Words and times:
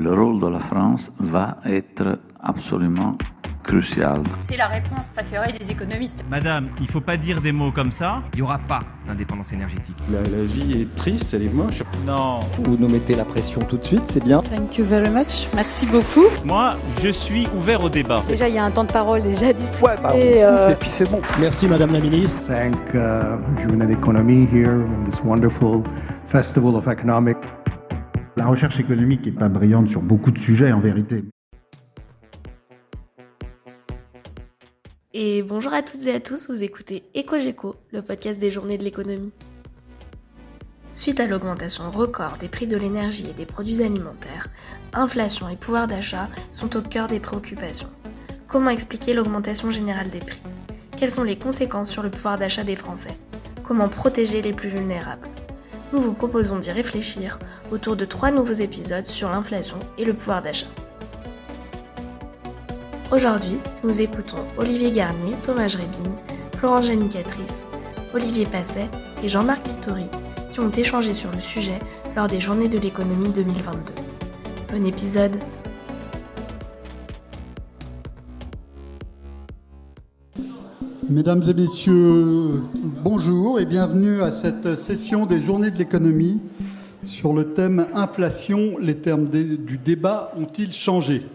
le 0.00 0.14
rôle 0.14 0.40
de 0.40 0.48
la 0.48 0.58
France 0.58 1.12
va 1.20 1.58
être 1.66 2.18
absolument 2.40 3.18
crucial. 3.62 4.22
C'est 4.40 4.56
la 4.56 4.68
réponse 4.68 5.12
préférée 5.14 5.52
des 5.52 5.70
économistes. 5.70 6.24
Madame, 6.30 6.68
il 6.80 6.88
faut 6.88 7.02
pas 7.02 7.18
dire 7.18 7.42
des 7.42 7.52
mots 7.52 7.70
comme 7.70 7.92
ça. 7.92 8.22
Il 8.32 8.36
n'y 8.36 8.42
aura 8.42 8.58
pas 8.58 8.78
d'indépendance 9.06 9.52
énergétique. 9.52 9.96
La, 10.10 10.22
la, 10.22 10.44
vie 10.44 10.80
est 10.80 10.94
triste, 10.94 11.34
elle 11.34 11.42
est 11.42 11.52
moche. 11.52 11.82
Non. 12.06 12.40
Vous 12.64 12.78
nous 12.78 12.88
mettez 12.88 13.14
la 13.14 13.26
pression 13.26 13.60
tout 13.60 13.76
de 13.76 13.84
suite, 13.84 14.04
c'est 14.06 14.24
bien. 14.24 14.40
Thank 14.40 14.78
you 14.78 14.86
very 14.86 15.10
much. 15.10 15.48
Merci 15.54 15.84
beaucoup. 15.84 16.24
Moi, 16.46 16.76
je 17.02 17.10
suis 17.10 17.46
ouvert 17.54 17.84
au 17.84 17.90
débat. 17.90 18.22
Déjà, 18.26 18.48
il 18.48 18.54
y 18.54 18.58
a 18.58 18.64
un 18.64 18.70
temps 18.70 18.84
de 18.84 18.92
parole 18.92 19.22
déjà 19.22 19.52
distribué. 19.52 19.90
Ouais, 19.90 20.02
bah, 20.02 20.16
et, 20.16 20.42
euh... 20.42 20.70
et, 20.70 20.74
puis 20.76 20.88
c'est 20.88 21.08
bon. 21.10 21.20
Merci 21.38 21.68
Madame 21.68 21.92
la 21.92 22.00
Ministre. 22.00 22.40
Thank 22.46 22.94
uh, 22.94 23.60
Journée 23.60 23.86
d'économie 23.86 24.48
here 24.50 24.82
in 24.82 25.04
this 25.04 25.22
wonderful 25.22 25.82
festival 26.24 26.74
of 26.74 26.88
economic. 26.88 27.36
La 28.36 28.46
recherche 28.46 28.78
économique 28.78 29.26
n'est 29.26 29.32
pas 29.32 29.48
brillante 29.48 29.88
sur 29.88 30.00
beaucoup 30.00 30.30
de 30.30 30.38
sujets 30.38 30.72
en 30.72 30.80
vérité. 30.80 31.24
Et 35.12 35.42
bonjour 35.42 35.74
à 35.74 35.82
toutes 35.82 36.06
et 36.06 36.14
à 36.14 36.20
tous, 36.20 36.48
vous 36.48 36.62
écoutez 36.62 37.02
EcoGeco, 37.16 37.76
le 37.92 38.02
podcast 38.02 38.40
des 38.40 38.50
journées 38.50 38.78
de 38.78 38.84
l'économie. 38.84 39.32
Suite 40.92 41.20
à 41.20 41.26
l'augmentation 41.26 41.90
record 41.90 42.36
des 42.38 42.48
prix 42.48 42.66
de 42.66 42.76
l'énergie 42.76 43.28
et 43.28 43.32
des 43.32 43.46
produits 43.46 43.82
alimentaires, 43.82 44.48
inflation 44.92 45.48
et 45.48 45.56
pouvoir 45.56 45.86
d'achat 45.88 46.28
sont 46.52 46.76
au 46.76 46.82
cœur 46.82 47.08
des 47.08 47.20
préoccupations. 47.20 47.90
Comment 48.46 48.70
expliquer 48.70 49.12
l'augmentation 49.12 49.70
générale 49.70 50.10
des 50.10 50.18
prix? 50.18 50.42
Quelles 50.96 51.10
sont 51.10 51.24
les 51.24 51.38
conséquences 51.38 51.90
sur 51.90 52.02
le 52.02 52.10
pouvoir 52.10 52.38
d'achat 52.38 52.64
des 52.64 52.76
Français? 52.76 53.16
Comment 53.64 53.88
protéger 53.88 54.42
les 54.42 54.52
plus 54.52 54.68
vulnérables? 54.68 55.28
Nous 55.92 56.00
vous 56.00 56.12
proposons 56.12 56.58
d'y 56.58 56.70
réfléchir 56.70 57.38
autour 57.72 57.96
de 57.96 58.04
trois 58.04 58.30
nouveaux 58.30 58.52
épisodes 58.52 59.06
sur 59.06 59.28
l'inflation 59.28 59.78
et 59.98 60.04
le 60.04 60.14
pouvoir 60.14 60.40
d'achat. 60.40 60.68
Aujourd'hui, 63.10 63.58
nous 63.82 64.00
écoutons 64.00 64.44
Olivier 64.56 64.92
Garnier, 64.92 65.34
Thomas 65.42 65.74
Rébine, 65.76 66.14
Florence 66.56 66.86
Janicatrice, 66.86 67.68
Olivier 68.14 68.46
Passet 68.46 68.88
et 69.24 69.28
Jean-Marc 69.28 69.66
Vittori 69.66 70.06
qui 70.52 70.60
ont 70.60 70.70
échangé 70.70 71.12
sur 71.12 71.30
le 71.32 71.40
sujet 71.40 71.78
lors 72.14 72.28
des 72.28 72.38
Journées 72.38 72.68
de 72.68 72.78
l'économie 72.78 73.30
2022. 73.30 73.92
Bon 74.72 74.86
épisode 74.86 75.36
Mesdames 81.10 81.42
et 81.48 81.54
messieurs, 81.54 82.62
bonjour 83.02 83.58
et 83.58 83.64
bienvenue 83.64 84.22
à 84.22 84.30
cette 84.30 84.76
session 84.76 85.26
des 85.26 85.40
Journées 85.40 85.72
de 85.72 85.76
l'économie 85.76 86.38
sur 87.04 87.32
le 87.32 87.52
thème 87.52 87.88
Inflation. 87.94 88.78
Les 88.78 88.94
termes 88.94 89.28
du 89.28 89.76
débat 89.76 90.32
ont-ils 90.38 90.72
changé? 90.72 91.26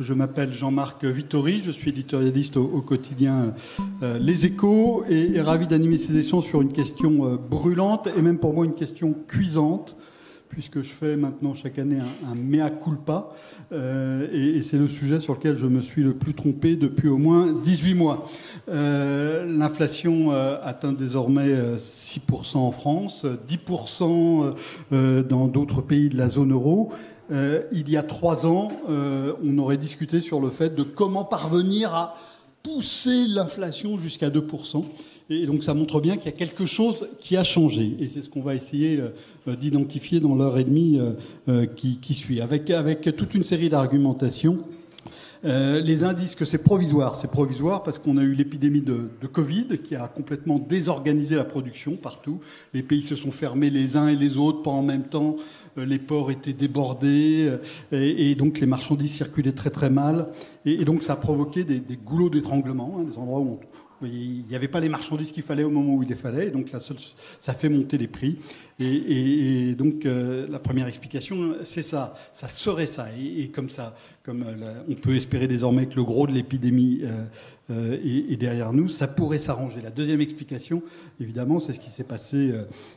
Je 0.00 0.12
m'appelle 0.12 0.52
Jean-Marc 0.52 1.04
Vittori, 1.04 1.62
je 1.64 1.70
suis 1.70 1.90
éditorialiste 1.90 2.56
au, 2.56 2.82
quotidien 2.82 3.54
euh, 4.02 4.18
Les 4.18 4.44
Échos 4.44 5.04
et, 5.08 5.40
ravi 5.40 5.68
d'animer 5.68 5.98
ces 5.98 6.16
échanges 6.16 6.46
sur 6.46 6.60
une 6.60 6.72
question 6.72 7.24
euh, 7.24 7.36
brûlante 7.36 8.08
et 8.16 8.22
même 8.22 8.38
pour 8.38 8.52
moi 8.52 8.64
une 8.64 8.74
question 8.74 9.14
cuisante 9.28 9.94
puisque 10.52 10.82
je 10.82 10.88
fais 10.88 11.16
maintenant 11.16 11.54
chaque 11.54 11.80
année 11.80 11.98
un, 12.24 12.34
mea 12.36 12.70
culpa 12.70 13.32
euh, 13.72 14.28
et, 14.32 14.62
c'est 14.62 14.78
le 14.78 14.86
sujet 14.86 15.20
sur 15.20 15.34
lequel 15.34 15.56
je 15.56 15.66
me 15.66 15.80
suis 15.80 16.02
le 16.02 16.14
plus 16.14 16.34
trompé 16.34 16.76
depuis 16.76 17.08
au 17.08 17.18
moins 17.18 17.52
18 17.52 17.94
mois. 17.94 18.28
Euh, 18.68 19.44
L'inflation 19.44 20.30
atteint 20.30 20.92
désormais 20.92 21.50
6% 21.76 22.58
en 22.58 22.70
France, 22.70 23.26
10% 23.48 24.54
dans 24.90 25.48
d'autres 25.48 25.82
pays 25.82 26.08
de 26.08 26.16
la 26.16 26.28
zone 26.28 26.52
euro. 26.52 26.92
Euh, 27.32 27.62
il 27.72 27.88
y 27.88 27.96
a 27.96 28.02
trois 28.02 28.46
ans, 28.46 28.68
euh, 28.90 29.32
on 29.42 29.56
aurait 29.58 29.78
discuté 29.78 30.20
sur 30.20 30.40
le 30.40 30.50
fait 30.50 30.74
de 30.74 30.82
comment 30.82 31.24
parvenir 31.24 31.94
à 31.94 32.16
pousser 32.62 33.26
l'inflation 33.26 33.98
jusqu'à 33.98 34.28
2%. 34.28 34.84
Et 35.40 35.46
donc 35.46 35.62
ça 35.62 35.74
montre 35.74 36.00
bien 36.00 36.16
qu'il 36.16 36.26
y 36.26 36.34
a 36.34 36.36
quelque 36.36 36.66
chose 36.66 37.08
qui 37.20 37.36
a 37.36 37.44
changé. 37.44 37.96
Et 38.00 38.08
c'est 38.12 38.22
ce 38.22 38.28
qu'on 38.28 38.42
va 38.42 38.54
essayer 38.54 39.00
euh, 39.00 39.56
d'identifier 39.56 40.20
dans 40.20 40.34
l'heure 40.34 40.58
et 40.58 40.64
demie 40.64 41.00
qui, 41.76 41.98
qui, 42.00 42.14
suit, 42.14 42.40
avec, 42.40 42.70
avec 42.70 43.16
toute 43.16 43.34
une 43.34 43.44
série 43.44 43.68
d'argumentations. 43.68 44.58
Euh, 45.44 45.80
les 45.80 46.04
indices 46.04 46.36
que 46.36 46.44
c'est 46.44 46.58
provisoire, 46.58 47.16
c'est 47.16 47.30
provisoire 47.30 47.82
parce 47.82 47.98
qu'on 47.98 48.16
a 48.16 48.22
eu 48.22 48.34
l'épidémie 48.34 48.80
de, 48.80 49.08
Covid 49.32 49.78
qui 49.82 49.96
a 49.96 50.06
complètement 50.06 50.58
désorganisé 50.58 51.34
la 51.34 51.44
production 51.44 51.96
partout. 51.96 52.40
Les 52.74 52.82
pays 52.82 53.02
se 53.02 53.16
sont 53.16 53.32
fermés 53.32 53.70
les 53.70 53.96
uns 53.96 54.08
et 54.08 54.16
les 54.16 54.36
autres, 54.36 54.62
pas 54.62 54.70
en 54.70 54.82
même 54.82 55.04
temps. 55.04 55.36
Euh, 55.78 55.84
les 55.84 55.98
ports 55.98 56.30
étaient 56.30 56.52
débordés 56.52 57.50
euh, 57.92 58.14
et, 58.18 58.34
donc 58.34 58.60
les 58.60 58.66
marchandises 58.66 59.12
circulaient 59.12 59.52
très 59.52 59.70
très 59.70 59.90
mal. 59.90 60.28
Et, 60.64 60.82
et 60.82 60.84
donc 60.84 61.02
ça 61.02 61.14
a 61.14 61.16
provoqué 61.16 61.64
des, 61.64 61.80
des 61.80 61.96
goulots 61.96 62.30
d'étranglement, 62.30 62.98
hein, 62.98 63.04
des 63.04 63.18
endroits 63.18 63.40
où 63.40 63.58
on, 63.58 63.58
il 64.02 64.44
n'y 64.48 64.54
avait 64.54 64.68
pas 64.68 64.80
les 64.80 64.88
marchandises 64.88 65.32
qu'il 65.32 65.42
fallait 65.42 65.64
au 65.64 65.70
moment 65.70 65.94
où 65.94 66.02
il 66.02 66.08
les 66.08 66.14
fallait, 66.14 66.50
donc 66.50 66.68
ça 67.40 67.54
fait 67.54 67.68
monter 67.68 67.98
les 67.98 68.08
prix. 68.08 68.38
Et, 68.84 69.74
donc 69.74 70.06
euh, 70.06 70.46
la 70.48 70.58
première 70.58 70.86
explication, 70.86 71.54
c'est 71.64 71.82
ça, 71.82 72.14
ça 72.34 72.48
serait 72.48 72.86
ça. 72.86 73.08
Et, 73.18 73.48
comme 73.48 73.70
ça, 73.70 73.94
comme 74.24 74.44
euh, 74.46 74.82
on 74.88 74.94
peut 74.94 75.16
espérer 75.16 75.46
désormais 75.46 75.86
que 75.86 75.96
le 75.96 76.04
gros 76.04 76.26
de 76.26 76.32
l'épidémie 76.32 77.02
euh, 77.70 77.96
est, 78.02 78.36
derrière 78.36 78.72
nous, 78.72 78.88
ça 78.88 79.06
pourrait 79.06 79.38
s'arranger. 79.38 79.80
La 79.82 79.90
deuxième 79.90 80.20
explication, 80.20 80.82
évidemment, 81.20 81.60
c'est 81.60 81.74
ce 81.74 81.80
qui 81.80 81.90
s'est 81.90 82.04
passé 82.04 82.52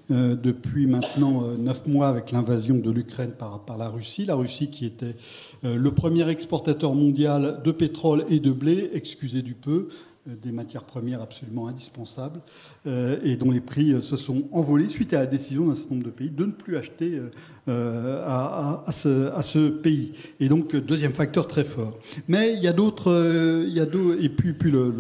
depuis 0.10 0.86
maintenant 0.86 1.44
neuf 1.58 1.86
mois 1.88 2.10
avec 2.10 2.32
l'invasion 2.32 2.76
de 2.76 2.92
l'Ukraine 2.92 3.32
par 3.38 3.78
la 3.78 3.88
Russie. 3.88 4.26
La 4.26 4.36
Russie 4.36 4.70
qui 4.70 4.86
était 4.86 5.16
le 5.64 5.92
premier 5.92 6.28
exportateur 6.30 6.94
mondial 6.94 7.62
de 7.64 7.72
pétrole 7.72 8.26
et 8.30 8.40
de 8.40 8.52
blé, 8.52 8.90
excusez 8.94 9.44
du 9.44 9.54
peu, 9.54 9.88
des 10.26 10.52
matières 10.52 10.84
premières 10.84 11.22
absolument 11.22 11.68
indispensables 11.68 12.42
euh, 12.88 13.20
et 13.24 13.36
dont 13.36 13.52
les 13.52 13.60
prix 13.60 13.94
euh, 13.94 14.02
se 14.02 14.18
sont 14.18 14.46
envolés 14.52 14.88
suite 14.88 15.14
à 15.14 15.20
la 15.20 15.26
décision 15.28 15.68
d'un 15.68 15.76
certain 15.76 15.96
nombre 15.96 16.06
de 16.06 16.12
pays 16.12 16.32
de 16.32 16.46
ne 16.46 16.52
plus 16.52 16.78
acheter 16.78 17.22
euh, 17.68 18.24
à, 18.26 18.84
à, 18.88 18.92
ce, 18.92 19.32
à, 19.34 19.44
ce, 19.44 19.70
pays. 19.70 20.14
Et 20.40 20.50
donc, 20.50 20.76
deuxième 20.76 21.14
facteur 21.14 21.48
très 21.48 21.64
fort. 21.64 22.00
Mais 22.28 22.54
il 22.54 22.64
y 22.64 22.68
a 22.68 22.74
d'autres, 22.74 23.64
il 23.68 23.74
y 23.74 23.80
a 23.80 23.86
et 23.86 24.30
puis, 24.30 24.54
puis 24.54 24.72
le, 24.72 24.92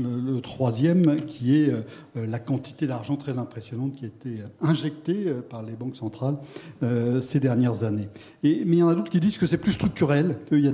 le 0.00 0.40
troisième, 0.40 1.24
qui 1.26 1.56
est 1.56 1.70
euh, 1.70 1.82
la 2.14 2.38
quantité 2.38 2.86
d'argent 2.86 3.16
très 3.16 3.38
impressionnante 3.38 3.94
qui 3.94 4.04
a 4.04 4.08
été 4.08 4.38
injectée 4.60 5.24
euh, 5.26 5.40
par 5.40 5.62
les 5.62 5.72
banques 5.72 5.96
centrales 5.96 6.36
euh, 6.82 7.20
ces 7.20 7.40
dernières 7.40 7.84
années. 7.84 8.08
Mais 8.42 8.50
il 8.64 8.78
y 8.78 8.82
en 8.82 8.88
a 8.88 8.94
d'autres 8.94 9.10
qui 9.10 9.20
disent 9.20 9.38
que 9.38 9.46
c'est 9.46 9.58
plus 9.58 9.72
structurel, 9.72 10.38
qu'il 10.48 10.60
y 10.60 10.68
a 10.68 10.72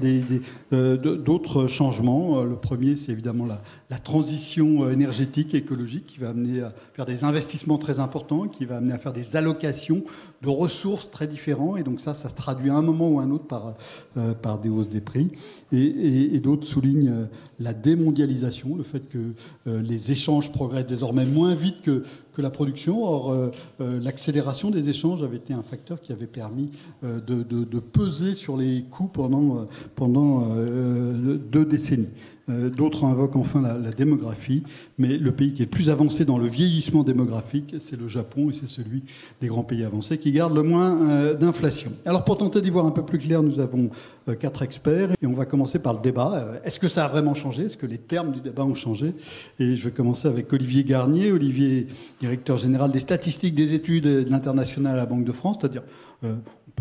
euh, 0.72 0.96
d'autres 0.96 1.66
changements. 1.66 2.42
Le 2.42 2.56
premier, 2.56 2.96
c'est 2.96 3.12
évidemment 3.12 3.46
la, 3.46 3.60
transition 4.04 4.88
énergétique 4.90 5.54
et 5.54 5.58
écologique 5.58 6.06
qui 6.06 6.18
va 6.18 6.28
amener 6.28 6.60
à 6.60 6.72
faire 6.94 7.06
des 7.06 7.24
investissements 7.24 7.78
très 7.78 7.98
importants, 7.98 8.46
qui 8.46 8.64
va 8.64 8.76
amener 8.76 8.92
à 8.92 8.98
faire 8.98 9.12
des 9.12 9.36
allocations 9.36 10.04
de 10.42 10.48
ressources 10.48 11.10
très 11.10 11.26
différentes. 11.26 11.78
Et 11.78 11.82
donc 11.82 12.00
ça, 12.00 12.14
ça 12.14 12.28
se 12.28 12.34
traduit 12.34 12.70
à 12.70 12.74
un 12.74 12.82
moment 12.82 13.08
ou 13.08 13.20
à 13.20 13.24
un 13.24 13.30
autre 13.30 13.46
par, 13.46 14.58
des 14.58 14.68
hausses 14.68 14.88
des 14.88 15.00
prix. 15.00 15.32
Et, 15.72 16.38
d'autres 16.40 16.66
soulignent 16.66 17.26
la 17.58 17.72
démondialisation, 17.72 18.76
le 18.76 18.82
fait 18.82 19.08
que 19.08 19.32
euh, 19.66 19.80
les 19.80 20.12
échanges 20.12 20.52
progressent 20.52 20.86
désormais 20.86 21.24
moins 21.26 21.54
vite 21.54 21.82
que, 21.82 22.04
la 22.38 22.50
production. 22.50 23.02
Or, 23.02 23.30
euh, 23.30 23.50
euh, 23.80 23.98
l'accélération 23.98 24.70
des 24.70 24.90
échanges 24.90 25.22
avait 25.22 25.38
été 25.38 25.54
un 25.54 25.62
facteur 25.62 26.02
qui 26.02 26.12
avait 26.12 26.26
permis 26.26 26.70
de, 27.02 27.42
de, 27.42 27.78
peser 27.80 28.34
sur 28.34 28.58
les 28.58 28.82
coûts 28.90 29.08
pendant 29.08 29.66
deux 29.96 31.64
décennies. 31.64 32.10
D'autres 32.48 33.02
invoquent 33.02 33.34
enfin 33.34 33.60
la, 33.60 33.90
démographie, 33.90 34.62
mais 34.98 35.18
le 35.18 35.32
pays 35.32 35.52
qui 35.52 35.62
est 35.62 35.64
le 35.64 35.70
plus 35.70 35.90
avancé 35.90 36.24
dans 36.24 36.38
le 36.38 36.46
vieillissement 36.46 37.02
démographique, 37.02 37.74
c'est 37.80 37.98
le 37.98 38.06
Japon 38.06 38.50
et 38.50 38.54
c'est 38.54 38.68
celui 38.68 39.02
des 39.40 39.48
grands 39.48 39.64
pays 39.64 39.82
avancés 39.82 40.18
qui 40.18 40.30
garde 40.30 40.54
le 40.54 40.62
moins 40.62 41.10
euh, 41.10 41.34
d'inflation. 41.34 41.90
Alors 42.04 42.24
pour 42.24 42.38
tenter 42.38 42.60
d'y 42.60 42.70
voir 42.70 42.86
un 42.86 42.92
peu 42.92 43.04
plus 43.04 43.18
clair, 43.18 43.42
nous 43.42 43.58
avons 43.58 43.90
euh, 44.28 44.36
quatre 44.36 44.62
experts 44.62 45.10
et 45.20 45.26
on 45.26 45.32
va 45.32 45.44
commencer 45.44 45.80
par 45.80 45.94
le 45.94 46.00
débat. 46.00 46.34
Euh, 46.34 46.58
Est-ce 46.64 46.78
que 46.78 46.86
ça 46.86 47.06
a 47.06 47.08
vraiment 47.08 47.34
changé? 47.34 47.64
Est-ce 47.64 47.76
que 47.76 47.86
les 47.86 47.98
termes 47.98 48.30
du 48.30 48.40
débat 48.40 48.64
ont 48.64 48.76
changé? 48.76 49.14
Et 49.58 49.74
je 49.74 49.82
vais 49.82 49.90
commencer 49.90 50.28
avec 50.28 50.52
Olivier 50.52 50.84
Garnier, 50.84 51.32
Olivier, 51.32 51.88
directeur 52.20 52.58
général 52.58 52.92
des 52.92 53.00
statistiques 53.00 53.56
des 53.56 53.74
études 53.74 54.04
de 54.04 54.30
l'international 54.30 54.92
à 54.92 54.96
la 54.96 55.06
Banque 55.06 55.24
de 55.24 55.32
France, 55.32 55.56
c'est-à-dire 55.60 55.82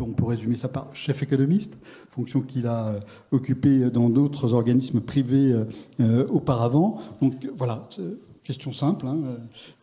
on 0.04 0.12
peut 0.12 0.26
résumer 0.26 0.58
ça 0.58 0.68
par 0.68 0.94
chef 0.96 1.24
économiste, 1.24 1.74
fonction 2.16 2.42
qu'il 2.42 2.66
a 2.66 2.88
euh, 2.88 3.00
occupée 3.32 3.90
dans 3.92 4.10
d'autres 4.10 4.54
organismes 4.54 5.02
privés 5.02 5.52
euh, 5.52 5.66
euh, 6.00 6.28
auparavant. 6.30 7.02
Donc 7.22 7.34
voilà, 7.58 7.90
question 8.44 8.72
simple. 8.72 9.06
Hein, 9.06 9.18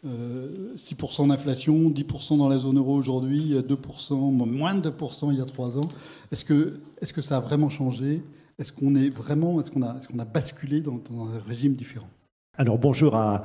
euh, 0.06 0.75
6% 0.76 1.29
d'inflation, 1.29 1.90
10% 1.90 2.38
dans 2.38 2.49
la 2.49 2.58
zone 2.58 2.79
euro 2.79 2.94
aujourd'hui, 2.94 3.55
2%, 3.55 4.14
moins 4.14 4.75
de 4.75 4.88
2% 4.88 5.32
il 5.32 5.38
y 5.38 5.43
a 5.43 5.44
trois 5.44 5.79
ans. 5.79 5.88
Est-ce 6.31 6.44
que, 6.44 6.81
est 7.02 7.12
que 7.12 7.20
ça 7.20 7.37
a 7.37 7.40
vraiment 7.40 7.69
changé? 7.69 8.23
Est-ce 8.58 8.73
qu'on 8.73 8.94
est 8.94 9.11
vraiment, 9.11 9.61
est-ce 9.61 9.70
qu'on 9.70 9.82
a, 9.82 10.25
basculé 10.25 10.81
dans, 10.81 10.94
un 10.94 11.49
régime 11.49 11.75
différent? 11.75 12.08
Alors 12.56 12.79
bonjour 12.79 13.14
à, 13.17 13.44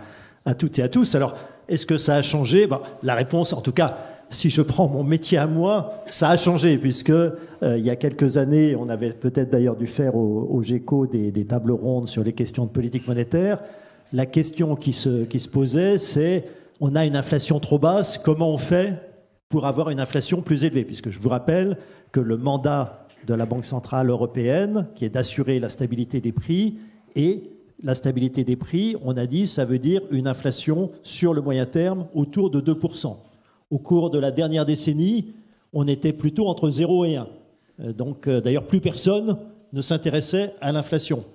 toutes 0.57 0.79
et 0.79 0.83
à 0.83 0.89
tous. 0.89 1.15
Alors, 1.15 1.35
est-ce 1.67 1.85
que 1.85 1.97
ça 1.97 2.15
a 2.15 2.21
changé? 2.21 2.69
La 3.03 3.15
réponse, 3.15 3.51
en 3.51 3.61
tout 3.61 3.73
cas, 3.73 3.97
si 4.29 4.49
je 4.49 4.61
prends 4.61 4.87
mon 4.87 5.03
métier 5.03 5.37
à 5.37 5.47
moi, 5.47 6.03
ça 6.11 6.29
a 6.29 6.37
changé, 6.37 6.77
puisque 6.77 7.13
il 7.61 7.79
y 7.79 7.89
a 7.89 7.95
quelques 7.95 8.37
années, 8.37 8.75
on 8.75 8.89
avait 8.89 9.11
peut-être 9.11 9.49
d'ailleurs 9.49 9.75
dû 9.75 9.87
faire 9.87 10.15
au, 10.15 10.61
GECO 10.61 11.07
des, 11.07 11.31
des, 11.31 11.45
tables 11.45 11.71
rondes 11.71 12.07
sur 12.07 12.23
les 12.23 12.33
questions 12.33 12.65
de 12.65 12.71
politique 12.71 13.07
monétaire. 13.07 13.59
La 14.13 14.25
question 14.25 14.75
qui 14.75 14.93
se, 14.93 15.25
qui 15.25 15.39
se 15.39 15.49
posait, 15.49 15.97
c'est 15.97 16.45
on 16.79 16.95
a 16.95 17.05
une 17.05 17.15
inflation 17.15 17.59
trop 17.59 17.79
basse, 17.79 18.17
comment 18.17 18.53
on 18.53 18.57
fait 18.57 18.93
pour 19.49 19.65
avoir 19.65 19.89
une 19.89 19.99
inflation 19.99 20.41
plus 20.41 20.63
élevée? 20.63 20.85
Puisque 20.85 21.09
je 21.09 21.19
vous 21.19 21.29
rappelle 21.29 21.77
que 22.11 22.19
le 22.19 22.37
mandat 22.37 23.07
de 23.25 23.33
la 23.33 23.45
Banque 23.45 23.65
Centrale 23.65 24.09
Européenne, 24.09 24.87
qui 24.95 25.05
est 25.05 25.09
d'assurer 25.09 25.59
la 25.59 25.69
stabilité 25.69 26.21
des 26.21 26.31
prix, 26.31 26.77
et 27.15 27.43
la 27.83 27.95
stabilité 27.95 28.43
des 28.43 28.55
prix, 28.55 28.95
on 29.03 29.17
a 29.17 29.25
dit, 29.25 29.47
ça 29.47 29.65
veut 29.65 29.79
dire 29.79 30.01
une 30.11 30.27
inflation 30.27 30.91
sur 31.03 31.33
le 31.33 31.41
moyen 31.41 31.65
terme 31.65 32.07
autour 32.13 32.49
de 32.49 32.61
2%. 32.61 33.15
Au 33.69 33.79
cours 33.79 34.09
de 34.09 34.17
la 34.17 34.31
dernière 34.31 34.65
décennie, 34.65 35.33
on 35.73 35.87
était 35.87 36.13
plutôt 36.13 36.47
entre 36.47 36.69
0 36.69 37.05
et 37.05 37.15
1. 37.17 37.27
Euh, 37.81 37.93
donc 37.93 38.27
euh, 38.27 38.39
d'ailleurs, 38.39 38.65
plus 38.65 38.79
personne 38.79 39.37
ne 39.73 39.81
s'intéressait 39.81 40.53
à 40.61 40.71
l'inflation. 40.71 41.25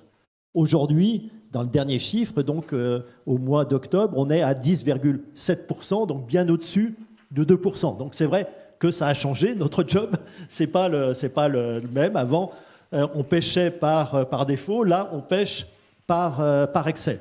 Aujourd'hui, 0.54 1.30
dans 1.50 1.62
le 1.62 1.68
dernier 1.68 1.98
chiffre, 1.98 2.42
donc 2.42 2.72
euh, 2.72 3.00
au 3.26 3.36
mois 3.36 3.66
d'octobre, 3.66 4.14
on 4.16 4.30
est 4.30 4.40
à 4.40 4.54
10,7%, 4.54 6.06
donc 6.06 6.26
bien 6.26 6.48
au-dessus 6.48 6.96
de 7.30 7.44
2%. 7.44 7.98
Donc 7.98 8.14
c'est 8.14 8.24
vrai 8.24 8.48
que 8.78 8.90
ça 8.90 9.08
a 9.08 9.14
changé. 9.14 9.54
Notre 9.54 9.86
job, 9.86 10.16
c'est 10.48 10.66
pas 10.66 10.88
le, 10.88 11.12
pas 11.28 11.48
le 11.48 11.82
même. 11.92 12.16
Avant, 12.16 12.52
on 12.92 13.22
pêchait 13.24 13.70
par, 13.70 14.44
défaut. 14.46 14.84
Là, 14.84 15.10
on 15.12 15.20
pêche 15.20 15.66
par, 16.06 16.42
excès. 16.86 17.20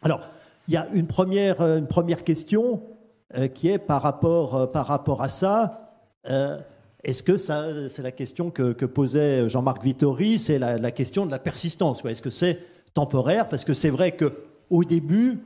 Alors, 0.00 0.20
il 0.68 0.74
y 0.74 0.76
a 0.76 0.86
une 0.92 1.08
première 1.08 2.24
question 2.24 2.82
qui 3.54 3.68
est 3.68 3.78
par 3.78 4.02
rapport, 4.02 4.70
par 4.72 4.86
rapport 4.86 5.22
à 5.22 5.28
ça. 5.28 5.90
Est-ce 7.04 7.22
que 7.22 7.36
ça, 7.36 7.66
c'est 7.88 8.02
la 8.02 8.12
question 8.12 8.50
que, 8.50 8.72
que 8.72 8.86
posait 8.86 9.48
Jean-Marc 9.48 9.82
Vittori, 9.82 10.38
c'est 10.38 10.58
la, 10.58 10.90
question 10.90 11.26
de 11.26 11.30
la 11.30 11.38
persistance. 11.38 12.04
Est-ce 12.04 12.22
que 12.22 12.30
c'est 12.30 12.60
temporaire, 12.94 13.48
parce 13.48 13.64
que 13.64 13.74
c'est 13.74 13.90
vrai 13.90 14.16
qu'au 14.16 14.84
début, 14.84 15.40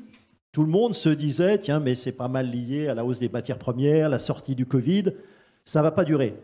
tout 0.53 0.63
le 0.63 0.71
monde 0.71 0.95
se 0.95 1.09
disait, 1.09 1.59
tiens, 1.59 1.81
mais 1.81 1.95
c'est 1.95 2.13
pas 2.13 2.29
mal 2.29 2.51
lié 2.51 2.89
à 2.89 2.95
la 2.95 3.05
hausse 3.05 3.19
des 3.19 3.29
matières 3.29 3.59
premières, 3.59 4.09
la 4.09 4.19
sortie 4.19 4.55
du 4.55 4.67
Covid, 4.67 5.13
ça 5.65 5.83
va 5.83 5.91
pas 5.91 6.05
durer. 6.05 6.35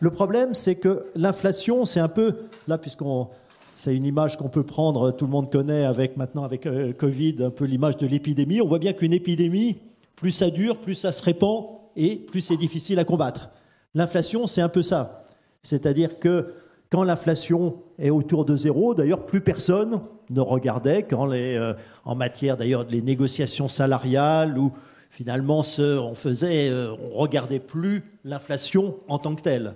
Le 0.00 0.10
problème, 0.10 0.54
c'est 0.54 0.74
que 0.74 1.06
l'inflation, 1.14 1.84
c'est 1.84 2.00
un 2.00 2.08
peu, 2.08 2.34
là, 2.66 2.76
puisqu'on, 2.78 3.28
c'est 3.74 3.94
une 3.94 4.04
image 4.04 4.36
qu'on 4.36 4.48
peut 4.48 4.64
prendre, 4.64 5.10
tout 5.12 5.26
le 5.26 5.30
monde 5.30 5.50
connaît 5.50 5.84
avec 5.84 6.16
maintenant 6.16 6.44
avec 6.44 6.66
euh, 6.66 6.92
Covid, 6.92 7.36
un 7.40 7.50
peu 7.50 7.64
l'image 7.64 7.96
de 7.96 8.06
l'épidémie. 8.06 8.60
On 8.60 8.66
voit 8.66 8.78
bien 8.78 8.92
qu'une 8.92 9.12
épidémie, 9.12 9.78
plus 10.22 10.30
ça 10.30 10.50
dure, 10.50 10.76
plus 10.76 10.94
ça 10.94 11.10
se 11.10 11.20
répand 11.20 11.64
et 11.96 12.14
plus 12.14 12.42
c'est 12.42 12.56
difficile 12.56 13.00
à 13.00 13.04
combattre. 13.04 13.50
L'inflation, 13.92 14.46
c'est 14.46 14.60
un 14.60 14.68
peu 14.68 14.84
ça. 14.84 15.24
C'est-à-dire 15.64 16.20
que 16.20 16.54
quand 16.90 17.02
l'inflation 17.02 17.82
est 17.98 18.10
autour 18.10 18.44
de 18.44 18.54
zéro, 18.54 18.94
d'ailleurs, 18.94 19.26
plus 19.26 19.40
personne 19.40 20.00
ne 20.30 20.40
regardait 20.40 21.04
euh, 21.12 21.74
en 22.04 22.14
matière 22.14 22.56
d'ailleurs 22.56 22.86
les 22.88 23.02
négociations 23.02 23.66
salariales 23.66 24.56
où 24.58 24.70
finalement 25.10 25.64
on 25.80 26.14
faisait, 26.14 26.68
euh, 26.70 26.94
on 27.12 27.18
regardait 27.18 27.58
plus 27.58 28.04
l'inflation 28.22 28.98
en 29.08 29.18
tant 29.18 29.34
que 29.34 29.42
telle. 29.42 29.74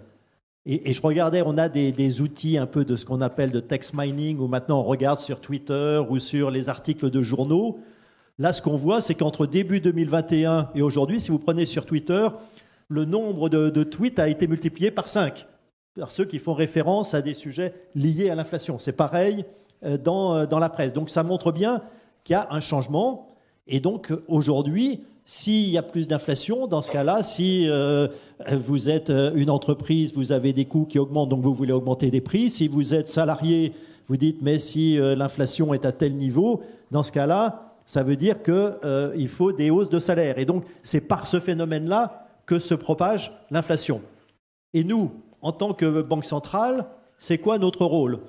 Et, 0.65 0.91
et, 0.91 0.93
je 0.93 1.03
regardais, 1.03 1.43
on 1.45 1.59
a 1.59 1.69
des, 1.69 1.91
des, 1.91 2.21
outils 2.21 2.57
un 2.57 2.67
peu 2.67 2.85
de 2.85 2.95
ce 2.95 3.05
qu'on 3.05 3.21
appelle 3.21 3.51
de 3.51 3.59
text 3.59 3.95
mining 3.95 4.39
où 4.39 4.47
maintenant 4.47 4.79
on 4.79 4.85
regarde 4.85 5.19
sur 5.19 5.41
Twitter 5.41 6.01
ou 6.09 6.21
sur 6.21 6.53
les 6.53 6.69
articles 6.69 7.11
de 7.11 7.23
journaux. 7.25 7.81
Là, 8.39 8.53
ce 8.53 8.61
qu'on 8.61 8.77
voit, 8.77 9.01
c'est 9.01 9.15
qu'entre 9.15 9.47
début 9.47 9.81
2021 9.81 10.69
et 10.75 10.83
aujourd'hui, 10.83 11.21
si 11.21 11.31
vous 11.31 11.39
prenez 11.39 11.65
sur 11.65 11.87
Twitter, 11.87 12.29
le 12.89 13.07
nombre 13.07 13.49
de, 13.49 13.83
tweets 13.83 14.19
a 14.19 14.29
été 14.29 14.47
multiplié 14.47 14.91
par 14.91 15.09
5 15.09 15.47
par 15.99 16.11
ceux 16.11 16.27
qui 16.27 16.39
font 16.39 16.53
référence 16.53 17.15
à 17.15 17.23
des 17.23 17.33
sujets 17.33 17.73
liés 17.95 18.29
à 18.29 18.35
l'inflation. 18.35 18.79
C'est 18.79 18.93
pareil 18.93 19.47
euh, 19.83 19.97
dans, 19.97 20.35
euh, 20.35 20.47
dans 20.47 20.59
la 20.59 20.69
presse. 20.69 20.93
Donc 20.93 21.09
ça 21.09 21.23
montre 21.23 21.53
bien 21.53 21.81
qu'il 22.23 22.35
y 22.35 22.37
a 22.37 22.49
un 22.51 22.61
changement. 22.61 23.29
Et 23.67 23.81
donc 23.81 24.13
aujourd'hui, 24.29 25.01
s'il 25.25 25.71
y 25.71 25.79
a 25.79 25.83
plus 25.83 26.07
d'inflation, 26.07 26.67
dans 26.67 26.83
ce 26.83 26.91
cas-là, 26.91 27.23
si 27.23 27.67
euh, 27.71 28.09
vous 28.67 28.91
êtes 28.91 29.09
une 29.09 29.49
entreprise, 29.49 30.13
vous 30.15 30.33
avez 30.33 30.53
des 30.53 30.67
coûts 30.67 30.85
qui 30.85 30.99
augmentent, 30.99 31.31
donc 31.31 31.41
vous 31.41 31.55
voulez 31.55 31.73
augmenter 31.73 32.11
des 32.11 32.21
prix. 32.21 32.51
Si 32.51 32.69
vous 32.69 32.93
êtes 32.93 33.09
salarié, 33.09 33.73
vous 34.09 34.19
dites, 34.19 34.43
mais 34.43 34.59
si 34.59 34.99
l'inflation 34.99 35.73
est 35.73 35.87
à 35.87 35.93
tel 35.93 36.15
niveau, 36.15 36.61
dans 36.93 37.03
ce 37.03 37.11
cas-là, 37.11 37.76
ça 37.87 38.03
veut 38.03 38.17
dire 38.17 38.43
qu'il 38.43 39.29
faut 39.29 39.53
des 39.53 39.71
hausses 39.71 39.91
de 39.91 40.01
salaire. 40.01 40.39
Et 40.39 40.45
donc, 40.45 40.65
c'est 40.83 41.01
par 41.01 41.27
ce 41.27 41.41
phénomène-là 41.41 42.27
que 42.45 42.59
se 42.59 42.75
propage 42.75 43.33
l'inflation. 43.51 44.03
Et 44.75 44.85
nous, 44.85 45.13
en 45.41 45.53
tant 45.53 45.73
que 45.73 46.03
banque 46.03 46.25
centrale, 46.25 46.87
c'est 47.19 47.39
quoi 47.39 47.59
notre 47.59 47.85
rôle? 47.85 48.21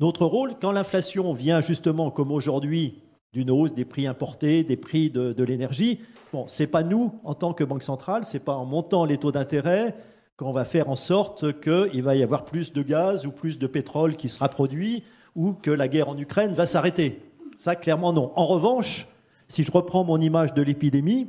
Notre 0.00 0.26
rôle, 0.26 0.54
quand 0.60 0.72
l'inflation 0.72 1.32
vient 1.32 1.60
justement, 1.60 2.10
comme 2.10 2.32
aujourd'hui, 2.32 3.02
d'une 3.32 3.50
hausse 3.50 3.74
des 3.74 3.84
prix 3.84 4.06
importés, 4.06 4.64
des 4.64 4.76
prix 4.76 5.10
de, 5.10 5.32
de 5.32 5.44
l'énergie, 5.44 6.00
bon, 6.32 6.44
c'est 6.48 6.66
pas 6.66 6.82
nous, 6.82 7.20
en 7.24 7.34
tant 7.34 7.52
que 7.52 7.64
banque 7.64 7.82
centrale, 7.82 8.24
c'est 8.24 8.44
pas 8.44 8.54
en 8.54 8.64
montant 8.64 9.04
les 9.04 9.18
taux 9.18 9.32
d'intérêt 9.32 9.94
qu'on 10.36 10.52
va 10.52 10.64
faire 10.64 10.88
en 10.88 10.96
sorte 10.96 11.60
qu'il 11.60 12.02
va 12.02 12.16
y 12.16 12.22
avoir 12.22 12.44
plus 12.44 12.72
de 12.72 12.82
gaz 12.82 13.26
ou 13.26 13.30
plus 13.30 13.58
de 13.58 13.66
pétrole 13.66 14.16
qui 14.16 14.28
sera 14.28 14.48
produit 14.48 15.04
ou 15.36 15.52
que 15.52 15.70
la 15.70 15.88
guerre 15.88 16.08
en 16.08 16.18
Ukraine 16.18 16.54
va 16.54 16.66
s'arrêter. 16.66 17.20
Ça, 17.58 17.76
clairement, 17.76 18.12
non. 18.12 18.32
En 18.36 18.46
revanche, 18.46 19.06
si 19.48 19.62
je 19.62 19.72
reprends 19.72 20.04
mon 20.04 20.20
image 20.20 20.54
de 20.54 20.62
l'épidémie, 20.62 21.28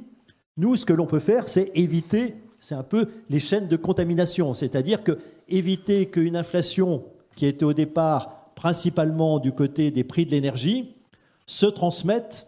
nous, 0.57 0.75
ce 0.75 0.85
que 0.85 0.93
l'on 0.93 1.05
peut 1.05 1.19
faire, 1.19 1.47
c'est 1.47 1.71
éviter, 1.75 2.35
c'est 2.59 2.75
un 2.75 2.83
peu 2.83 3.09
les 3.29 3.39
chaînes 3.39 3.67
de 3.67 3.75
contamination, 3.75 4.53
c'est-à-dire 4.53 5.03
que 5.03 5.19
éviter 5.47 6.07
qu'une 6.07 6.35
inflation 6.35 7.03
qui 7.35 7.45
était 7.45 7.65
au 7.65 7.73
départ 7.73 8.51
principalement 8.55 9.39
du 9.39 9.51
côté 9.51 9.91
des 9.91 10.03
prix 10.03 10.25
de 10.25 10.31
l'énergie, 10.31 10.95
se 11.45 11.65
transmettent 11.65 12.47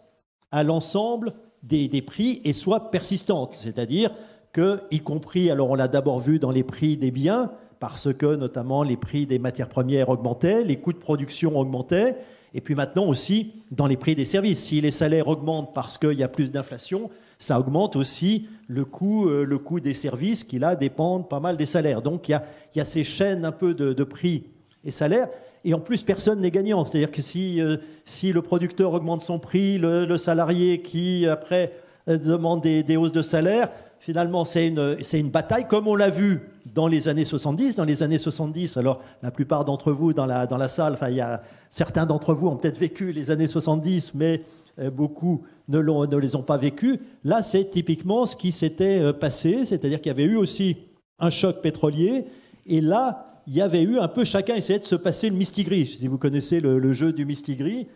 à 0.52 0.64
l'ensemble 0.64 1.34
des, 1.64 1.88
des, 1.88 2.02
prix 2.02 2.42
et 2.46 2.54
soient 2.54 2.90
persistantes. 2.90 3.54
C'est-à-dire 3.54 4.12
que, 4.54 4.82
y 4.90 5.02
compris, 5.02 5.52
alors 5.52 5.70
on 5.70 5.76
l'a 5.76 5.88
d'abord 5.88 6.20
vu 6.20 6.40
dans 6.40 6.52
les 6.52 6.64
prix 6.64 6.98
des 6.98 7.12
biens, 7.12 7.52
parce 7.80 8.12
que 8.14 8.36
notamment 8.36 8.84
les 8.84 8.98
prix 8.98 9.26
des 9.26 9.38
matières 9.38 9.70
premières 9.70 10.10
augmentaient, 10.10 10.64
les 10.64 10.78
coûts 10.78 10.94
de 10.94 10.98
production 10.98 11.60
augmentaient, 11.60 12.16
et 12.58 12.62
puis 12.62 12.74
maintenant 12.74 13.06
aussi 13.06 13.54
dans 13.70 13.86
les 13.86 13.98
prix 13.98 14.16
des 14.16 14.26
services. 14.26 14.64
Si 14.64 14.82
les 14.82 14.90
salaires 14.90 15.28
augmentent 15.28 15.76
parce 15.76 16.00
qu'il 16.00 16.14
y 16.14 16.24
a 16.24 16.28
plus 16.28 16.52
d'inflation, 16.52 17.12
ça 17.38 17.60
augmente 17.60 17.96
aussi 17.96 18.48
le 18.68 18.84
coût, 18.84 19.30
euh, 19.30 19.44
le 19.46 19.60
coût 19.60 19.80
des 19.80 19.94
services 19.94 20.44
qui 20.44 20.58
là 20.58 20.76
dépendent 20.76 21.30
pas 21.30 21.40
mal 21.40 21.56
des 21.56 21.68
salaires. 21.68 22.02
Donc 22.02 22.28
il 22.30 22.42
y 22.76 22.82
a, 22.82 22.86
ces 22.86 23.04
chaînes 23.04 23.46
un 23.46 23.52
peu 23.52 23.76
de, 23.76 24.04
prix 24.04 24.46
et 24.84 24.90
salaires. 24.90 25.28
Et 25.66 25.76
en 25.76 25.80
plus, 25.80 26.02
personne 26.02 26.42
n'est 26.42 26.50
gagnant. 26.50 26.84
C'est-à-dire 26.84 27.12
que 27.12 27.22
si, 27.22 27.62
euh, 27.62 27.78
si 28.06 28.34
le 28.34 28.42
producteur 28.42 28.92
augmente 28.92 29.22
son 29.22 29.38
prix, 29.38 29.78
le, 29.78 30.18
salarié 30.18 30.82
qui, 30.82 31.28
après, 31.28 31.74
euh, 32.10 32.18
demande 32.18 32.64
des, 32.64 32.98
hausses 32.98 33.12
de 33.12 33.22
salaire, 33.22 33.70
finalement, 34.00 34.46
c'est 34.46 34.66
une 34.66 35.30
bataille, 35.30 35.68
comme 35.68 35.88
on 35.88 35.96
l'a 35.96 36.10
vu 36.10 36.42
dans 36.74 36.88
les 36.88 37.08
années 37.08 37.26
70. 37.26 37.76
Dans 37.76 37.84
les 37.84 38.04
années 38.04 38.18
70, 38.18 38.78
alors 38.78 39.02
la 39.22 39.32
plupart 39.32 39.66
d'entre 39.66 39.92
vous 39.92 40.14
dans 40.14 40.26
la, 40.26 40.48
dans 40.48 40.58
la 40.58 40.68
salle, 40.68 40.94
enfin, 40.94 41.10
il 41.10 41.16
y 41.16 41.22
a, 41.22 41.42
certains 41.70 42.06
d'entre 42.06 42.34
vous 42.34 42.48
ont 42.48 42.56
peut-être 42.56 42.78
vécu 42.78 43.12
les 43.12 43.32
années 43.32 43.48
70, 43.48 44.14
mais 44.16 44.42
euh, 44.80 44.90
beaucoup 44.90 45.44
ne, 45.68 46.18
les 46.18 46.36
ont 46.36 46.44
pas 46.44 46.58
vécues. 46.58 47.00
Là, 47.24 47.42
c'est 47.42 47.70
typiquement 47.70 48.26
ce 48.26 48.36
qui 48.36 48.52
s'était 48.52 49.00
euh, 49.00 49.14
passé, 49.14 49.66
c'est-à-dire 49.66 50.00
qu'il 50.02 50.10
y 50.10 50.16
avait 50.16 50.26
eu 50.26 50.36
aussi 50.36 50.78
un 51.20 51.30
choc 51.30 51.62
pétrolier, 51.62 52.26
et 52.66 52.82
là, 52.82 53.42
il 53.48 53.56
y 53.56 53.62
avait 53.62 53.82
eu 53.82 53.98
un 53.98 54.08
peu 54.08 54.26
chacun 54.26 54.56
essayait 54.56 54.80
de 54.80 54.84
se 54.84 54.96
passer 54.96 55.30
le 55.30 55.36
mistigris, 55.36 55.98
si 56.00 56.08
vous 56.08 56.18
connaissez 56.18 56.60
le, 56.60 56.94
jeu 56.94 57.14
du 57.14 57.26
mistigris, 57.26 57.88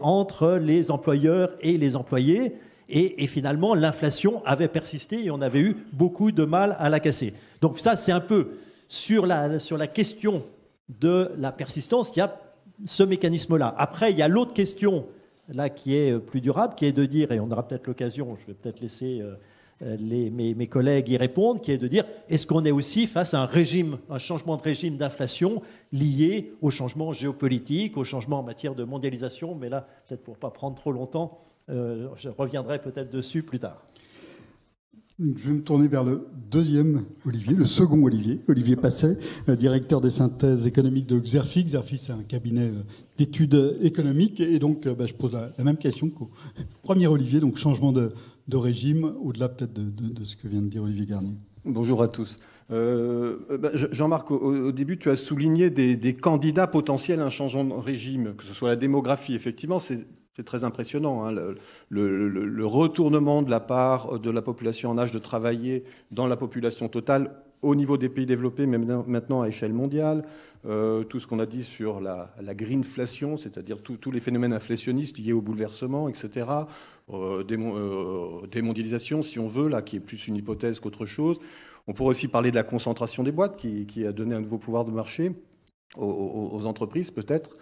entre 0.00 0.58
les 0.62 0.92
employeurs 0.92 1.50
et 1.60 1.76
les 1.76 1.96
employés. 1.96 2.54
Et 2.88 3.26
finalement, 3.26 3.74
l'inflation 3.74 4.42
avait 4.46 4.68
persisté 4.68 5.24
et 5.24 5.30
on 5.32 5.40
avait 5.40 5.58
eu 5.58 5.76
beaucoup 5.92 6.30
de 6.30 6.44
mal 6.44 6.76
à 6.78 6.88
la 6.88 7.00
casser. 7.00 7.34
Donc 7.60 7.78
ça, 7.78 7.96
c'est 7.96 8.12
un 8.12 8.20
peu 8.20 8.58
sur 8.88 9.26
la, 9.26 9.58
question 9.88 10.42
de 10.88 11.30
la 11.38 11.52
persistance, 11.52 12.12
il 12.14 12.20
y 12.20 12.22
a 12.22 12.40
ce 12.84 13.02
mécanisme-là. 13.02 13.74
Après, 13.78 14.12
il 14.12 14.18
y 14.18 14.22
a 14.22 14.28
l'autre 14.28 14.52
question, 14.52 15.06
là, 15.48 15.68
qui 15.70 15.96
est 15.96 16.18
plus 16.18 16.40
durable, 16.40 16.74
qui 16.76 16.86
est 16.86 16.92
de 16.92 17.04
dire, 17.04 17.32
et 17.32 17.40
on 17.40 17.50
aura 17.50 17.66
peut-être 17.66 17.86
l'occasion, 17.86 18.36
je 18.40 18.46
vais 18.46 18.54
peut-être 18.54 18.80
laisser... 18.80 19.20
Euh, 19.82 19.96
les, 20.00 20.30
mes, 20.30 20.66
collègues 20.66 21.10
y 21.10 21.18
répondent, 21.18 21.60
qui 21.60 21.70
est 21.70 21.76
de 21.76 21.86
dire 21.86 22.06
est-ce 22.30 22.46
qu'on 22.46 22.64
est 22.64 22.70
aussi 22.70 23.06
face 23.06 23.34
à 23.34 23.42
un 23.42 23.44
régime, 23.44 23.98
un 24.08 24.16
changement 24.16 24.56
de 24.56 24.62
régime 24.62 24.96
d'inflation 24.96 25.60
lié 25.92 26.54
au 26.62 26.70
changement 26.70 27.12
géopolitique, 27.12 27.98
au 27.98 28.04
changement 28.04 28.38
en 28.38 28.42
matière 28.42 28.74
de 28.74 28.84
mondialisation 28.84 29.54
Mais 29.54 29.68
là, 29.68 29.86
peut-être 30.08 30.24
pour 30.24 30.34
ne 30.34 30.40
pas 30.40 30.48
prendre 30.48 30.76
trop 30.76 30.92
longtemps, 30.92 31.38
euh, 31.68 32.08
je 32.16 32.30
reviendrai 32.30 32.80
peut-être 32.80 33.10
dessus 33.10 33.42
plus 33.42 33.58
tard. 33.58 33.82
Je 35.18 35.48
vais 35.48 35.54
me 35.54 35.62
tourner 35.62 35.88
vers 35.88 36.04
le 36.04 36.26
deuxième 36.50 37.06
Olivier, 37.24 37.54
le 37.54 37.64
second 37.64 38.02
Olivier, 38.02 38.38
Olivier 38.48 38.76
Passet, 38.76 39.16
directeur 39.48 40.02
des 40.02 40.10
synthèses 40.10 40.66
économiques 40.66 41.06
de 41.06 41.18
Xerfi. 41.18 41.64
Xerfi, 41.64 41.96
c'est 41.96 42.12
un 42.12 42.22
cabinet 42.22 42.66
euh, 42.66 42.82
d'études 43.16 43.78
économiques. 43.80 44.40
Et 44.40 44.58
donc, 44.58 44.86
euh, 44.86 44.94
bah, 44.94 45.06
je 45.06 45.14
pose 45.14 45.32
la, 45.32 45.64
même 45.64 45.78
question 45.78 46.10
qu'au 46.10 46.30
premier 46.82 47.06
Olivier, 47.06 47.40
donc 47.40 47.56
changement 47.56 47.92
de, 47.92 48.12
régime, 48.52 49.14
au-delà 49.22 49.48
peut-être 49.48 49.72
de, 49.72 50.24
ce 50.24 50.36
que 50.36 50.48
vient 50.48 50.60
de 50.60 50.68
dire 50.68 50.82
Olivier 50.82 51.06
Garnier 51.06 51.32
Bonjour 51.64 52.02
à 52.02 52.08
tous. 52.08 52.38
Euh, 52.70 53.38
bah, 53.58 53.70
Jean-Marc, 53.72 54.30
au, 54.30 54.70
début, 54.70 54.98
tu 54.98 55.08
as 55.08 55.16
souligné 55.16 55.70
des, 55.70 56.14
candidats 56.14 56.66
potentiels 56.66 57.20
à 57.20 57.24
un 57.24 57.30
changement 57.30 57.64
de 57.64 57.72
régime, 57.72 58.34
que 58.36 58.44
ce 58.44 58.52
soit 58.52 58.68
la 58.68 58.76
démographie. 58.76 59.34
Effectivement, 59.34 59.78
c'est 59.78 60.06
très 60.44 60.64
impressionnant. 60.64 61.26
Hein, 61.26 61.34
le, 61.88 62.66
retournement 62.66 63.42
de 63.42 63.50
la 63.50 63.60
part 63.60 64.18
de 64.18 64.30
la 64.30 64.42
population 64.42 64.90
en 64.90 64.98
âge 64.98 65.12
de 65.12 65.18
travailler 65.18 65.84
dans 66.10 66.26
la 66.26 66.36
population 66.36 66.88
totale 66.88 67.32
au 67.62 67.74
niveau 67.74 67.96
des 67.96 68.08
pays 68.08 68.26
développés, 68.26 68.66
mais 68.66 68.78
maintenant 68.78 69.42
à 69.42 69.48
échelle 69.48 69.72
mondiale. 69.72 70.24
Euh, 70.66 71.04
tout 71.04 71.20
ce 71.20 71.28
qu'on 71.28 71.38
a 71.38 71.46
dit 71.46 71.62
sur 71.62 72.00
la, 72.00 72.32
greenflation, 72.40 73.36
c'est-à-dire 73.36 73.82
tous 73.82 74.10
les 74.10 74.20
phénomènes 74.20 74.52
inflationnistes 74.52 75.18
liés 75.18 75.32
au 75.32 75.40
bouleversement, 75.40 76.08
etc. 76.08 76.46
Euh, 77.12 77.44
euh, 77.48 78.46
démondialisation, 78.50 79.22
si 79.22 79.38
on 79.38 79.46
veut, 79.46 79.68
là, 79.68 79.82
qui 79.82 79.96
est 79.96 80.00
plus 80.00 80.26
une 80.26 80.36
hypothèse 80.36 80.80
qu'autre 80.80 81.06
chose. 81.06 81.38
On 81.86 81.92
pourrait 81.92 82.10
aussi 82.10 82.26
parler 82.26 82.50
de 82.50 82.56
la 82.56 82.64
concentration 82.64 83.22
des 83.22 83.30
boîtes, 83.30 83.56
qui, 83.56 84.04
a 84.04 84.12
donné 84.12 84.34
un 84.34 84.40
nouveau 84.40 84.58
pouvoir 84.58 84.84
de 84.84 84.90
marché 84.90 85.30
aux, 85.96 86.66
entreprises, 86.66 87.12
peut-être. 87.12 87.56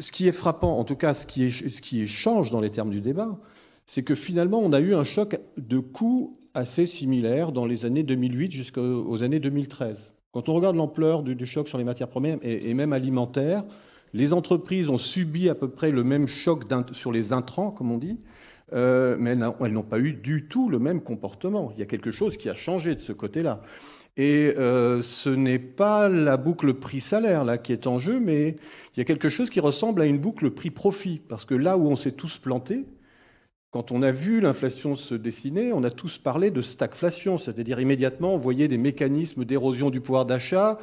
Ce 0.00 0.10
qui 0.10 0.26
est 0.26 0.32
frappant, 0.32 0.78
en 0.78 0.84
tout 0.84 0.96
cas, 0.96 1.14
ce 1.14 1.26
qui, 1.26 2.08
change 2.08 2.50
dans 2.50 2.60
les 2.60 2.70
termes 2.70 2.90
du 2.90 3.00
débat, 3.00 3.38
c'est 3.86 4.02
que 4.02 4.14
finalement, 4.14 4.58
on 4.58 4.72
a 4.72 4.80
eu 4.80 4.94
un 4.94 5.04
choc 5.04 5.38
de 5.56 5.78
coûts 5.78 6.36
assez 6.52 6.86
similaire 6.86 7.52
dans 7.52 7.64
les 7.64 7.84
années 7.84 8.02
2008 8.02 8.50
jusqu'aux 8.50 9.22
années 9.22 9.40
2013. 9.40 10.10
Quand 10.32 10.48
on 10.48 10.54
regarde 10.54 10.74
l'ampleur 10.74 11.22
du, 11.22 11.46
choc 11.46 11.68
sur 11.68 11.78
les 11.78 11.84
matières 11.84 12.08
premières 12.08 12.38
et, 12.42 12.74
même 12.74 12.92
alimentaires, 12.92 13.62
les 14.12 14.32
entreprises 14.32 14.88
ont 14.88 14.98
subi 14.98 15.48
à 15.48 15.54
peu 15.54 15.68
près 15.68 15.92
le 15.92 16.02
même 16.02 16.26
choc 16.26 16.64
sur 16.92 17.12
les 17.12 17.32
intrants, 17.32 17.70
comme 17.70 17.92
on 17.92 17.98
dit, 17.98 18.18
euh, 18.72 19.16
mais 19.18 19.30
elles 19.30 19.72
n'ont 19.72 19.82
pas 19.82 20.00
eu 20.00 20.12
du 20.12 20.48
tout 20.48 20.68
le 20.68 20.80
même 20.80 21.02
comportement. 21.02 21.70
Il 21.74 21.78
y 21.78 21.82
a 21.82 21.86
quelque 21.86 22.10
chose 22.10 22.36
qui 22.36 22.48
a 22.48 22.54
changé 22.56 22.96
de 22.96 23.00
ce 23.00 23.12
côté-là. 23.12 23.62
Et 24.16 24.54
euh, 24.58 25.02
ce 25.02 25.28
n'est 25.28 25.58
pas 25.58 26.08
la 26.08 26.36
boucle 26.36 26.74
prix-salaire 26.74 27.44
là 27.44 27.58
qui 27.58 27.72
est 27.72 27.86
en 27.86 27.98
jeu, 27.98 28.20
mais 28.20 28.56
il 28.94 28.98
y 28.98 29.00
a 29.00 29.04
quelque 29.04 29.28
chose 29.28 29.50
qui 29.50 29.60
ressemble 29.60 30.02
à 30.02 30.06
une 30.06 30.18
boucle 30.18 30.50
prix-profit, 30.50 31.20
parce 31.28 31.44
que 31.44 31.54
là 31.54 31.76
où 31.76 31.88
on 31.88 31.96
s'est 31.96 32.12
tous 32.12 32.38
plantés, 32.38 32.86
quand 33.72 33.90
on 33.90 34.02
a 34.02 34.12
vu 34.12 34.40
l'inflation 34.40 34.94
se 34.94 35.16
dessiner, 35.16 35.72
on 35.72 35.82
a 35.82 35.90
tous 35.90 36.18
parlé 36.18 36.52
de 36.52 36.62
stagflation, 36.62 37.38
c'est-à-dire 37.38 37.80
immédiatement 37.80 38.34
on 38.34 38.38
voyait 38.38 38.68
des 38.68 38.78
mécanismes 38.78 39.44
d'érosion 39.44 39.90
du 39.90 40.00
pouvoir 40.00 40.26
d'achat 40.26 40.78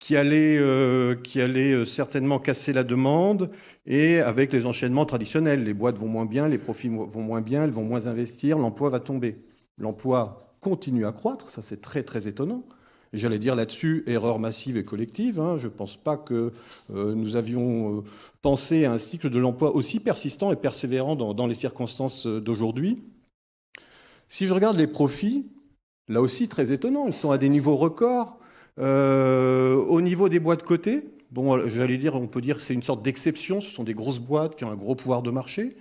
qui 0.00 0.16
allaient, 0.16 0.58
euh, 0.58 1.14
qui 1.14 1.40
euh, 1.40 1.84
certainement 1.84 2.40
casser 2.40 2.72
la 2.72 2.84
demande 2.84 3.50
et 3.86 4.18
avec 4.18 4.52
les 4.52 4.66
enchaînements 4.66 5.06
traditionnels. 5.06 5.64
Les 5.64 5.74
boîtes 5.74 5.98
vont 5.98 6.08
moins 6.08 6.26
bien, 6.26 6.48
les 6.48 6.58
profits 6.58 6.88
vont 6.88 7.22
moins 7.22 7.40
bien, 7.40 7.64
elles 7.64 7.70
vont 7.70 7.84
moins 7.84 8.06
investir, 8.06 8.58
l'emploi 8.58 8.90
va 8.90 9.00
tomber. 9.00 9.36
L'emploi 9.78 10.43
continue 10.64 11.04
à 11.04 11.12
croître, 11.12 11.50
ça 11.50 11.60
c'est 11.60 11.82
très 11.82 12.02
très 12.02 12.26
étonnant. 12.26 12.64
J'allais 13.12 13.38
dire 13.38 13.54
là-dessus, 13.54 14.02
erreur 14.06 14.40
massive 14.40 14.76
et 14.76 14.84
collective. 14.84 15.38
Hein. 15.38 15.56
Je 15.58 15.66
ne 15.66 15.72
pense 15.72 15.96
pas 15.96 16.16
que 16.16 16.52
euh, 16.92 17.14
nous 17.14 17.36
avions 17.36 17.98
euh, 17.98 18.00
pensé 18.42 18.86
à 18.86 18.92
un 18.92 18.98
cycle 18.98 19.30
de 19.30 19.38
l'emploi 19.38 19.76
aussi 19.76 20.00
persistant 20.00 20.50
et 20.50 20.56
persévérant 20.56 21.14
dans, 21.14 21.46
les 21.46 21.54
circonstances 21.54 22.26
euh, 22.26 22.40
d'aujourd'hui. 22.40 23.04
Si 24.28 24.48
je 24.48 24.54
regarde 24.54 24.76
les 24.76 24.88
profits, 24.88 25.46
là 26.08 26.20
aussi 26.20 26.48
très 26.48 26.72
étonnant, 26.72 27.06
ils 27.06 27.12
sont 27.12 27.30
à 27.30 27.38
des 27.38 27.48
niveaux 27.48 27.76
records. 27.76 28.36
au 28.78 30.00
niveau 30.00 30.28
des 30.28 30.40
boîtes 30.40 30.64
cotées, 30.64 31.04
bon, 31.30 31.68
j'allais 31.68 31.98
dire, 31.98 32.16
on 32.16 32.26
peut 32.26 32.40
dire 32.40 32.56
que 32.56 32.62
c'est 32.62 32.74
une 32.74 32.82
sorte 32.82 33.02
d'exception, 33.02 33.60
ce 33.60 33.70
sont 33.70 33.84
des 33.84 33.94
grosses 33.94 34.18
boîtes 34.18 34.56
qui 34.56 34.64
ont 34.64 34.72
un 34.72 34.76
gros 34.76 34.96
pouvoir 34.96 35.22
de 35.22 35.30
marché. 35.30 35.76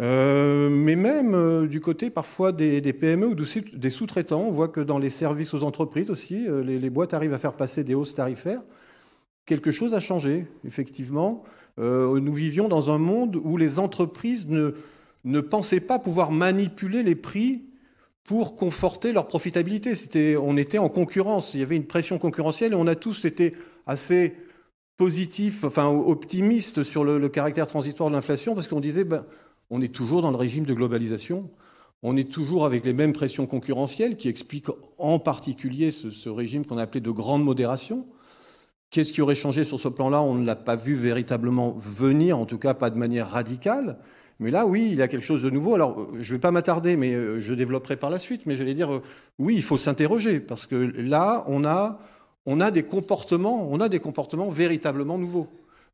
Euh, 0.00 0.68
mais 0.70 0.96
même 0.96 1.34
euh, 1.34 1.68
du 1.68 1.80
côté 1.80 2.10
parfois 2.10 2.50
des, 2.50 2.80
PME 2.92 3.28
ou 3.28 3.34
des 3.34 3.90
sous-traitants, 3.90 4.42
on 4.42 4.50
voit 4.50 4.68
que 4.68 4.80
dans 4.80 4.98
les 4.98 5.10
services 5.10 5.54
aux 5.54 5.62
entreprises 5.62 6.10
aussi, 6.10 6.48
euh, 6.48 6.62
les, 6.62 6.90
boîtes 6.90 7.14
arrivent 7.14 7.32
à 7.34 7.38
faire 7.38 7.54
passer 7.54 7.84
des 7.84 7.94
hausses 7.94 8.14
tarifaires. 8.14 8.62
Quelque 9.46 9.70
chose 9.70 9.94
a 9.94 10.00
changé, 10.00 10.46
effectivement. 10.66 11.44
nous 11.76 12.32
vivions 12.32 12.66
dans 12.66 12.90
un 12.90 12.98
monde 12.98 13.36
où 13.36 13.56
les 13.58 13.78
entreprises 13.78 14.48
ne, 14.48 14.74
ne 15.24 15.40
pensaient 15.40 15.80
pas 15.80 15.98
pouvoir 15.98 16.30
manipuler 16.32 17.02
les 17.02 17.14
prix 17.14 17.62
pour 18.24 18.56
conforter 18.56 19.12
leur 19.12 19.26
profitabilité. 19.26 20.36
On 20.38 20.56
était 20.56 20.78
en 20.78 20.88
concurrence, 20.88 21.52
il 21.52 21.60
y 21.60 21.62
avait 21.62 21.76
une 21.76 21.86
pression 21.86 22.18
concurrentielle 22.18 22.72
et 22.72 22.76
on 22.76 22.86
a 22.86 22.94
tous 22.94 23.26
été 23.26 23.54
assez 23.86 24.34
positifs, 24.96 25.62
enfin 25.64 25.88
optimistes 25.88 26.82
sur 26.82 27.04
le, 27.04 27.18
le 27.18 27.28
caractère 27.28 27.66
transitoire 27.66 28.08
de 28.08 28.14
l'inflation 28.14 28.54
parce 28.54 28.66
qu'on 28.66 28.80
disait, 28.80 29.04
ben, 29.04 29.26
on 29.74 29.80
est 29.80 29.92
toujours 29.92 30.22
dans 30.22 30.30
le 30.30 30.36
régime 30.36 30.64
de 30.64 30.72
globalisation. 30.72 31.50
On 32.04 32.16
est 32.16 32.30
toujours 32.30 32.64
avec 32.64 32.84
les 32.84 32.92
mêmes 32.92 33.12
pressions 33.12 33.44
concurrentielles 33.46 34.16
qui 34.16 34.28
expliquent 34.28 34.70
en 34.98 35.18
particulier 35.18 35.90
ce, 35.90 36.28
régime 36.28 36.64
qu'on 36.64 36.78
appelait 36.78 37.00
de 37.00 37.10
grande 37.10 37.42
modération. 37.42 38.06
Qu'est-ce 38.90 39.12
qui 39.12 39.20
aurait 39.20 39.34
changé 39.34 39.64
sur 39.64 39.80
ce 39.80 39.88
plan-là? 39.88 40.22
On 40.22 40.36
ne 40.36 40.46
l'a 40.46 40.54
pas 40.54 40.76
vu 40.76 40.94
véritablement 40.94 41.72
venir, 41.72 42.38
en 42.38 42.46
tout 42.46 42.58
cas 42.58 42.72
pas 42.72 42.88
de 42.88 42.96
manière 42.96 43.28
radicale. 43.30 43.98
Mais 44.38 44.52
là, 44.52 44.64
oui, 44.64 44.86
il 44.92 44.98
y 44.98 45.02
a 45.02 45.08
quelque 45.08 45.24
chose 45.24 45.42
de 45.42 45.50
nouveau. 45.50 45.74
Alors, 45.74 46.06
je 46.20 46.32
ne 46.32 46.36
vais 46.36 46.40
pas 46.40 46.52
m'attarder, 46.52 46.96
mais 46.96 47.12
euh, 47.12 47.40
je 47.40 47.52
développerai 47.52 47.96
par 47.96 48.10
la 48.10 48.20
suite. 48.20 48.46
Mais 48.46 48.54
j'allais 48.54 48.74
dire, 48.74 48.94
euh, 48.94 49.02
oui, 49.40 49.56
il 49.56 49.62
faut 49.62 49.76
s'interroger 49.76 50.38
parce 50.38 50.68
que 50.68 50.76
là, 50.76 51.44
on 51.48 51.64
a, 51.64 51.98
a 52.46 52.70
des 52.70 52.84
comportements, 52.84 53.66
on 53.68 53.80
a 53.80 53.88
des 53.88 53.98
comportements 53.98 54.50
véritablement 54.50 55.18
nouveaux. 55.18 55.48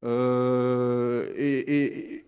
Euh, 0.05 1.31
et 1.35 2.25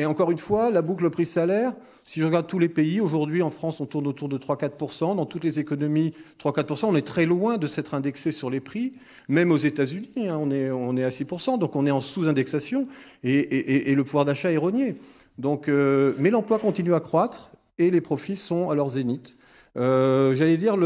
encore 0.00 0.30
une 0.30 0.38
fois, 0.38 0.70
la 0.70 0.82
boucle 0.82 1.08
prix-salaire, 1.10 1.74
si 2.06 2.20
je 2.20 2.24
regarde 2.24 2.46
tous 2.46 2.58
les 2.58 2.68
pays, 2.68 3.00
aujourd'hui 3.00 3.42
en 3.42 3.50
France, 3.50 3.80
on 3.80 3.86
tourne 3.86 4.06
autour 4.06 4.28
de 4.28 4.38
3-4%. 4.38 5.16
Dans 5.16 5.26
toutes 5.26 5.44
les 5.44 5.60
économies, 5.60 6.14
3-4%. 6.42 6.86
On 6.86 6.96
est 6.96 7.06
très 7.06 7.26
loin 7.26 7.58
de 7.58 7.66
s'être 7.66 7.94
indexé 7.94 8.32
sur 8.32 8.50
les 8.50 8.60
prix. 8.60 8.92
Même 9.28 9.52
aux 9.52 9.58
États-Unis, 9.58 10.28
hein, 10.28 10.38
on, 10.40 10.50
est, 10.50 10.70
on 10.70 10.96
est 10.96 11.04
à 11.04 11.10
6%. 11.10 11.58
Donc 11.58 11.76
on 11.76 11.86
est 11.86 11.90
en 11.90 12.00
sous-indexation 12.00 12.88
et, 13.22 13.94
le 13.94 14.04
pouvoir 14.04 14.24
d'achat 14.24 14.50
est 14.50 14.56
rogné. 14.56 14.96
Donc, 15.38 15.68
euh, 15.68 16.14
mais 16.18 16.30
l'emploi 16.30 16.58
continue 16.58 16.94
à 16.94 17.00
croître 17.00 17.52
et 17.78 17.90
les 17.90 18.00
profits 18.00 18.36
sont 18.36 18.70
à 18.70 18.74
leur 18.74 18.88
zénith. 18.88 19.36
Euh, 19.76 20.34
j'allais 20.34 20.58
dire, 20.58 20.76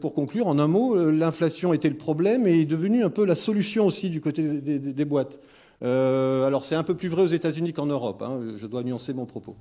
pour 0.00 0.14
conclure, 0.14 0.46
en 0.46 0.58
un 0.58 0.68
mot, 0.68 1.10
l'inflation 1.10 1.72
était 1.72 1.90
le 1.90 1.96
problème 1.96 2.46
et 2.46 2.60
est 2.60 2.64
devenue 2.64 3.04
un 3.04 3.10
peu 3.10 3.24
la 3.24 3.34
solution 3.34 3.86
aussi 3.86 4.10
du 4.10 4.20
côté 4.20 4.42
des 4.42 5.04
boîtes. 5.04 5.40
Euh, 5.82 6.46
alors 6.46 6.64
c'est 6.64 6.74
un 6.74 6.82
peu 6.82 6.94
plus 6.94 7.08
vrai 7.08 7.22
aux 7.22 7.28
États-Unis 7.28 7.72
qu'en 7.72 7.86
Europe, 7.86 8.22
hein, 8.22 8.40
je 8.56 8.66
dois 8.66 8.82
nuancer 8.82 9.12
mon 9.12 9.26
propos. 9.26 9.56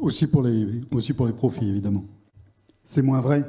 Aussi 0.00 0.26
pour 0.26 0.42
les, 0.42 0.66
aussi 0.92 1.12
pour 1.12 1.26
les 1.26 1.32
profits, 1.32 1.68
évidemment. 1.68 2.04
C'est 2.86 3.02
moins 3.02 3.20
vrai 3.20 3.44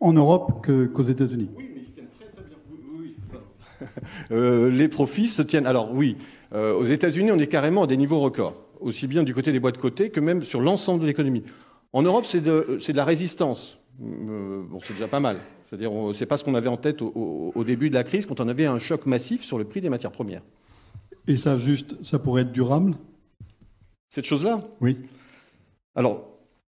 en 0.00 0.12
Europe 0.12 0.66
qu'aux 0.66 1.02
États-Unis. 1.02 1.50
Oui, 1.56 1.70
mais 1.74 1.80
ils 1.82 1.86
se 1.86 1.92
tiennent 1.92 2.06
très 2.18 2.30
très 2.30 2.44
bien. 2.44 2.56
Oui, 2.70 3.14
oui, 3.80 3.86
euh, 4.30 4.70
les 4.70 4.88
profits 4.88 5.28
se 5.28 5.42
tiennent. 5.42 5.66
Alors 5.66 5.92
oui, 5.92 6.16
euh, 6.54 6.72
aux 6.72 6.86
États-Unis, 6.86 7.30
on 7.30 7.38
est 7.38 7.46
carrément 7.46 7.82
à 7.82 7.86
des 7.86 7.98
niveaux 7.98 8.20
records, 8.20 8.56
aussi 8.80 9.06
bien 9.06 9.22
du 9.22 9.34
côté 9.34 9.52
des 9.52 9.60
boîtes 9.60 9.78
cotées 9.78 10.10
que 10.10 10.20
même 10.20 10.44
sur 10.44 10.60
l'ensemble 10.60 11.02
de 11.02 11.06
l'économie. 11.06 11.44
En 11.92 12.02
Europe, 12.02 12.24
c'est 12.24 12.40
de, 12.40 12.78
de, 12.86 12.92
la 12.92 13.04
résistance. 13.04 13.78
bon, 13.98 14.78
c'est 14.86 14.94
déjà 14.94 15.08
pas 15.08 15.20
mal. 15.20 15.38
C'est-à-dire, 15.68 15.92
c'est 16.14 16.26
pas 16.26 16.36
ce 16.36 16.44
qu'on 16.44 16.54
avait 16.54 16.68
en 16.68 16.76
tête 16.76 17.02
au, 17.02 17.52
au, 17.54 17.64
début 17.64 17.90
de 17.90 17.94
la 17.94 18.02
crise, 18.02 18.26
quand 18.26 18.40
on 18.40 18.48
avait 18.48 18.66
un 18.66 18.78
choc 18.78 19.06
massif 19.06 19.42
sur 19.42 19.58
le 19.58 19.64
prix 19.64 19.80
des 19.80 19.88
matières 19.88 20.10
premières. 20.10 20.42
Et 21.26 21.36
ça, 21.36 21.56
juste, 21.56 22.02
ça 22.02 22.18
pourrait 22.18 22.42
être 22.42 22.52
durable? 22.52 22.94
Cette 24.10 24.24
chose-là? 24.24 24.62
Oui. 24.80 24.96
Alors, 25.94 26.24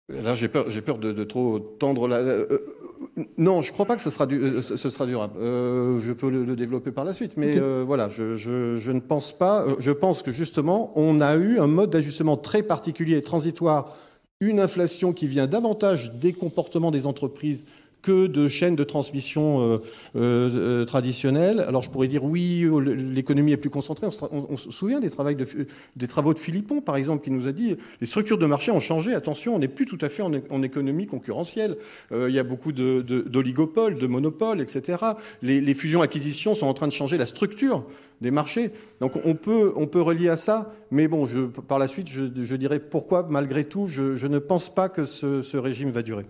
là, 0.09 0.35
j'ai 0.35 0.49
peur, 0.49 0.71
j'ai 0.71 0.81
peur 0.81 0.99
de, 0.99 1.25
trop 1.25 1.59
tendre 1.59 2.09
la. 2.09 2.17
Euh, 2.17 2.47
euh, 2.51 3.25
non, 3.39 3.61
je 3.63 3.71
ne 3.71 3.73
crois 3.73 3.87
pas 3.87 3.97
que 3.97 4.03
ce 4.03 4.11
sera, 4.11 4.27
du, 4.27 4.41
euh, 4.41 4.63
ce 4.63 4.91
sera 4.91 5.07
durable. 5.07 5.35
je 5.39 6.13
peux 6.13 6.31
le, 6.31 6.57
développer 6.57 6.91
par 6.91 7.05
la 7.05 7.13
suite, 7.13 7.37
mais 7.37 7.59
voilà, 7.83 8.09
je, 8.09 8.37
je, 8.37 8.91
ne 8.91 9.01
pense 9.01 9.37
pas. 9.37 9.67
Je 9.79 9.91
pense 9.91 10.23
que 10.23 10.33
justement, 10.33 10.93
on 10.97 11.21
a 11.21 11.37
eu 11.37 11.59
un 11.59 11.67
mode 11.67 11.91
d'ajustement 11.91 12.37
très 12.37 12.63
particulier 12.63 13.17
et 13.17 13.23
transitoire, 13.23 13.97
une 14.41 14.61
inflation 14.61 15.13
qui 15.13 15.27
vient 15.27 15.47
davantage 15.47 16.13
des 16.15 16.33
comportements 16.33 16.91
des 16.91 17.07
entreprises 17.07 17.65
que 18.05 18.27
de 18.27 18.49
chaînes 18.49 18.77
de 18.77 18.85
transmission 18.85 19.61
euh, 19.61 19.79
euh, 20.15 20.51
euh, 20.55 20.85
traditionnelles. 20.85 21.61
Alors 21.67 21.83
je 21.83 21.89
pourrais 21.89 22.07
dire 22.07 22.23
oui, 22.23 22.69
l'économie 22.85 23.53
est 23.53 23.57
plus 23.57 23.71
concentrée. 23.71 24.07
On, 24.31 24.57
se 24.59 24.71
souvient 24.71 25.01
des, 25.01 25.09
de, 25.09 25.67
des, 25.97 26.07
travaux 26.07 26.35
de 26.35 26.39
Philippon, 26.39 26.83
par 26.83 26.97
exemple, 26.97 27.25
qui 27.25 27.31
nous 27.31 27.49
a 27.49 27.53
dit 27.53 27.77
les 28.01 28.07
structures 28.07 28.37
de 28.37 28.45
marché 28.45 28.71
ont 28.71 28.81
changé. 28.81 29.15
Attention, 29.15 29.57
on 29.57 29.59
n'est 29.59 29.69
plus 29.69 29.87
tout 29.87 29.99
à 30.03 30.11
fait 30.11 30.23
en, 30.23 30.63
économie 30.63 31.07
concurrentielle. 31.07 31.79
il 32.13 32.31
y 32.31 32.39
a 32.39 32.43
beaucoup 32.43 32.73
d'oligopoles, 32.73 33.95
de, 33.95 34.01
de, 34.01 34.07
monopoles, 34.07 34.61
etc. 34.61 34.99
Les, 35.41 35.75
fusions-acquisitions 35.75 36.55
sont 36.55 36.67
en 36.67 36.75
train 36.75 36.87
de 36.87 36.93
changer 36.93 37.17
la 37.17 37.27
structure 37.27 37.85
des 38.21 38.31
marchés. 38.31 38.71
Donc 39.01 39.19
on 39.25 39.35
peut, 39.35 39.73
on 39.77 39.87
peut 39.87 40.03
relier 40.03 40.29
à 40.29 40.37
ça, 40.37 40.75
mais 40.91 41.09
bon, 41.09 41.25
je, 41.25 41.41
par 41.41 41.79
la 41.79 41.89
suite, 41.89 42.09
je, 42.09 42.57
dirais 42.57 42.81
pourquoi, 42.81 43.27
malgré 43.29 43.65
tout, 43.65 43.87
je, 43.89 44.27
ne 44.27 44.39
pense 44.39 44.73
pas 44.73 44.91
que 44.91 45.07
ce 45.07 45.57
régime 45.57 45.91
va 45.91 46.03
durer. 46.03 46.27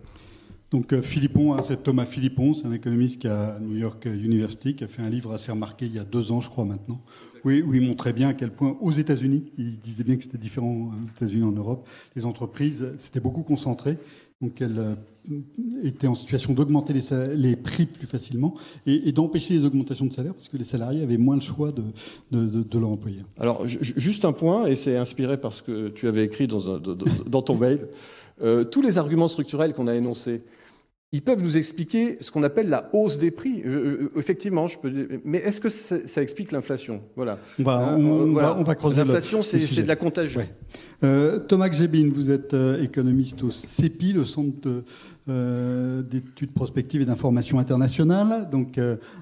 Donc 0.74 0.92
euh, 0.92 1.02
Philippon, 1.02 1.54
hein, 1.54 1.62
c'est 1.62 1.84
Thomas 1.84 2.04
Philippon, 2.04 2.52
c'est 2.52 2.66
un 2.66 2.72
économiste 2.72 3.20
qui 3.20 3.28
a 3.28 3.54
à 3.54 3.58
New 3.60 3.76
York 3.76 4.06
University, 4.06 4.74
qui 4.74 4.82
a 4.82 4.88
fait 4.88 5.02
un 5.02 5.08
livre 5.08 5.32
assez 5.32 5.52
remarqué 5.52 5.86
il 5.86 5.94
y 5.94 6.00
a 6.00 6.04
deux 6.04 6.32
ans, 6.32 6.40
je 6.40 6.50
crois 6.50 6.64
maintenant, 6.64 7.00
où 7.44 7.50
il 7.52 7.80
montrait 7.80 8.12
bien 8.12 8.30
à 8.30 8.34
quel 8.34 8.50
point 8.50 8.76
aux 8.80 8.90
États-Unis, 8.90 9.52
il 9.56 9.78
disait 9.78 10.02
bien 10.02 10.16
que 10.16 10.24
c'était 10.24 10.36
différent 10.36 10.90
aux 10.90 11.08
États-Unis 11.16 11.44
en 11.44 11.52
Europe, 11.52 11.86
les 12.16 12.24
entreprises 12.24 12.88
s'étaient 12.98 13.20
beaucoup 13.20 13.44
concentrées, 13.44 13.98
donc 14.42 14.60
elles 14.60 14.78
euh, 14.80 14.94
étaient 15.84 16.08
en 16.08 16.16
situation 16.16 16.54
d'augmenter 16.54 16.92
les, 16.92 17.36
les, 17.36 17.54
prix 17.54 17.86
plus 17.86 18.08
facilement 18.08 18.56
et, 18.84 19.08
et 19.08 19.12
d'empêcher 19.12 19.54
les 19.54 19.64
augmentations 19.64 20.06
de 20.06 20.12
salaire 20.12 20.34
parce 20.34 20.48
que 20.48 20.56
les 20.56 20.64
salariés 20.64 21.04
avaient 21.04 21.18
moins 21.18 21.36
le 21.36 21.40
choix 21.40 21.70
de, 21.70 21.84
de, 22.32 22.46
de, 22.46 22.62
de 22.64 22.78
leur 22.80 22.90
employeur. 22.90 23.26
Alors, 23.38 23.68
juste 23.68 24.24
un 24.24 24.32
point, 24.32 24.66
et 24.66 24.74
c'est 24.74 24.96
inspiré 24.96 25.36
par 25.36 25.52
ce 25.52 25.62
que 25.62 25.90
tu 25.90 26.08
avais 26.08 26.24
écrit 26.24 26.48
dans, 26.48 26.68
un, 26.68 26.80
dans 26.80 27.42
ton 27.42 27.54
mail. 27.54 27.86
Euh, 28.42 28.64
tous 28.64 28.82
les 28.82 28.98
arguments 28.98 29.28
structurels 29.28 29.72
qu'on 29.72 29.86
a 29.86 29.94
énoncés, 29.94 30.42
ils 31.12 31.22
peuvent 31.22 31.42
nous 31.42 31.56
expliquer 31.56 32.18
ce 32.20 32.32
qu'on 32.32 32.42
appelle 32.42 32.68
la 32.68 32.90
hausse 32.92 33.18
des 33.18 33.30
prix. 33.30 33.62
effectivement, 34.16 34.66
je 34.66 34.78
peux. 34.78 34.92
Mais 35.24 35.38
est-ce 35.38 35.60
que 35.60 35.68
ça, 35.68 36.20
explique 36.20 36.50
l'inflation? 36.50 37.02
Voilà. 37.14 37.38
On 37.60 37.62
va, 37.62 37.96
on, 37.96 38.22
euh, 38.22 38.24
voilà. 38.32 38.52
va, 38.54 38.74
creuser. 38.74 38.96
L'inflation, 38.96 39.40
c'est 39.42 39.82
de 39.82 39.88
la 39.88 39.94
contagion. 39.96 40.44
Euh, 41.04 41.38
Thomas 41.38 41.68
Gbin, 41.68 42.10
vous 42.12 42.30
êtes 42.30 42.54
euh, 42.54 42.82
économiste 42.82 43.42
au 43.44 43.50
CEPI, 43.50 44.12
le 44.14 44.24
Centre 44.24 44.82
euh, 45.28 46.02
d'études 46.02 46.52
prospectives 46.52 47.00
et 47.00 47.04
d'information 47.04 47.58
internationale, 47.58 48.50
donc 48.50 48.78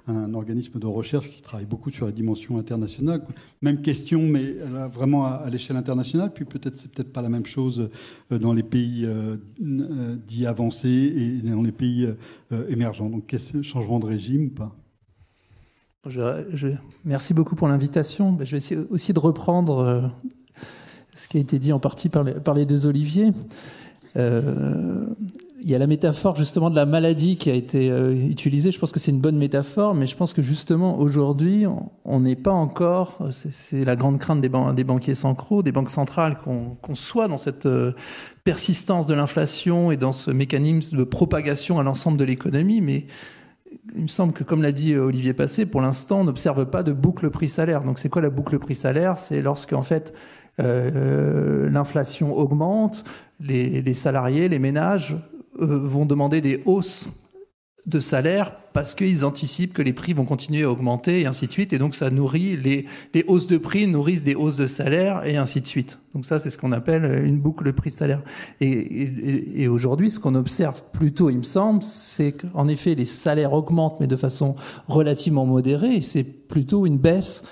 un 0.06 0.34
organisme 0.34 0.78
de 0.78 0.86
recherche 0.86 1.28
qui 1.28 1.42
travaille 1.42 1.66
beaucoup 1.66 1.90
sur 1.90 2.06
la 2.06 2.12
dimension 2.12 2.58
internationale. 2.58 3.22
Même 3.60 3.82
question, 3.82 4.22
mais 4.22 4.54
vraiment 4.92 5.26
à, 5.26 5.48
l'échelle 5.50 5.76
internationale. 5.76 6.32
Puis 6.32 6.44
peut-être 6.44 6.78
c'est 6.78 6.90
peut-être 6.90 7.12
pas 7.12 7.22
la 7.22 7.28
même 7.28 7.46
chose 7.46 7.88
dans 8.30 8.52
les 8.52 8.62
pays 8.62 9.06
dits 9.60 10.46
avancés 10.46 11.12
et 11.16 11.48
dans 11.48 11.62
les 11.62 11.72
pays 11.72 12.08
émergents. 12.68 13.08
Donc 13.08 13.34
changement 13.62 14.00
de 14.00 14.06
régime 14.06 14.46
ou 14.46 14.50
pas? 14.50 14.76
Merci 17.04 17.32
beaucoup 17.32 17.54
pour 17.54 17.68
l'invitation. 17.68 18.36
Je 18.40 18.50
vais 18.50 18.56
essayer 18.56 18.80
aussi 18.90 19.12
de 19.12 19.20
reprendre 19.20 20.10
ce 21.14 21.28
qui 21.28 21.36
a 21.36 21.40
été 21.40 21.58
dit 21.58 21.72
en 21.72 21.78
partie 21.78 22.08
par 22.08 22.54
les, 22.54 22.66
deux 22.66 22.86
Olivier. 22.86 23.32
Euh, 24.16 25.06
il 25.64 25.70
y 25.70 25.76
a 25.76 25.78
la 25.78 25.86
métaphore 25.86 26.34
justement 26.34 26.70
de 26.70 26.74
la 26.74 26.86
maladie 26.86 27.36
qui 27.36 27.48
a 27.48 27.54
été 27.54 27.88
euh, 27.88 28.12
utilisée. 28.12 28.72
Je 28.72 28.78
pense 28.80 28.90
que 28.90 28.98
c'est 28.98 29.12
une 29.12 29.20
bonne 29.20 29.36
métaphore, 29.36 29.94
mais 29.94 30.08
je 30.08 30.16
pense 30.16 30.32
que 30.32 30.42
justement 30.42 30.98
aujourd'hui, 30.98 31.66
on 32.04 32.20
n'est 32.20 32.36
pas 32.36 32.50
encore, 32.50 33.18
c'est 33.30 33.84
la 33.84 33.94
grande 33.94 34.18
crainte 34.18 34.40
des, 34.40 34.50
des 34.74 34.84
banquiers 34.84 35.14
centraux, 35.14 35.62
des 35.62 35.70
banques 35.70 35.90
centrales, 35.90 36.36
qu'on 36.36 36.94
soit 36.94 37.28
dans 37.28 37.36
cette 37.36 37.66
euh, 37.66 37.92
persistance 38.42 39.06
de 39.06 39.14
l'inflation 39.14 39.92
et 39.92 39.96
dans 39.96 40.12
ce 40.12 40.32
mécanisme 40.32 40.96
de 40.96 41.04
propagation 41.04 41.78
à 41.78 41.84
l'ensemble 41.84 42.18
de 42.18 42.24
l'économie, 42.24 42.80
mais 42.80 43.06
il 43.94 44.02
me 44.02 44.08
semble 44.08 44.32
que, 44.32 44.44
comme 44.44 44.62
l'a 44.62 44.72
dit 44.72 44.96
Olivier 44.96 45.32
Passé, 45.32 45.64
pour 45.64 45.80
l'instant, 45.80 46.20
on 46.20 46.24
n'observe 46.24 46.66
pas 46.66 46.82
de 46.82 46.92
boucle 46.92 47.30
prix-salaire. 47.30 47.84
Donc, 47.84 47.98
c'est 47.98 48.08
quoi 48.08 48.20
la 48.20 48.30
boucle 48.30 48.58
prix-salaire? 48.58 49.16
C'est 49.16 49.40
lorsque, 49.40 49.72
en 49.72 49.82
fait, 49.82 50.12
euh, 50.60 51.70
l'inflation 51.70 52.36
augmente, 52.36 53.04
les, 53.40 53.94
salariés, 53.94 54.48
les 54.48 54.58
ménages 54.58 55.12
euh, 55.12 55.31
vont 55.58 56.06
demander 56.06 56.40
des 56.40 56.62
hausses 56.66 57.22
de 57.86 57.98
salaire 57.98 58.56
parce 58.72 58.94
qu'ils 58.94 59.24
anticipent 59.24 59.74
que 59.74 59.82
les 59.82 59.92
prix 59.92 60.12
vont 60.12 60.24
continuer 60.24 60.62
à 60.62 60.70
augmenter 60.70 61.22
et 61.22 61.26
ainsi 61.26 61.46
de 61.46 61.52
suite. 61.52 61.72
Et 61.72 61.78
donc 61.78 61.94
ça 61.94 62.10
nourrit 62.10 62.56
les, 62.56 62.86
hausses 63.26 63.46
de 63.48 63.58
prix 63.58 63.86
nourrissent 63.86 64.22
des 64.22 64.34
hausses 64.34 64.56
de 64.56 64.66
salaire 64.66 65.26
et 65.26 65.36
ainsi 65.36 65.60
de 65.60 65.66
suite. 65.66 65.98
Donc 66.14 66.24
ça 66.24 66.38
c'est 66.38 66.48
ce 66.48 66.58
qu'on 66.58 66.72
appelle 66.72 67.22
une 67.24 67.38
boucle 67.38 67.72
prix-salaire. 67.72 68.22
Et, 68.60 69.66
aujourd'hui 69.68 70.10
ce 70.10 70.20
qu'on 70.20 70.34
observe 70.34 70.82
plutôt, 70.92 71.28
il 71.28 71.38
me 71.38 71.42
semble, 71.42 71.82
c'est 71.82 72.32
qu'en 72.32 72.68
effet 72.68 72.94
les 72.94 73.06
salaires 73.06 73.52
augmentent 73.52 73.98
mais 74.00 74.06
de 74.06 74.16
façon 74.16 74.54
relativement 74.86 75.44
modérée 75.44 76.02
c'est 76.02 76.24
plutôt 76.24 76.86
une 76.86 76.98
baisse 76.98 77.42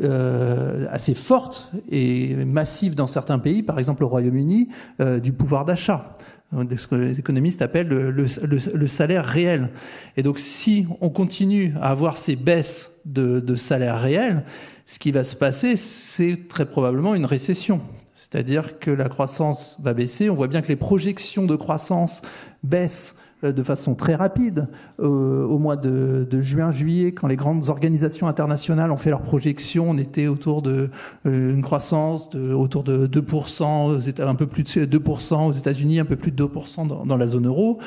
euh, 0.00 0.86
assez 0.90 1.14
forte 1.14 1.72
et 1.90 2.34
massive 2.44 2.94
dans 2.94 3.06
certains 3.06 3.38
pays, 3.38 3.62
par 3.62 3.78
exemple 3.78 4.04
au 4.04 4.08
Royaume-Uni, 4.08 4.68
euh, 5.00 5.18
du 5.18 5.32
pouvoir 5.32 5.64
d'achat 5.64 6.18
ce 6.52 6.86
que 6.86 6.94
les 6.94 7.18
économistes 7.18 7.62
appellent 7.62 7.88
le, 7.88 8.10
le, 8.10 8.26
le, 8.74 8.86
salaire 8.86 9.24
réel. 9.24 9.68
Et 10.16 10.22
donc, 10.22 10.38
si 10.38 10.86
on 11.00 11.10
continue 11.10 11.74
à 11.80 11.90
avoir 11.90 12.16
ces 12.16 12.36
baisses 12.36 12.90
de, 13.04 13.40
de 13.40 13.54
salaire 13.54 14.00
réel, 14.00 14.44
ce 14.86 14.98
qui 14.98 15.10
va 15.10 15.24
se 15.24 15.36
passer, 15.36 15.76
c'est 15.76 16.48
très 16.48 16.64
probablement 16.64 17.14
une 17.14 17.26
récession. 17.26 17.82
C'est-à-dire 18.14 18.78
que 18.78 18.90
la 18.90 19.08
croissance 19.08 19.76
va 19.82 19.92
baisser. 19.92 20.30
On 20.30 20.34
voit 20.34 20.48
bien 20.48 20.62
que 20.62 20.68
les 20.68 20.76
projections 20.76 21.44
de 21.44 21.54
croissance 21.54 22.22
baissent 22.62 23.17
de 23.42 23.62
façon 23.62 23.94
très 23.94 24.16
rapide 24.16 24.66
euh, 25.00 25.44
au 25.44 25.58
mois 25.58 25.76
de, 25.76 26.26
juin-juillet, 26.40 27.12
quand 27.12 27.28
les 27.28 27.36
grandes 27.36 27.68
organisations 27.68 28.26
internationales 28.26 28.90
ont 28.90 28.96
fait 28.96 29.10
leurs 29.10 29.22
projections, 29.22 29.90
on 29.90 29.98
était 29.98 30.26
autour 30.26 30.62
de 30.62 30.90
euh, 31.26 31.54
une 31.54 31.62
croissance 31.62 32.30
de 32.30 32.52
autour 32.52 32.82
de 32.82 33.06
2%, 33.06 33.94
aux 33.94 33.98
États, 33.98 34.28
un 34.28 34.34
peu 34.34 34.46
plus 34.46 34.64
de 34.64 34.98
2% 34.98 35.46
aux 35.46 35.52
États-Unis, 35.52 36.00
un 36.00 36.04
peu 36.04 36.16
plus 36.16 36.32
de 36.32 36.44
2% 36.44 37.06
dans, 37.06 37.16
la 37.16 37.28
zone 37.28 37.46
euro. 37.46 37.78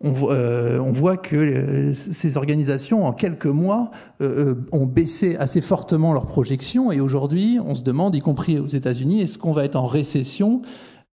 On, 0.00 0.12
on, 0.12 0.92
voit 0.92 1.16
que 1.16 1.92
ces 1.92 2.36
organisations, 2.36 3.04
en 3.04 3.12
quelques 3.12 3.46
mois, 3.46 3.90
ont 4.20 4.86
baissé 4.86 5.36
assez 5.36 5.60
fortement 5.60 6.12
leurs 6.12 6.26
projections. 6.26 6.92
Et 6.92 7.00
aujourd'hui, 7.00 7.58
on 7.64 7.74
se 7.74 7.82
demande, 7.82 8.14
y 8.14 8.20
compris 8.20 8.60
aux 8.60 8.68
États-Unis, 8.68 9.22
est-ce 9.22 9.38
qu'on 9.38 9.50
va 9.50 9.64
être 9.64 9.74
en 9.74 9.86
récession 9.86 10.62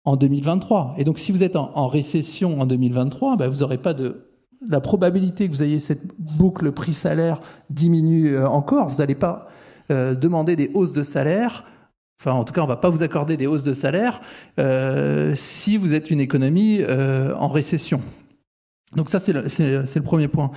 en 0.05 0.15
2023. 0.15 0.95
Et 0.97 1.03
donc 1.03 1.19
si 1.19 1.31
vous 1.31 1.43
êtes 1.43 1.55
en, 1.55 1.87
récession 1.87 2.59
en 2.59 2.65
2023, 2.65 3.37
ben, 3.37 3.47
vous 3.47 3.57
n'aurez 3.57 3.77
pas 3.77 3.93
de... 3.93 4.25
La 4.67 4.81
probabilité 4.81 5.47
que 5.47 5.53
vous 5.53 5.63
ayez 5.63 5.79
cette 5.79 6.03
boucle 6.19 6.73
prix-salaire 6.73 7.39
diminue 7.69 8.35
euh, 8.35 8.49
encore. 8.49 8.89
Vous 8.89 8.97
n'allez 8.97 9.15
pas 9.15 9.47
euh, 9.89 10.15
demander 10.15 10.57
des 10.57 10.69
hausses 10.73 10.91
de 10.91 11.03
salaire. 11.03 11.63
Enfin, 12.19 12.33
en 12.33 12.43
tout 12.43 12.51
cas, 12.51 12.59
on 12.59 12.65
ne 12.65 12.69
va 12.69 12.75
pas 12.75 12.89
vous 12.89 13.01
accorder 13.01 13.37
des 13.37 13.47
hausses 13.47 13.63
de 13.63 13.71
salaire 13.71 14.19
euh, 14.59 15.33
si 15.35 15.77
vous 15.77 15.93
êtes 15.93 16.11
une 16.11 16.19
économie 16.19 16.81
en 16.85 17.47
récession. 17.47 18.01
Donc 18.97 19.09
ça, 19.09 19.19
c'est 19.19 19.31
le, 19.31 19.43
le, 19.43 20.01
premier 20.01 20.27
point. 20.27 20.51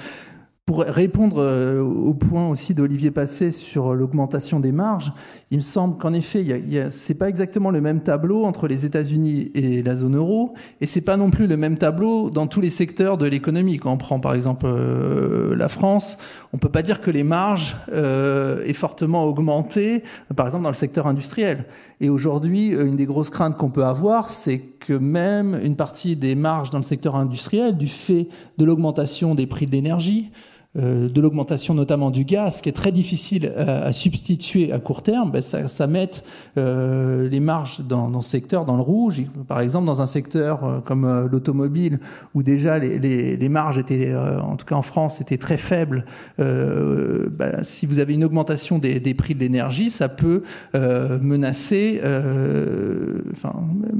Pour 0.64 0.84
répondre 0.84 1.42
euh, 1.42 1.80
au 1.80 2.14
point 2.14 2.48
aussi 2.48 2.72
d'Olivier 2.72 3.10
Passé 3.10 3.50
sur 3.50 3.96
l'augmentation 3.96 4.60
des 4.60 4.70
marges, 4.70 5.12
il 5.50 5.56
me 5.56 5.62
semble 5.62 5.98
qu'en 5.98 6.12
effet, 6.12 6.44
ce 6.44 7.12
n'est 7.12 7.18
pas 7.18 7.28
exactement 7.28 7.72
le 7.72 7.80
même 7.80 8.00
tableau 8.00 8.44
entre 8.44 8.68
les 8.68 8.86
États-Unis 8.86 9.50
et 9.56 9.82
la 9.82 9.96
zone 9.96 10.14
euro, 10.14 10.54
et 10.80 10.86
c'est 10.86 11.00
pas 11.00 11.16
non 11.16 11.30
plus 11.30 11.48
le 11.48 11.56
même 11.56 11.78
tableau 11.78 12.30
dans 12.30 12.46
tous 12.46 12.60
les 12.60 12.70
secteurs 12.70 13.18
de 13.18 13.26
l'économie. 13.26 13.78
Quand 13.78 13.90
on 13.90 13.96
prend 13.96 14.20
par 14.20 14.34
exemple 14.34 14.66
euh, 14.66 15.56
la 15.56 15.66
France, 15.66 16.16
on 16.52 16.58
peut 16.58 16.68
pas 16.68 16.82
dire 16.82 17.00
que 17.00 17.10
les 17.10 17.24
marges 17.24 17.76
euh, 17.92 18.64
aient 18.64 18.72
fortement 18.72 19.24
augmenté, 19.24 20.04
par 20.36 20.46
exemple 20.46 20.62
dans 20.62 20.70
le 20.70 20.76
secteur 20.76 21.08
industriel. 21.08 21.64
Et 22.00 22.08
aujourd'hui, 22.08 22.68
une 22.68 22.94
des 22.94 23.06
grosses 23.06 23.30
craintes 23.30 23.56
qu'on 23.56 23.70
peut 23.70 23.84
avoir, 23.84 24.30
c'est 24.30 24.60
que 24.60 24.92
même 24.92 25.58
une 25.60 25.74
partie 25.74 26.14
des 26.14 26.36
marges 26.36 26.70
dans 26.70 26.78
le 26.78 26.84
secteur 26.84 27.16
industriel, 27.16 27.76
du 27.76 27.88
fait 27.88 28.28
de 28.58 28.64
l'augmentation 28.64 29.34
des 29.34 29.48
prix 29.48 29.66
de 29.66 29.72
l'énergie, 29.72 30.30
euh, 30.30 30.51
de 30.74 31.20
l'augmentation 31.20 31.74
notamment 31.74 32.10
du 32.10 32.24
gaz, 32.24 32.62
qui 32.62 32.70
est 32.70 32.72
très 32.72 32.92
difficile 32.92 33.52
à, 33.58 33.92
substituer 33.92 34.72
à 34.72 34.78
court 34.78 35.02
terme, 35.02 35.30
ben 35.30 35.42
ça, 35.42 35.86
met 35.86 36.10
euh, 36.56 37.28
les 37.28 37.40
marges 37.40 37.80
dans, 37.80 38.08
dans, 38.08 38.22
ce 38.22 38.30
secteur 38.30 38.64
dans 38.64 38.76
le 38.76 38.82
rouge. 38.82 39.22
Par 39.48 39.60
exemple, 39.60 39.86
dans 39.86 40.00
un 40.00 40.06
secteur 40.06 40.64
euh, 40.64 40.80
comme 40.80 41.28
l'automobile, 41.30 42.00
où 42.34 42.42
déjà 42.42 42.78
les, 42.78 43.48
marges 43.50 43.76
étaient, 43.76 44.14
en 44.14 44.56
tout 44.56 44.64
cas 44.64 44.76
en 44.76 44.82
France, 44.82 45.20
étaient 45.20 45.36
très 45.36 45.58
faibles, 45.58 46.06
ben, 46.38 47.62
si 47.62 47.84
vous 47.84 47.98
avez 47.98 48.14
une 48.14 48.24
augmentation 48.24 48.78
des, 48.78 49.14
prix 49.14 49.34
de 49.34 49.40
l'énergie, 49.40 49.90
ça 49.90 50.08
peut 50.08 50.42
menacer, 50.74 52.00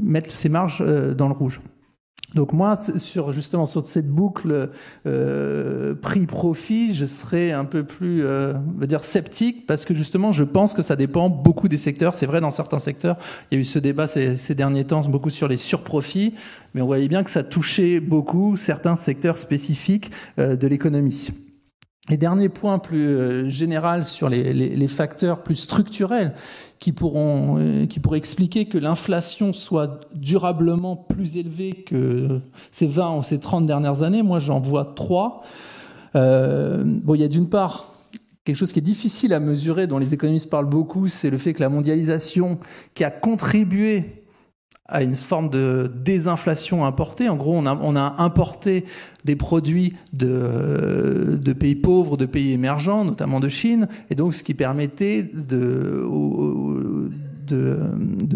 mettre 0.01 0.31
ces 0.31 0.49
marges 0.49 0.83
dans 1.15 1.27
le 1.27 1.33
rouge. 1.33 1.61
Donc 2.33 2.51
moi, 2.51 2.75
sur 2.75 3.31
justement 3.31 3.65
sur 3.65 3.85
cette 3.85 4.09
boucle 4.09 4.69
euh, 5.05 5.93
prix-profit, 5.95 6.93
je 6.93 7.05
serais 7.05 7.51
un 7.51 7.65
peu 7.65 7.83
plus, 7.83 8.25
euh, 8.25 8.53
on 8.75 8.79
va 8.79 8.87
dire, 8.87 9.03
sceptique 9.03 9.67
parce 9.67 9.85
que 9.85 9.93
justement, 9.93 10.31
je 10.31 10.43
pense 10.43 10.73
que 10.73 10.81
ça 10.81 10.95
dépend 10.95 11.29
beaucoup 11.29 11.67
des 11.67 11.77
secteurs. 11.77 12.13
C'est 12.13 12.25
vrai 12.25 12.41
dans 12.41 12.51
certains 12.51 12.79
secteurs, 12.79 13.17
il 13.51 13.55
y 13.55 13.57
a 13.57 13.61
eu 13.61 13.65
ce 13.65 13.79
débat 13.79 14.07
ces, 14.07 14.37
ces 14.37 14.55
derniers 14.55 14.85
temps 14.85 15.01
beaucoup 15.01 15.29
sur 15.29 15.47
les 15.47 15.57
surprofits, 15.57 16.33
mais 16.73 16.81
on 16.81 16.85
voyait 16.85 17.07
bien 17.07 17.23
que 17.23 17.29
ça 17.29 17.43
touchait 17.43 17.99
beaucoup 17.99 18.55
certains 18.55 18.95
secteurs 18.95 19.37
spécifiques 19.37 20.11
euh, 20.39 20.55
de 20.55 20.67
l'économie. 20.67 21.31
Et 22.09 22.17
dernier 22.17 22.49
point 22.49 22.79
plus 22.79 23.07
euh, 23.07 23.47
général 23.47 24.03
sur 24.03 24.27
les, 24.27 24.87
facteurs 24.89 25.41
plus 25.41 25.55
structurels 25.55 26.33
qui 26.77 26.91
pourront 26.91 27.55
euh, 27.59 27.85
qui 27.85 28.01
pourraient 28.01 28.17
expliquer 28.17 28.65
que 28.65 28.77
l'inflation 28.77 29.53
soit 29.53 30.01
durablement 30.13 30.97
plus 30.97 31.37
élevée 31.37 31.71
que 31.71 32.41
ces 32.71 32.87
20 32.87 33.19
ou 33.19 33.23
ces 33.23 33.39
30 33.39 33.65
dernières 33.65 34.01
années, 34.01 34.21
moi 34.21 34.39
j'en 34.39 34.59
vois 34.59 34.91
trois. 34.97 35.43
Euh, 36.15 36.83
bon, 36.85 37.15
il 37.15 37.21
y 37.21 37.23
a 37.23 37.29
d'une 37.29 37.47
part 37.47 37.93
quelque 38.43 38.57
chose 38.57 38.73
qui 38.73 38.79
est 38.79 38.83
difficile 38.83 39.33
à 39.33 39.39
mesurer, 39.39 39.87
dont 39.87 39.97
les 39.97 40.13
économistes 40.13 40.49
parlent 40.49 40.69
beaucoup, 40.69 41.07
c'est 41.07 41.29
le 41.29 41.37
fait 41.37 41.53
que 41.53 41.61
la 41.61 41.69
mondialisation, 41.69 42.59
qui 42.95 43.05
a 43.05 43.11
contribué 43.11 44.22
à 44.85 45.01
une 45.01 45.15
forme 45.15 45.49
de 45.49 45.91
désinflation 46.03 46.85
importée. 46.85 47.29
En 47.29 47.37
gros, 47.37 47.55
on 47.55 47.65
a, 47.65 48.15
importé 48.17 48.85
des 49.23 49.35
produits 49.35 49.93
de, 50.11 51.53
pays 51.57 51.75
pauvres, 51.75 52.17
de 52.17 52.25
pays 52.25 52.51
émergents, 52.51 53.05
notamment 53.05 53.39
de 53.39 53.49
Chine, 53.49 53.87
et 54.09 54.15
donc 54.15 54.33
ce 54.33 54.43
qui 54.43 54.53
permettait 54.53 55.23
de 55.23 56.07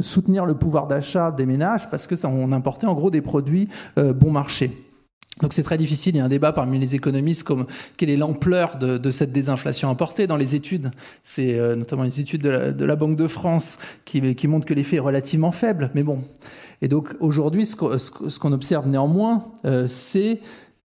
soutenir 0.01 0.45
le 0.45 0.55
pouvoir 0.55 0.87
d'achat 0.87 1.31
des 1.31 1.45
ménages 1.45 1.89
parce 1.89 2.07
que 2.07 2.15
ça, 2.15 2.29
on 2.29 2.51
importait 2.51 2.87
en 2.87 2.93
gros 2.93 3.11
des 3.11 3.21
produits 3.21 3.67
euh, 3.97 4.13
bon 4.13 4.31
marché. 4.31 4.86
Donc 5.41 5.53
c'est 5.53 5.63
très 5.63 5.77
difficile. 5.77 6.15
Il 6.15 6.17
y 6.17 6.21
a 6.21 6.25
un 6.25 6.29
débat 6.29 6.51
parmi 6.51 6.79
les 6.79 6.95
économistes 6.95 7.43
comme 7.43 7.67
quelle 7.95 8.09
est 8.09 8.17
l'ampleur 8.17 8.77
de, 8.77 9.11
cette 9.11 9.31
désinflation 9.31 9.89
apportée 9.89 10.27
dans 10.27 10.37
les 10.37 10.55
études. 10.55 10.91
C'est 11.23 11.53
euh, 11.53 11.75
notamment 11.75 12.03
les 12.03 12.19
études 12.19 12.41
de 12.41 12.85
la, 12.85 12.95
Banque 12.95 13.15
de 13.15 13.27
France 13.27 13.77
qui, 14.05 14.35
qui 14.35 14.47
montrent 14.47 14.65
que 14.65 14.73
l'effet 14.73 14.97
est 14.97 15.01
relativement 15.01 15.51
faible. 15.51 15.91
Mais 15.93 16.03
bon. 16.03 16.23
Et 16.81 16.87
donc 16.87 17.15
aujourd'hui, 17.19 17.65
ce 17.65 17.75
qu'on 17.75 18.51
observe 18.51 18.87
néanmoins, 18.87 19.45
euh, 19.65 19.87
c'est 19.87 20.39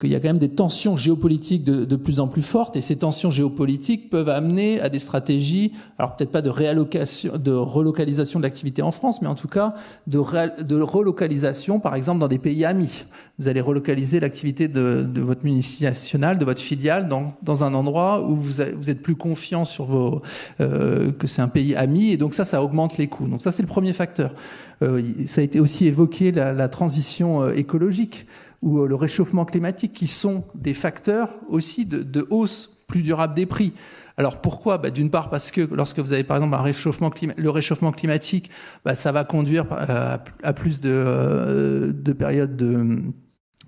qu'il 0.01 0.12
y 0.12 0.15
a 0.15 0.19
quand 0.19 0.27
même 0.27 0.38
des 0.38 0.49
tensions 0.49 0.97
géopolitiques 0.97 1.63
de, 1.63 1.86
de, 1.86 1.95
plus 1.95 2.19
en 2.19 2.27
plus 2.27 2.41
fortes, 2.41 2.75
et 2.75 2.81
ces 2.81 2.97
tensions 2.97 3.31
géopolitiques 3.31 4.10
peuvent 4.10 4.27
amener 4.27 4.81
à 4.81 4.89
des 4.89 4.99
stratégies, 4.99 5.71
alors 5.97 6.17
peut-être 6.17 6.31
pas 6.31 6.41
de 6.41 6.49
réallocation, 6.49 7.38
de 7.38 7.51
relocalisation 7.53 8.39
de 8.39 8.43
l'activité 8.43 8.81
en 8.81 8.91
France, 8.91 9.21
mais 9.21 9.29
en 9.29 9.36
tout 9.36 9.47
cas 9.47 9.75
de, 10.08 10.21
de, 10.63 10.81
relocalisation, 10.81 11.79
par 11.79 11.95
exemple, 11.95 12.19
dans 12.19 12.27
des 12.27 12.39
pays 12.39 12.65
amis. 12.65 13.05
Vous 13.39 13.47
allez 13.47 13.62
relocaliser 13.62 14.19
l'activité 14.19 14.67
de, 14.67 15.03
de, 15.10 15.21
votre 15.21 15.45
nationale, 15.45 16.38
de 16.39 16.45
votre 16.45 16.62
filiale, 16.62 17.08
dans, 17.08 17.34
dans 17.41 17.63
un 17.63 17.73
endroit 17.73 18.21
où 18.27 18.36
vous, 18.36 18.62
vous 18.75 18.89
êtes 18.89 19.01
plus 19.01 19.15
confiant 19.15 19.63
sur 19.63 19.86
vos 19.86 20.21
euh, 20.60 21.13
que 21.13 21.25
c'est 21.25 21.41
un 21.41 21.47
pays 21.47 21.73
ami, 21.73 22.12
et 22.12 22.17
donc 22.17 22.34
ça, 22.34 22.43
ça 22.43 22.62
augmente 22.62 22.97
les 22.97 23.08
coûts. 23.08 23.27
Donc 23.27 23.41
ça, 23.41 23.53
c'est 23.53 23.63
le 23.63 23.69
premier 23.69 23.93
facteur. 23.93 24.34
Euh, 24.81 25.01
ça 25.27 25.39
a 25.39 25.43
été 25.45 25.62
aussi 25.62 25.88
évoqué 25.88 26.34
la, 26.34 26.51
la 26.51 26.67
transition 26.67 27.43
euh, 27.43 27.53
écologique 27.53 28.27
ou 28.61 28.85
le 28.85 28.95
réchauffement 28.95 29.45
climatique, 29.45 29.93
qui 29.93 30.07
sont 30.07 30.43
des 30.55 30.73
facteurs 30.73 31.29
aussi 31.49 31.85
de, 31.85 32.03
de 32.03 32.25
hausse 32.29 32.83
plus 32.87 33.01
durable 33.01 33.33
des 33.33 33.45
prix. 33.45 33.73
Alors 34.17 34.39
pourquoi? 34.41 34.77
Bah, 34.77 34.91
D'une 34.91 35.09
part 35.09 35.29
parce 35.29 35.51
que 35.51 35.61
lorsque 35.73 35.99
vous 35.99 36.13
avez 36.13 36.23
par 36.23 36.37
exemple 36.37 36.55
un 36.55 36.61
réchauffement 36.61 37.11
le 37.35 37.49
réchauffement 37.49 37.91
climatique, 37.91 38.49
bah, 38.85 38.95
ça 38.95 39.11
va 39.11 39.23
conduire 39.23 39.65
à, 39.71 40.19
à 40.43 40.53
plus 40.53 40.81
de, 40.81 40.89
euh, 40.89 41.91
de 41.93 42.13
périodes 42.13 42.55
de, 42.55 43.01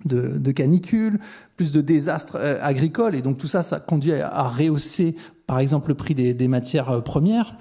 de, 0.04 0.38
de 0.38 0.52
canicules, 0.52 1.18
plus 1.56 1.72
de 1.72 1.80
désastres 1.80 2.36
euh, 2.40 2.58
agricoles, 2.62 3.14
et 3.14 3.22
donc 3.22 3.38
tout 3.38 3.46
ça, 3.46 3.62
ça 3.62 3.80
conduit 3.80 4.12
à, 4.12 4.28
à 4.28 4.48
rehausser 4.48 5.16
par 5.46 5.58
exemple 5.58 5.88
le 5.88 5.94
prix 5.94 6.14
des, 6.14 6.32
des 6.34 6.48
matières 6.48 6.90
euh, 6.90 7.00
premières. 7.00 7.56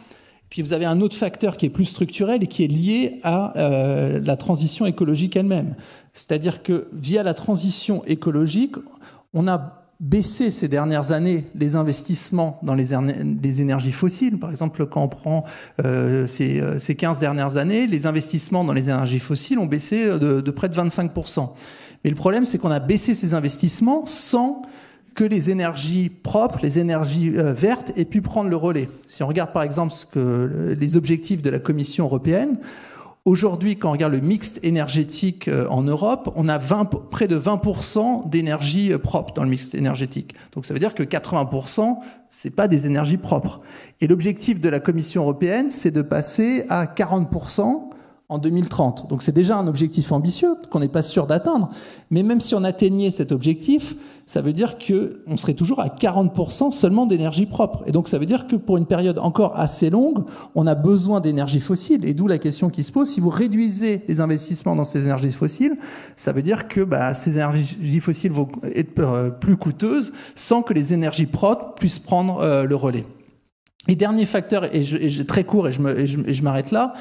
Puis 0.49 0.61
vous 0.61 0.73
avez 0.73 0.85
un 0.85 1.01
autre 1.01 1.15
facteur 1.15 1.57
qui 1.57 1.65
est 1.65 1.69
plus 1.69 1.85
structurel 1.85 2.43
et 2.43 2.47
qui 2.47 2.63
est 2.63 2.67
lié 2.67 3.19
à 3.23 3.57
euh, 3.57 4.19
la 4.23 4.37
transition 4.37 4.85
écologique 4.85 5.35
elle-même. 5.35 5.75
C'est-à-dire 6.13 6.63
que 6.63 6.87
via 6.93 7.23
la 7.23 7.33
transition 7.33 8.03
écologique, 8.05 8.75
on 9.33 9.47
a 9.47 9.83
baissé 9.99 10.51
ces 10.51 10.67
dernières 10.67 11.11
années 11.11 11.47
les 11.55 11.75
investissements 11.75 12.59
dans 12.61 12.75
les, 12.75 12.93
énergies 13.61 13.91
fossiles. 13.91 14.39
Par 14.39 14.51
exemple, 14.51 14.85
quand 14.85 15.03
on 15.03 15.07
prend 15.07 15.43
euh, 15.83 16.27
ces, 16.27 16.61
euh, 16.61 16.79
ces 16.79 16.95
15 16.95 17.19
dernières 17.19 17.57
années, 17.57 17.87
les 17.87 18.05
investissements 18.05 18.63
dans 18.63 18.73
les 18.73 18.85
énergies 18.85 19.19
fossiles 19.19 19.59
ont 19.59 19.65
baissé 19.65 20.05
de, 20.05 20.39
de 20.39 20.51
près 20.51 20.69
de 20.69 20.75
25%. 20.75 21.49
Mais 22.03 22.09
le 22.09 22.15
problème, 22.15 22.45
c'est 22.45 22.57
qu'on 22.57 22.71
a 22.71 22.79
baissé 22.79 23.13
ces 23.13 23.33
investissements 23.33 24.05
sans 24.05 24.61
que 25.17 25.23
les 25.23 25.49
énergies 25.49 26.09
propres, 26.09 26.59
les 26.61 26.77
énergies 26.77 27.33
euh, 27.35 27.51
vertes 27.51 27.91
aient 27.97 28.05
pu 28.05 28.21
prendre 28.21 28.51
le 28.51 28.55
relais. 28.55 28.87
Si 29.07 29.23
on 29.23 29.27
regarde 29.27 29.51
par 29.51 29.63
exemple 29.63 29.91
ce 29.91 30.05
que, 30.05 30.75
les 30.79 30.95
objectifs 30.95 31.41
de 31.41 31.49
la 31.49 31.59
Commission 31.59 32.05
européenne, 32.05 32.57
Aujourd'hui, 33.25 33.77
quand 33.77 33.89
on 33.89 33.91
regarde 33.91 34.13
le 34.13 34.21
mix 34.21 34.57
énergétique 34.63 35.49
euh, 35.49 35.67
en 35.67 35.81
Europe, 35.81 36.31
on 36.37 36.47
a 36.47 36.57
20, 36.57 36.85
près 37.11 37.27
de 37.27 37.37
20% 37.37 38.29
d'énergie 38.29 38.93
euh, 38.93 38.99
propre 38.99 39.33
dans 39.33 39.43
le 39.43 39.49
mix 39.49 39.73
énergétique. 39.73 40.33
Donc 40.53 40.65
ça 40.65 40.73
veut 40.73 40.79
dire 40.79 40.95
que 40.95 41.03
80%, 41.03 41.97
c'est 42.31 42.51
pas 42.51 42.69
des 42.69 42.87
énergies 42.87 43.17
propres. 43.17 43.59
Et 43.99 44.07
l'objectif 44.07 44.61
de 44.61 44.69
la 44.69 44.79
Commission 44.79 45.23
européenne, 45.23 45.69
c'est 45.69 45.91
de 45.91 46.01
passer 46.01 46.63
à 46.69 46.85
40% 46.85 47.89
en 48.29 48.39
2030. 48.39 49.07
Donc 49.09 49.23
c'est 49.23 49.31
déjà 49.31 49.57
un 49.57 49.67
objectif 49.67 50.11
ambitieux 50.11 50.55
qu'on 50.69 50.79
n'est 50.79 50.89
pas 50.89 51.01
sûr 51.01 51.27
d'atteindre. 51.27 51.69
Mais 52.11 52.23
même 52.23 52.41
si 52.41 52.55
on 52.55 52.63
atteignait 52.65 53.09
cet 53.09 53.31
objectif, 53.31 53.95
ça 54.25 54.41
veut 54.41 54.51
dire 54.51 54.77
que 54.77 55.23
on 55.27 55.37
serait 55.37 55.53
toujours 55.53 55.79
à 55.79 55.87
40% 55.87 56.71
seulement 56.71 57.05
d'énergie 57.05 57.45
propre. 57.45 57.83
Et 57.85 57.93
donc 57.93 58.09
ça 58.09 58.19
veut 58.19 58.25
dire 58.25 58.47
que 58.47 58.57
pour 58.57 58.75
une 58.75 58.85
période 58.85 59.17
encore 59.17 59.57
assez 59.57 59.89
longue, 59.89 60.25
on 60.55 60.67
a 60.67 60.75
besoin 60.75 61.21
d'énergie 61.21 61.61
fossile. 61.61 62.03
Et 62.03 62.13
d'où 62.13 62.27
la 62.27 62.37
question 62.37 62.69
qui 62.69 62.83
se 62.83 62.91
pose 62.91 63.09
si 63.09 63.21
vous 63.21 63.29
réduisez 63.29 64.03
les 64.09 64.19
investissements 64.19 64.75
dans 64.75 64.83
ces 64.83 64.99
énergies 64.99 65.31
fossiles, 65.31 65.77
ça 66.17 66.33
veut 66.33 66.41
dire 66.41 66.67
que 66.67 66.81
bah, 66.81 67.13
ces 67.13 67.35
énergies 67.35 67.99
fossiles 68.01 68.33
vont 68.33 68.49
être 68.75 68.99
euh, 68.99 69.29
plus 69.29 69.55
coûteuses 69.55 70.11
sans 70.35 70.63
que 70.63 70.73
les 70.73 70.93
énergies 70.93 71.27
propres 71.27 71.75
puissent 71.75 71.99
prendre 71.99 72.41
euh, 72.41 72.65
le 72.65 72.75
relais. 72.75 73.05
Et 73.87 73.95
dernier 73.95 74.25
facteur, 74.25 74.75
et, 74.75 74.83
je, 74.83 74.97
et 74.97 75.09
je, 75.09 75.23
très 75.23 75.45
court, 75.45 75.69
et 75.69 75.71
je 75.71 76.43
m'arrête 76.43 76.71
là, 76.71 76.93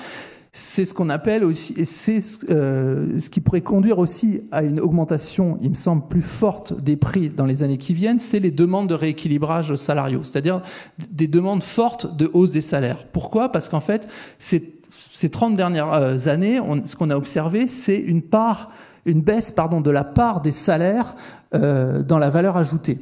c'est 0.58 0.86
ce 0.86 0.94
qu'on 0.94 1.10
appelle 1.10 1.44
aussi, 1.44 1.74
et 1.76 1.84
c'est 1.84 2.18
euh, 2.48 3.18
ce 3.18 3.28
qui 3.28 3.42
pourrait 3.42 3.60
conduire 3.60 3.98
aussi 3.98 4.40
à 4.50 4.62
une 4.62 4.80
augmentation, 4.80 5.58
il 5.60 5.68
me 5.68 5.74
semble, 5.74 6.08
plus 6.08 6.22
forte 6.22 6.80
des 6.80 6.96
prix 6.96 7.28
dans 7.28 7.44
les 7.44 7.62
années 7.62 7.76
qui 7.76 7.92
viennent, 7.92 8.18
c'est 8.18 8.40
les 8.40 8.50
demandes 8.50 8.88
de 8.88 8.94
rééquilibrage 8.94 9.74
salariaux, 9.74 10.22
c'est-à-dire 10.22 10.62
des 11.10 11.28
demandes 11.28 11.62
fortes 11.62 12.16
de 12.16 12.30
hausse 12.32 12.52
des 12.52 12.62
salaires. 12.62 13.06
Pourquoi? 13.12 13.52
Parce 13.52 13.68
qu'en 13.68 13.80
fait, 13.80 14.08
ces, 14.38 14.80
ces 15.12 15.28
30 15.28 15.56
dernières 15.56 15.92
euh, 15.92 16.16
années, 16.26 16.58
on, 16.58 16.86
ce 16.86 16.96
qu'on 16.96 17.10
a 17.10 17.16
observé, 17.16 17.66
c'est 17.66 17.98
une 17.98 18.22
part, 18.22 18.70
une 19.04 19.20
baisse, 19.20 19.50
pardon, 19.50 19.82
de 19.82 19.90
la 19.90 20.04
part 20.04 20.40
des 20.40 20.52
salaires 20.52 21.16
euh, 21.54 22.02
dans 22.02 22.18
la 22.18 22.30
valeur 22.30 22.56
ajoutée. 22.56 22.98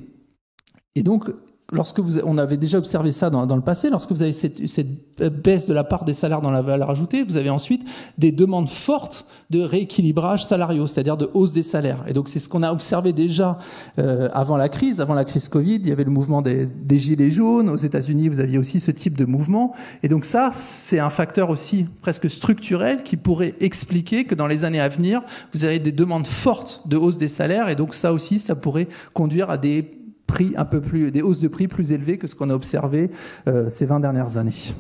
Et 0.96 1.04
donc, 1.04 1.30
lorsque 1.74 2.00
vous, 2.00 2.18
on 2.24 2.38
avait 2.38 2.56
déjà 2.56 2.78
observé 2.78 3.12
ça 3.12 3.30
dans, 3.30 3.46
dans 3.46 3.56
le 3.56 3.62
passé, 3.62 3.90
lorsque 3.90 4.12
vous 4.12 4.22
avez 4.22 4.32
cette, 4.32 4.66
cette, 4.66 4.88
baisse 5.18 5.66
de 5.66 5.74
la 5.74 5.84
part 5.84 6.04
des 6.04 6.12
salaires 6.12 6.40
dans 6.40 6.50
la 6.50 6.62
valeur 6.62 6.90
ajoutée, 6.90 7.22
vous 7.22 7.36
avez 7.36 7.50
ensuite 7.50 7.82
des 8.18 8.32
demandes 8.32 8.68
fortes 8.68 9.26
de 9.50 9.60
rééquilibrage 9.60 10.44
salariaux, 10.44 10.86
c'est-à-dire 10.86 11.16
de 11.16 11.30
hausse 11.34 11.52
des 11.52 11.62
salaires. 11.62 12.04
Et 12.08 12.12
donc 12.12 12.28
c'est 12.28 12.38
ce 12.38 12.48
qu'on 12.48 12.62
a 12.62 12.72
observé 12.72 13.12
déjà 13.12 13.58
euh, 13.98 14.28
avant 14.32 14.56
la 14.56 14.68
crise, 14.68 15.00
avant 15.00 15.14
la 15.14 15.24
crise 15.24 15.48
Covid, 15.48 15.76
il 15.76 15.88
y 15.88 15.92
avait 15.92 16.04
le 16.04 16.10
mouvement 16.10 16.42
des, 16.42 16.66
des 16.66 16.98
gilets 16.98 17.30
jaunes. 17.30 17.68
Aux 17.68 17.76
États-Unis, 17.76 18.28
vous 18.28 18.40
aviez 18.40 18.58
aussi 18.58 18.80
ce 18.80 18.90
type 18.90 19.16
de 19.16 19.24
mouvement. 19.24 19.74
Et 20.02 20.08
donc 20.08 20.24
ça, 20.24 20.50
c'est 20.54 20.98
un 20.98 21.10
facteur 21.10 21.50
aussi 21.50 21.86
presque 22.02 22.30
structurel 22.30 23.02
qui 23.02 23.16
pourrait 23.16 23.54
expliquer 23.60 24.24
que 24.24 24.34
dans 24.34 24.46
les 24.46 24.64
années 24.64 24.80
à 24.80 24.88
venir, 24.88 25.22
vous 25.52 25.64
avez 25.64 25.78
des 25.78 25.92
demandes 25.92 26.26
fortes 26.26 26.82
de 26.86 26.96
hausse 26.96 27.18
des 27.18 27.28
salaires. 27.28 27.68
Et 27.68 27.76
donc 27.76 27.94
ça 27.94 28.12
aussi, 28.12 28.38
ça 28.38 28.54
pourrait 28.54 28.88
conduire 29.12 29.50
à 29.50 29.58
des 29.58 30.03
prix 30.26 30.54
un 30.56 30.64
peu 30.64 30.80
plus, 30.80 31.10
des 31.10 31.22
hausses 31.22 31.40
de 31.40 31.48
prix 31.48 31.68
plus 31.68 31.92
élevées 31.92 32.18
que 32.18 32.26
ce 32.26 32.34
qu'on 32.34 32.50
a 32.50 32.54
observé 32.54 33.10
euh, 33.48 33.68
ces 33.68 33.86
20 33.86 34.00
dernières 34.00 34.36
années. 34.36 34.74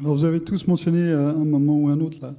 Alors 0.00 0.16
vous 0.16 0.24
avez 0.24 0.40
tous 0.40 0.66
mentionné 0.66 1.12
à 1.12 1.30
un 1.30 1.44
moment 1.44 1.76
ou 1.76 1.88
un 1.88 2.00
autre 2.00 2.18
là, 2.20 2.34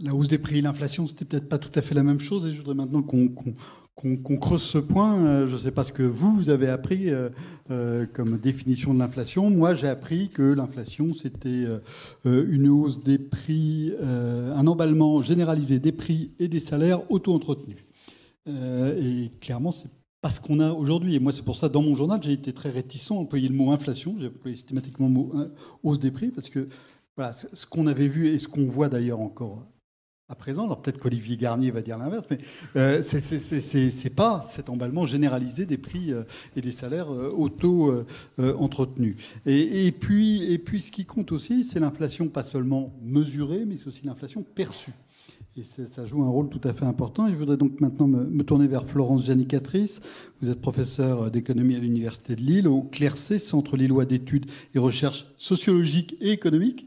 la 0.00 0.14
hausse 0.14 0.28
des 0.28 0.38
prix, 0.38 0.60
l'inflation, 0.60 1.06
c'était 1.06 1.24
peut-être 1.24 1.48
pas 1.48 1.58
tout 1.58 1.72
à 1.74 1.82
fait 1.82 1.94
la 1.94 2.02
même 2.02 2.20
chose. 2.20 2.46
Et 2.46 2.52
je 2.52 2.58
voudrais 2.58 2.74
maintenant 2.74 3.02
qu'on 3.02 3.28
qu 3.28 4.22
qu 4.22 4.38
creuse 4.38 4.62
ce 4.62 4.78
point. 4.78 5.24
Euh, 5.24 5.48
je 5.48 5.54
ne 5.54 5.58
sais 5.58 5.70
pas 5.70 5.84
ce 5.84 5.92
que 5.92 6.02
vous, 6.02 6.34
vous 6.36 6.50
avez 6.50 6.68
appris 6.68 7.10
euh, 7.10 7.28
euh, 7.70 8.06
comme 8.12 8.38
définition 8.38 8.94
de 8.94 8.98
l'inflation. 8.98 9.50
Moi, 9.50 9.74
j'ai 9.74 9.88
appris 9.88 10.28
que 10.28 10.42
l'inflation, 10.42 11.14
c'était 11.14 11.66
euh, 11.66 12.46
une 12.48 12.68
hausse 12.68 13.02
des 13.02 13.18
prix, 13.18 13.92
euh, 14.00 14.54
un 14.54 14.66
emballement 14.66 15.22
généralisé 15.22 15.78
des 15.78 15.92
prix 15.92 16.30
et 16.38 16.48
des 16.48 16.60
salaires 16.60 17.10
auto-entretenus. 17.10 17.84
et 18.46 19.30
clairement, 19.40 19.72
c'est 19.72 19.90
pas 20.20 20.30
ce 20.30 20.40
qu'on 20.40 20.60
a 20.60 20.72
aujourd'hui. 20.72 21.14
Et 21.14 21.18
moi, 21.18 21.32
c'est 21.32 21.44
pour 21.44 21.56
ça, 21.56 21.68
dans 21.68 21.82
mon 21.82 21.94
journal, 21.94 22.20
j'ai 22.22 22.32
été 22.32 22.52
très 22.52 22.70
réticent 22.70 23.10
à 23.10 23.14
employer 23.14 23.48
le 23.48 23.54
mot 23.54 23.70
inflation. 23.70 24.16
J'ai 24.18 24.28
employé 24.28 24.56
systématiquement 24.56 25.06
le 25.06 25.12
mot 25.12 25.32
hausse 25.82 25.98
des 25.98 26.10
prix, 26.10 26.30
parce 26.30 26.48
que 26.48 26.68
voilà, 27.16 27.34
ce 27.34 27.66
qu'on 27.66 27.86
avait 27.86 28.08
vu 28.08 28.28
et 28.28 28.38
ce 28.38 28.48
qu'on 28.48 28.66
voit 28.66 28.88
d'ailleurs 28.88 29.20
encore 29.20 29.66
à 30.30 30.36
présent, 30.36 30.64
alors 30.64 30.80
peut-être 30.80 30.98
qu'Olivier 30.98 31.36
Garnier 31.36 31.72
va 31.72 31.82
dire 31.82 31.98
l'inverse, 31.98 32.24
mais 32.30 32.38
euh, 32.76 33.02
c'est 33.02 34.14
pas 34.14 34.46
cet 34.52 34.70
emballement 34.70 35.04
généralisé 35.04 35.66
des 35.66 35.76
prix 35.76 36.12
euh, 36.12 36.22
et 36.54 36.60
des 36.60 36.70
salaires 36.70 37.12
euh, 37.12 37.34
auto-entretenus. 37.36 39.16
Euh, 39.18 39.50
et, 39.50 39.86
et, 39.86 39.92
puis, 39.92 40.44
et 40.44 40.58
puis, 40.58 40.82
ce 40.82 40.92
qui 40.92 41.04
compte 41.04 41.32
aussi, 41.32 41.64
c'est 41.64 41.80
l'inflation 41.80 42.28
pas 42.28 42.44
seulement 42.44 42.94
mesurée, 43.02 43.64
mais 43.66 43.76
c'est 43.76 43.88
aussi 43.88 44.06
l'inflation 44.06 44.44
perçue. 44.54 44.92
Et 45.56 45.64
ça 45.64 46.06
joue 46.06 46.22
un 46.22 46.28
rôle 46.28 46.48
tout 46.48 46.60
à 46.62 46.72
fait 46.72 46.84
important. 46.84 47.28
Je 47.28 47.34
voudrais 47.34 47.56
donc 47.56 47.80
maintenant 47.80 48.06
me, 48.06 48.42
tourner 48.44 48.68
vers 48.68 48.86
Florence 48.86 49.24
Janicatrice. 49.24 50.00
Vous 50.40 50.48
êtes 50.48 50.60
professeur 50.60 51.28
d'économie 51.32 51.74
à 51.74 51.80
l'Université 51.80 52.36
de 52.36 52.40
Lille, 52.40 52.68
au 52.68 52.82
CLERC, 52.82 53.40
Centre 53.40 53.76
Lillois 53.76 54.04
d'études 54.04 54.46
et 54.76 54.78
recherches 54.78 55.26
sociologiques 55.38 56.16
et 56.20 56.30
économiques. 56.30 56.86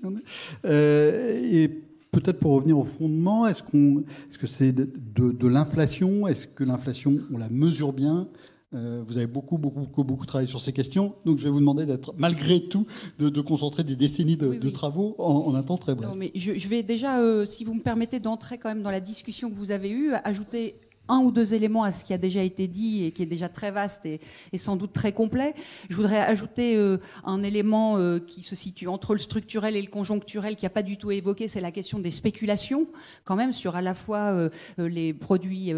Euh, 0.64 1.42
et 1.44 1.68
peut-être 2.12 2.40
pour 2.40 2.54
revenir 2.54 2.80
au 2.80 2.86
fondement, 2.86 3.46
est-ce 3.48 3.62
qu'on, 3.62 4.06
est-ce 4.30 4.40
que 4.40 4.48
c'est 4.48 4.72
de 4.72 5.48
l'inflation? 5.48 6.26
Est-ce 6.26 6.48
que 6.48 6.64
l'inflation, 6.64 7.20
on 7.32 7.38
la 7.38 7.50
mesure 7.50 7.92
bien? 7.92 8.30
Euh, 8.74 9.04
vous 9.08 9.18
avez 9.18 9.28
beaucoup, 9.28 9.58
beaucoup, 9.58 9.82
beaucoup, 9.82 10.04
beaucoup 10.04 10.26
travaillé 10.26 10.50
sur 10.50 10.60
ces 10.60 10.74
questions, 10.74 11.14
donc 11.26 11.40
je 11.40 11.44
vais 11.44 11.50
vous 11.50 11.60
demander 11.60 11.86
d'être, 11.86 12.14
malgré 12.18 12.62
tout, 12.62 12.86
de, 13.20 13.30
de 13.30 13.42
concentrer 13.42 13.84
des 13.84 13.96
décennies 13.96 14.38
de, 14.38 14.48
oui, 14.48 14.58
oui. 14.58 14.66
de 14.66 14.70
travaux 14.70 15.16
en, 15.20 15.48
en, 15.48 15.56
un 15.56 15.64
temps 15.64 15.78
très 15.78 15.96
bref. 15.96 16.10
Non, 16.10 16.16
mais 16.16 16.32
je, 16.36 16.58
je 16.58 16.68
vais 16.68 16.84
déjà, 16.84 17.20
euh, 17.20 17.46
si 17.46 17.64
vous 17.64 17.74
me 17.74 17.82
permettez 17.82 18.20
d'entrer 18.20 18.58
quand 18.58 18.70
même 18.70 18.84
dans 18.84 18.92
la 18.92 19.00
discussion 19.00 19.50
que 19.50 19.56
vous 19.56 19.72
avez 19.72 19.90
eue, 19.90 20.14
ajouter 20.24 20.76
un 21.10 21.20
ou 21.20 21.32
deux 21.32 21.54
éléments 21.54 21.84
à 21.84 21.92
ce 21.92 22.06
qui 22.06 22.14
a 22.14 22.18
déjà 22.18 22.42
été 22.44 22.68
dit 22.68 23.04
et 23.04 23.12
qui 23.12 23.24
est 23.24 23.28
déjà 23.28 23.50
très 23.50 23.72
vaste 23.72 24.06
et, 24.06 24.20
sans 24.58 24.78
doute 24.78 24.94
très 24.94 25.12
complet. 25.12 25.54
Je 25.90 25.96
voudrais 25.96 26.20
ajouter 26.20 26.78
euh, 26.78 26.98
un 27.26 27.44
élément 27.44 27.98
euh, 27.98 28.20
qui 28.20 28.42
se 28.42 28.56
situe 28.56 28.88
entre 28.88 29.14
le 29.14 29.20
structurel 29.20 29.76
et 29.76 29.82
le 29.82 29.90
conjoncturel 29.90 30.56
qui 30.56 30.64
n'a 30.66 30.70
pas 30.70 30.82
du 30.82 30.98
tout 30.98 31.12
évoqué, 31.12 31.48
c'est 31.48 31.60
la 31.60 31.72
question 31.72 32.00
des 32.00 32.12
spéculations, 32.12 32.88
quand 33.26 33.36
même 33.36 33.52
sur 33.52 33.76
à 33.76 33.82
la 33.82 33.94
fois 33.94 34.32
euh, 34.32 34.50
les 34.78 35.14
produits, 35.14 35.72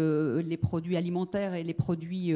alimentaires 0.96 1.54
et 1.54 1.64
les 1.64 1.74
produits 1.74 2.32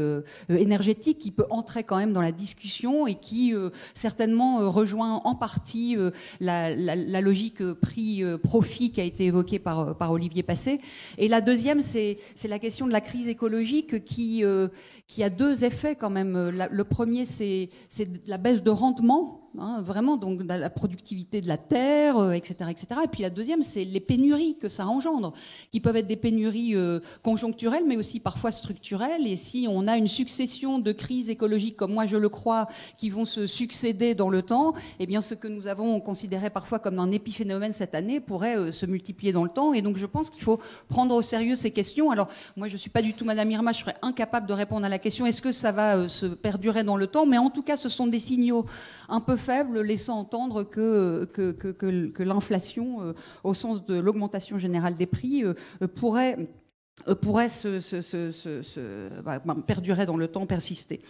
énergétiques, 0.48 1.18
qui 1.18 1.30
peut 1.30 1.46
entrer 1.50 1.84
quand 1.84 1.96
même 1.96 2.12
dans 2.12 2.20
la 2.20 2.32
discussion 2.32 3.06
et 3.06 3.14
qui 3.14 3.54
certainement 3.94 4.70
rejoint 4.70 5.22
en 5.24 5.34
partie 5.34 5.96
la, 6.40 6.74
logique 7.20 7.62
prix-profit 7.74 8.90
qui 8.90 9.00
a 9.00 9.04
été 9.04 9.26
évoquée 9.26 9.58
par 9.58 10.10
Olivier 10.10 10.42
Passé. 10.42 10.80
Et 11.18 11.28
la 11.28 11.40
deuxième, 11.40 11.80
c'est 11.80 12.18
la 12.44 12.58
question 12.58 12.79
de 12.86 12.92
la 12.92 13.00
crise 13.00 13.28
écologique 13.28 14.04
qui, 14.04 14.44
euh, 14.44 14.68
qui 15.10 15.24
a 15.24 15.28
deux 15.28 15.64
effets 15.64 15.96
quand 15.96 16.08
même. 16.08 16.50
le 16.70 16.84
premier, 16.84 17.24
c'est 17.24 17.68
la 18.28 18.38
baisse 18.38 18.62
de 18.62 18.70
rendement 18.70 19.50
Hein, 19.58 19.82
vraiment, 19.82 20.16
donc 20.16 20.42
la 20.44 20.70
productivité 20.70 21.40
de 21.40 21.48
la 21.48 21.58
terre, 21.58 22.32
etc., 22.32 22.54
euh, 22.60 22.68
etc. 22.68 22.86
Et 23.02 23.08
puis 23.08 23.22
la 23.22 23.30
deuxième, 23.30 23.64
c'est 23.64 23.84
les 23.84 23.98
pénuries 23.98 24.56
que 24.56 24.68
ça 24.68 24.86
engendre, 24.86 25.32
qui 25.72 25.80
peuvent 25.80 25.96
être 25.96 26.06
des 26.06 26.14
pénuries 26.14 26.76
euh, 26.76 27.00
conjoncturelles, 27.24 27.82
mais 27.84 27.96
aussi 27.96 28.20
parfois 28.20 28.52
structurelles. 28.52 29.26
Et 29.26 29.34
si 29.34 29.66
on 29.68 29.88
a 29.88 29.96
une 29.96 30.06
succession 30.06 30.78
de 30.78 30.92
crises 30.92 31.30
écologiques, 31.30 31.76
comme 31.76 31.92
moi 31.92 32.06
je 32.06 32.16
le 32.16 32.28
crois, 32.28 32.68
qui 32.96 33.10
vont 33.10 33.24
se 33.24 33.48
succéder 33.48 34.14
dans 34.14 34.30
le 34.30 34.42
temps, 34.42 34.74
eh 35.00 35.06
bien 35.06 35.20
ce 35.20 35.34
que 35.34 35.48
nous 35.48 35.66
avons 35.66 36.00
considéré 36.00 36.48
parfois 36.48 36.78
comme 36.78 37.00
un 37.00 37.10
épiphénomène 37.10 37.72
cette 37.72 37.96
année 37.96 38.20
pourrait 38.20 38.56
euh, 38.56 38.70
se 38.70 38.86
multiplier 38.86 39.32
dans 39.32 39.42
le 39.42 39.50
temps. 39.50 39.72
Et 39.72 39.82
donc 39.82 39.96
je 39.96 40.06
pense 40.06 40.30
qu'il 40.30 40.44
faut 40.44 40.60
prendre 40.88 41.12
au 41.12 41.22
sérieux 41.22 41.56
ces 41.56 41.72
questions. 41.72 42.12
Alors 42.12 42.28
moi 42.56 42.68
je 42.68 42.76
suis 42.76 42.90
pas 42.90 43.02
du 43.02 43.14
tout 43.14 43.24
Madame 43.24 43.50
Irma, 43.50 43.72
je 43.72 43.80
serais 43.80 43.96
incapable 44.00 44.46
de 44.46 44.52
répondre 44.52 44.86
à 44.86 44.88
la 44.88 44.99
question 45.00 45.26
est-ce 45.26 45.42
que 45.42 45.52
ça 45.52 45.72
va 45.72 46.08
se 46.08 46.26
perdurer 46.26 46.84
dans 46.84 46.96
le 46.96 47.06
temps, 47.06 47.26
mais 47.26 47.38
en 47.38 47.50
tout 47.50 47.62
cas 47.62 47.76
ce 47.76 47.88
sont 47.88 48.06
des 48.06 48.20
signaux 48.20 48.66
un 49.08 49.20
peu 49.20 49.36
faible, 49.36 49.80
laissant 49.80 50.18
entendre 50.18 50.62
que, 50.62 51.28
l'inflation, 52.18 53.02
euh, 53.02 53.12
au 53.42 53.54
sens 53.54 53.84
de 53.84 53.98
l'augmentation 53.98 54.58
générale 54.58 54.96
des 54.96 55.06
prix, 55.06 55.44
euh, 55.44 55.54
pourrait 55.96 56.38
se, 57.48 59.22
bah, 59.22 59.40
bah, 59.44 59.56
perdurer 59.66 60.06
dans 60.06 60.16
le 60.16 60.28
temps, 60.28 60.46
persister. 60.46 61.00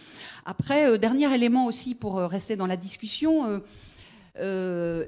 Après, 0.45 0.89
euh, 0.89 0.97
dernier 0.97 1.33
élément 1.33 1.65
aussi 1.65 1.93
pour 1.93 2.17
rester 2.17 2.55
dans 2.55 2.67
la 2.67 2.77
discussion, 2.77 3.61
euh, 4.41 5.05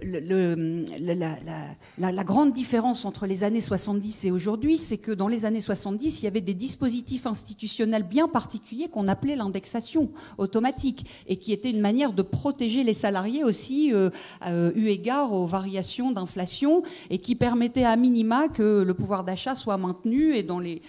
la, 1.97 2.23
grande 2.23 2.53
différence 2.53 3.05
entre 3.05 3.25
les 3.25 3.43
années 3.43 3.61
70 3.61 4.25
et 4.25 4.31
aujourd'hui, 4.31 4.77
c'est 4.77 4.97
que 4.97 5.11
dans 5.11 5.27
les 5.27 5.45
années 5.45 5.59
70, 5.59 6.21
il 6.21 6.25
y 6.25 6.27
avait 6.27 6.41
des 6.41 6.53
dispositifs 6.53 7.25
institutionnels 7.25 8.03
bien 8.03 8.27
particuliers 8.27 8.89
qu'on 8.89 9.07
appelait 9.07 9.35
l'indexation 9.35 10.09
automatique 10.37 11.05
et 11.27 11.37
qui 11.37 11.51
était 11.51 11.71
une 11.71 11.81
manière 11.81 12.13
de 12.13 12.21
protéger 12.21 12.83
les 12.83 12.93
salariés 12.93 13.43
aussi 13.43 13.91
euh, 13.93 14.09
euh, 14.45 14.71
eu 14.75 14.87
égard 14.87 15.33
aux 15.33 15.47
variations 15.47 16.11
d'inflation 16.11 16.83
et 17.09 17.17
qui 17.17 17.35
permettait 17.35 17.85
à 17.85 17.95
minima 17.95 18.49
que 18.49 18.83
le 18.83 18.93
pouvoir 18.93 19.23
d'achat 19.23 19.55
soit 19.55 19.77
maintenu 19.77 20.35
et 20.35 20.43
dans 20.43 20.59
les, 20.59 20.81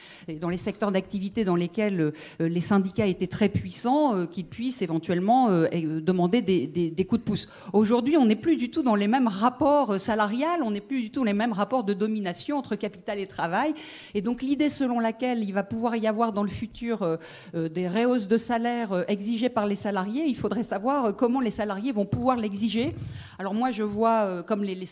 secteurs 0.57 0.93
d'activité 0.93 1.45
dans 1.45 1.57
lesquels 1.57 2.13
les 2.39 2.61
syndicats 2.61 3.07
étaient 3.07 3.27
très 3.27 3.49
puissants, 3.49 4.27
qu'ils 4.27 4.47
puissent 4.47 4.83
éventuellement 4.83 5.49
demander 5.51 6.43
des, 6.43 6.67
des, 6.67 7.05
coups 7.05 7.21
de 7.21 7.25
pouce. 7.25 7.49
Aujourd'hui, 7.73 8.17
on 8.17 8.29
plus 8.37 8.57
du 8.57 8.71
tout 8.71 8.83
dans 8.83 8.95
les 8.95 9.09
mêmes 9.09 9.29
rapports 9.29 9.95
euh, 9.95 9.99
salariales, 9.99 10.63
on 10.63 10.71
n'est 10.71 10.81
plus 10.81 11.03
du 11.03 11.11
tout 11.11 11.21
dans 11.21 11.25
les 11.25 11.33
mêmes 11.33 11.53
rapports 11.53 11.85
de 11.85 11.93
domination 11.93 12.57
entre 12.57 12.77
capital 12.77 13.19
et 13.19 13.27
travail. 13.27 13.75
Et 14.15 14.23
donc 14.23 14.43
l'idée 14.43 14.69
selon 14.69 15.01
laquelle 15.01 15.43
il 15.43 15.53
va 15.53 15.63
pouvoir 15.63 15.97
y 15.97 16.07
avoir 16.07 16.33
dans 16.33 16.43
le 16.43 16.51
futur 16.51 17.03
euh, 17.03 17.17
euh, 17.55 17.69
des 17.69 17.89
rehausses 17.89 18.29
de 18.29 18.37
salaire 18.37 19.05
exigées 19.09 19.49
par 19.49 19.67
les 19.67 19.75
salariés, 19.75 20.25
il 20.27 20.37
faudrait 20.37 20.63
savoir 20.63 21.15
comment 21.17 21.41
les 21.41 21.51
salariés 21.51 21.93
vont 21.93 22.07
pouvoir 22.07 22.37
l'exiger. 22.37 22.95
Alors 23.39 23.55
moi 23.55 23.71
je 23.71 23.83
vois, 23.83 24.43
comme 24.45 24.63
les, 24.63 24.87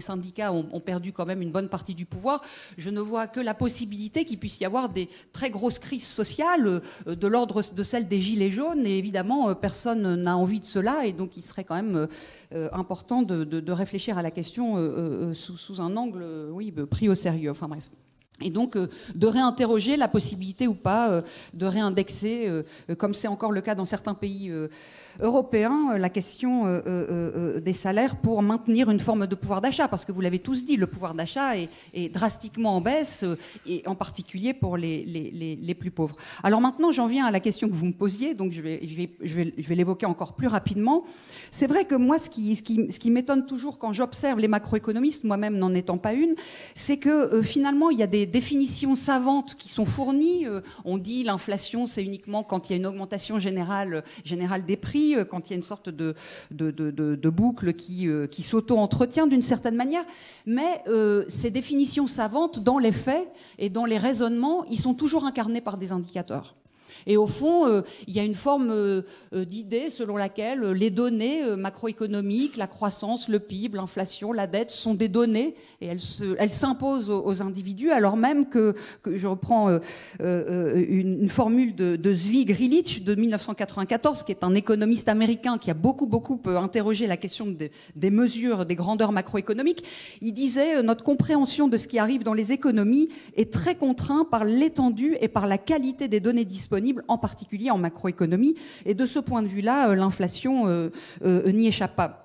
syndicats 0.00 0.52
ont, 0.52 0.80
perdu 0.80 1.12
quand 1.12 1.26
même 1.26 1.42
une 1.42 1.50
bonne 1.50 1.68
partie 1.68 1.94
du 1.94 2.06
pouvoir, 2.06 2.42
je 2.78 2.90
ne 2.90 3.00
vois 3.00 3.26
que 3.26 3.40
la 3.40 3.54
possibilité 3.54 4.24
qu'il 4.24 4.38
puisse 4.38 4.60
y 4.60 4.64
avoir 4.64 4.88
des 4.88 5.08
très 5.32 5.50
grosses 5.50 5.78
crises 5.78 6.06
sociales 6.06 6.80
de 7.06 7.26
l'ordre 7.26 7.62
de 7.74 7.82
celle 7.82 8.08
des 8.08 8.20
gilets 8.20 8.50
jaunes. 8.50 8.86
Et 8.86 8.98
évidemment, 8.98 9.54
personne 9.54 10.16
n'a 10.16 10.36
envie 10.36 10.60
de 10.60 10.64
cela. 10.64 11.06
Et 11.06 11.12
donc 11.12 11.36
il 11.36 11.42
serait 11.42 11.64
quand 11.64 11.74
même 11.74 12.08
important 12.72 13.22
de, 13.22 13.72
réfléchir 13.72 14.18
à 14.18 14.22
la 14.22 14.30
question 14.30 14.76
euh, 14.76 15.30
euh, 15.30 15.34
sous, 15.34 15.80
un 15.80 15.96
angle 15.96 16.24
oui, 16.50 16.72
pris 16.90 17.08
au 17.08 17.14
sérieux. 17.14 17.50
Enfin 17.50 17.68
bref. 17.68 17.84
Et 18.42 18.50
donc 18.50 18.76
de 18.76 19.26
réinterroger 19.26 19.96
la 19.96 20.08
possibilité 20.08 20.66
ou 20.68 20.74
pas 20.74 21.22
de 21.54 21.66
réindexer, 21.66 22.50
comme 22.98 23.14
c'est 23.14 23.28
encore 23.28 23.50
le 23.50 23.62
cas 23.62 23.74
dans 23.74 23.86
certains 23.86 24.12
pays 24.12 24.52
européen 25.20 25.92
euh, 25.92 25.98
la 25.98 26.08
question 26.08 26.66
euh, 26.66 26.80
euh, 26.86 27.60
des 27.60 27.72
salaires 27.72 28.16
pour 28.16 28.42
maintenir 28.42 28.90
une 28.90 29.00
forme 29.00 29.26
de 29.26 29.34
pouvoir 29.34 29.60
d'achat, 29.60 29.88
parce 29.88 30.04
que 30.04 30.12
vous 30.12 30.20
l'avez 30.20 30.38
tous 30.38 30.64
dit, 30.64 30.76
le 30.76 30.86
pouvoir 30.86 31.14
d'achat 31.14 31.56
est, 31.56 32.08
drastiquement 32.12 32.76
en 32.76 32.80
baisse, 32.80 33.24
et 33.66 33.82
en 33.86 33.94
particulier 33.94 34.54
pour 34.54 34.76
les, 34.76 35.04
les, 35.04 35.56
les, 35.56 35.74
plus 35.74 35.90
pauvres. 35.90 36.16
Alors 36.42 36.60
maintenant, 36.60 36.92
j'en 36.92 37.06
viens 37.06 37.26
à 37.26 37.30
la 37.30 37.40
question 37.40 37.68
que 37.68 37.74
vous 37.74 37.86
me 37.86 37.92
posiez, 37.92 38.34
donc 38.34 38.52
je 38.52 38.60
vais, 38.60 38.80
je 38.86 38.94
vais, 38.94 39.10
je 39.22 39.34
vais, 39.34 39.54
je 39.58 39.68
vais 39.68 39.74
l'évoquer 39.74 40.06
encore 40.06 40.34
plus 40.34 40.46
rapidement. 40.46 41.04
C'est 41.50 41.66
vrai 41.66 41.84
que 41.84 41.94
moi, 41.94 42.18
ce 42.18 42.30
qui, 42.30 42.54
ce 42.56 42.62
qui, 42.62 42.90
ce 42.90 42.98
qui 42.98 43.10
m'étonne 43.10 43.46
toujours 43.46 43.78
quand 43.78 43.92
j'observe 43.92 44.38
les 44.38 44.48
macroéconomistes, 44.48 45.24
moi-même 45.24 45.58
n'en 45.58 45.74
étant 45.74 45.98
pas 45.98 46.12
une, 46.12 46.34
c'est 46.74 46.98
que 46.98 47.42
finalement, 47.42 47.90
il 47.90 47.98
y 47.98 48.02
a 48.02 48.06
des 48.06 48.26
définitions 48.26 48.94
savantes 48.94 49.54
qui 49.54 49.68
sont 49.68 49.84
fournies. 49.84 50.46
on 50.84 50.98
dit 50.98 51.24
l'inflation, 51.24 51.86
c'est 51.86 52.04
uniquement 52.04 52.42
quand 52.42 52.68
il 52.68 52.72
y 52.72 52.74
a 52.74 52.78
une 52.78 52.86
augmentation 52.86 53.38
générale, 53.38 54.04
générale 54.24 54.64
des 54.64 54.76
prix 54.76 55.05
euh, 55.14 55.24
quand 55.24 55.48
il 55.48 55.50
y 55.50 55.54
a 55.54 55.56
une 55.56 55.62
sorte 55.62 55.88
de, 55.88 56.14
boucle 57.28 57.74
qui, 57.74 58.08
euh, 58.08 58.26
qui 58.26 58.42
s'auto-entretient 58.42 59.26
d'une 59.26 59.42
certaine 59.42 59.76
manière. 59.76 60.04
Mais 60.46 60.82
euh, 60.88 61.24
ces 61.28 61.50
définitions 61.50 62.06
savantes, 62.06 62.58
dans 62.62 62.78
les 62.78 62.92
faits 62.92 63.28
et 63.58 63.70
dans 63.70 63.84
les 63.84 63.98
raisonnements, 63.98 64.64
ils 64.64 64.78
sont 64.78 64.94
toujours 64.94 65.24
incarnés 65.24 65.60
par 65.60 65.76
des 65.76 65.92
indicateurs. 65.92 66.54
Et 67.06 67.16
au 67.16 67.26
fond, 67.26 67.66
euh, 67.66 67.82
il 68.08 68.14
y 68.14 68.20
a 68.20 68.24
une 68.24 68.34
forme 68.34 68.70
euh, 68.70 69.02
euh, 69.32 69.44
d'idée 69.44 69.90
selon 69.90 70.16
laquelle 70.16 70.62
les 70.72 70.90
données 70.90 71.42
macroéconomiques, 71.56 72.56
la 72.56 72.66
croissance, 72.66 73.28
le 73.28 73.38
PIB, 73.38 73.76
l'inflation, 73.76 74.32
la 74.32 74.46
dette 74.46 74.70
sont 74.70 74.94
des 74.94 75.08
données 75.08 75.54
et 75.80 75.86
elles 75.86 76.50
s'imposent 76.50 77.10
aux, 77.10 77.42
individus, 77.42 77.90
alors 77.90 78.16
même 78.16 78.48
que, 78.48 78.74
je 79.04 79.26
reprends 79.26 79.78
une, 80.20 81.28
formule 81.28 81.74
de, 81.74 81.96
de 81.96 82.14
Zvi 82.14 82.44
Grilich 82.46 83.04
de 83.04 83.14
1994, 83.14 84.22
qui 84.22 84.32
est 84.32 84.42
un 84.42 84.54
économiste 84.54 85.08
américain 85.08 85.58
qui 85.58 85.70
a 85.70 85.74
beaucoup, 85.74 86.06
beaucoup 86.06 86.40
interrogé 86.46 87.06
la 87.06 87.16
question 87.16 87.46
des 87.94 88.10
mesures, 88.10 88.64
des 88.64 88.74
grandeurs 88.74 89.12
macroéconomiques. 89.12 89.84
Il 90.22 90.32
disait 90.32 90.82
notre 90.82 91.04
compréhension 91.04 91.68
de 91.68 91.76
ce 91.76 91.86
qui 91.86 91.98
arrive 91.98 92.24
dans 92.24 92.34
les 92.34 92.52
économies 92.52 93.08
est 93.36 93.52
très 93.52 93.74
contrainte 93.74 94.30
par 94.30 94.44
l'étendue 94.44 95.16
et 95.20 95.28
par 95.28 95.46
la 95.46 95.58
qualité 95.58 96.08
des 96.08 96.20
données 96.20 96.44
disponibles 96.44 96.95
en 97.08 97.18
particulier 97.18 97.70
en 97.70 97.78
macroéconomie. 97.78 98.54
Et 98.84 98.94
de 98.94 99.06
ce 99.06 99.18
point 99.18 99.42
de 99.42 99.48
vue-là, 99.48 99.90
euh, 99.90 99.94
l'inflation 99.94 100.66
euh, 100.66 100.90
euh, 101.24 101.52
n'y 101.52 101.66
échappe 101.66 101.96
pas. 101.96 102.22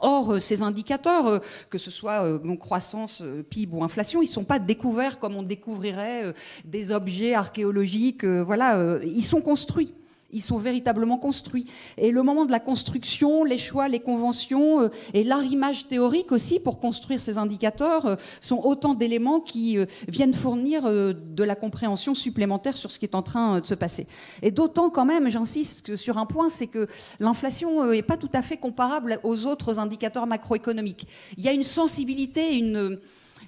Or, 0.00 0.40
ces 0.40 0.62
indicateurs, 0.62 1.42
que 1.68 1.76
ce 1.76 1.90
soit 1.90 2.26
croissance, 2.58 3.22
PIB 3.50 3.76
ou 3.76 3.84
inflation, 3.84 4.22
ils 4.22 4.26
ne 4.26 4.30
sont 4.30 4.44
pas 4.44 4.58
découverts 4.58 5.18
comme 5.18 5.36
on 5.36 5.42
découvrirait 5.42 6.32
des 6.64 6.92
objets 6.92 7.34
archéologiques. 7.34 8.24
Voilà, 8.24 8.98
ils 9.04 9.22
sont 9.22 9.42
construits 9.42 9.92
ils 10.32 10.42
sont 10.42 10.56
véritablement 10.56 11.18
construits. 11.18 11.66
Et 11.98 12.10
le 12.10 12.22
moment 12.22 12.44
de 12.44 12.50
la 12.50 12.60
construction, 12.60 13.44
les 13.44 13.58
choix, 13.58 13.88
les 13.88 14.00
conventions 14.00 14.80
euh, 14.80 14.88
et 15.14 15.24
l'arrimage 15.24 15.88
théorique 15.88 16.32
aussi 16.32 16.58
pour 16.58 16.80
construire 16.80 17.20
ces 17.20 17.38
indicateurs 17.38 18.06
euh, 18.06 18.16
sont 18.40 18.60
autant 18.62 18.94
d'éléments 18.94 19.40
qui 19.40 19.78
euh, 19.78 19.86
viennent 20.08 20.34
fournir 20.34 20.82
de 20.82 21.44
la 21.44 21.54
compréhension 21.54 22.14
supplémentaire 22.14 22.76
sur 22.76 22.90
ce 22.90 22.98
qui 22.98 23.04
est 23.04 23.14
en 23.14 23.22
train 23.22 23.60
de 23.60 23.66
se 23.66 23.74
passer. 23.74 24.06
Et 24.42 24.50
d'autant 24.50 24.90
quand 24.90 25.04
même, 25.04 25.28
j'insiste 25.28 25.96
sur 25.96 26.18
un 26.18 26.26
point, 26.26 26.48
c'est 26.48 26.66
que 26.66 26.88
l'inflation 27.20 27.90
n'est 27.90 28.02
pas 28.02 28.16
tout 28.16 28.30
à 28.32 28.42
fait 28.42 28.56
comparable 28.56 29.20
aux 29.22 29.46
autres 29.46 29.78
indicateurs 29.78 30.26
macroéconomiques. 30.26 31.06
Il 31.36 31.44
y 31.44 31.48
a 31.48 31.52
une 31.52 31.62
sensibilité, 31.62 32.56
une 32.56 32.98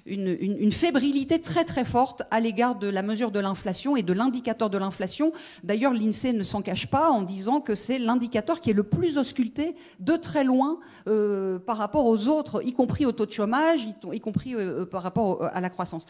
une, 0.05 0.71
fébrilité 0.71 1.41
très 1.41 1.65
très 1.65 1.83
forte 1.83 2.23
à 2.29 2.39
l'égard 2.39 2.75
de 2.75 2.87
la 2.87 3.01
mesure 3.01 3.31
de 3.31 3.39
l'inflation 3.39 3.95
et 3.97 4.03
de 4.03 4.13
l'indicateur 4.13 4.69
de 4.69 4.77
l'inflation. 4.77 5.31
D'ailleurs, 5.63 5.93
l'INSEE 5.93 6.33
ne 6.33 6.43
s'en 6.43 6.61
cache 6.61 6.87
pas 6.87 7.09
en 7.09 7.23
disant 7.23 7.59
que 7.59 7.73
c'est 7.75 7.97
l'indicateur 7.97 8.61
qui 8.61 8.69
est 8.69 8.73
le 8.73 8.83
plus 8.83 9.17
ausculté 9.17 9.75
de 9.99 10.13
très 10.13 10.43
loin 10.43 10.79
euh, 11.07 11.57
par 11.57 11.77
rapport 11.77 12.05
aux 12.05 12.27
autres, 12.27 12.63
y 12.63 12.73
compris 12.73 13.05
au 13.05 13.11
taux 13.11 13.25
de 13.25 13.31
chômage, 13.31 13.87
y, 14.11 14.19
compris 14.19 14.53
euh, 14.53 14.81
euh, 14.81 14.85
par 14.85 15.01
rapport 15.01 15.43
à 15.43 15.59
la 15.59 15.69
croissance. 15.69 16.05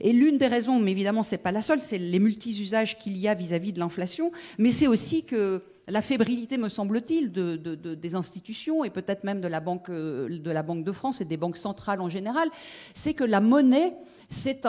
Et 0.00 0.12
l'une 0.12 0.38
des 0.38 0.46
raisons, 0.46 0.78
mais 0.78 0.92
évidemment 0.92 1.22
c'est 1.22 1.38
pas 1.38 1.52
la 1.52 1.62
seule, 1.62 1.80
c'est 1.80 1.98
les 1.98 2.18
multi-usages 2.18 2.98
qu'il 2.98 3.16
y 3.16 3.26
a 3.26 3.34
vis-à-vis 3.34 3.70
-vis 3.70 3.74
de 3.74 3.80
l'inflation, 3.80 4.30
mais 4.58 4.70
c'est 4.70 4.86
aussi 4.86 5.24
que 5.24 5.62
la 5.88 6.02
fébrilité, 6.02 6.56
me 6.56 6.68
semble-t-il, 6.68 7.32
de, 7.32 7.56
des 7.56 8.14
institutions 8.14 8.84
et 8.84 8.90
peut-être 8.90 9.24
même 9.24 9.40
de 9.40 9.48
la, 9.48 9.60
banque, 9.60 9.90
de 9.90 10.50
la 10.50 10.62
Banque 10.62 10.84
de 10.84 10.92
France 10.92 11.20
et 11.20 11.24
des 11.24 11.36
banques 11.36 11.56
centrales 11.56 12.00
en 12.00 12.08
général, 12.08 12.48
c'est 12.94 13.14
que 13.14 13.24
la 13.24 13.40
monnaie, 13.40 13.94
c'est 14.28 14.62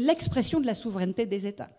l'expression 0.00 0.60
de 0.60 0.66
la 0.66 0.74
souveraineté 0.74 1.26
des 1.26 1.46
États. 1.46 1.70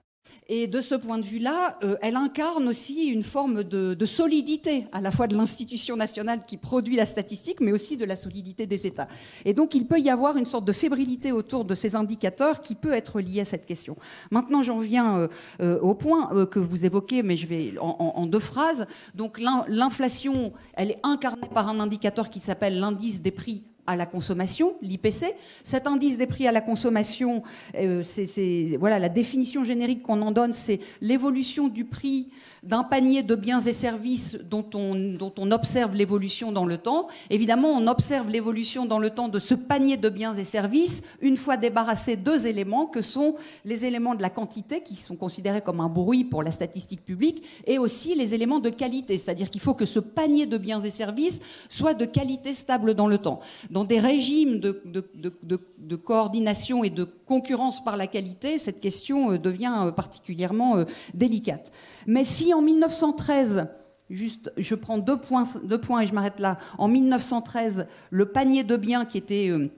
Et 0.52 0.66
de 0.66 0.82
ce 0.82 0.96
point 0.96 1.20
de 1.20 1.24
vue-là, 1.26 1.78
euh, 1.84 1.96
elle 2.02 2.16
incarne 2.16 2.68
aussi 2.68 3.06
une 3.06 3.22
forme 3.22 3.64
de, 3.64 4.06
solidité, 4.06 4.88
à 4.92 5.00
la 5.00 5.12
fois 5.12 5.28
de 5.28 5.36
l'institution 5.36 5.96
nationale 5.96 6.42
qui 6.48 6.58
produit 6.58 6.96
la 6.96 7.06
statistique, 7.06 7.60
mais 7.62 7.72
aussi 7.72 7.98
de 7.98 8.06
la 8.06 8.16
solidité 8.16 8.66
des 8.66 8.88
États. 8.88 9.08
Et 9.46 9.54
donc, 9.54 9.76
il 9.76 9.86
peut 9.86 10.00
y 10.00 10.10
avoir 10.10 10.38
une 10.38 10.48
sorte 10.48 10.66
de 10.66 10.72
fébrilité 10.74 11.32
autour 11.32 11.66
de 11.66 11.76
ces 11.76 11.96
indicateurs 11.96 12.62
qui 12.62 12.74
peut 12.74 12.94
être 12.94 13.22
liée 13.22 13.42
à 13.42 13.46
cette 13.46 13.66
question. 13.68 13.96
Maintenant, 14.32 14.64
j'en 14.64 14.80
viens 14.80 15.18
euh, 15.20 15.28
euh, 15.62 15.80
au 15.82 15.94
point 15.94 16.46
que 16.48 16.60
vous 16.60 16.86
évoquez, 16.86 17.22
mais 17.22 17.38
je 17.38 17.46
vais 17.46 17.74
en, 17.80 18.14
en- 18.16 18.26
deux 18.26 18.40
phrases. 18.40 18.88
Donc, 19.14 19.40
l'in- 19.40 19.66
l'inflation, 19.68 20.52
elle 20.74 20.92
est 20.92 21.00
incarnée 21.04 21.48
par 21.54 21.68
un 21.70 21.80
indicateur 21.80 22.30
qui 22.30 22.40
s'appelle 22.40 22.80
l'indice 22.80 23.22
des 23.22 23.32
prix 23.32 23.64
à 23.90 23.96
la 23.96 24.06
consommation, 24.06 24.76
l'IPC. 24.84 25.34
Cet 25.64 25.88
indice 25.88 26.18
des 26.18 26.28
prix 26.28 26.48
à 26.48 26.52
la 26.52 26.62
consommation, 26.62 27.42
euh, 27.76 28.04
c'est 28.04 28.78
voilà 28.80 29.00
la 29.00 29.10
définition 29.10 29.64
générique 29.64 30.04
qu'on 30.04 30.22
en 30.22 30.32
donne, 30.32 30.54
c'est 30.54 30.80
l'évolution 31.02 31.68
du 31.68 31.86
prix 31.86 32.30
d'un 32.64 32.84
panier 32.84 33.24
de 33.24 33.36
biens 33.36 33.60
et 33.60 33.74
services 33.74 34.38
dont 34.50 34.66
on, 34.74 35.52
observe 35.52 35.96
l'évolution 35.96 36.52
dans 36.52 36.66
le 36.66 36.78
temps. 36.78 37.08
Évidemment, 37.30 37.70
on 37.70 37.88
observe 37.88 38.30
l'évolution 38.30 38.86
dans 38.86 39.00
le 39.00 39.10
temps 39.10 39.30
de 39.30 39.40
ce 39.40 39.56
panier 39.56 39.98
de 39.98 40.10
biens 40.10 40.34
et 40.34 40.44
services 40.44 41.02
une 41.22 41.38
fois 41.38 41.58
débarrassé 41.58 42.16
deux 42.16 42.46
éléments 42.46 42.86
que 42.86 43.02
sont 43.02 43.36
les 43.66 43.86
éléments 43.86 44.16
de 44.16 44.22
la 44.22 44.30
quantité 44.30 44.82
qui 44.82 44.96
sont 44.96 45.16
considérés 45.16 45.62
comme 45.62 45.80
un 45.80 45.90
bruit 45.90 46.24
pour 46.24 46.44
la 46.44 46.52
statistique 46.52 47.04
publique 47.04 47.44
et 47.66 47.78
aussi 47.78 48.16
les 48.16 48.34
éléments 48.34 48.60
de 48.60 48.70
qualité, 48.70 49.18
c'est-à-dire 49.18 49.50
qu'il 49.50 49.62
faut 49.62 49.74
que 49.74 49.86
ce 49.86 50.00
panier 50.00 50.46
de 50.46 50.58
biens 50.58 50.82
et 50.82 50.92
services 50.92 51.42
soit 51.70 51.94
de 51.94 52.06
qualité 52.06 52.54
stable 52.54 52.94
dans 52.94 53.08
le 53.08 53.18
temps. 53.18 53.40
Dans 53.70 53.84
des 53.86 54.00
régimes 54.00 54.60
de 54.60 55.96
coordination 55.96 56.84
et 56.84 56.90
de 56.90 57.08
concurrence 57.30 57.84
par 57.84 57.96
la 57.96 58.08
qualité, 58.08 58.58
cette 58.58 58.82
question 58.82 59.32
euh, 59.32 59.38
devient 59.38 59.74
euh, 59.78 59.92
particulièrement 59.92 60.78
euh, 60.78 60.86
délicate. 61.14 61.72
Mais 62.08 62.26
si 62.26 62.54
en 62.54 62.62
1913, 62.62 63.68
juste, 64.10 64.52
je 64.58 64.76
prends 64.76 64.98
deux 64.98 65.18
points, 65.18 65.44
deux 65.64 65.80
points 65.80 66.02
et 66.02 66.06
je 66.08 66.14
m'arrête 66.14 66.40
là. 66.40 66.58
En 66.78 66.88
1913, 66.88 67.88
le 68.10 68.26
panier 68.28 68.64
de 68.64 68.76
biens 68.78 69.06
qui 69.06 69.18
était 69.18 69.50
euh, 69.50 69.70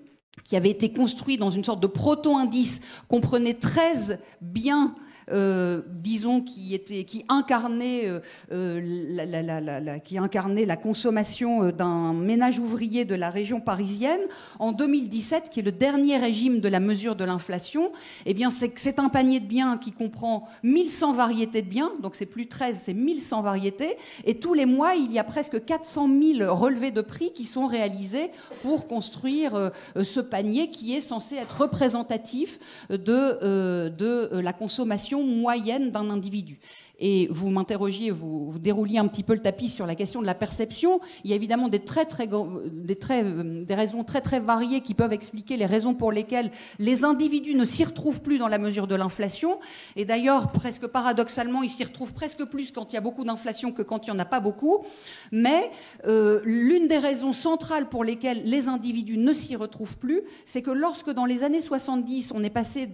qui 0.46 0.56
avait 0.56 0.70
été 0.70 0.92
construit 0.92 1.38
dans 1.38 1.50
une 1.50 1.64
sorte 1.64 1.82
de 1.82 1.88
proto-indice 1.88 2.82
comprenait 3.08 3.54
13 3.54 4.20
biens 4.42 4.96
euh, 5.32 5.82
disons 5.88 6.41
qui 6.41 6.74
était 6.74 7.04
qui 7.04 7.24
incarnait 7.30 8.08
euh, 8.08 8.20
euh, 8.52 8.82
la, 9.12 10.78
consommation 10.78 11.70
d'un 11.70 12.13
ménage 12.13 12.60
ouvrier 12.60 13.06
de 13.06 13.15
la 13.15 13.30
région 13.30 13.62
parisienne 13.62 14.22
en 14.60 14.72
2017 14.72 15.50
qui 15.50 15.60
est 15.60 15.63
le 15.63 15.72
dernier 15.72 16.17
régime 16.17 16.60
de 16.60 16.67
la 16.67 16.80
mesure 16.80 17.15
de 17.15 17.24
l'inflation. 17.24 17.91
Eh 18.26 18.34
bien 18.34 18.50
c'est 18.50 19.00
un 19.00 19.10
panier 19.10 19.39
de 19.39 19.46
biens 19.46 19.78
qui 19.78 19.91
comprend 19.91 20.48
1100 20.63 21.13
variétés 21.13 21.62
de 21.62 21.70
biens 21.70 21.91
donc 22.02 22.15
c'est 22.15 22.26
plus 22.26 22.48
13 22.48 22.82
c'est 22.84 22.94
1100 22.94 23.41
variétés. 23.41 23.98
Et 24.26 24.36
tous 24.39 24.54
les 24.54 24.65
mois 24.65 24.96
il 24.96 25.12
y 25.12 25.20
a 25.20 25.24
presque 25.24 25.63
400 25.63 26.10
000 26.38 26.54
relevés 26.56 26.91
de 26.91 27.02
prix 27.02 27.32
qui 27.34 27.46
sont 27.46 27.67
réalisés 27.67 28.32
pour 28.62 28.88
construire 28.88 29.72
ce 29.96 30.20
panier 30.20 30.70
qui 30.70 30.96
est 30.96 31.02
censé 31.02 31.36
être 31.36 31.62
représentatif 31.62 32.60
de, 32.89 34.41
la 34.41 34.54
consommation 34.54 35.21
moyenne 35.24 35.92
d'un 35.92 36.10
individu. 36.10 36.60
Et 37.04 37.28
vous 37.32 37.50
m'interrogiez, 37.50 38.12
vous, 38.12 38.54
dérouliez 38.60 39.00
un 39.00 39.08
petit 39.08 39.24
peu 39.24 39.34
le 39.34 39.42
tapis 39.42 39.70
sur 39.70 39.88
la 39.88 39.96
question 39.96 40.22
de 40.22 40.28
la 40.28 40.36
perception. 40.36 41.02
Il 41.24 41.32
y 41.32 41.34
a 41.34 41.36
évidemment 41.36 41.68
des 41.68 41.80
très 41.80 42.06
très 42.06 42.28
des 42.28 42.96
très 42.96 43.24
euh, 43.24 43.66
des 43.66 43.74
raisons 43.74 44.04
très 44.04 44.22
très 44.22 44.40
variées 44.40 44.82
qui 44.82 44.94
peuvent 44.94 45.12
expliquer 45.12 45.58
les 45.58 45.66
raisons 45.66 45.96
pour 45.96 46.12
lesquelles 46.12 46.52
les 46.78 47.04
individus 47.04 47.56
ne 47.56 47.66
s'y 47.66 47.84
retrouvent 47.84 48.22
plus 48.22 48.38
dans 48.38 48.48
la 48.48 48.60
mesure 48.60 48.86
de 48.86 48.94
l'inflation. 48.94 49.60
Et 49.96 50.06
d'ailleurs, 50.06 50.52
presque 50.52 50.86
paradoxalement, 50.86 51.64
ils 51.64 51.72
s'y 51.72 51.84
retrouvent 51.84 52.14
presque 52.14 52.46
plus 52.46 52.72
quand 52.72 52.94
il 52.94 52.96
y 52.96 52.98
a 53.00 53.02
beaucoup 53.02 53.24
d'inflation 53.24 53.72
que 53.72 53.82
quand 53.82 54.06
il 54.06 54.12
n'y 54.12 54.16
en 54.16 54.20
a 54.20 54.26
pas 54.26 54.40
beaucoup. 54.40 54.86
Mais 55.32 55.72
euh, 56.06 56.42
l'une 56.44 56.88
des 56.88 57.00
raisons 57.00 57.34
centrales 57.34 57.90
pour 57.90 58.04
lesquelles 58.04 58.44
les 58.46 58.68
individus 58.68 59.18
ne 59.18 59.34
s'y 59.34 59.56
retrouvent 59.56 59.98
plus, 59.98 60.22
c'est 60.46 60.62
que 60.62 60.72
lorsque 60.72 61.10
dans 61.10 61.26
les 61.26 61.44
années 61.44 61.62
70, 61.62 62.32
on 62.36 62.44
est 62.44 62.52
passé 62.52 62.88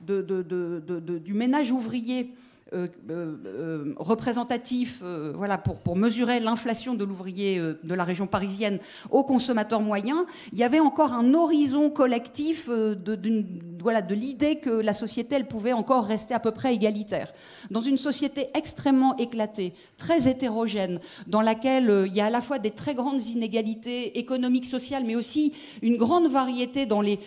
du 0.00 1.34
ménage 1.34 1.72
ouvrier 1.72 2.32
représentatif, 3.96 5.00
euh, 5.02 5.32
voilà, 5.34 5.58
pour, 5.58 5.96
mesurer 5.96 6.40
l'inflation 6.40 6.94
de 6.94 7.04
l'ouvrier 7.04 7.58
euh, 7.58 7.78
de 7.82 7.94
la 7.94 8.04
région 8.04 8.26
parisienne 8.26 8.78
au 9.10 9.24
consommateur 9.24 9.80
moyen, 9.80 10.26
il 10.52 10.58
y 10.58 10.64
avait 10.64 10.80
encore 10.80 11.12
un 11.12 11.34
horizon 11.34 11.90
collectif 11.90 12.68
euh, 12.68 12.94
de, 12.94 13.14
d'une- 13.14 13.46
de 13.80 14.14
l'idée 14.14 14.56
que 14.56 14.70
la 14.70 14.92
société, 14.94 15.36
elle 15.36 15.46
pouvait 15.48 15.72
encore 15.72 16.04
rester 16.04 16.34
à 16.34 16.40
peu 16.40 16.50
près 16.50 16.74
égalitaire. 16.74 17.32
Dans 17.70 17.80
une 17.80 17.96
société 17.96 18.48
extrêmement 18.54 19.16
éclatée, 19.16 19.72
très 19.96 20.28
hétérogène, 20.28 21.00
dans 21.26 21.40
laquelle 21.40 21.90
euh, 21.90 22.06
il 22.06 22.14
y 22.14 22.20
a 22.20 22.26
à 22.26 22.30
la 22.30 22.42
fois 22.42 22.58
des 22.58 22.70
très 22.70 22.94
grandes 22.94 23.24
inégalités 23.26 24.18
économiques, 24.18 24.66
sociales, 24.66 25.04
mais 25.06 25.16
aussi 25.16 25.52
une 25.82 25.96
grande 25.96 26.28
variété 26.28 26.84
dans 26.86 27.00
les, 27.00 27.18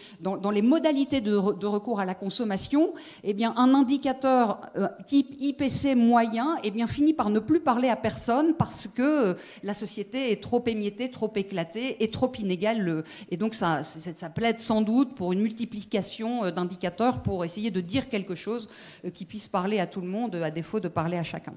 modalités 0.61 1.21
de, 1.21 1.35
re- 1.35 1.57
de 1.57 1.65
recours 1.65 1.99
à 1.99 2.05
la 2.05 2.13
consommation, 2.13 2.93
eh 3.23 3.33
bien, 3.33 3.53
un 3.57 3.73
indicateur 3.73 4.61
euh, 4.77 4.87
type 5.07 5.35
IPC 5.39 5.95
moyen 5.95 6.57
eh 6.63 6.71
bien, 6.71 6.87
finit 6.87 7.13
par 7.13 7.29
ne 7.29 7.39
plus 7.39 7.59
parler 7.59 7.89
à 7.89 7.95
personne 7.95 8.53
parce 8.53 8.87
que 8.93 9.01
euh, 9.01 9.33
la 9.63 9.73
société 9.73 10.31
est 10.31 10.41
trop 10.41 10.63
émiettée, 10.67 11.09
trop 11.09 11.31
éclatée 11.35 12.03
et 12.03 12.09
trop 12.09 12.31
inégale. 12.37 13.03
Et 13.31 13.37
donc, 13.37 13.55
ça 13.55 13.81
plaide 14.35 14.59
sans 14.59 14.81
doute 14.81 15.15
pour 15.15 15.33
une 15.33 15.41
multiplication 15.41 16.42
euh, 16.43 16.51
d'indicateurs 16.51 17.21
pour 17.21 17.43
essayer 17.43 17.71
de 17.71 17.81
dire 17.81 18.09
quelque 18.09 18.35
chose 18.35 18.69
euh, 19.05 19.09
qui 19.09 19.25
puisse 19.25 19.47
parler 19.47 19.79
à 19.79 19.87
tout 19.87 20.01
le 20.01 20.07
monde, 20.07 20.35
à 20.35 20.51
défaut 20.51 20.79
de 20.79 20.87
parler 20.87 21.17
à 21.17 21.23
chacun. 21.23 21.53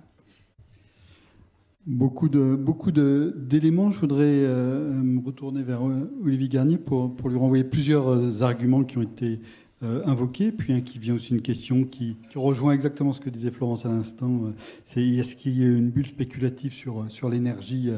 Beaucoup 1.87 2.29
de 2.29 2.57
beaucoup 2.57 2.91
d'éléments. 2.91 3.93
Je 3.93 4.01
voudrais 4.01 4.25
euh, 4.25 4.91
me 4.91 5.25
retourner 5.25 5.63
vers 5.63 5.83
Olivier 6.25 6.49
Garnier 6.49 6.79
pour, 6.79 7.15
pour 7.15 7.29
lui 7.29 7.39
renvoyer 7.39 7.63
plusieurs 7.63 8.43
arguments 8.43 8.83
qui 8.83 8.99
ont 8.99 9.03
été 9.03 9.41
invoqués, 9.83 10.53
puis 10.53 10.73
un 10.73 10.81
qui 10.81 10.99
vient 10.99 11.15
aussi 11.15 11.33
une 11.33 11.43
question 11.43 11.85
qui, 11.85 12.17
rejoint 12.35 12.73
exactement 12.73 13.13
ce 13.13 13.21
que 13.21 13.29
disait 13.29 13.51
Florence 13.51 13.85
à 13.85 13.91
l'instant. 13.91 14.53
C'est 14.87 15.07
est-ce 15.07 15.37
qu'il 15.37 15.57
y 15.57 15.65
a 15.65 15.69
une 15.69 15.91
bulle 15.91 16.09
spéculative 16.09 16.73
sur 16.73 17.09
sur 17.09 17.29
l'énergie, 17.29 17.93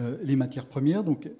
euh, 0.00 0.16
les 0.22 0.36
matières 0.36 0.66
premières? 0.66 1.04
Donc 1.04 1.30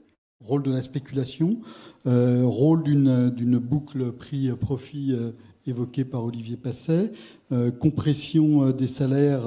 rôle 0.41 0.63
de 0.63 0.71
la 0.71 0.83
spéculation, 0.83 1.61
euh, 2.07 2.43
rôle 2.45 2.83
d'une 2.85 3.59
boucle 3.59 4.13
prix-profit 4.13 5.13
euh, 5.13 5.31
évoquée 5.67 6.05
par 6.05 6.25
Olivier 6.25 6.57
Passet, 6.57 7.13
euh, 7.53 7.71
compression 7.71 8.71
des 8.71 8.89
salaires 8.89 9.43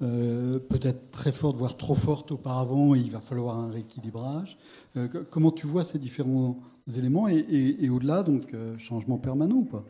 peut-être 0.00 1.10
très 1.10 1.32
forte, 1.32 1.56
voire 1.56 1.76
trop 1.76 1.94
forte 1.94 2.32
auparavant, 2.32 2.94
et 2.94 2.98
il 3.00 3.10
va 3.10 3.20
falloir 3.20 3.58
un 3.58 3.68
rééquilibrage. 3.70 4.56
Co- 4.94 5.24
comment 5.30 5.50
tu 5.50 5.66
vois 5.66 5.84
ces 5.84 5.98
différents 5.98 6.56
éléments 6.96 7.28
et, 7.28 7.36
et- 7.38 7.84
et 7.84 7.90
au-delà, 7.90 8.22
donc 8.22 8.54
changement 8.78 9.18
permanent 9.18 9.56
ou 9.56 9.64
pas 9.64 9.84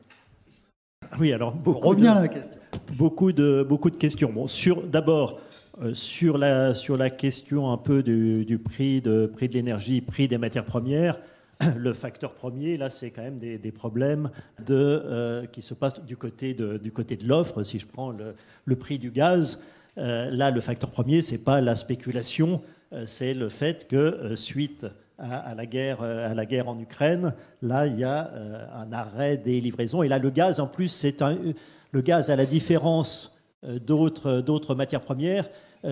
Oui, 1.20 1.32
alors 1.32 1.54
beaucoup 1.54 1.94
de, 1.94 2.06
à 2.06 2.22
la 2.22 2.28
question. 2.28 2.60
Beaucoup 2.98 3.30
de, 3.32 3.64
beaucoup 3.68 3.90
de 3.90 3.96
questions. 3.96 4.32
Bon, 4.32 4.48
sur, 4.48 4.82
d'abord, 4.82 5.38
euh, 5.82 5.94
sur, 5.94 6.38
la, 6.38 6.74
sur 6.74 6.96
la 6.96 7.10
question 7.10 7.70
un 7.70 7.76
peu 7.78 8.02
du, 8.02 8.44
du 8.44 8.58
prix, 8.58 9.00
de, 9.00 9.26
prix 9.32 9.48
de 9.48 9.54
l'énergie, 9.54 10.00
prix 10.00 10.26
des 10.26 10.38
matières 10.38 10.64
premières, 10.64 11.18
le 11.77 11.92
facteur 11.92 12.35
premier, 12.35 12.77
là, 12.77 12.90
c'est 12.90 13.11
quand 13.11 13.23
même 13.23 13.38
des, 13.38 13.73
problèmes 13.73 14.31
euh, 14.70 15.46
qui 15.46 15.62
se 15.62 15.75
passent 15.75 16.01
du 16.05 16.16
côté 16.16 16.55
de, 16.55 16.81
l'offre. 17.27 17.62
Si 17.62 17.79
je 17.79 17.87
prends 17.87 18.12
le, 18.64 18.77
prix 18.77 18.99
du 18.99 19.11
gaz, 19.11 19.61
euh, 19.99 20.31
là, 20.31 20.51
le 20.51 20.61
facteur 20.61 20.90
premier, 20.90 21.23
c'est 21.23 21.38
pas 21.38 21.61
la 21.61 21.77
spéculation, 21.77 22.62
euh, 22.92 23.05
c'est 23.07 23.35
le 23.35 23.49
fait 23.49 23.87
que 23.88 24.35
suite 24.37 24.87
à, 25.18 25.55
la 25.55 25.66
guerre, 25.66 26.01
à 26.03 26.33
la 26.33 26.46
guerre 26.46 26.68
en 26.68 26.79
Ukraine, 26.79 27.35
là, 27.61 27.87
il 27.87 27.99
y 27.99 28.05
a 28.05 28.31
un 28.75 28.90
arrêt 28.90 29.37
des 29.37 29.61
livraisons. 29.61 30.03
Et 30.03 30.09
là, 30.09 30.18
le 30.18 30.31
gaz, 30.31 30.61
en 30.61 30.66
plus, 30.66 30.88
c'est 30.88 31.20
un, 31.20 31.37
le 31.92 32.01
gaz, 32.01 32.31
à 32.31 32.37
la 32.37 32.46
différence 32.46 33.38
d'autres, 33.62 34.40
d'autres 34.40 34.75
matières 34.75 35.03
premières, 35.03 35.51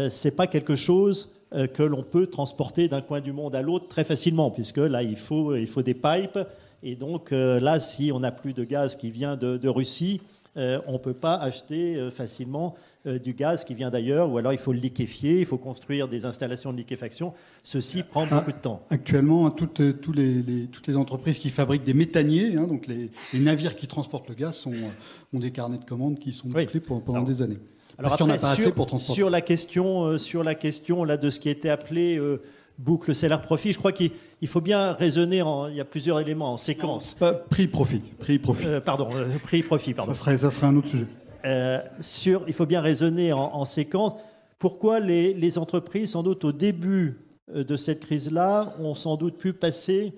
c'est 0.09 0.31
pas 0.31 0.47
quelque 0.47 0.77
chose 0.77 1.31
que 1.51 1.83
l'on 1.83 2.03
peut 2.03 2.27
transporter 2.27 2.89
d'un 2.89 3.01
coin 3.01 3.21
du 3.21 3.33
monde 3.33 3.55
à 3.55 3.63
l'autre 3.63 3.89
très 3.89 4.05
facilement, 4.05 4.51
puisque 4.51 4.77
là, 4.79 5.03
il 5.03 5.17
faut, 5.17 5.57
il 5.57 5.67
faut 5.67 5.83
des 5.83 5.95
pipes. 5.95 6.39
Et 6.83 6.95
donc, 6.95 7.33
euh, 7.33 7.59
là, 7.59 7.81
si 7.81 8.13
on 8.13 8.21
n'a 8.21 8.31
plus 8.31 8.53
de 8.53 8.65
gaz 8.65 8.97
qui 8.97 9.11
vient 9.11 9.37
de, 9.37 9.57
de 9.57 9.69
Russie, 9.69 10.21
euh, 10.57 10.79
on 10.87 10.93
ne 10.95 10.99
peut 10.99 11.15
pas 11.15 11.35
acheter 11.37 11.97
euh, 11.97 12.11
facilement 12.11 12.75
euh, 13.07 13.19
du 13.19 13.33
gaz 13.33 13.65
qui 13.65 13.75
vient 13.75 13.91
d'ailleurs, 13.91 14.31
ou 14.31 14.39
alors 14.39 14.53
il 14.53 14.59
faut 14.59 14.73
le 14.73 14.79
liquéfier, 14.79 15.39
il 15.41 15.47
faut 15.47 15.57
construire 15.59 16.07
des 16.09 16.25
installations 16.25 16.73
de 16.73 16.79
liquéfaction. 16.79 17.33
Ceci 17.63 18.03
prend 18.03 18.27
Ah, 18.31 18.37
beaucoup 18.41 18.53
de 18.53 18.57
temps. 18.63 18.83
Actuellement, 18.91 19.51
toutes, 19.51 19.81
euh, 19.81 19.93
les, 20.15 20.43
les- 20.43 20.67
toutes 20.67 20.87
les 20.87 20.97
entreprises 20.97 21.39
qui 21.39 21.51
fabriquent 21.51 21.85
des 21.85 21.95
méthaniers, 21.95 22.57
hein, 22.57 22.67
donc 22.67 22.87
les, 22.89 23.11
les 23.33 23.41
navires 23.41 23.75
qui 23.77 23.87
transportent 23.87 24.29
le 24.29 24.35
gaz, 24.35 24.57
sont, 24.57 24.73
euh, 24.73 24.89
ont 25.33 25.39
des 25.39 25.51
carnets 25.53 25.79
de 25.79 25.85
commandes 25.85 26.19
qui 26.19 26.33
sont 26.33 26.49
bouclés 26.49 26.81
pendant 26.81 27.23
des 27.23 27.41
années. 27.43 27.59
Alors 27.97 28.17
Parce 28.17 28.21
a 28.21 28.27
pas 28.27 28.39
sur, 28.39 28.49
assez 28.65 28.73
pour 28.73 28.87
transporter. 28.87 29.19
sur 29.19 29.31
la 29.31 29.41
question, 29.41 30.05
euh, 30.05 30.19
sur 30.19 30.45
la 30.45 30.55
question 30.55 31.05
là 31.05 31.17
de 31.17 31.31
ce 31.31 31.41
qui 31.41 31.49
était 31.49 31.69
appelé 31.69 32.17
euh, 32.17 32.43
boucle 32.79 33.15
salaire-profit. 33.15 33.73
Je 33.73 33.79
crois 33.79 33.93
qu'il 33.93 34.13
faut 34.47 34.61
bien 34.61 34.93
raisonner, 34.93 35.43
en, 35.43 35.69
il 35.69 35.77
y 35.77 35.81
a 35.81 35.85
plusieurs 35.85 36.21
éléments 36.21 36.53
en 36.53 36.57
séquence. 36.57 37.15
Pas 37.15 37.33
prix-profit, 37.33 38.03
prix-profit. 38.19 38.67
Euh, 38.67 38.81
pardon, 38.81 39.09
euh, 39.15 39.27
prix-profit, 39.43 39.95
pardon. 39.95 40.13
Ça 40.13 40.21
serait, 40.21 40.39
ça 40.39 40.51
serait 40.51 40.67
un 40.67 40.77
autre 40.77 40.89
sujet. 40.89 41.07
Sur, 42.01 42.45
il 42.47 42.53
faut 42.53 42.67
bien 42.67 42.81
raisonner 42.81 43.33
en, 43.33 43.55
en 43.55 43.65
séquence. 43.65 44.15
Pourquoi 44.59 45.01
les, 45.01 45.35
les, 45.35 45.57
entreprises, 45.57 46.11
sans 46.13 46.23
doute 46.23 46.45
au 46.45 46.53
début 46.53 47.21
de 47.55 47.77
cette 47.77 48.01
crise-là, 48.01 48.75
ont 48.81 48.95
sans 48.95 49.17
doute 49.17 49.39
pu 49.39 49.55
passer 49.55 50.13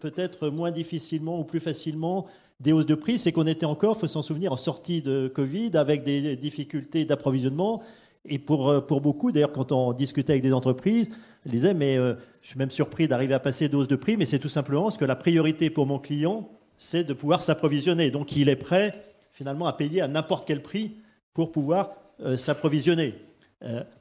peut-être 0.00 0.48
moins 0.48 0.70
difficilement 0.70 1.40
ou 1.40 1.44
plus 1.44 1.60
facilement 1.60 2.26
des 2.60 2.72
hausses 2.72 2.86
de 2.86 2.94
prix 2.94 3.18
C'est 3.18 3.32
qu'on 3.32 3.46
était 3.46 3.66
encore, 3.66 3.98
faut 3.98 4.06
s'en 4.06 4.22
souvenir, 4.22 4.52
en 4.52 4.56
sortie 4.56 5.02
de 5.02 5.30
Covid, 5.32 5.70
avec 5.74 6.04
des 6.04 6.36
difficultés 6.36 7.04
d'approvisionnement 7.04 7.82
et 8.24 8.38
pour, 8.38 8.68
euh, 8.68 8.80
pour 8.80 9.00
beaucoup, 9.00 9.32
d'ailleurs, 9.32 9.52
quand 9.52 9.72
on 9.72 9.92
discutait 9.92 10.32
avec 10.32 10.42
des 10.42 10.52
entreprises, 10.52 11.08
ils 11.46 11.52
disaient, 11.52 11.74
mais 11.74 11.96
euh, 11.96 12.14
je 12.42 12.48
suis 12.48 12.58
même 12.58 12.70
surpris 12.70 13.08
d'arriver 13.08 13.34
à 13.34 13.40
passer 13.40 13.68
dose 13.68 13.88
de 13.88 13.96
prix, 13.96 14.16
mais 14.16 14.26
c'est 14.26 14.38
tout 14.38 14.48
simplement 14.48 14.84
parce 14.84 14.98
que 14.98 15.04
la 15.04 15.16
priorité 15.16 15.70
pour 15.70 15.86
mon 15.86 15.98
client, 15.98 16.48
c'est 16.76 17.04
de 17.04 17.12
pouvoir 17.14 17.42
s'approvisionner. 17.42 18.10
Donc 18.10 18.36
il 18.36 18.48
est 18.48 18.56
prêt 18.56 19.02
finalement 19.32 19.66
à 19.66 19.72
payer 19.72 20.00
à 20.00 20.08
n'importe 20.08 20.46
quel 20.46 20.62
prix 20.62 20.96
pour 21.32 21.52
pouvoir 21.52 21.92
euh, 22.20 22.36
s'approvisionner. 22.36 23.14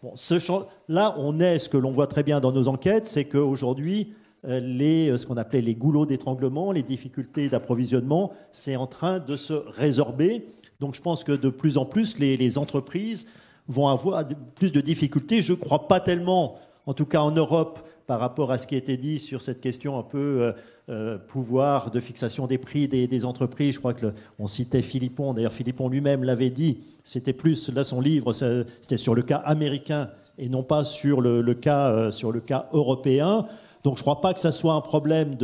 bon, 0.03 0.13
là, 0.89 1.15
on 1.17 1.39
est, 1.39 1.59
ce 1.59 1.69
que 1.69 1.77
l'on 1.77 1.91
voit 1.91 2.07
très 2.07 2.23
bien 2.23 2.39
dans 2.39 2.51
nos 2.51 2.67
enquêtes, 2.67 3.05
c'est 3.05 3.25
qu'aujourd'hui, 3.25 4.13
les, 4.43 5.17
ce 5.17 5.25
qu'on 5.25 5.37
appelait 5.37 5.61
les 5.61 5.75
goulots 5.75 6.05
d'étranglement, 6.05 6.71
les 6.71 6.83
difficultés 6.83 7.49
d'approvisionnement, 7.49 8.33
c'est 8.51 8.75
en 8.75 8.87
train 8.87 9.19
de 9.19 9.35
se 9.35 9.53
résorber. 9.53 10.45
Donc 10.79 10.95
je 10.95 11.01
pense 11.01 11.23
que 11.23 11.31
de 11.31 11.49
plus 11.49 11.77
en 11.77 11.85
plus, 11.85 12.19
les, 12.19 12.57
entreprises 12.57 13.25
vont 13.67 13.87
avoir 13.87 14.23
plus 14.55 14.71
de 14.71 14.81
difficultés. 14.81 15.41
Je 15.41 15.53
ne 15.53 15.57
crois 15.57 15.87
pas 15.87 15.99
tellement, 15.99 16.57
en 16.85 16.93
tout 16.93 17.05
cas 17.05 17.21
en 17.21 17.31
Europe, 17.31 17.79
par 18.05 18.19
rapport 18.19 18.51
à 18.51 18.57
ce 18.57 18.67
qui 18.67 18.75
a 18.75 18.77
été 18.77 18.95
dit 18.95 19.19
sur 19.19 19.41
cette 19.41 19.59
question 19.59 19.99
un 19.99 20.03
peu 20.03 20.17
euh, 20.17 20.51
euh 20.87 21.17
pouvoir 21.17 21.91
de 21.91 21.99
fixation 21.99 22.47
des 22.47 22.57
prix 22.57 22.87
des, 22.87 23.25
entreprises. 23.25 23.73
Je 23.75 23.79
crois 23.79 23.93
que 23.93 24.13
on 24.39 24.47
citait 24.47 24.81
Philippon, 24.81 25.33
d'ailleurs 25.33 25.51
Philippon 25.51 25.89
lui-même 25.89 26.23
l'avait 26.23 26.49
dit. 26.49 26.77
C'était 27.03 27.33
plus 27.33 27.69
là 27.69 27.83
son 27.83 27.99
livre, 27.99 28.33
c'était 28.33 28.97
sur 28.97 29.13
le 29.13 29.23
cas 29.23 29.37
américain 29.37 30.09
et 30.37 30.47
non 30.47 30.63
pas 30.63 30.85
sur 30.85 31.19
le, 31.19 31.41
le 31.41 31.53
cas 31.53 31.89
euh, 31.89 32.11
sur 32.11 32.31
le 32.31 32.39
cas 32.39 32.69
européen. 32.71 33.47
Donc 33.87 33.95
je 33.95 34.01
ne 34.01 34.03
crois 34.03 34.19
pas 34.19 34.33
que 34.33 34.39
ça 34.39 34.51
soit 34.51 34.73
un 34.73 34.81
problème 34.81 35.37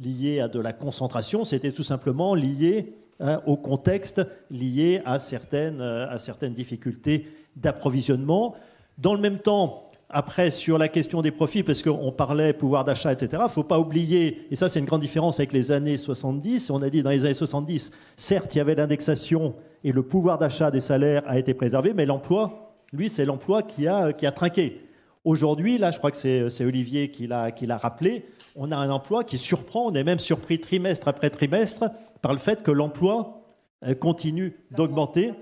lié 0.00 0.40
à 0.40 0.48
de 0.48 0.60
la 0.60 0.72
concentration. 0.72 1.44
C'était 1.44 1.72
tout 1.72 1.82
simplement 1.82 2.34
lié 2.34 2.94
Hein, 3.20 3.40
au 3.46 3.56
contexte 3.56 4.20
lié 4.50 5.00
à 5.04 5.20
certaines, 5.20 5.80
euh, 5.80 6.10
à 6.10 6.18
certaines 6.18 6.52
difficultés 6.52 7.28
d'approvisionnement. 7.54 8.56
Dans 8.98 9.14
le 9.14 9.20
même 9.20 9.38
temps, 9.38 9.92
après, 10.10 10.50
sur 10.50 10.78
la 10.78 10.88
question 10.88 11.22
des 11.22 11.30
profits, 11.30 11.62
parce 11.62 11.80
qu'on 11.80 12.10
parlait 12.10 12.52
pouvoir 12.52 12.84
d'achat, 12.84 13.12
etc., 13.12 13.28
il 13.34 13.44
ne 13.44 13.48
faut 13.48 13.62
pas 13.62 13.78
oublier, 13.78 14.48
et 14.50 14.56
ça 14.56 14.68
c'est 14.68 14.80
une 14.80 14.84
grande 14.84 15.00
différence 15.00 15.38
avec 15.38 15.52
les 15.52 15.70
années 15.70 15.96
70, 15.96 16.70
on 16.70 16.82
a 16.82 16.90
dit 16.90 17.04
dans 17.04 17.10
les 17.10 17.24
années 17.24 17.34
70, 17.34 17.92
certes 18.16 18.52
il 18.56 18.58
y 18.58 18.60
avait 18.60 18.74
l'indexation 18.74 19.54
et 19.84 19.92
le 19.92 20.02
pouvoir 20.02 20.38
d'achat 20.38 20.72
des 20.72 20.80
salaires 20.80 21.22
a 21.26 21.38
été 21.38 21.54
préservé, 21.54 21.94
mais 21.94 22.06
l'emploi, 22.06 22.74
lui, 22.92 23.08
c'est 23.08 23.24
l'emploi 23.24 23.62
qui 23.62 23.86
a 23.86 24.12
trinqué. 24.34 24.83
Aujourd'hui, 25.24 25.78
là, 25.78 25.90
je 25.90 25.96
crois 25.96 26.10
que 26.10 26.18
c'est 26.18 26.64
Olivier 26.64 27.10
qui 27.10 27.26
l'a 27.26 27.78
rappelé, 27.78 28.26
on 28.56 28.70
a 28.70 28.76
un 28.76 28.90
emploi 28.90 29.24
qui 29.24 29.38
surprend, 29.38 29.86
on 29.86 29.94
est 29.94 30.04
même 30.04 30.18
surpris 30.18 30.60
trimestre 30.60 31.08
après 31.08 31.30
trimestre 31.30 31.86
par 32.20 32.32
le 32.32 32.38
fait 32.38 32.62
que 32.62 32.70
l'emploi 32.70 33.40
euh, 33.86 33.94
continue 33.94 34.54
d'augmenter. 34.70 35.32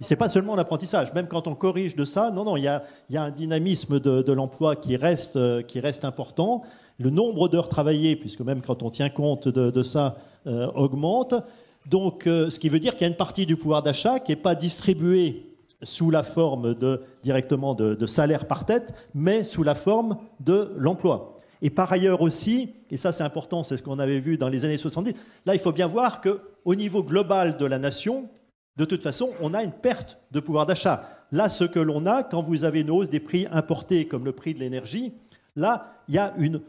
Ce 0.00 0.14
n'est 0.14 0.16
pas 0.16 0.28
seulement 0.28 0.54
l'apprentissage, 0.54 1.12
même 1.12 1.26
quand 1.26 1.48
on 1.48 1.56
corrige 1.56 1.96
de 1.96 2.04
ça, 2.04 2.30
non, 2.30 2.44
non, 2.44 2.56
il 2.56 2.62
y 2.62 2.68
a, 2.68 2.84
un 3.14 3.30
dynamisme 3.30 3.98
de, 3.98 4.32
l'emploi 4.32 4.76
qui 4.76 4.96
reste, 4.96 5.34
euh, 5.34 5.60
qui 5.60 5.80
reste 5.80 6.04
important. 6.04 6.62
Le 6.98 7.10
nombre 7.10 7.48
d'heures 7.48 7.68
travaillées, 7.68 8.14
puisque 8.14 8.40
même 8.40 8.62
quand 8.62 8.84
on 8.84 8.90
tient 8.90 9.10
compte 9.10 9.48
de, 9.48 9.82
ça, 9.82 10.18
euh, 10.46 10.70
augmente. 10.76 11.34
Donc, 11.86 12.22
ce 12.26 12.58
qui 12.58 12.68
veut 12.68 12.78
dire 12.78 12.92
qu'il 12.92 13.02
y 13.02 13.04
a 13.04 13.08
une 13.08 13.16
partie 13.16 13.44
du 13.44 13.56
pouvoir 13.56 13.82
d'achat 13.82 14.20
qui 14.20 14.32
n'est 14.32 14.36
pas 14.36 14.54
distribuée 14.54 15.49
sous 15.82 16.10
la 16.10 16.22
forme 16.22 16.76
directement 17.22 17.74
de, 17.74 18.06
salaire 18.06 18.46
par 18.46 18.66
tête, 18.66 18.92
mais 19.14 19.44
sous 19.44 19.62
la 19.62 19.74
forme 19.74 20.18
de 20.40 20.72
l'emploi. 20.76 21.36
Et 21.62 21.70
par 21.70 21.92
ailleurs 21.92 22.22
aussi, 22.22 22.74
et 22.90 22.96
ça 22.96 23.12
c'est 23.12 23.22
important, 23.22 23.62
c'est 23.62 23.76
ce 23.76 23.82
qu'on 23.82 23.98
avait 23.98 24.20
vu 24.20 24.38
dans 24.38 24.48
les 24.48 24.64
années 24.64 24.78
70, 24.78 25.14
là 25.44 25.54
il 25.54 25.60
faut 25.60 25.72
bien 25.72 25.86
voir 25.86 26.20
qu'au 26.20 26.74
niveau 26.74 27.02
global 27.02 27.56
de 27.58 27.66
la 27.66 27.78
nation, 27.78 28.28
de 28.76 28.84
toute 28.86 29.02
façon, 29.02 29.30
on 29.42 29.52
a 29.52 29.62
une 29.62 29.72
perte 29.72 30.18
de 30.30 30.40
pouvoir 30.40 30.64
d'achat. 30.64 31.06
Là, 31.32 31.48
ce 31.48 31.64
que 31.64 31.78
l'on 31.78 32.06
a, 32.06 32.22
quand 32.22 32.40
vous 32.40 32.64
avez 32.64 32.80
une 32.80 32.90
hausse 32.90 33.10
des 33.10 33.20
prix 33.20 33.46
importés 33.50 34.08
comme 34.08 34.24
le 34.24 34.32
prix 34.32 34.54
de 34.54 34.60
l'énergie, 34.60 35.12
là, 35.54 35.92
il 36.08 36.14
y 36.14 36.18
a 36.18 36.32
une, 36.38 36.60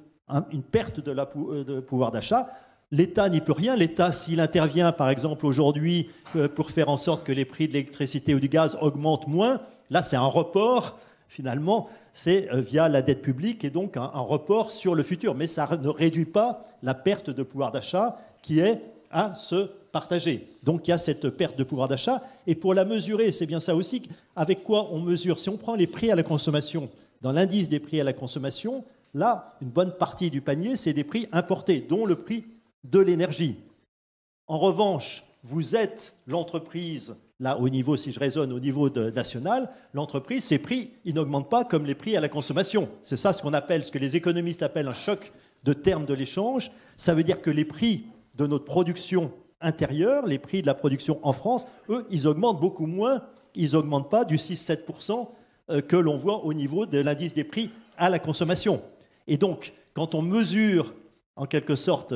perte 0.72 1.00
la, 1.08 1.26
de 1.26 1.80
pouvoir 1.80 2.12
d'achat. 2.12 2.50
L'État 2.92 3.30
n'y 3.30 3.40
peut 3.40 3.54
rien. 3.54 3.78
L'État, 3.78 4.12
s'il 4.12 4.42
intervient, 4.42 4.92
par 4.92 5.10
exemple, 5.10 5.46
aujourd'hui, 5.46 6.10
euh, 6.36 6.50
pour 6.50 6.72
faire 6.72 6.90
en 6.90 6.98
sorte 6.98 7.26
que 7.26 7.32
les 7.32 7.46
prix 7.46 7.70
de 7.70 7.74
l'électricité 7.74 8.36
ou 8.36 8.40
du 8.42 8.50
gaz 8.50 8.78
augmentent 8.82 9.28
moins, 9.28 9.62
là, 9.90 10.04
c'est 10.04 10.18
un 10.18 10.26
report, 10.26 11.00
finalement, 11.30 11.88
c'est 12.12 12.50
euh, 12.54 12.60
via 12.60 12.90
la 12.90 13.02
dette 13.02 13.22
publique 13.22 13.64
et 13.64 13.70
donc 13.70 13.96
un, 13.96 14.08
report 14.08 14.74
sur 14.74 14.94
le 14.94 15.04
futur. 15.04 15.36
Mais 15.36 15.48
ça 15.48 15.70
ne 15.82 15.88
réduit 15.88 16.26
pas 16.26 16.66
la 16.84 16.94
perte 16.94 17.30
de 17.30 17.44
pouvoir 17.44 17.72
d'achat 17.72 18.18
qui 18.42 18.60
est 18.60 18.82
à 19.10 19.36
se 19.36 19.70
partager. 19.94 20.48
Donc 20.64 20.88
il 20.88 20.92
y 20.92 20.94
a 20.94 20.98
cette 20.98 21.30
perte 21.30 21.58
de 21.58 21.64
pouvoir 21.64 21.88
d'achat. 21.88 22.22
Et 22.46 22.56
pour 22.56 22.74
la 22.74 22.84
mesurer, 22.84 23.32
c'est 23.32 23.46
bien 23.46 23.62
ça 23.62 23.74
aussi, 23.74 24.04
avec 24.36 24.64
quoi 24.64 24.90
on 24.92 25.00
mesure? 25.00 25.40
Si 25.40 25.48
on 25.50 25.58
prend 25.58 25.76
les 25.76 25.88
prix 25.88 26.12
à 26.12 26.16
la 26.16 26.24
consommation, 26.24 26.90
dans 27.22 27.32
l'indice 27.32 27.70
des 27.70 27.80
prix 27.80 28.02
à 28.02 28.04
la 28.04 28.14
consommation, 28.14 28.84
là, 29.14 29.56
une 29.62 29.70
bonne 29.70 29.92
partie 29.92 30.30
du 30.30 30.42
panier, 30.42 30.76
c'est 30.76 30.94
des 30.94 31.04
prix 31.04 31.28
importés, 31.32 31.86
dont 31.88 32.06
le 32.06 32.16
prix 32.16 32.46
de 32.84 33.00
l'énergie. 33.00 33.58
En 34.48 34.58
revanche, 34.60 35.24
vous 35.44 35.76
êtes 35.76 36.16
l'entreprise, 36.28 37.16
là 37.40 37.58
au 37.58 37.70
niveau, 37.70 37.98
si 37.98 38.12
je 38.12 38.20
raisonne 38.20 38.52
au 38.52 38.60
niveau 38.60 38.90
national, 38.90 39.70
l'entreprise, 39.94 40.44
ses 40.44 40.60
prix, 40.60 40.92
ils 41.06 41.16
n'augmentent 41.16 41.50
pas 41.50 41.66
comme 41.66 41.86
les 41.86 41.96
prix 41.96 42.16
à 42.16 42.20
la 42.20 42.30
consommation. 42.30 42.90
C'est 43.04 43.18
ça 43.18 43.34
ce 43.34 43.42
qu'on 43.42 43.54
appelle, 43.54 43.84
ce 43.84 43.92
que 43.92 43.98
les 43.98 44.16
économistes 44.16 44.64
appellent 44.64 44.88
un 44.88 44.94
choc 44.94 45.32
de 45.64 45.74
termes 45.74 46.06
de 46.06 46.14
l'échange. 46.14 46.72
Ça 46.98 47.14
veut 47.14 47.24
dire 47.24 47.42
que 47.42 47.50
les 47.50 47.66
prix 47.66 48.06
de 48.36 48.46
notre 48.46 48.66
production 48.66 49.32
intérieure, 49.62 50.26
les 50.26 50.40
prix 50.40 50.62
de 50.62 50.68
la 50.68 50.74
production 50.74 51.20
en 51.24 51.34
France, 51.34 51.66
eux, 51.90 52.06
ils 52.10 52.28
augmentent 52.28 52.60
beaucoup 52.60 52.88
moins, 52.88 53.24
ils 53.56 53.74
n'augmentent 53.74 54.10
pas 54.10 54.26
du 54.26 54.38
6-7% 54.38 55.28
euh, 55.70 55.82
que 55.82 55.96
l'on 55.96 56.18
voit 56.18 56.46
au 56.46 56.54
niveau 56.54 56.86
de 56.86 57.00
l'indice 57.00 57.34
des 57.34 57.44
prix 57.44 57.70
à 57.98 58.10
la 58.10 58.20
consommation. 58.20 58.82
Et 59.28 59.38
donc, 59.38 59.74
quand 59.94 60.16
on 60.16 60.22
mesure 60.22 60.94
en 61.36 61.46
quelque 61.46 61.76
sorte, 61.76 62.14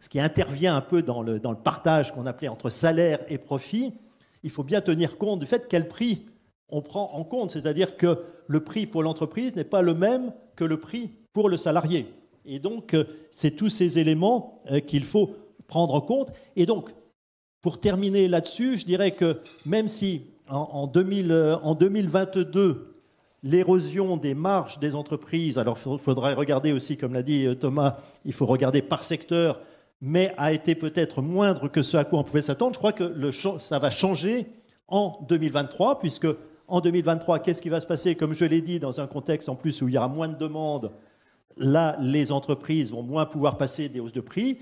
ce 0.00 0.08
qui 0.08 0.20
intervient 0.20 0.76
un 0.76 0.80
peu 0.80 1.02
dans 1.02 1.22
le, 1.22 1.40
partage 1.64 2.12
qu'on 2.12 2.26
appelait 2.26 2.48
entre 2.48 2.70
salaire 2.70 3.20
et 3.28 3.38
profit, 3.38 3.94
il 4.42 4.50
faut 4.50 4.64
bien 4.64 4.80
tenir 4.80 5.18
compte 5.18 5.40
du 5.40 5.46
fait 5.46 5.66
quel 5.68 5.88
prix 5.88 6.26
on 6.68 6.82
prend 6.82 7.12
en 7.12 7.24
compte, 7.24 7.50
c'est-à-dire 7.50 7.96
que 7.96 8.24
le 8.46 8.64
prix 8.64 8.86
pour 8.86 9.02
l'entreprise 9.02 9.54
n'est 9.56 9.64
pas 9.64 9.82
le 9.82 9.94
même 9.94 10.32
que 10.56 10.64
le 10.64 10.80
prix 10.80 11.10
pour 11.32 11.48
le 11.48 11.56
salarié. 11.56 12.06
Et 12.44 12.58
donc, 12.58 12.94
euh, 12.94 13.04
c'est 13.34 13.52
tous 13.52 13.68
ces 13.68 13.98
éléments 13.98 14.62
euh, 14.70 14.80
qu'il 14.80 15.04
faut 15.04 15.36
prendre 15.66 15.94
en 15.94 16.00
compte. 16.00 16.30
Et 16.56 16.66
donc, 16.66 16.90
pour 17.60 17.80
terminer 17.80 18.26
là-dessus, 18.26 18.78
je 18.78 18.86
dirais 18.86 19.12
que 19.12 19.40
même 19.64 19.88
si 19.88 20.22
en, 20.48 20.86
2000, 20.86 21.58
en 21.62 21.74
2022, 21.74 22.91
l'érosion 23.42 24.16
des 24.16 24.34
marges 24.34 24.78
des 24.78 24.94
entreprises, 24.94 25.58
alors 25.58 25.78
il 25.84 25.98
faudrait 25.98 26.34
regarder 26.34 26.72
aussi, 26.72 26.96
comme 26.96 27.12
l'a 27.12 27.22
dit 27.22 27.46
euh, 27.46 27.54
Thomas, 27.54 27.98
il 28.24 28.32
faut 28.32 28.46
regarder 28.46 28.82
par 28.82 29.04
secteur, 29.04 29.60
mais 30.00 30.32
a 30.36 30.52
été 30.52 30.74
peut-être 30.74 31.22
moindre 31.22 31.68
que 31.68 31.82
ce 31.82 31.96
à 31.96 32.04
quoi 32.04 32.20
on 32.20 32.24
pouvait 32.24 32.42
s'attendre. 32.42 32.74
Je 32.74 32.78
crois 32.78 32.92
que 32.92 33.30
ça 33.60 33.78
va 33.78 33.90
changer 33.90 34.46
en 34.88 35.18
2023, 35.28 35.98
puisque 36.00 36.26
en 36.68 36.80
2023, 36.80 37.40
qu'est-ce 37.40 37.62
qui 37.62 37.68
va 37.68 37.80
se 37.80 37.86
passer? 37.86 38.14
Comme 38.14 38.32
je 38.32 38.44
l'ai 38.44 38.60
dit, 38.60 38.80
dans 38.80 39.00
un 39.00 39.06
contexte 39.06 39.48
en 39.48 39.54
plus 39.54 39.82
où 39.82 39.88
il 39.88 39.94
y 39.94 39.98
aura 39.98 40.08
moins 40.08 40.28
de 40.28 40.36
demandes, 40.36 40.92
là, 41.56 41.96
les 42.00 42.32
entreprises 42.32 42.90
vont 42.90 43.02
moins 43.02 43.26
pouvoir 43.26 43.58
passer 43.58 43.88
des 43.88 44.00
hausses 44.00 44.12
de 44.12 44.20
prix. 44.20 44.58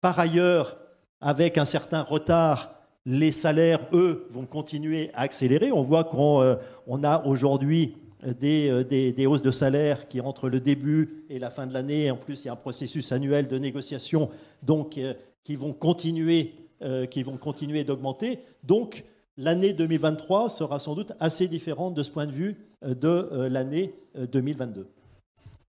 Par 0.00 0.18
ailleurs, 0.18 0.78
avec 1.20 1.58
un 1.58 1.64
certain 1.64 2.02
retard, 2.02 2.74
les 3.04 3.32
salaires, 3.32 3.80
eux, 3.92 4.28
vont 4.30 4.46
continuer 4.46 5.10
à 5.14 5.22
accélérer. 5.22 5.72
On 5.72 5.82
voit 5.82 6.04
qu'on 6.04 6.42
euh, 6.42 6.56
a 7.02 7.26
aujourd'hui 7.26 7.96
euh, 8.24 8.82
des, 8.82 9.12
des, 9.12 9.26
hausses 9.26 9.42
de 9.42 9.50
salaire 9.50 10.08
qui, 10.08 10.20
entre 10.20 10.48
le 10.48 10.58
début 10.58 11.24
et 11.30 11.38
la 11.38 11.50
fin 11.50 11.66
de 11.66 11.74
l'année, 11.74 12.10
en 12.10 12.16
plus, 12.16 12.42
il 12.42 12.46
y 12.46 12.48
a 12.48 12.52
un 12.52 12.56
processus 12.56 13.12
annuel 13.12 13.46
de 13.46 13.58
négociation, 13.58 14.30
donc, 14.62 14.98
euh, 14.98 15.14
qui 15.44 15.54
vont 15.54 15.72
continuer, 15.72 16.54
euh, 16.82 17.06
qui 17.06 17.22
vont 17.22 17.36
continuer 17.36 17.84
d'augmenter. 17.84 18.40
Donc, 18.64 19.04
l'année 19.36 19.72
2023 19.72 20.48
sera 20.48 20.80
sans 20.80 20.96
doute 20.96 21.12
assez 21.20 21.46
différente 21.46 21.94
de 21.94 22.02
ce 22.02 22.10
point 22.10 22.26
de 22.26 22.32
vue 22.32 22.56
de 22.82 23.46
l'année 23.48 23.94
2022. 24.32 24.86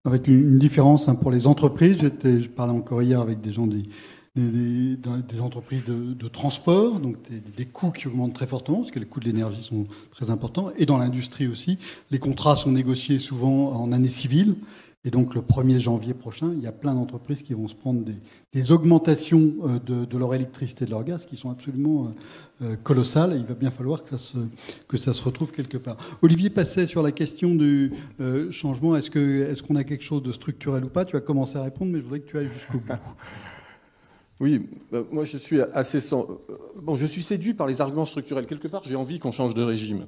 Avec 0.05 0.27
une 0.27 0.57
différence 0.57 1.07
hein, 1.07 1.15
pour 1.15 1.29
les 1.31 1.45
entreprises, 1.45 1.99
je 1.99 2.47
parlais 2.47 2.73
encore 2.73 3.01
hier 3.01 3.19
avec 3.19 3.41
des 3.41 3.51
gens 3.51 3.67
des, 4.36 5.41
entreprises 5.41 5.84
de, 5.86 6.27
transport, 6.27 6.99
donc 6.99 7.17
des, 7.57 7.65
coûts 7.65 7.91
qui 7.91 8.07
augmentent 8.07 8.34
très 8.34 8.47
fortement, 8.47 8.80
parce 8.80 8.91
que 8.91 8.99
les 8.99 9.05
coûts 9.05 9.19
de 9.19 9.25
l'énergie 9.25 9.63
sont 9.63 9.88
très 10.11 10.30
importants, 10.30 10.71
et 10.77 10.86
dans 10.86 10.97
l'industrie 10.97 11.47
aussi. 11.47 11.77
Les 12.11 12.19
contrats 12.19 12.55
sont 12.55 12.71
négociés 12.71 13.19
souvent 13.19 13.73
en 13.73 13.91
année 13.91 14.09
civile, 14.09 14.55
Et 15.05 15.11
donc 15.11 15.34
le 15.34 15.41
1er 15.41 15.80
janvier 15.80 16.13
prochain, 16.13 16.51
il 16.53 16.61
y 16.61 16.67
a 16.67 16.73
plein 16.73 16.93
d'entreprises 16.93 17.41
qui 17.41 17.53
vont 17.53 17.69
se 17.69 17.75
prendre 17.75 18.03
des, 18.53 18.71
augmentations 18.71 19.53
de, 19.86 20.17
leur 20.17 20.34
électricité 20.34 20.84
de 20.86 20.91
leur 20.91 21.05
gaz 21.05 21.25
qui 21.25 21.38
sont 21.38 21.49
absolument 21.49 22.13
colossales. 22.84 23.32
Et 23.34 23.38
il 23.38 23.45
va 23.45 23.55
bien 23.55 23.71
falloir 23.71 24.03
que 24.03 24.09
ça, 24.09 24.17
se, 24.17 24.38
que 24.89 24.97
ça 24.97 25.13
se 25.13 25.23
retrouve 25.23 25.51
quelque 25.53 25.77
part. 25.77 25.95
Olivier 26.21 26.49
passait 26.49 26.86
sur 26.86 27.01
la 27.01 27.13
question 27.13 27.55
du 27.55 27.93
changement. 28.51 28.97
Est-ce 28.97 29.09
qu'on 29.09 29.19
est 29.19 29.61
qu'on 29.65 29.75
a 29.77 29.86
quelque 29.86 30.03
chose 30.03 30.21
de 30.21 30.34
structurel 30.34 30.84
ou 30.84 30.89
pas? 30.89 31.05
Tu 31.05 31.15
as 31.15 31.21
commencé 31.21 31.55
à 31.55 31.63
répondre, 31.63 31.93
mais 31.93 31.99
je 31.99 32.03
voudrais 32.03 32.19
que 32.19 32.30
tu 32.30 32.38
ailles 32.38 32.51
jusqu'au 32.53 32.80
bout. 32.80 32.93
Oui, 34.39 34.67
bah, 34.91 35.03
moi 35.11 35.25
je 35.25 35.37
suis 35.37 35.61
assez 35.61 35.99
bon, 36.81 36.95
je 36.95 37.05
suis 37.05 37.23
séduit 37.23 37.53
par 37.53 37.67
les 37.67 37.81
arguments 37.81 38.05
structurels. 38.05 38.45
Quelque 38.45 38.67
part, 38.67 38.83
j'ai 38.85 38.95
envie 38.95 39.19
qu'on 39.19 39.31
change 39.31 39.53
de 39.53 39.63
régime. 39.63 40.05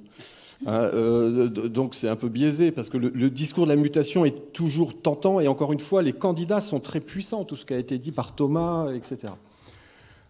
Hein, 0.65 0.89
euh, 0.93 1.47
donc 1.47 1.95
c'est 1.95 2.07
un 2.07 2.15
peu 2.15 2.29
biaisé 2.29 2.71
parce 2.71 2.89
que 2.89 2.97
le, 2.97 3.29
discours 3.29 3.65
de 3.65 3.71
la 3.71 3.75
mutation 3.75 4.25
est 4.25 4.53
toujours 4.53 5.01
tentant 5.01 5.39
et 5.39 5.47
encore 5.47 5.73
une 5.73 5.79
fois, 5.79 6.01
les 6.01 6.13
candidats 6.13 6.61
sont 6.61 6.79
très 6.79 6.99
puissants, 6.99 7.45
tout 7.45 7.55
ce 7.55 7.65
qui 7.65 7.73
a 7.73 7.77
été 7.77 7.97
dit 7.97 8.11
par 8.11 8.36
Thomas, 8.36 8.91
etc. 8.93 9.34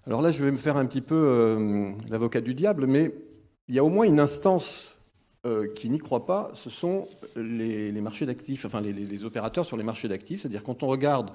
Alors 0.08 0.22
là, 0.22 0.32
je 0.32 0.44
vais 0.44 0.52
me 0.52 0.58
faire 0.58 0.78
un 0.78 0.86
petit 0.86 1.02
peu 1.02 1.16
euh, 1.16 1.92
l'avocat 2.10 2.42
du 2.42 2.54
diable, 2.54 2.88
mais 2.88 3.14
il 3.68 3.76
y 3.76 3.80
a 3.80 3.84
au 3.84 3.90
moins 3.90 4.06
une 4.06 4.20
instance 4.20 4.98
euh, 5.46 5.68
qui 5.76 5.90
n'y 5.90 6.00
croit 6.00 6.26
pas, 6.26 6.52
ce 6.56 6.70
sont 6.70 7.08
les, 7.36 7.92
marchés 8.02 8.26
d'actifs, 8.26 8.66
enfin 8.66 8.82
les, 8.82 9.26
opérateurs 9.26 9.66
sur 9.66 9.78
les 9.78 9.84
marchés 9.84 10.08
d'actifs. 10.08 10.42
C'est-à-dire 10.42 10.64
quand 10.64 10.82
on 10.82 10.88
regarde 10.88 11.32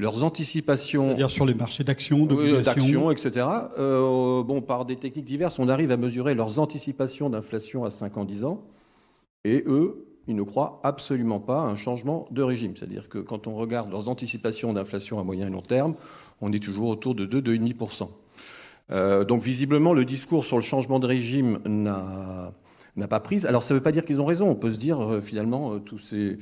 leurs 0.00 0.24
anticipations. 0.24 1.08
C'est-à-dire 1.08 1.30
sur 1.30 1.44
les 1.44 1.54
marchés 1.54 1.84
d'actions, 1.84 2.26
d'actions, 2.26 3.10
etc. 3.10 3.46
Euh, 3.78 4.42
bon, 4.42 4.62
par 4.62 4.84
des 4.86 4.96
techniques 4.96 5.26
diverses, 5.26 5.58
on 5.58 5.68
arrive 5.68 5.90
à 5.90 5.96
mesurer 5.96 6.34
leurs 6.34 6.58
anticipations 6.58 7.30
d'inflation 7.30 7.84
à 7.84 7.90
5 7.90 8.16
ans, 8.16 8.24
10 8.24 8.44
ans. 8.44 8.64
Et 9.44 9.62
eux, 9.66 10.06
ils 10.26 10.34
ne 10.34 10.42
croient 10.42 10.80
absolument 10.84 11.38
pas 11.38 11.60
à 11.60 11.64
un 11.64 11.76
changement 11.76 12.26
de 12.30 12.42
régime. 12.42 12.74
C'est-à-dire 12.76 13.08
que 13.08 13.18
quand 13.18 13.46
on 13.46 13.54
regarde 13.54 13.90
leurs 13.90 14.08
anticipations 14.08 14.72
d'inflation 14.72 15.20
à 15.20 15.22
moyen 15.22 15.48
et 15.48 15.50
long 15.50 15.62
terme, 15.62 15.94
on 16.40 16.52
est 16.52 16.62
toujours 16.62 16.88
autour 16.88 17.14
de 17.14 17.26
2-2,5%. 17.26 18.08
Euh, 18.92 19.24
donc 19.24 19.42
visiblement, 19.42 19.92
le 19.92 20.04
discours 20.04 20.44
sur 20.44 20.56
le 20.56 20.62
changement 20.62 20.98
de 20.98 21.06
régime 21.06 21.60
n'a 21.66 23.08
pas 23.08 23.20
prise. 23.20 23.44
Alors 23.44 23.62
ça 23.62 23.74
ne 23.74 23.78
veut 23.78 23.82
pas 23.82 23.92
dire 23.92 24.04
qu'ils 24.04 24.20
ont 24.20 24.24
raison. 24.24 24.48
On 24.48 24.54
peut 24.54 24.72
se 24.72 24.78
dire, 24.78 25.00
euh, 25.00 25.20
finalement, 25.20 25.78
tous 25.78 25.98
ces 25.98 26.38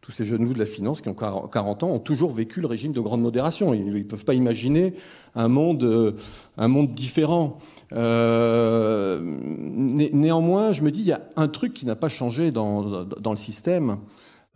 tous 0.00 0.12
ces 0.12 0.24
jeunes 0.24 0.50
de 0.50 0.58
la 0.58 0.66
finance 0.66 1.00
qui 1.00 1.08
ont 1.08 1.14
40 1.14 1.82
ans 1.82 1.90
ont 1.90 1.98
toujours 1.98 2.32
vécu 2.32 2.60
le 2.60 2.66
régime 2.66 2.92
de 2.92 3.00
grande 3.00 3.20
modération. 3.20 3.74
Ils 3.74 3.92
ne 3.92 4.02
peuvent 4.02 4.24
pas 4.24 4.34
imaginer 4.34 4.94
un 5.34 5.48
monde, 5.48 5.84
euh, 5.84 6.12
un 6.56 6.68
monde 6.68 6.92
différent. 6.92 7.58
Euh, 7.92 9.20
néanmoins, 9.22 10.72
je 10.72 10.82
me 10.82 10.90
dis, 10.90 11.00
il 11.00 11.06
y 11.06 11.12
a 11.12 11.22
un 11.36 11.48
truc 11.48 11.74
qui 11.74 11.86
n'a 11.86 11.96
pas 11.96 12.08
changé 12.08 12.50
dans, 12.50 13.04
dans 13.04 13.30
le 13.30 13.36
système, 13.36 13.98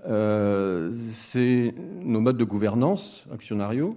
euh, 0.07 0.93
c'est 1.13 1.75
nos 2.03 2.21
modes 2.21 2.37
de 2.37 2.45
gouvernance 2.45 3.25
actionnariaux. 3.33 3.91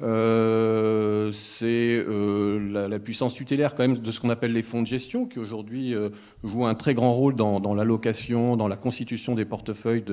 Euh, 0.00 1.32
c'est 1.32 1.66
euh, 2.06 2.88
la, 2.88 2.98
puissance 3.00 3.34
tutélaire 3.34 3.74
quand 3.74 3.82
même 3.82 3.98
de 3.98 4.12
ce 4.12 4.20
qu'on 4.20 4.30
appelle 4.30 4.52
les 4.52 4.62
fonds 4.62 4.82
de 4.82 4.86
gestion, 4.86 5.26
qui 5.26 5.40
aujourd'hui 5.40 5.92
euh, 5.92 6.10
jouent 6.44 6.66
un 6.66 6.76
très 6.76 6.94
grand 6.94 7.14
rôle 7.14 7.34
dans, 7.34 7.74
l'allocation, 7.74 8.56
dans 8.56 8.68
la 8.68 8.76
constitution 8.76 9.34
des 9.34 9.44
portefeuilles 9.44 10.04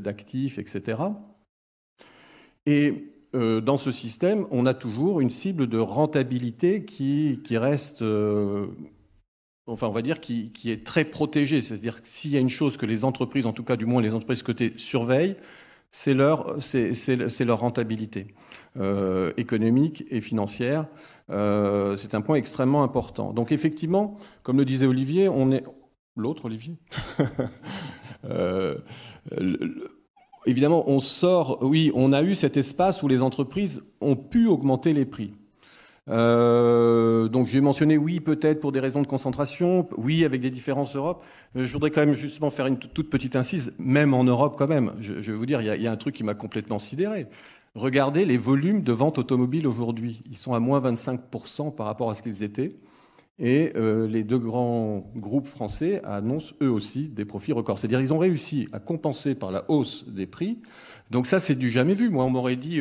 d'actifs, 0.00 0.58
etc. 0.58 0.98
Et 2.66 3.06
dans 3.32 3.78
ce 3.78 3.92
système, 3.92 4.46
on 4.50 4.66
a 4.66 4.74
toujours 4.74 5.20
une 5.20 5.30
cible 5.30 5.68
de 5.68 5.78
rentabilité 5.78 6.84
qui, 6.84 7.40
qui 7.44 7.56
reste, 7.58 8.02
enfin 9.66 9.86
on 9.86 9.92
va 9.92 10.02
dire, 10.02 10.20
qui, 10.20 10.52
qui 10.52 10.72
est 10.72 10.84
très 10.84 11.04
protégée. 11.04 11.62
C'est-à-dire 11.62 12.02
que 12.02 12.08
s'il 12.08 12.32
y 12.32 12.36
a 12.36 12.40
une 12.40 12.48
chose 12.48 12.76
que 12.76 12.86
les 12.86 13.04
entreprises, 13.04 13.46
en 13.46 13.52
tout 13.52 13.62
cas 13.62 13.76
du 13.76 13.86
moins 13.86 14.02
les 14.02 14.12
entreprises 14.12 14.42
cotées, 14.42 14.72
surveillent, 14.76 15.36
c'est 15.90 16.14
leur, 16.14 16.56
rentabilité 17.58 18.34
euh, 18.78 19.32
économique 19.36 20.04
et 20.10 20.20
financière. 20.20 20.86
Euh, 21.30 21.96
c'est 21.96 22.14
un 22.14 22.20
point 22.20 22.36
extrêmement 22.36 22.82
important. 22.82 23.32
Donc 23.32 23.52
effectivement, 23.52 24.16
comme 24.42 24.58
le 24.58 24.64
disait 24.64 24.86
Olivier, 24.86 25.28
on 25.28 25.50
est 25.52 25.64
l'autre 26.16 26.46
Olivier? 26.46 26.76
euh, 28.24 28.78
évidemment, 30.46 30.88
on 30.88 31.00
sort. 31.00 31.58
Oui, 31.62 31.90
on 31.94 32.12
a 32.12 32.22
eu 32.22 32.34
cet 32.34 32.56
espace 32.56 33.02
où 33.02 33.08
les 33.08 33.22
entreprises 33.22 33.82
ont 34.00 34.16
pu 34.16 34.46
augmenter 34.46 34.92
les 34.92 35.04
prix. 35.04 35.34
Euh, 36.10 37.28
donc 37.28 37.46
j'ai 37.46 37.60
mentionné 37.60 37.96
oui 37.96 38.18
peut-être 38.18 38.60
pour 38.60 38.72
des 38.72 38.80
raisons 38.80 39.00
de 39.00 39.06
concentration, 39.06 39.88
oui 39.96 40.24
avec 40.24 40.40
des 40.40 40.50
différences 40.50 40.96
Europe. 40.96 41.22
Euh, 41.56 41.66
je 41.66 41.72
voudrais 41.72 41.90
quand 41.90 42.04
même 42.04 42.14
justement 42.14 42.50
faire 42.50 42.66
une 42.66 42.78
toute 42.78 43.10
petite 43.10 43.36
incise, 43.36 43.72
même 43.78 44.12
en 44.12 44.24
Europe 44.24 44.56
quand 44.58 44.68
même. 44.68 44.92
Je, 45.00 45.12
vais 45.12 45.32
vous 45.32 45.46
dire, 45.46 45.62
il 45.62 45.82
y, 45.82 45.86
a, 45.86 45.92
un 45.92 45.96
truc 45.96 46.16
qui 46.16 46.24
m'a 46.24 46.34
complètement 46.34 46.78
sidéré. 46.78 47.26
Regardez 47.76 48.24
les 48.24 48.38
volumes 48.38 48.82
de 48.82 48.92
vente 48.92 49.18
automobile 49.18 49.66
aujourd'hui. 49.68 50.22
Ils 50.28 50.36
sont 50.36 50.54
à 50.54 50.58
moins 50.58 50.80
25% 50.80 51.74
par 51.74 51.86
rapport 51.86 52.10
à 52.10 52.14
ce 52.14 52.22
qu'ils 52.22 52.42
étaient. 52.42 52.70
Et 53.38 53.72
euh, 53.76 54.06
les 54.06 54.22
deux 54.22 54.38
grands 54.38 55.10
groupes 55.16 55.46
français 55.46 56.02
annoncent 56.04 56.54
eux 56.60 56.70
aussi 56.70 57.08
des 57.08 57.24
profits 57.24 57.52
records. 57.52 57.78
C'est-à-dire 57.78 58.00
ils 58.00 58.12
ont 58.12 58.18
réussi 58.18 58.68
à 58.72 58.80
compenser 58.80 59.34
par 59.34 59.52
la 59.52 59.64
hausse 59.70 60.04
des 60.08 60.26
prix. 60.26 60.58
Donc 61.10 61.26
ça, 61.26 61.38
c'est 61.38 61.54
du 61.54 61.70
jamais 61.70 61.94
vu. 61.94 62.10
Moi, 62.10 62.24
on 62.24 62.30
m'aurait 62.30 62.56
dit 62.56 62.80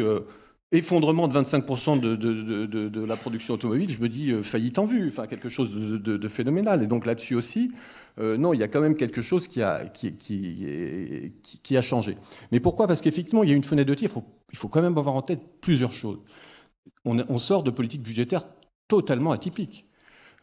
effondrement 0.71 1.27
de 1.27 1.33
25% 1.33 1.99
de, 1.99 3.05
la 3.05 3.17
production 3.17 3.55
automobile, 3.55 3.89
je 3.89 3.99
me 3.99 4.07
dis 4.07 4.31
euh, 4.31 4.43
faillite 4.43 4.77
en 4.77 4.85
vue, 4.85 5.09
enfin 5.09 5.27
quelque 5.27 5.49
chose 5.49 5.73
de, 5.73 6.27
phénoménal. 6.27 6.83
Et 6.83 6.87
donc 6.87 7.05
là-dessus 7.05 7.35
aussi, 7.35 7.71
euh, 8.19 8.37
non, 8.37 8.53
il 8.53 8.59
y 8.59 8.63
a 8.63 8.67
quand 8.67 8.81
même 8.81 8.95
quelque 8.95 9.21
chose 9.21 9.47
qui 9.47 9.61
a, 9.61 9.81
changé. 11.81 12.17
Mais 12.51 12.59
pourquoi? 12.59 12.87
Parce 12.87 13.01
qu'effectivement, 13.01 13.43
il 13.43 13.49
y 13.49 13.53
a 13.53 13.55
une 13.55 13.63
fenêtre 13.63 13.89
de 13.89 13.95
tir. 13.95 14.11
Il 14.51 14.57
faut, 14.57 14.67
quand 14.67 14.81
même 14.81 14.97
avoir 14.97 15.15
en 15.15 15.21
tête 15.21 15.41
plusieurs 15.61 15.93
choses. 15.93 16.19
On, 17.05 17.39
sort 17.39 17.63
de 17.63 17.71
politiques 17.71 18.03
budgétaires 18.03 18.47
totalement 18.87 19.31
atypiques. 19.31 19.85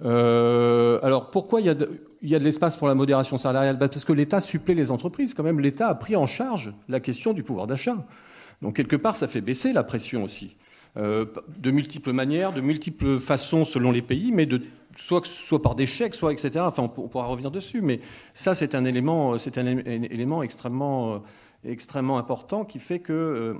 Euh, 0.03 0.99
alors 1.03 1.31
pourquoi 1.31 1.61
il 1.61 1.67
y 1.67 1.71
a 1.71 1.75
de, 1.75 1.89
l'espace 2.23 2.77
pour 2.77 2.89
la 2.89 2.95
modération 2.95 3.39
salariale? 3.39 3.79
Bah, 3.79 3.89
Parce 3.89 4.05
que 4.05 4.13
l'État 4.13 4.41
supplée 4.41 4.75
les 4.75 4.91
entreprises. 4.91 5.35
Quand 5.35 5.45
même, 5.45 5.61
l'État 5.61 5.89
a 5.89 5.95
pris 5.95 6.17
en 6.17 6.27
charge 6.27 6.73
la 6.89 6.99
question 6.99 7.33
du 7.33 7.45
pouvoir 7.45 7.67
d'achat. 7.67 8.07
Donc 8.63 8.77
quelque 8.77 8.97
part, 8.97 9.17
ça 9.17 9.29
fait 9.29 9.41
baisser 9.41 9.73
la 9.73 9.85
pression 9.85 10.25
aussi. 10.25 10.57
Euh, 10.97 11.27
de 11.59 11.71
multiples 11.71 12.13
manières, 12.13 12.55
de 12.55 12.63
multiples 12.63 13.19
façons 13.19 13.67
selon 13.67 13.93
les 13.93 14.01
pays, 14.01 14.33
mais 14.33 14.47
de, 14.47 14.63
soit, 14.97 15.23
par 15.63 15.75
des 15.75 15.87
chèques, 15.87 16.15
soit 16.15 16.33
etc. 16.33 16.53
Enfin, 16.61 16.85
on, 16.85 16.89
pourra 16.89 17.27
revenir 17.27 17.51
dessus, 17.51 17.83
mais 17.83 18.01
ça, 18.35 18.55
c'est 18.55 18.75
un 18.75 18.85
élément, 18.87 19.39
c'est 19.39 19.59
un, 19.59 19.67
élément 19.67 20.43
extrêmement, 20.43 21.15
euh, 21.15 21.19
extrêmement 21.65 22.17
important 22.17 22.65
qui 22.65 22.79
fait 22.79 23.01
que 23.01 23.13
euh, 23.13 23.55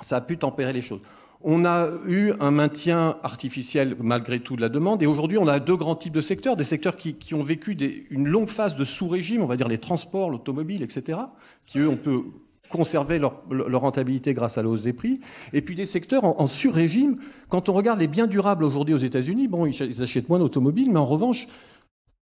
ça 0.00 0.16
a 0.16 0.20
pu 0.22 0.38
tempérer 0.38 0.72
les 0.72 0.80
choses. 0.80 1.02
On 1.42 1.66
a 1.66 1.88
eu 2.06 2.32
un 2.40 2.50
maintien 2.50 3.16
artificiel 3.22 3.96
malgré 3.98 4.40
tout 4.40 4.56
de 4.56 4.62
la 4.62 4.70
demande, 4.70 5.02
et 5.02 5.06
aujourd'hui 5.06 5.36
on 5.36 5.48
a 5.48 5.58
deux 5.58 5.76
grands 5.76 5.96
types 5.96 6.12
de 6.12 6.22
secteurs, 6.22 6.56
des 6.56 6.64
secteurs 6.64 6.96
qui, 6.96 7.34
ont 7.34 7.42
vécu 7.42 7.72
une 8.10 8.28
longue 8.28 8.48
phase 8.48 8.74
de 8.74 8.84
sous-régime, 8.86 9.42
on 9.42 9.46
va 9.46 9.56
dire 9.56 9.68
les 9.68 9.78
transports, 9.78 10.30
l'automobile, 10.30 10.82
etc., 10.82 11.18
qui 11.66 11.78
eux 11.78 11.88
on 11.88 11.96
peut 11.96 12.24
conserver 12.70 13.18
leur, 13.18 13.42
rentabilité 13.80 14.34
grâce 14.34 14.58
à 14.58 14.62
la 14.62 14.68
hausse 14.68 14.82
des 14.82 14.92
prix, 14.92 15.20
et 15.52 15.60
puis 15.60 15.74
des 15.74 15.86
secteurs 15.86 16.24
en, 16.24 16.46
sur-régime. 16.46 17.16
Quand 17.48 17.68
on 17.68 17.72
regarde 17.72 18.00
les 18.00 18.06
biens 18.06 18.26
durables 18.26 18.64
aujourd'hui 18.64 18.94
aux 18.94 18.98
États-Unis, 18.98 19.48
bon, 19.48 19.66
ils 19.66 20.02
achètent 20.02 20.28
moins 20.28 20.38
d'automobiles, 20.38 20.90
mais 20.90 20.98
en 20.98 21.06
revanche, 21.06 21.46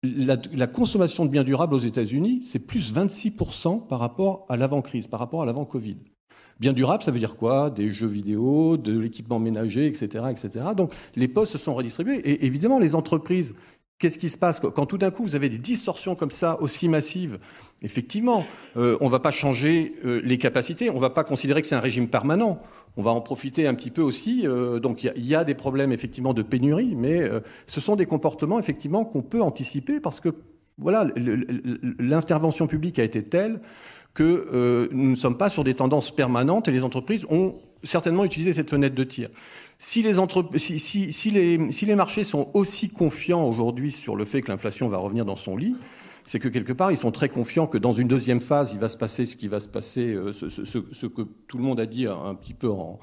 la, 0.03 0.67
consommation 0.67 1.25
de 1.25 1.29
biens 1.29 1.43
durables 1.43 1.75
aux 1.75 1.79
États-Unis, 1.79 2.41
c'est 2.43 2.59
plus 2.59 2.93
26% 2.93 3.87
par 3.87 3.99
rapport 3.99 4.45
à 4.49 4.57
l'avant-crise, 4.57 5.07
par 5.07 5.19
rapport 5.19 5.43
à 5.43 5.45
l'avant-Covid. 5.45 5.97
Biens 6.59 6.73
durables, 6.73 7.03
ça 7.03 7.11
veut 7.11 7.19
dire 7.19 7.37
quoi? 7.37 7.69
Des 7.69 7.89
jeux 7.89 8.07
vidéo, 8.07 8.77
de 8.77 8.97
l'équipement 8.97 9.39
ménager, 9.39 9.87
etc., 9.87 10.25
etc. 10.29 10.65
Donc 10.75 10.93
les 11.15 11.27
postes 11.27 11.53
se 11.53 11.57
sont 11.57 11.73
redistribués. 11.73 12.17
Et 12.17 12.45
évidemment, 12.45 12.79
les 12.79 12.93
entreprises 12.95 13.55
Qu'est-ce 14.02 14.18
qui 14.18 14.30
se 14.30 14.38
passe 14.39 14.60
quand 14.60 14.88
tout 14.88 14.97
d'un 14.97 15.12
coup 15.12 15.22
vous 15.22 15.36
avez 15.36 15.47
des 15.47 15.60
distorsions 15.60 16.16
comme 16.16 16.32
ça 16.32 16.60
aussi 16.60 16.89
massives? 16.89 17.38
Effectivement, 17.84 18.45
euh, 18.76 18.97
on 18.99 19.06
ne 19.06 19.12
va 19.12 19.20
pas 19.20 19.30
changer 19.30 19.93
euh, 20.04 20.20
les 20.24 20.39
capacités, 20.39 20.89
on 20.89 20.95
ne 20.95 20.99
va 20.99 21.12
pas 21.12 21.24
considérer 21.24 21.62
que 21.62 21.68
c'est 21.68 21.76
un 21.76 21.82
régime 21.82 22.08
permanent. 22.08 22.64
On 22.97 23.04
va 23.04 23.12
en 23.12 23.22
profiter 23.22 23.68
un 23.68 23.76
petit 23.76 23.91
peu 23.91 24.02
aussi. 24.02 24.47
Euh, 24.47 24.80
donc 24.80 25.04
il 25.04 25.24
y, 25.24 25.36
a 25.36 25.43
des 25.43 25.54
problèmes 25.54 25.91
effectivement 25.91 26.34
de 26.34 26.41
pénurie, 26.41 26.95
mais 26.95 27.30
ce 27.68 27.80
sont 27.80 27.95
des 27.95 28.08
comportements 28.08 28.58
effectivement 28.58 29.06
qu'on 29.06 29.22
peut 29.22 29.43
anticiper 29.43 29.99
parce 29.99 30.20
que 30.20 30.30
voilà, 30.80 31.06
l'intervention 31.99 32.66
publique 32.66 32.97
a 32.97 33.04
été 33.04 33.22
telle 33.22 33.62
que 34.16 34.89
nous 34.91 35.12
ne 35.12 35.16
sommes 35.16 35.38
pas 35.38 35.52
sur 35.52 35.64
des 35.64 35.76
tendances 35.76 36.10
permanentes 36.10 36.68
et 36.68 36.72
les 36.72 36.84
entreprises 36.84 37.28
ont 37.30 37.54
certainement 37.84 38.26
utilisé 38.26 38.54
cette 38.54 38.72
fenêtre 38.72 38.95
de 38.95 39.04
tir. 39.04 39.30
Si 39.84 40.03
les, 40.03 40.13
si, 40.59 41.11
si, 41.11 41.32
les, 41.32 41.71
si 41.71 41.88
les 41.88 41.95
marchés 41.95 42.23
sont 42.23 42.51
aussi 42.53 42.88
confiants 42.89 43.43
aujourd'hui 43.47 43.91
sur 43.91 44.15
le 44.15 44.25
fait 44.25 44.43
que 44.43 44.51
l'inflation 44.51 44.88
va 44.89 44.99
revenir 44.99 45.25
dans 45.25 45.36
son 45.36 45.57
lit, 45.57 45.75
c'est 46.23 46.39
que 46.39 46.49
quelque 46.49 46.71
part, 46.71 46.91
ils 46.91 46.97
sont 46.97 47.09
très 47.09 47.29
confiants 47.29 47.65
que 47.65 47.79
dans 47.79 47.91
une 47.91 48.07
deuxième 48.07 48.41
phase, 48.41 48.73
il 48.73 48.79
va 48.79 48.89
se 48.89 48.97
passer 48.97 49.25
ce 49.25 49.36
qui 49.36 49.47
va 49.47 49.59
se 49.59 49.67
passer, 49.67 50.13
euh, 50.13 50.34
ce, 50.34 50.49
ce, 50.49 50.63
ce, 50.63 51.05
que 51.07 51.23
tout 51.47 51.57
le 51.57 51.63
monde 51.63 51.79
a 51.79 51.88
dit 51.88 52.05
un, 52.05 52.36
petit 52.36 52.53
peu 52.53 52.69
en, 52.69 52.99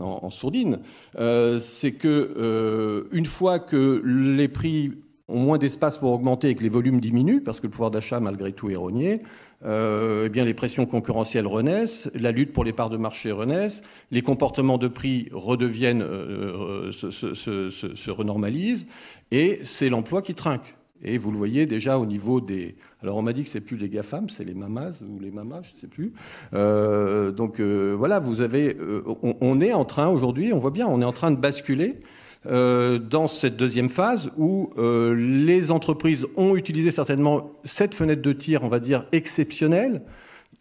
en, 0.00 0.30
sourdine, 0.30 0.78
euh, 1.18 1.58
c'est 1.58 1.92
que 1.92 2.08
euh, 2.08 3.10
une 3.12 3.26
fois 3.26 3.58
que 3.58 4.00
les 4.02 4.48
prix 4.48 4.92
ont 5.28 5.38
moins 5.38 5.58
d'espace 5.58 5.98
pour 5.98 6.12
augmenter 6.12 6.48
et 6.48 6.54
que 6.54 6.62
les 6.62 6.68
volumes 6.68 7.00
diminuent, 7.00 7.42
parce 7.42 7.60
que 7.60 7.66
le 7.66 7.70
pouvoir 7.70 7.90
d'achat, 7.90 8.20
malgré 8.20 8.52
tout, 8.52 8.70
est 8.70 8.76
rogné, 8.76 9.22
euh, 9.64 10.24
eh 10.26 10.28
bien, 10.28 10.44
les 10.44 10.54
pressions 10.54 10.86
concurrentielles 10.86 11.46
renaissent, 11.46 12.10
la 12.14 12.32
lutte 12.32 12.52
pour 12.52 12.64
les 12.64 12.72
parts 12.72 12.90
de 12.90 12.96
marché 12.96 13.30
renaissent, 13.30 13.82
les 14.10 14.22
comportements 14.22 14.78
de 14.78 14.88
prix 14.88 15.28
redeviennent, 15.32 16.02
euh, 16.02 16.90
se, 16.92 17.10
se, 17.10 17.34
se, 17.34 17.70
se, 17.70 18.10
renormalisent, 18.10 18.86
et 19.30 19.60
c'est 19.62 19.88
l'emploi 19.88 20.22
qui 20.22 20.34
trinque. 20.34 20.74
Et 21.04 21.18
vous 21.18 21.32
le 21.32 21.36
voyez 21.36 21.66
déjà 21.66 21.98
au 21.98 22.06
niveau 22.06 22.40
des. 22.40 22.76
Alors 23.02 23.16
on 23.16 23.22
m'a 23.22 23.32
dit 23.32 23.42
que 23.42 23.50
c'est 23.50 23.60
plus 23.60 23.76
les 23.76 23.88
GAFAM, 23.88 24.28
c'est 24.28 24.44
les 24.44 24.54
mamas 24.54 25.02
ou 25.02 25.18
les 25.18 25.32
mamas, 25.32 25.62
je 25.62 25.74
ne 25.74 25.80
sais 25.80 25.86
plus. 25.88 26.12
Euh, 26.54 27.32
donc 27.32 27.58
euh, 27.58 27.94
voilà, 27.98 28.20
vous 28.20 28.40
avez. 28.40 28.76
Euh, 28.76 29.02
on, 29.40 29.60
est 29.60 29.72
en 29.72 29.84
train 29.84 30.08
aujourd'hui, 30.08 30.52
on 30.52 30.58
voit 30.58 30.70
bien, 30.70 30.86
on 30.86 31.00
est 31.00 31.04
en 31.04 31.12
train 31.12 31.32
de 31.32 31.36
basculer 31.36 31.98
euh, 32.46 32.98
dans 32.98 33.28
cette 33.28 33.56
deuxième 33.56 33.88
phase 33.88 34.32
où 34.36 34.70
euh, 34.76 35.14
les 35.14 35.70
entreprises 35.70 36.26
ont 36.36 36.56
utilisé 36.56 36.90
certainement 36.90 37.52
cette 37.64 37.94
fenêtre 37.94 38.20
de 38.20 38.32
tir, 38.32 38.64
on 38.64 38.68
va 38.68 38.80
dire, 38.80 39.06
exceptionnelle. 39.12 40.02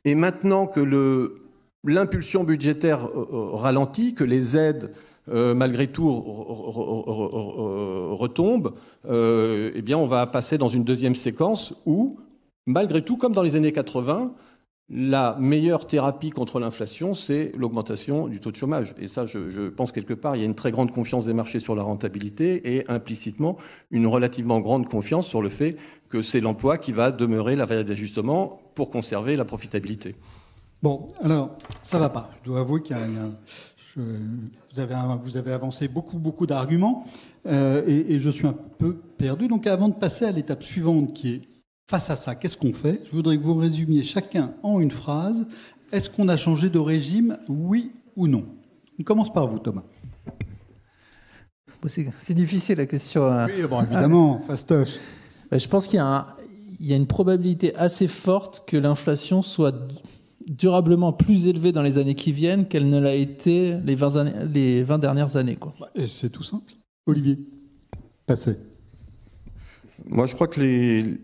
Et 0.06 0.14
maintenant 0.14 0.68
que 0.68 1.34
l'impulsion 1.84 2.44
budgétaire 2.44 3.08
euh, 3.08 3.50
ralentit, 3.54 4.14
que 4.14 4.24
les 4.24 4.56
aides, 4.58 4.92
malgré 5.28 5.88
tout, 5.88 6.12
retombent, 8.20 8.74
eh 9.08 9.82
bien, 9.82 9.98
on 9.98 10.08
va 10.08 10.28
passer 10.28 10.58
dans 10.58 10.68
une 10.68 10.84
deuxième 10.84 11.16
séquence 11.16 11.74
où, 11.86 12.20
malgré 12.66 13.02
tout, 13.02 13.16
comme 13.16 13.32
dans 13.32 13.44
les 13.44 13.56
années 13.56 13.72
80, 13.72 14.34
la 14.94 15.38
meilleure 15.40 15.88
thérapie 15.88 16.32
contre 16.32 16.60
l'inflation, 16.60 17.14
c'est 17.14 17.54
l'augmentation 17.56 18.28
du 18.28 18.42
taux 18.42 18.52
de 18.52 18.58
chômage. 18.58 18.94
Et 19.00 19.08
ça, 19.08 19.26
je, 19.26 19.70
pense 19.70 19.94
quelque 19.94 20.14
part, 20.14 20.36
il 20.36 20.40
y 20.40 20.42
a 20.42 20.46
une 20.46 20.56
très 20.56 20.72
grande 20.72 20.92
confiance 20.92 21.26
des 21.26 21.34
marchés 21.34 21.62
sur 21.62 21.76
la 21.76 21.84
rentabilité 21.84 22.76
et 22.76 22.92
implicitement 22.92 23.58
une 23.90 24.06
relativement 24.06 24.60
grande 24.60 24.90
confiance 24.90 25.28
sur 25.28 25.42
le 25.42 25.48
fait 25.48 25.78
que 26.10 26.22
c'est 26.22 26.42
l'emploi 26.42 26.78
qui 26.78 26.92
va 26.92 27.14
demeurer 27.14 27.56
la 27.56 27.66
variable 27.66 27.88
d'ajustement 27.88 28.60
pour 28.76 28.90
conserver 28.90 29.38
la 29.38 29.46
profitabilité. 29.46 30.16
Bon, 30.84 31.08
alors, 31.22 31.58
ça 31.84 31.98
va 31.98 32.10
pas. 32.10 32.30
Je 32.42 32.50
dois 32.50 32.60
avouer 32.60 32.82
qu'il 32.82 32.98
y 32.98 33.00
a, 33.00 33.08
vous, 33.96 35.38
avez, 35.38 35.54
avancé 35.54 35.88
beaucoup, 35.88 36.20
beaucoup 36.20 36.46
d'arguments 36.46 37.06
euh, 37.46 37.82
et 37.88 38.20
je 38.20 38.30
suis 38.30 38.46
un 38.48 38.56
peu 38.78 38.96
perdu. 39.18 39.48
Donc, 39.48 39.68
avant 39.68 39.88
de 39.88 39.94
passer 39.94 40.26
à 40.26 40.32
l'étape 40.32 40.64
suivante 40.64 41.14
qui 41.14 41.36
est 41.36 41.42
Face 41.92 42.10
à 42.10 42.16
ça, 42.16 42.36
qu'est-ce 42.36 42.56
qu'on 42.56 42.72
fait? 42.72 43.02
Je 43.04 43.12
voudrais 43.12 43.38
que 43.38 43.44
vous 43.44 43.54
résumiez 43.54 44.04
chacun 44.04 44.54
en 44.64 44.80
une 44.80 44.92
phrase. 44.92 45.46
Est-ce 45.92 46.10
qu'on 46.10 46.30
a 46.30 46.38
changé 46.38 46.70
de 46.70 46.80
régime, 46.80 47.38
oui 47.50 47.92
ou 48.16 48.30
non? 48.30 48.46
On 48.98 49.04
commence 49.04 49.34
par 49.34 49.46
vous, 49.50 49.60
Thomas. 49.60 49.84
C'est 51.90 52.34
difficile 52.34 52.78
la 52.78 52.86
question. 52.86 53.26
Hein. 53.26 53.48
Oui, 53.48 53.68
bon, 53.70 53.82
évidemment, 53.82 54.40
fastoche. 54.48 55.00
Ben, 55.52 55.60
je 55.60 55.68
pense 55.68 55.86
qu'il 55.86 56.00
y, 56.00 56.86
y, 56.86 56.94
a 56.94 56.96
une 56.96 57.08
probabilité 57.08 57.76
assez 57.76 58.08
forte 58.08 58.64
que 58.66 58.78
l'inflation 58.78 59.42
soit 59.42 59.76
durablement 60.48 61.12
plus 61.12 61.48
élevée 61.48 61.74
dans 61.74 61.84
les 61.84 61.98
années 61.98 62.16
qui 62.16 62.32
viennent 62.32 62.70
qu'elle 62.70 62.90
ne 62.90 63.02
l'a 63.02 63.16
été 63.16 63.76
les 63.84 63.96
20, 63.96 64.16
années, 64.16 64.34
les 64.50 64.82
20 64.82 64.98
dernières 64.98 65.36
années. 65.36 65.58
Quoi. 65.58 65.74
Et 65.96 66.08
c'est 66.08 66.30
tout 66.30 66.44
simple. 66.44 66.72
Olivier, 67.06 67.38
passez. 68.26 68.56
Moi, 70.08 70.26
je 70.26 70.36
crois 70.36 70.48
que 70.48 70.62
les, 70.62 71.20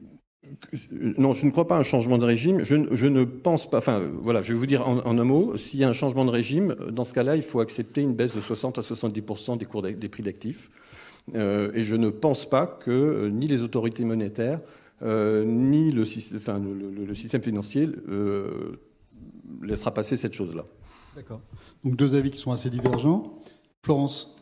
non, 0.92 1.34
je 1.34 1.46
ne 1.46 1.52
crois 1.52 1.68
pas 1.68 1.76
à 1.76 1.80
un 1.80 1.84
changement 1.84 2.18
de 2.18 2.26
régime. 2.26 2.64
Je, 2.64 2.76
ne 2.76 3.24
pense 3.24 3.70
pas. 3.70 3.78
Enfin, 3.78 4.02
voilà, 4.22 4.42
je 4.42 4.54
vais 4.54 4.60
vous 4.60 4.66
dire 4.66 4.88
en, 4.88 5.06
un 5.06 5.24
mot. 5.24 5.56
S'il 5.58 5.80
y 5.80 5.84
a 5.84 5.90
un 5.90 5.94
changement 5.94 6.26
de 6.26 6.32
régime, 6.32 6.76
dans 6.92 7.04
ce 7.04 7.14
cas-là, 7.14 7.36
il 7.36 7.44
faut 7.44 7.60
accepter 7.60 8.02
une 8.02 8.14
baisse 8.14 8.36
de 8.36 8.42
60 8.42 8.78
à 8.78 8.82
70 8.82 9.22
des, 9.58 9.66
cours 9.66 9.82
des 9.82 10.10
prix 10.10 10.24
d'actifs. 10.24 10.70
Euh, 11.36 11.72
et 11.74 11.84
je 11.84 11.96
ne 11.96 12.10
pense 12.10 12.50
pas 12.50 12.66
que 12.68 12.92
euh, 12.92 13.30
ni 13.30 13.48
les 13.48 13.62
autorités 13.62 14.06
monétaires, 14.06 14.62
euh, 15.02 15.44
ni 15.44 15.92
le, 15.92 16.06
système 16.06 17.42
financier 17.42 17.90
laissera 19.62 19.94
passer 19.94 20.18
cette 20.18 20.34
chose-là. 20.34 20.66
D'accord. 21.16 21.42
Donc 21.84 21.96
deux 21.96 22.16
avis 22.16 22.32
qui 22.32 22.40
sont 22.40 22.52
assez 22.52 22.70
divergents. 22.70 23.40
Florence. 23.84 24.36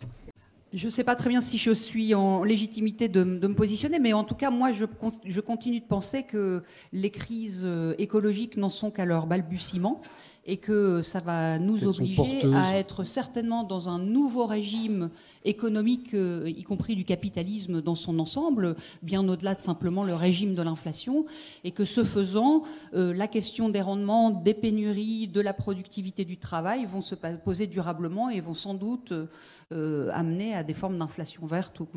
Je 0.76 0.88
ne 0.88 0.92
sais 0.92 1.06
pas 1.06 1.16
très 1.16 1.30
bien 1.30 1.40
si 1.40 1.58
je 1.58 1.72
suis 1.72 2.14
en 2.16 2.44
légitimité 2.44 3.08
de, 3.08 3.24
de, 3.24 3.48
me 3.48 3.56
positionner, 3.56 3.98
mais 3.98 4.12
en 4.12 4.26
tout 4.26 4.36
cas, 4.36 4.50
moi, 4.50 4.74
je, 4.74 4.84
je, 5.24 5.40
continue 5.40 5.80
de 5.80 5.86
penser 5.86 6.24
que 6.24 6.64
les 6.92 7.12
crises 7.12 7.62
euh, 7.64 7.96
écologiques 7.98 8.58
n'en 8.58 8.68
sont 8.68 8.92
qu'à 8.92 9.06
leur 9.06 9.26
balbutiement 9.26 10.02
et 10.46 10.58
que 10.58 11.02
ça 11.02 11.22
va 11.22 11.60
nous 11.60 11.88
obliger 11.88 12.44
à 12.54 12.78
être 12.78 13.04
certainement 13.04 13.64
dans 13.64 13.88
un 13.90 14.00
nouveau 14.00 14.46
régime 14.46 15.10
économique, 15.44 16.14
euh, 16.14 16.52
y 16.56 16.64
compris 16.64 16.96
du 16.96 17.06
capitalisme 17.06 17.82
dans 17.82 17.96
son 17.96 18.20
ensemble, 18.20 18.76
bien 19.02 19.28
au-delà 19.28 19.56
de 19.56 19.62
simplement 19.62 20.04
le 20.04 20.14
régime 20.14 20.54
de 20.54 20.62
l'inflation, 20.62 21.26
et 21.64 21.72
que 21.72 21.86
ce 21.86 22.04
faisant, 22.04 22.64
euh, 22.94 23.14
la 23.14 23.28
question 23.28 23.70
des 23.70 23.82
rendements, 23.82 24.30
des 24.30 24.54
pénuries, 24.54 25.28
de 25.28 25.42
la 25.42 25.54
productivité 25.54 26.26
du 26.26 26.38
travail 26.38 26.86
vont 26.86 27.02
se 27.02 27.16
poser 27.16 27.68
durablement 27.68 28.30
et 28.30 28.40
vont 28.40 28.54
sans 28.54 28.74
doute 28.74 29.14
euh, 29.14 29.26
amener 29.72 30.54
à 30.54 30.64
des 30.64 30.74
formes 30.74 30.98
d'inflation 30.98 31.46
verte, 31.46 31.80
ou 31.80 31.88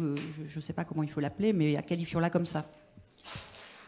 je 0.46 0.58
ne 0.58 0.62
sais 0.62 0.72
pas 0.72 0.84
comment 0.84 1.02
il 1.02 1.10
faut 1.10 1.20
l'appeler, 1.20 1.52
mais 1.52 1.80
qualifions-la 1.82 2.30
comme 2.30 2.46
ça. 2.46 2.64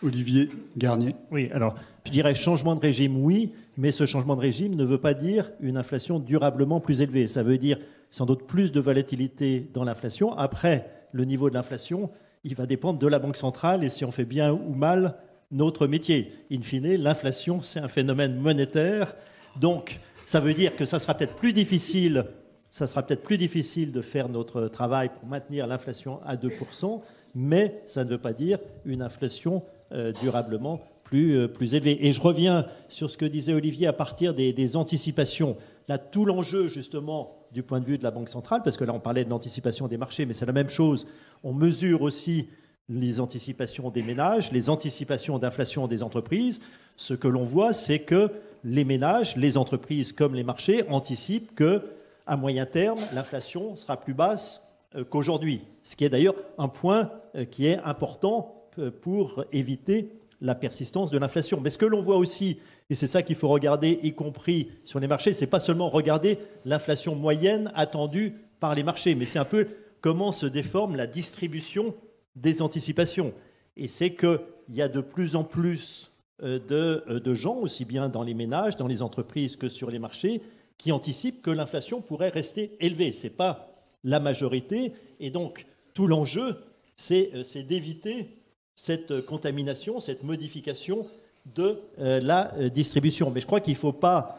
Olivier 0.02 0.48
Garnier. 0.76 1.14
Oui, 1.30 1.50
alors 1.52 1.74
je 2.06 2.10
dirais 2.10 2.34
changement 2.34 2.74
de 2.74 2.80
régime, 2.80 3.22
oui, 3.22 3.52
mais 3.76 3.90
ce 3.90 4.06
changement 4.06 4.34
de 4.34 4.40
régime 4.40 4.74
ne 4.74 4.84
veut 4.84 5.00
pas 5.00 5.14
dire 5.14 5.50
une 5.60 5.76
inflation 5.76 6.18
durablement 6.18 6.80
plus 6.80 7.02
élevée. 7.02 7.26
Ça 7.26 7.42
veut 7.42 7.58
dire 7.58 7.78
sans 8.10 8.26
doute 8.26 8.46
plus 8.46 8.72
de 8.72 8.80
volatilité 8.80 9.68
dans 9.74 9.84
l'inflation. 9.84 10.32
Après, 10.36 10.90
le 11.12 11.24
niveau 11.24 11.50
de 11.50 11.54
l'inflation, 11.54 12.10
il 12.44 12.54
va 12.54 12.66
dépendre 12.66 12.98
de 12.98 13.06
la 13.06 13.18
Banque 13.18 13.36
centrale 13.36 13.84
et 13.84 13.88
si 13.88 14.04
on 14.04 14.10
fait 14.10 14.24
bien 14.24 14.52
ou 14.52 14.74
mal 14.74 15.16
notre 15.50 15.86
métier. 15.86 16.32
In 16.50 16.62
fine, 16.62 16.96
l'inflation, 16.96 17.60
c'est 17.62 17.80
un 17.80 17.88
phénomène 17.88 18.36
monétaire. 18.36 19.14
Donc, 19.60 20.00
ça 20.24 20.40
veut 20.40 20.54
dire 20.54 20.76
que 20.76 20.84
ça 20.84 20.98
sera 20.98 21.14
peut-être 21.14 21.34
plus 21.34 21.52
difficile 21.52 22.24
ça 22.70 22.86
sera 22.86 23.02
peut-être 23.02 23.22
plus 23.22 23.38
difficile 23.38 23.92
de 23.92 24.00
faire 24.00 24.28
notre 24.28 24.68
travail 24.68 25.10
pour 25.10 25.28
maintenir 25.28 25.66
l'inflation 25.66 26.20
à 26.24 26.36
2%, 26.36 27.00
mais 27.34 27.82
ça 27.86 28.04
ne 28.04 28.10
veut 28.10 28.18
pas 28.18 28.32
dire 28.32 28.58
une 28.84 29.02
inflation 29.02 29.62
euh, 29.92 30.12
durablement 30.12 30.80
plus, 31.04 31.36
euh, 31.36 31.48
plus 31.48 31.74
élevée. 31.74 32.06
Et 32.06 32.12
je 32.12 32.20
reviens 32.20 32.66
sur 32.88 33.10
ce 33.10 33.18
que 33.18 33.24
disait 33.24 33.52
Olivier 33.52 33.86
à 33.86 33.92
partir 33.92 34.34
des, 34.34 34.52
des 34.52 34.76
anticipations. 34.76 35.56
Là, 35.88 35.98
tout 35.98 36.24
l'enjeu, 36.24 36.68
justement, 36.68 37.36
du 37.52 37.62
point 37.62 37.80
de 37.80 37.84
vue 37.84 37.98
de 37.98 38.04
la 38.04 38.12
Banque 38.12 38.28
centrale, 38.28 38.62
parce 38.62 38.76
que 38.76 38.84
là, 38.84 38.92
on 38.94 39.00
parlait 39.00 39.24
de 39.24 39.30
l'anticipation 39.30 39.88
des 39.88 39.96
marchés, 39.96 40.26
mais 40.26 40.34
c'est 40.34 40.46
la 40.46 40.52
même 40.52 40.68
chose. 40.68 41.06
On 41.42 41.52
mesure 41.52 42.02
aussi 42.02 42.48
les 42.88 43.20
anticipations 43.20 43.90
des 43.90 44.02
ménages, 44.02 44.52
les 44.52 44.68
anticipations 44.68 45.38
d'inflation 45.38 45.86
des 45.86 46.02
entreprises. 46.02 46.60
Ce 46.96 47.14
que 47.14 47.28
l'on 47.28 47.44
voit, 47.44 47.72
c'est 47.72 48.00
que 48.00 48.30
les 48.64 48.84
ménages, 48.84 49.36
les 49.36 49.56
entreprises 49.56 50.12
comme 50.12 50.34
les 50.34 50.42
marchés 50.42 50.84
anticipent 50.88 51.54
que 51.54 51.82
à 52.30 52.36
moyen 52.36 52.64
terme, 52.64 53.00
l'inflation 53.12 53.74
sera 53.74 53.98
plus 53.98 54.14
basse 54.14 54.62
euh, 54.94 55.02
qu'aujourd'hui, 55.02 55.62
ce 55.82 55.96
qui 55.96 56.04
est 56.04 56.08
d'ailleurs 56.08 56.36
un 56.58 56.68
point 56.68 57.10
euh, 57.34 57.44
qui 57.44 57.66
est 57.66 57.78
important 57.78 58.68
euh, 58.78 58.92
pour 58.92 59.44
éviter 59.50 60.12
la 60.40 60.54
persistance 60.54 61.10
de 61.10 61.18
l'inflation. 61.18 61.60
Mais 61.60 61.70
ce 61.70 61.76
que 61.76 61.86
l'on 61.86 62.02
voit 62.02 62.16
aussi, 62.16 62.60
et 62.88 62.94
c'est 62.94 63.08
ça 63.08 63.24
qu'il 63.24 63.34
faut 63.34 63.48
regarder, 63.48 63.98
y 64.04 64.14
compris 64.14 64.70
sur 64.84 65.00
les 65.00 65.08
marchés, 65.08 65.32
c'est 65.32 65.48
pas 65.48 65.58
seulement 65.58 65.88
regarder 65.88 66.38
l'inflation 66.64 67.16
moyenne 67.16 67.72
attendue 67.74 68.36
par 68.60 68.76
les 68.76 68.84
marchés, 68.84 69.16
mais 69.16 69.26
c'est 69.26 69.40
un 69.40 69.44
peu 69.44 69.66
comment 70.00 70.30
se 70.30 70.46
déforme 70.46 70.94
la 70.94 71.08
distribution 71.08 71.96
des 72.36 72.62
anticipations. 72.62 73.34
Et 73.76 73.88
c'est 73.88 74.14
qu'il 74.14 74.38
y 74.68 74.82
a 74.82 74.88
de 74.88 75.00
plus 75.00 75.34
en 75.34 75.42
plus 75.42 76.12
de, 76.40 77.04
de 77.18 77.34
gens, 77.34 77.56
aussi 77.56 77.84
bien 77.84 78.08
dans 78.08 78.22
les 78.22 78.34
ménages, 78.34 78.76
dans 78.76 78.86
les 78.86 79.02
entreprises 79.02 79.56
que 79.56 79.68
sur 79.68 79.90
les 79.90 79.98
marchés, 79.98 80.40
qui 80.82 80.92
anticipe 80.92 81.42
que 81.42 81.50
l'inflation 81.50 82.00
pourrait 82.00 82.28
rester 82.28 82.76
élevée. 82.80 83.12
Ce 83.12 83.24
n'est 83.24 83.30
pas 83.30 83.68
la 84.04 84.20
majorité. 84.20 84.92
Et 85.18 85.30
donc, 85.30 85.66
tout 85.94 86.06
l'enjeu, 86.06 86.56
c'est 86.96 87.30
euh, 87.34 87.62
d'éviter 87.62 88.28
cette 88.74 89.24
contamination, 89.26 90.00
cette 90.00 90.22
modification 90.22 91.06
de 91.54 91.80
euh, 91.98 92.20
la 92.20 92.54
euh, 92.54 92.68
distribution. 92.68 93.30
Mais 93.30 93.40
je 93.40 93.46
crois 93.46 93.60
qu'il 93.60 93.74
ne 93.74 93.78
faut 93.78 93.92
pas 93.92 94.36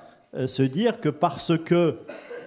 se 0.47 0.63
dire 0.63 1.01
que 1.01 1.09
parce 1.09 1.57
que, 1.57 1.97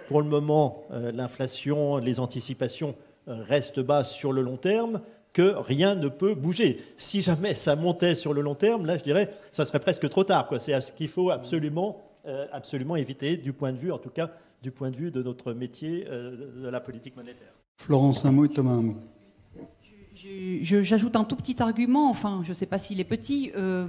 pour 0.09 0.22
le 0.22 0.26
moment, 0.26 0.84
l'inflation, 0.90 1.99
les 1.99 2.18
anticipations 2.18 2.95
restent 3.26 3.80
basses 3.80 4.14
sur 4.14 4.32
le 4.32 4.40
long 4.40 4.57
terme, 4.57 5.03
que 5.34 5.55
rien 5.59 5.95
ne 5.95 6.09
peut 6.09 6.34
bouger. 6.34 6.82
Si 6.97 7.20
jamais 7.20 7.53
ça 7.53 7.76
montait 7.76 8.14
sur 8.14 8.32
le 8.32 8.40
long 8.40 8.55
terme, 8.55 8.86
là, 8.86 8.97
je 8.97 9.03
dirais, 9.03 9.34
ça 9.53 9.66
serait 9.66 9.80
presque 9.80 10.09
trop 10.09 10.24
tard. 10.24 10.49
C'est 10.59 10.80
ce 10.80 10.92
qu'il 10.92 11.09
faut 11.09 11.28
absolument 11.28 11.99
euh, 11.99 12.04
absolument 12.53 12.97
éviter, 12.97 13.37
du 13.37 13.53
point 13.53 13.72
de 13.72 13.79
vue, 13.79 13.93
en 13.93 13.99
tout 13.99 14.11
cas, 14.11 14.31
du 14.64 14.70
point 14.70 14.91
de 14.91 14.97
vue 14.97 15.11
de 15.11 15.22
notre 15.22 15.53
métier 15.53 16.07
euh, 16.09 16.62
de 16.62 16.68
la 16.68 16.81
politique 16.81 17.16
monétaire. 17.16 17.53
Florence, 17.77 18.25
un 18.25 18.33
mot 18.33 18.47
et 18.47 18.49
Thomas, 18.49 18.72
un 18.72 18.83
mot. 18.83 18.97
J'ajoute 20.62 21.16
un 21.16 21.25
tout 21.25 21.37
petit 21.37 21.62
argument, 21.62 22.09
enfin, 22.09 22.41
je 22.45 22.49
ne 22.49 22.55
sais 22.55 22.64
pas 22.64 22.79
s'il 22.79 22.99
est 22.99 23.05
petit. 23.05 23.53
Euh, 23.57 23.87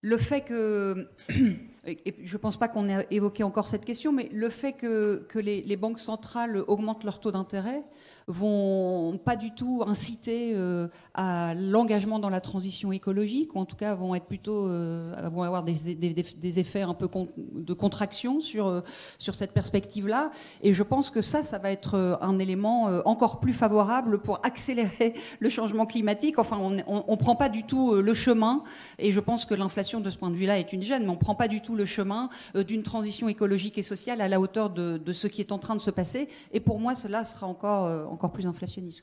le 0.00 0.16
fait 0.16 0.40
que, 0.40 1.08
et 1.86 2.14
je 2.24 2.32
ne 2.32 2.38
pense 2.38 2.56
pas 2.56 2.68
qu'on 2.68 2.88
ait 2.88 3.06
évoqué 3.10 3.42
encore 3.42 3.68
cette 3.68 3.84
question, 3.84 4.12
mais 4.12 4.30
le 4.32 4.48
fait 4.48 4.72
que, 4.72 5.26
que 5.28 5.38
les, 5.38 5.60
les, 5.60 5.76
banques 5.76 6.00
centrales 6.00 6.56
augmentent 6.68 7.04
leur 7.04 7.20
taux 7.20 7.32
d'intérêt 7.32 7.82
vont 8.30 9.18
pas 9.18 9.36
du 9.36 9.50
tout 9.52 9.82
inciter 9.86 10.52
euh, 10.54 10.88
à 11.14 11.54
l'engagement 11.54 12.18
dans 12.18 12.30
la 12.30 12.40
transition 12.40 12.92
écologique, 12.92 13.54
ou 13.54 13.58
en 13.58 13.64
tout 13.64 13.76
cas 13.76 13.94
vont 13.94 14.14
être 14.14 14.26
plutôt 14.26 14.68
euh, 14.68 15.28
vont 15.32 15.42
avoir 15.42 15.64
des, 15.64 15.94
des, 15.94 16.58
effets 16.58 16.82
un 16.82 16.94
peu 16.94 17.08
de 17.36 17.74
contraction 17.74 18.40
sur 18.40 18.68
euh, 18.68 18.80
sur 19.18 19.34
cette 19.34 19.52
perspective-là. 19.52 20.30
Et 20.62 20.72
je 20.72 20.82
pense 20.82 21.10
que 21.10 21.22
ça, 21.22 21.42
ça 21.42 21.58
va 21.58 21.72
être 21.72 22.18
un 22.20 22.38
élément 22.38 22.84
encore 23.04 23.40
plus 23.40 23.52
favorable 23.52 24.20
pour 24.20 24.40
accélérer 24.44 25.14
le 25.40 25.48
changement 25.48 25.86
climatique. 25.86 26.38
Enfin, 26.38 26.58
on, 26.60 26.78
on, 26.86 27.04
on 27.06 27.16
prend 27.16 27.34
pas 27.34 27.48
du 27.48 27.64
tout 27.64 27.94
le 27.94 28.14
chemin, 28.14 28.62
et 28.98 29.12
je 29.12 29.20
pense 29.20 29.44
que 29.44 29.54
l'inflation 29.54 30.00
de 30.00 30.10
ce 30.10 30.16
point 30.16 30.30
de 30.30 30.36
vue-là 30.36 30.58
est 30.58 30.72
une 30.72 30.82
gêne, 30.82 31.04
mais 31.04 31.10
on 31.10 31.16
prend 31.16 31.34
pas 31.34 31.48
du 31.48 31.60
tout 31.60 31.74
le 31.74 31.84
chemin 31.84 32.30
d'une 32.54 32.82
transition 32.82 33.28
écologique 33.28 33.78
et 33.78 33.82
sociale 33.82 34.20
à 34.20 34.28
la 34.28 34.40
hauteur 34.40 34.70
de, 34.70 35.12
ce 35.12 35.26
qui 35.26 35.40
est 35.40 35.52
en 35.52 35.58
train 35.58 35.74
de 35.74 35.80
se 35.80 35.90
passer. 35.90 36.28
Et 36.52 36.60
pour 36.60 36.78
moi, 36.78 36.94
cela 36.94 37.24
sera 37.24 37.46
encore 37.46 38.10
encore 38.20 38.32
plus 38.32 38.46
inflationniste. 38.46 39.02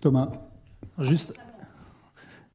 Thomas 0.00 0.30
Juste, 1.00 1.34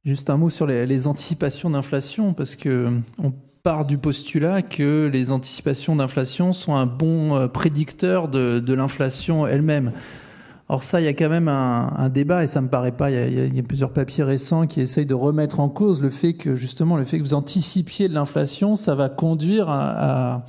juste 0.05 0.29
un 0.29 0.37
mot 0.37 0.49
sur 0.49 0.65
les, 0.65 1.05
anticipations 1.05 1.69
d'inflation, 1.69 2.33
parce 2.33 2.55
que 2.55 2.93
on 3.21 3.33
part 3.61 3.83
du 3.83 3.97
postulat 3.97 4.61
que 4.61 5.09
les 5.11 5.31
anticipations 5.31 5.97
d'inflation 5.97 6.53
sont 6.53 6.75
un 6.75 6.85
bon 6.85 7.35
euh, 7.35 7.47
prédicteur 7.49 8.29
de, 8.29 8.73
l'inflation 8.73 9.47
elle-même. 9.47 9.91
Or 10.69 10.81
ça, 10.81 11.01
il 11.01 11.03
y 11.03 11.07
a 11.09 11.13
quand 11.13 11.29
même 11.29 11.49
un, 11.49 12.07
débat, 12.07 12.43
et 12.43 12.47
ça 12.47 12.61
me 12.61 12.69
paraît 12.69 12.93
pas, 12.93 13.11
il 13.11 13.55
y, 13.55 13.59
a, 13.59 13.63
plusieurs 13.63 13.91
papiers 13.91 14.23
récents 14.23 14.65
qui 14.65 14.79
essayent 14.79 15.05
de 15.05 15.13
remettre 15.13 15.59
en 15.59 15.67
cause 15.67 16.01
le 16.01 16.09
fait 16.09 16.35
que 16.35 16.55
justement 16.55 16.95
le 16.95 17.03
fait 17.03 17.17
que 17.17 17.23
vous 17.23 17.33
anticipiez 17.33 18.07
de 18.07 18.13
l'inflation, 18.13 18.77
ça 18.77 18.95
va 18.95 19.09
conduire 19.09 19.69
à 19.69 20.45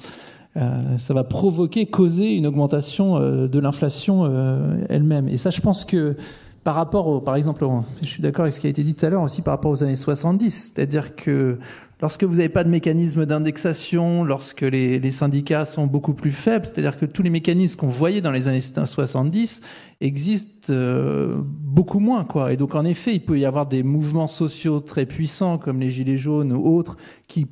ça 0.98 1.14
va 1.14 1.24
provoquer, 1.24 1.86
causer 1.86 2.34
une 2.34 2.46
augmentation 2.46 3.16
euh, 3.16 3.48
de 3.48 3.58
l'inflation 3.58 4.24
euh, 4.24 4.84
elle-même. 4.88 5.28
Et 5.28 5.36
ça, 5.36 5.50
je 5.50 5.60
pense 5.60 5.84
que 5.84 6.16
par 6.64 6.74
rapport, 6.74 7.06
au, 7.06 7.20
par 7.20 7.36
exemple, 7.36 7.64
je 8.02 8.08
suis 8.08 8.22
d'accord 8.22 8.42
avec 8.42 8.52
ce 8.52 8.60
qui 8.60 8.66
a 8.66 8.70
été 8.70 8.82
dit 8.82 8.94
tout 8.94 9.06
à 9.06 9.10
l'heure 9.10 9.22
aussi 9.22 9.42
par 9.42 9.54
rapport 9.54 9.70
aux 9.70 9.82
années 9.82 9.94
70, 9.94 10.72
c'est-à-dire 10.74 11.14
que 11.14 11.58
lorsque 12.00 12.24
vous 12.24 12.36
n'avez 12.36 12.48
pas 12.48 12.64
de 12.64 12.68
mécanisme 12.68 13.24
d'indexation, 13.24 14.24
lorsque 14.24 14.62
les, 14.62 14.98
les, 14.98 15.10
syndicats 15.10 15.64
sont 15.64 15.86
beaucoup 15.86 16.12
plus 16.12 16.32
faibles, 16.32 16.66
c'est-à-dire 16.66 16.98
que 16.98 17.06
tous 17.06 17.22
les 17.22 17.30
mécanismes 17.30 17.78
qu'on 17.78 17.88
voyait 17.88 18.20
dans 18.20 18.32
les 18.32 18.48
années 18.48 18.60
70 18.60 19.60
existent 20.00 20.72
beaucoup 21.46 22.00
moins, 22.00 22.24
quoi. 22.24 22.52
Et 22.52 22.56
donc, 22.56 22.74
en 22.74 22.84
effet, 22.84 23.14
il 23.14 23.24
peut 23.24 23.38
y 23.38 23.46
avoir 23.46 23.66
des 23.66 23.82
mouvements 23.82 24.28
sociaux 24.28 24.80
très 24.80 25.06
puissants 25.06 25.56
comme 25.56 25.80
les 25.80 25.90
gilets 25.90 26.18
jaunes 26.18 26.52
ou 26.52 26.76
autres 26.76 26.96
qui 27.28 27.46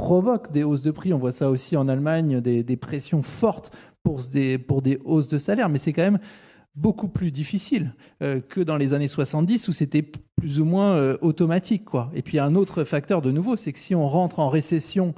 provoque 0.00 0.50
des 0.50 0.64
hausses 0.64 0.82
de 0.82 0.90
prix. 0.90 1.12
On 1.12 1.18
voit 1.18 1.30
ça 1.30 1.50
aussi 1.50 1.76
en 1.76 1.86
Allemagne, 1.86 2.40
des, 2.40 2.76
pressions 2.76 3.22
fortes 3.22 3.70
pour 4.02 4.22
des, 4.30 4.98
hausses 5.04 5.28
de 5.28 5.36
salaire, 5.36 5.68
mais 5.68 5.78
c'est 5.78 5.92
quand 5.92 6.02
même 6.02 6.20
beaucoup 6.74 7.08
plus 7.08 7.30
difficile 7.30 7.94
euh, 8.22 8.40
que 8.40 8.62
dans 8.62 8.78
les 8.78 8.94
années 8.94 9.08
70 9.08 9.68
où 9.68 9.72
c'était 9.72 10.02
plus 10.02 10.58
ou 10.58 10.64
moins 10.64 10.94
euh, 10.94 11.18
automatique. 11.20 11.84
Et 12.14 12.22
puis 12.22 12.38
un 12.38 12.54
autre 12.54 12.84
facteur 12.84 13.20
de 13.20 13.30
nouveau, 13.30 13.56
c'est 13.56 13.74
que 13.74 13.78
si 13.78 13.94
on 13.94 14.08
rentre 14.08 14.38
en 14.38 14.48
récession 14.48 15.14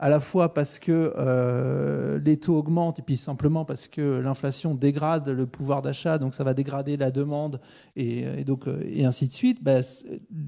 à 0.00 0.08
la 0.08 0.18
fois 0.18 0.54
parce 0.54 0.78
que 0.78 1.12
euh, 1.18 2.18
les 2.24 2.38
taux 2.38 2.56
augmentent 2.56 2.98
et 2.98 3.02
puis 3.02 3.18
simplement 3.18 3.66
parce 3.66 3.86
que 3.86 4.18
l'inflation 4.18 4.74
dégrade 4.74 5.28
le 5.28 5.46
pouvoir 5.46 5.82
d'achat, 5.82 6.16
donc 6.16 6.32
ça 6.32 6.42
va 6.42 6.54
dégrader 6.54 6.96
la 6.96 7.10
demande 7.10 7.60
et, 7.96 8.44
donc 8.44 8.66
euh, 8.66 8.82
et 8.88 9.04
ainsi 9.04 9.28
de 9.28 9.32
suite, 9.32 9.62
bah, 9.62 9.80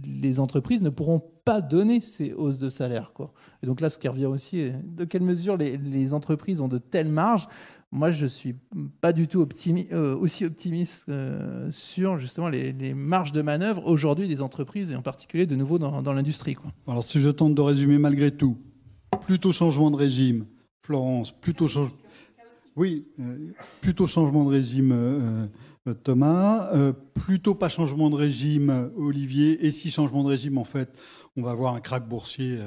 les 0.07 0.41
entreprises 0.41 0.83
ne 0.83 0.89
pourront 0.89 1.23
pas 1.45 1.61
donner 1.61 2.01
ces 2.01 2.33
hausses 2.33 2.59
de 2.59 2.71
salaire. 2.71 3.13
Quoi. 3.13 3.35
Et 3.63 3.67
donc 3.67 3.83
là, 3.83 3.91
ce 3.91 3.99
qui 3.99 4.09
revient 4.09 4.25
aussi, 4.25 4.73
de 4.85 5.05
quelle 5.05 5.23
mesure 5.23 5.59
les, 5.59 6.15
entreprises 6.15 6.63
ont 6.63 6.69
de 6.69 6.79
telles 6.79 7.09
marges? 7.09 7.47
Moi, 7.91 8.11
je 8.11 8.27
suis 8.27 8.57
pas 9.03 9.13
du 9.13 9.29
tout 9.29 9.47
euh, 9.93 10.17
aussi 10.17 10.47
optimiste 10.47 11.11
sur 11.69 12.17
justement 12.17 12.49
les, 12.49 12.95
marges 12.95 13.33
de 13.33 13.43
manœuvre 13.43 13.87
aujourd'hui 13.87 14.29
des 14.29 14.41
entreprises 14.41 14.91
et 14.91 14.97
en 14.97 15.03
particulier 15.03 15.45
de 15.45 15.57
nouveau 15.57 15.79
dans, 15.79 16.01
dans 16.01 16.15
l'industrie. 16.15 16.57
Alors, 16.87 17.05
si 17.05 17.21
je 17.21 17.29
tente 17.29 17.55
de 17.55 17.61
résumer 17.61 17.99
malgré 17.99 18.31
tout, 18.31 18.57
plutôt 19.19 19.53
changement 19.53 19.91
de 19.91 19.97
régime. 19.97 20.47
Florence, 20.83 21.33
plutôt 21.33 21.69
changement. 21.69 21.97
Oui, 22.75 23.07
euh, 23.21 23.53
plutôt 23.83 24.07
changement 24.07 24.45
de 24.45 24.51
régime, 24.51 24.93
euh, 24.93 25.47
euh, 25.89 25.95
Thomas. 25.95 26.71
plutôt 27.15 27.55
pas 27.55 27.69
changement 27.69 28.09
de 28.09 28.17
régime, 28.17 28.91
Olivier. 28.97 29.67
Et 29.67 29.73
si 29.73 29.91
changement 29.91 30.25
de 30.25 30.29
régime, 30.29 30.59
en 30.59 30.65
fait, 30.65 30.91
on 31.37 31.43
va 31.43 31.51
avoir 31.51 31.75
un 31.75 31.81
crack 31.81 32.09
boursier 32.09 32.59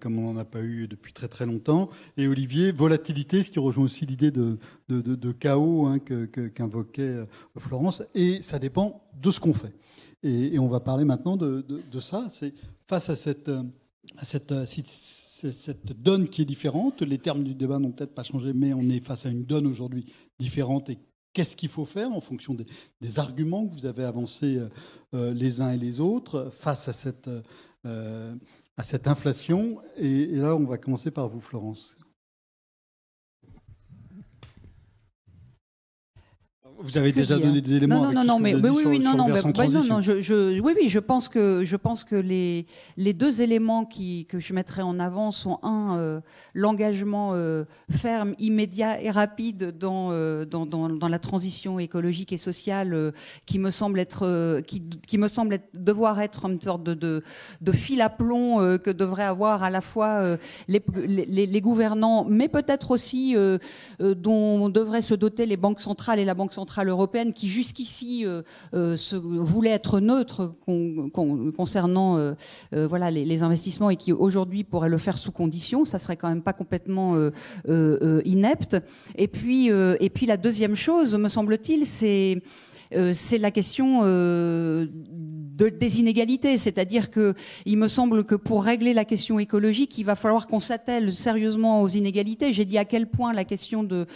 comme 0.00 0.18
on 0.18 0.32
n'en 0.32 0.40
a 0.40 0.44
pas 0.46 0.62
eu 0.62 0.88
depuis 0.88 1.12
très 1.12 1.28
très 1.28 1.44
longtemps. 1.44 1.90
Et 2.16 2.26
Olivier, 2.28 2.72
volatilité, 2.72 3.42
ce 3.42 3.50
qui 3.50 3.58
rejoint 3.58 3.84
aussi 3.84 4.06
l'idée 4.06 4.30
de, 4.30 4.58
chaos 5.32 5.86
hein, 5.86 5.98
qu'invoquait 5.98 7.26
Florence. 7.58 8.02
Et 8.14 8.40
ça 8.42 8.58
dépend 8.58 9.02
de 9.20 9.30
ce 9.30 9.38
qu'on 9.38 9.54
fait. 9.54 9.74
Et, 10.22 10.58
on 10.58 10.68
va 10.68 10.80
parler 10.80 11.04
maintenant 11.04 11.36
de, 11.36 12.00
ça. 12.00 12.28
C'est 12.30 12.54
face 12.88 13.10
à 13.10 13.16
cette, 13.16 13.50
à 14.16 14.24
c'est 15.40 15.52
cette 15.52 15.92
donne 16.00 16.28
qui 16.28 16.42
est 16.42 16.46
différente. 16.46 17.02
Les 17.02 17.18
termes 17.18 17.44
du 17.44 17.54
débat 17.54 17.78
n'ont 17.78 17.92
peut-être 17.92 18.14
pas 18.14 18.22
changé, 18.22 18.52
mais 18.54 18.72
on 18.72 18.88
est 18.88 19.04
face 19.04 19.26
à 19.26 19.28
une 19.28 19.44
donne 19.44 19.66
aujourd'hui 19.66 20.06
différente. 20.38 20.88
Et 20.88 20.98
qu'est-ce 21.34 21.56
qu'il 21.56 21.68
faut 21.68 21.84
faire 21.84 22.10
en 22.10 22.20
fonction 22.22 22.56
des, 23.00 23.18
arguments 23.18 23.66
que 23.66 23.74
vous 23.74 23.86
avez 23.86 24.04
avancés 24.04 24.56
euh, 24.56 24.68
euh, 25.14 25.34
les 25.34 25.60
uns 25.60 25.72
et 25.72 25.76
les 25.76 26.00
autres 26.00 26.50
face 26.58 26.88
à 26.88 26.94
cette, 26.94 27.28
euh, 27.84 28.34
inflation? 29.04 29.82
Et 29.98 30.26
là, 30.26 30.56
on 30.56 30.64
va 30.64 30.78
commencer 30.78 31.10
par 31.10 31.28
vous, 31.28 31.40
Florence. 31.40 31.95
Vous 36.78 36.98
avez 36.98 37.12
déjà 37.12 37.38
donné 37.38 37.60
des 37.60 37.74
éléments. 37.74 38.02
Non, 38.02 38.12
non, 38.12 38.24
non, 38.24 38.38
mais, 38.38 38.54
oui, 38.54 38.82
oui, 38.84 38.98
non, 38.98 39.14
non, 39.16 39.28
non, 39.28 40.00
je, 40.00 40.20
je, 40.20 40.60
oui, 40.60 40.74
oui, 40.76 40.88
je 40.88 40.98
pense 40.98 41.28
que 41.28 41.64
je 41.64 41.76
pense 41.76 42.04
que 42.04 42.16
les 42.16 42.66
les 42.96 43.14
deux 43.14 43.40
éléments 43.40 43.84
qui 43.84 44.26
que 44.26 44.38
je 44.38 44.52
mettrais 44.52 44.82
en 44.82 44.98
avant 44.98 45.30
sont 45.30 45.58
un 45.62 45.96
euh, 45.96 46.20
l'engagement 46.54 47.30
euh, 47.32 47.64
ferme, 47.90 48.34
immédiat 48.38 49.00
et 49.00 49.10
rapide 49.10 49.76
dans, 49.78 50.08
euh, 50.10 50.44
dans, 50.44 50.66
dans 50.66 50.88
dans 50.88 51.08
la 51.08 51.18
transition 51.18 51.78
écologique 51.78 52.32
et 52.32 52.36
sociale 52.36 53.12
qui 53.46 53.58
me 53.58 53.70
semble 53.70 53.98
être 53.98 54.60
qui 54.66 54.82
qui 55.06 55.18
me 55.18 55.28
semble 55.28 55.54
être, 55.54 55.68
devoir 55.74 56.20
être 56.20 56.44
une 56.44 56.60
sorte 56.60 56.82
de 56.82 56.94
de, 56.94 57.22
de 57.62 57.72
fil 57.72 58.00
à 58.02 58.10
plomb 58.10 58.78
que 58.78 58.90
devraient 58.90 59.24
avoir 59.24 59.62
à 59.62 59.70
la 59.70 59.80
fois 59.80 60.36
les, 60.68 60.82
les, 61.06 61.46
les 61.46 61.60
gouvernants, 61.60 62.26
mais 62.28 62.48
peut-être 62.48 62.90
aussi 62.90 63.34
dont 64.00 64.68
devraient 64.68 65.02
se 65.02 65.14
doter 65.14 65.46
les 65.46 65.56
banques 65.56 65.80
centrales 65.80 66.18
et 66.18 66.24
la 66.24 66.34
banque 66.34 66.52
centrale 66.52 66.65
européenne 66.84 67.32
qui 67.32 67.48
jusqu'ici 67.48 68.24
euh, 68.24 68.42
euh, 68.74 68.96
voulait 69.12 69.70
être 69.70 70.00
neutre 70.00 70.54
concernant 71.56 72.18
euh, 72.18 72.34
voilà 72.72 73.10
les, 73.10 73.42
investissements 73.42 73.90
et 73.90 73.96
qui 73.96 74.12
aujourd'hui 74.12 74.64
pourrait 74.64 74.88
le 74.88 74.98
faire 74.98 75.18
sous 75.18 75.32
condition, 75.32 75.84
ça 75.84 75.98
serait 75.98 76.16
quand 76.16 76.28
même 76.28 76.42
pas 76.42 76.52
complètement 76.52 77.30
inepte. 78.24 78.76
Et 79.16 79.28
puis 79.28 79.66
et 79.68 80.10
puis 80.10 80.26
la 80.26 80.36
deuxième 80.36 80.74
chose, 80.74 81.14
me 81.14 81.28
semble-t-il, 81.28 81.86
c'est 81.86 82.42
c'est 83.12 83.38
la 83.38 83.50
question 83.50 84.02
de, 84.02 85.68
des 85.68 86.00
inégalités, 86.00 86.56
c'est-à-dire 86.58 87.10
que 87.10 87.34
il 87.64 87.76
me 87.76 87.88
semble 87.88 88.24
que 88.24 88.34
pour 88.34 88.64
régler 88.64 88.94
la 88.94 89.04
question 89.04 89.38
écologique, 89.38 89.98
il 89.98 90.04
va 90.04 90.14
falloir 90.14 90.46
qu'on 90.46 90.60
s'attelle 90.60 91.12
sérieusement 91.12 91.82
aux 91.82 91.88
inégalités. 91.88 92.52
J'ai 92.52 92.64
dit 92.64 92.78
à 92.78 92.84
quel 92.84 93.08
point 93.08 93.32
la 93.32 93.44
question 93.44 93.82
de 93.82 94.06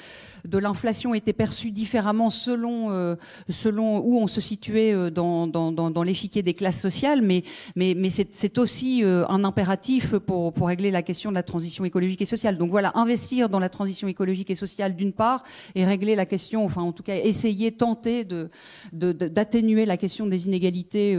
de 0.47 0.59
l'inflation 0.59 1.15
était 1.15 1.33
perçue 1.33 1.71
différemment 1.71 2.31
selon 2.31 2.91
euh, 2.91 3.17
selon 3.49 3.99
où 3.99 4.19
on 4.19 4.27
se 4.27 4.41
situait 4.41 4.93
euh, 4.93 5.11
dans, 5.11 5.47
dans, 5.47 5.73
dans, 5.73 6.03
l'échiquier 6.03 6.43
des 6.43 6.55
classes 6.55 6.81
sociales, 6.81 7.23
mais 7.23 7.43
mais, 7.77 7.95
mais 7.97 8.11
c'est 8.11 8.59
aussi 8.59 9.05
euh, 9.05 9.27
un 9.29 9.45
impératif 9.45 10.17
pour 10.17 10.53
pour 10.53 10.69
régler 10.69 10.91
la 10.91 11.03
question 11.03 11.31
de 11.31 11.35
la 11.35 11.43
transition 11.43 11.85
écologique 11.85 12.23
et 12.23 12.27
sociale. 12.27 12.59
Donc 12.59 12.71
voilà, 12.71 12.93
investir 12.95 13.49
dans 13.49 13.59
la 13.59 13.69
transition 13.69 14.09
écologique 14.09 14.51
et 14.51 14.55
sociale 14.55 14.97
d'une 14.97 15.13
part 15.13 15.43
et 15.75 15.85
régler 15.85 16.15
la 16.15 16.27
question, 16.27 16.65
enfin 16.65 16.83
en 16.83 16.93
tout 16.93 17.03
cas 17.03 17.17
essayer, 17.17 17.73
tenter 17.73 18.25
de 18.25 18.51
d'atténuer 18.93 19.85
la 19.85 19.97
question 19.97 20.27
des 20.27 20.47
inégalités 20.47 21.17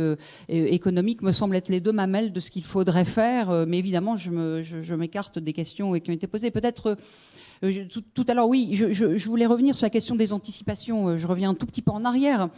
économiques 0.50 1.22
me 1.22 1.32
semble 1.32 1.56
être 1.56 1.70
les 1.70 1.80
deux 1.80 1.92
mamelles 1.92 2.34
de 2.34 2.40
ce 2.40 2.50
qu'il 2.50 2.64
faudrait 2.64 3.06
faire. 3.06 3.66
mais 3.68 3.80
évidemment, 3.80 4.18
je 4.18 4.32
m'écarte 4.96 5.36
je, 5.36 5.40
je 5.40 5.46
des 5.46 5.54
questions 5.54 5.94
qui 6.00 6.10
ont 6.10 6.14
été 6.14 6.28
posées. 6.28 6.52
Peut-être 6.52 6.98
euh, 7.64 7.86
tout, 8.14 8.26
à 8.28 8.34
l'heure, 8.34 8.48
oui, 8.48 8.72
je, 8.74 8.92
je, 8.92 9.28
voulais 9.28 9.46
revenir 9.46 9.78
sur 9.78 9.86
la 9.86 9.90
question 9.90 10.16
des 10.16 10.34
anticipations. 10.34 11.10
Euh, 11.10 11.18
je 11.18 11.28
reviens 11.28 11.52
un 11.52 11.54
tout 11.54 11.66
petit 11.66 11.82
peu 11.82 11.92
en 11.92 12.06
arrière. 12.06 12.50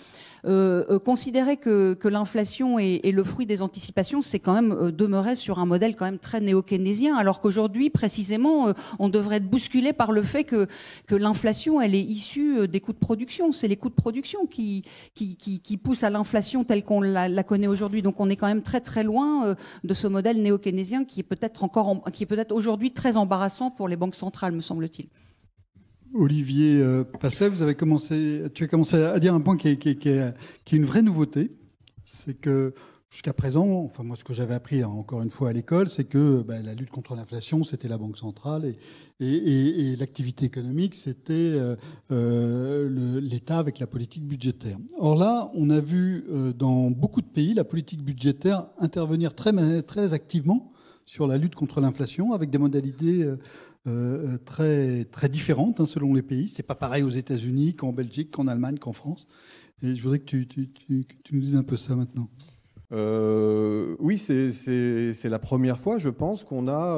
Euh, 0.46 0.84
euh, 0.90 1.00
considérer 1.00 1.56
que, 1.58 1.98
l'inflation 2.08 2.78
est, 2.78 3.12
le 3.12 3.24
fruit 3.24 3.46
des 3.46 3.62
anticipations, 3.62 4.22
c'est 4.22 4.40
quand 4.40 4.54
même 4.54 4.72
euh, 4.74 4.92
demeurer 4.92 5.36
sur 5.36 5.60
un 5.60 5.66
modèle 5.66 5.96
quand 5.96 6.06
même 6.06 6.20
très 6.20 6.42
néo-keynésien, 6.42 7.16
alors 7.16 7.40
qu'aujourd'hui, 7.40 7.90
précisément, 7.90 8.68
euh, 8.68 8.74
on 9.00 9.08
devrait 9.08 9.38
être 9.38 9.50
bousculé 9.50 9.94
par 9.94 10.12
le 10.12 10.22
fait 10.24 10.44
que, 10.44 10.68
l'inflation, 11.10 11.80
elle 11.80 11.96
est 11.96 12.02
issue 12.02 12.68
des 12.68 12.80
coûts 12.80 12.92
de 12.92 12.98
production. 12.98 13.52
C'est 13.52 13.68
les 13.68 13.78
coûts 13.78 13.90
de 13.90 13.94
production 13.94 14.48
qui 14.48 14.84
poussent 15.84 16.04
à 16.04 16.10
l'inflation 16.10 16.64
telle 16.64 16.84
qu'on 16.84 17.02
la, 17.02 17.30
la, 17.30 17.44
connaît 17.44 17.68
aujourd'hui. 17.68 18.02
Donc, 18.02 18.20
on 18.20 18.30
est 18.30 18.36
quand 18.36 18.48
même 18.48 18.64
très 18.64 18.82
très 18.82 19.04
loin 19.04 19.56
de 19.84 19.94
ce 19.94 20.08
modèle 20.08 20.42
néo-keynésien 20.42 21.06
qui 21.06 21.20
est 21.20 21.24
peut-être 21.24 21.64
encore, 21.64 22.04
qui 22.12 22.24
est 22.24 22.26
peut-être 22.26 22.52
aujourd'hui 22.52 22.92
très 22.92 23.16
embarrassant 23.16 23.70
pour 23.70 23.88
les 23.88 23.96
banques 23.96 24.16
centrales, 24.16 24.54
me 24.54 24.62
semble-t-il. 24.62 25.08
Olivier 26.14 26.80
euh, 26.80 27.04
Passet, 27.04 27.50
vous 27.50 27.64
avez 27.64 27.74
commencé, 27.74 28.44
tu 28.54 28.66
as 28.66 28.68
commencé 28.68 28.96
à 28.98 29.20
dire 29.20 29.34
un 29.34 29.42
point 29.42 29.58
qui 29.58 29.68
est, 29.68 30.72
une 30.72 30.86
vraie 30.86 31.02
nouveauté. 31.02 31.52
C'est 32.06 32.36
que 32.36 32.76
jusqu'à 33.10 33.34
présent, 33.34 33.66
enfin 33.84 34.04
moi 34.04 34.16
ce 34.16 34.24
que 34.24 34.34
j'avais 34.34 34.54
appris 34.54 34.84
hein, 34.84 34.90
encore 34.90 35.24
une 35.24 35.32
fois 35.32 35.50
à 35.50 35.54
l'école, 35.54 35.90
c'est 35.90 36.04
que 36.04 36.44
ben, 36.44 36.64
la 36.64 36.76
lutte 36.76 36.92
contre 36.92 37.16
l'inflation, 37.16 37.64
c'était 37.64 37.88
la 37.88 37.98
Banque 37.98 38.18
centrale 38.18 38.76
et, 39.20 39.96
l'activité 39.98 40.46
économique, 40.46 40.94
c'était 40.96 41.34
euh, 41.34 41.76
euh, 42.12 43.20
l'État 43.20 43.58
avec 43.58 43.80
la 43.80 43.88
politique 43.88 44.28
budgétaire. 44.28 44.78
Or 45.00 45.16
là, 45.16 45.50
on 45.56 45.72
a 45.72 45.80
vu 45.80 46.26
dans 46.56 46.92
beaucoup 46.92 47.22
de 47.22 47.28
pays 47.28 47.56
la 47.56 47.64
politique 47.64 48.04
budgétaire 48.04 48.68
intervenir 48.80 49.34
très 49.34 50.14
activement 50.14 50.72
sur 51.06 51.26
la 51.26 51.38
lutte 51.38 51.56
contre 51.56 51.82
l'inflation 51.82 52.34
avec 52.34 52.52
des 52.52 52.60
modalités 52.60 53.28
euh, 53.86 54.34
euh, 54.34 54.38
très, 54.38 55.06
très 55.06 55.28
différentes 55.30 55.80
hein, 55.80 55.86
selon 55.86 56.14
les 56.14 56.22
pays. 56.22 56.50
C'est 56.50 56.64
pas 56.64 56.76
pareil 56.76 57.04
aux 57.04 57.10
États-Unis 57.10 57.76
qu'en 57.76 57.92
Belgique, 57.92 58.32
qu'en 58.32 58.48
Allemagne, 58.48 58.78
qu'en 58.78 58.94
France. 58.94 59.28
Et 59.82 59.96
je 59.96 60.02
voudrais 60.02 60.20
que 60.20 60.26
tu, 60.26 60.70
nous 61.32 61.40
dises 61.42 61.56
un 61.56 61.64
peu 61.64 61.76
ça 61.76 61.96
maintenant. 61.96 62.30
Euh, 62.94 63.96
oui, 64.00 64.18
c'est- 64.18 64.50
la 65.24 65.40
première 65.40 65.80
fois, 65.80 65.98
je 65.98 66.10
pense, 66.10 66.44
qu'on 66.44 66.68
a 66.68 66.98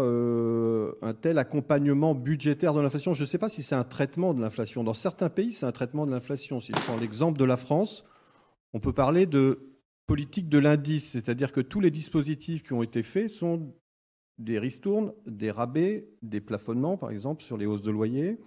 un 1.02 1.14
tel 1.14 1.40
accompagnement 1.40 2.14
budgétaire 2.14 2.74
de 2.74 2.82
l'inflation. 2.82 3.14
Je 3.14 3.22
ne 3.22 3.28
sais 3.28 3.38
pas 3.40 3.50
si 3.50 3.64
c'est 3.64 3.76
un 3.76 3.84
traitement 3.84 4.34
de 4.34 4.42
l'inflation. 4.42 4.84
Dans 4.84 4.94
certains 4.94 5.30
pays, 5.30 5.54
c'est 5.54 5.66
un 5.66 5.72
traitement 5.72 6.06
de 6.06 6.12
l'inflation. 6.12 6.60
Si 6.60 6.74
je 6.74 6.82
prends 6.84 6.98
l'exemple 6.98 7.40
de 7.40 7.46
la 7.46 7.58
France, 7.58 8.04
on 8.74 8.80
peut 8.80 8.94
parler 8.94 9.26
de 9.26 9.72
politique 10.06 10.50
de 10.50 10.60
l'indice, 10.60 11.12
c'est-à-dire 11.12 11.52
que 11.52 11.62
tous 11.62 11.80
les 11.80 11.90
dispositifs 11.92 12.62
qui 12.62 12.74
ont 12.74 12.84
été 12.84 13.02
faits 13.02 13.30
sont 13.30 13.74
des 14.38 14.60
ristournes, 14.60 15.14
des 15.26 15.52
rabais, 15.52 16.08
des 16.22 16.42
plafonnements, 16.42 16.98
par 16.98 17.12
exemple, 17.12 17.44
sur 17.44 17.58
les 17.58 17.66
hausses 17.66 17.82
de 17.82 17.92
loyer. 17.92 18.40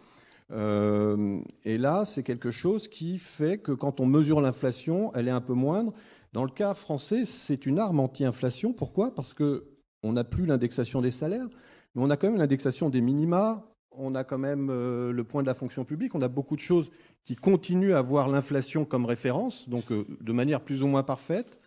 Euh, 0.51 1.41
et 1.65 1.79
là, 1.79 2.05
c'est 2.05 2.23
quelque 2.23 2.51
chose 2.51 2.89
qui 2.89 3.19
fait 3.19 3.59
que 3.59 3.73
quand 3.73 4.01
on 4.01 4.07
mesure 4.07 4.41
l'inflation, 4.41 5.13
elle 5.15 5.29
est 5.29 5.33
un 5.33 5.41
peu 5.41 5.55
moindre. 5.55 5.93
Dans 6.33 6.45
le 6.45 6.51
cas 6.51 6.75
français, 6.75 7.25
c'est 7.25 7.67
une 7.67 7.79
arme 7.79 8.01
anti-inflation. 8.01 8.73
Pourquoi? 8.73 9.15
Parce 9.15 9.35
que 9.35 9.67
on 10.03 10.13
n'a 10.13 10.25
plus 10.25 10.47
l'indexation 10.47 11.01
des 11.01 11.11
salaires, 11.11 11.49
mais 11.95 12.03
on 12.03 12.11
a 12.11 12.17
quand 12.17 12.29
même 12.29 12.39
l'indexation 12.39 12.89
des 12.89 13.01
minima. 13.01 13.65
On 13.91 14.15
a 14.15 14.23
quand 14.23 14.39
même 14.39 14.69
euh, 14.71 15.11
le 15.13 15.25
point 15.25 15.43
de 15.43 15.49
la 15.49 15.55
fonction 15.55 15.85
publique. 15.85 16.15
On 16.15 16.23
a 16.23 16.29
beaucoup 16.29 16.55
de 16.55 16.61
choses 16.61 16.91
qui 17.25 17.35
continuent 17.35 17.95
à 17.95 17.99
avoir 17.99 18.29
l'inflation 18.29 18.85
comme 18.85 19.07
référence, 19.07 19.69
donc 19.69 19.91
euh, 19.91 20.07
de 20.21 20.33
manière 20.33 20.61
plus 20.61 20.83
ou 20.83 20.87
moins 20.87 21.03
parfaite. 21.03 21.59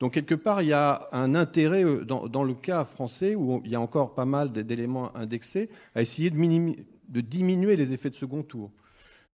Donc 0.00 0.12
quelque 0.12 0.34
part, 0.34 0.62
il 0.62 0.68
y 0.68 0.72
a 0.72 1.08
un 1.12 1.34
intérêt 1.34 1.84
euh, 1.84 2.04
dans, 2.04 2.44
le 2.44 2.54
cas 2.54 2.84
français 2.84 3.34
où 3.34 3.62
il 3.64 3.70
y 3.70 3.74
a 3.74 3.80
encore 3.80 4.14
pas 4.14 4.24
mal 4.24 4.52
d'éléments 4.52 5.16
indexés 5.16 5.70
à 5.94 6.02
essayer 6.02 6.30
de, 6.30 7.20
diminuer 7.20 7.76
les 7.76 7.92
effets 7.92 8.10
de 8.10 8.14
second 8.14 8.42
tour. 8.42 8.72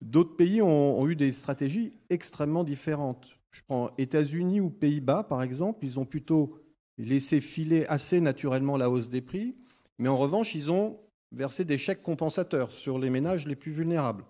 D'autres 0.01 0.37
pays 0.37 0.63
ont, 0.63 1.07
eu 1.09 1.17
des 1.17 1.33
stratégies 1.33 1.93
extrêmement 2.11 2.65
différentes. 2.65 3.39
Je 3.51 3.63
prends 3.67 3.91
États-Unis 3.99 4.61
ou 4.61 4.71
Pays-Bas, 4.71 5.25
par 5.25 5.43
exemple, 5.43 5.85
ils 5.85 5.99
ont 5.99 6.05
plutôt 6.05 6.59
laissé 6.99 7.41
filer 7.41 7.85
assez 7.87 8.21
naturellement 8.21 8.77
la 8.77 8.91
hausse 8.91 9.09
des 9.09 9.21
prix, 9.21 9.57
mais 9.99 10.09
en 10.09 10.17
revanche, 10.17 10.55
ils 10.55 10.71
ont 10.71 10.99
versé 11.33 11.65
des 11.65 11.79
chèques 11.79 12.03
compensateurs 12.03 12.73
sur 12.73 12.99
les 12.99 13.11
ménages 13.11 13.47
les 13.47 13.57
plus 13.57 13.73
vulnérables. 13.73 14.25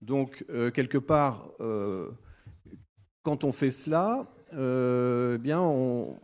Donc, 0.00 0.44
euh, 0.50 0.70
quelque 0.70 0.98
part, 0.98 1.50
euh, 1.60 2.10
quand 3.22 3.44
on 3.44 3.52
fait 3.52 3.70
cela, 3.70 4.32
eh 4.52 5.38
bien, 5.38 5.60
on, 5.60 6.16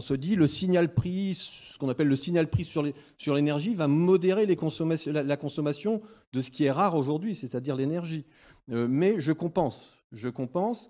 se 0.00 0.14
dit 0.14 0.36
le 0.36 0.46
signal 0.46 0.92
prix, 0.92 1.34
ce 1.34 1.78
qu'on 1.78 1.88
appelle 1.88 2.08
le 2.08 2.16
signal 2.16 2.48
prix 2.48 2.64
sur 2.64 3.34
l'énergie, 3.34 3.74
va 3.74 3.88
modérer 3.88 4.46
la, 4.46 5.36
consommation 5.36 6.02
de 6.32 6.40
ce 6.40 6.50
qui 6.50 6.64
est 6.64 6.70
rare 6.70 6.94
aujourd'hui, 6.94 7.34
c'est-à-dire 7.34 7.76
l'énergie. 7.76 8.24
Euh, 8.70 8.86
mais 8.88 9.18
je 9.18 9.32
compense, 9.32 9.98
je 10.12 10.28
compense. 10.28 10.88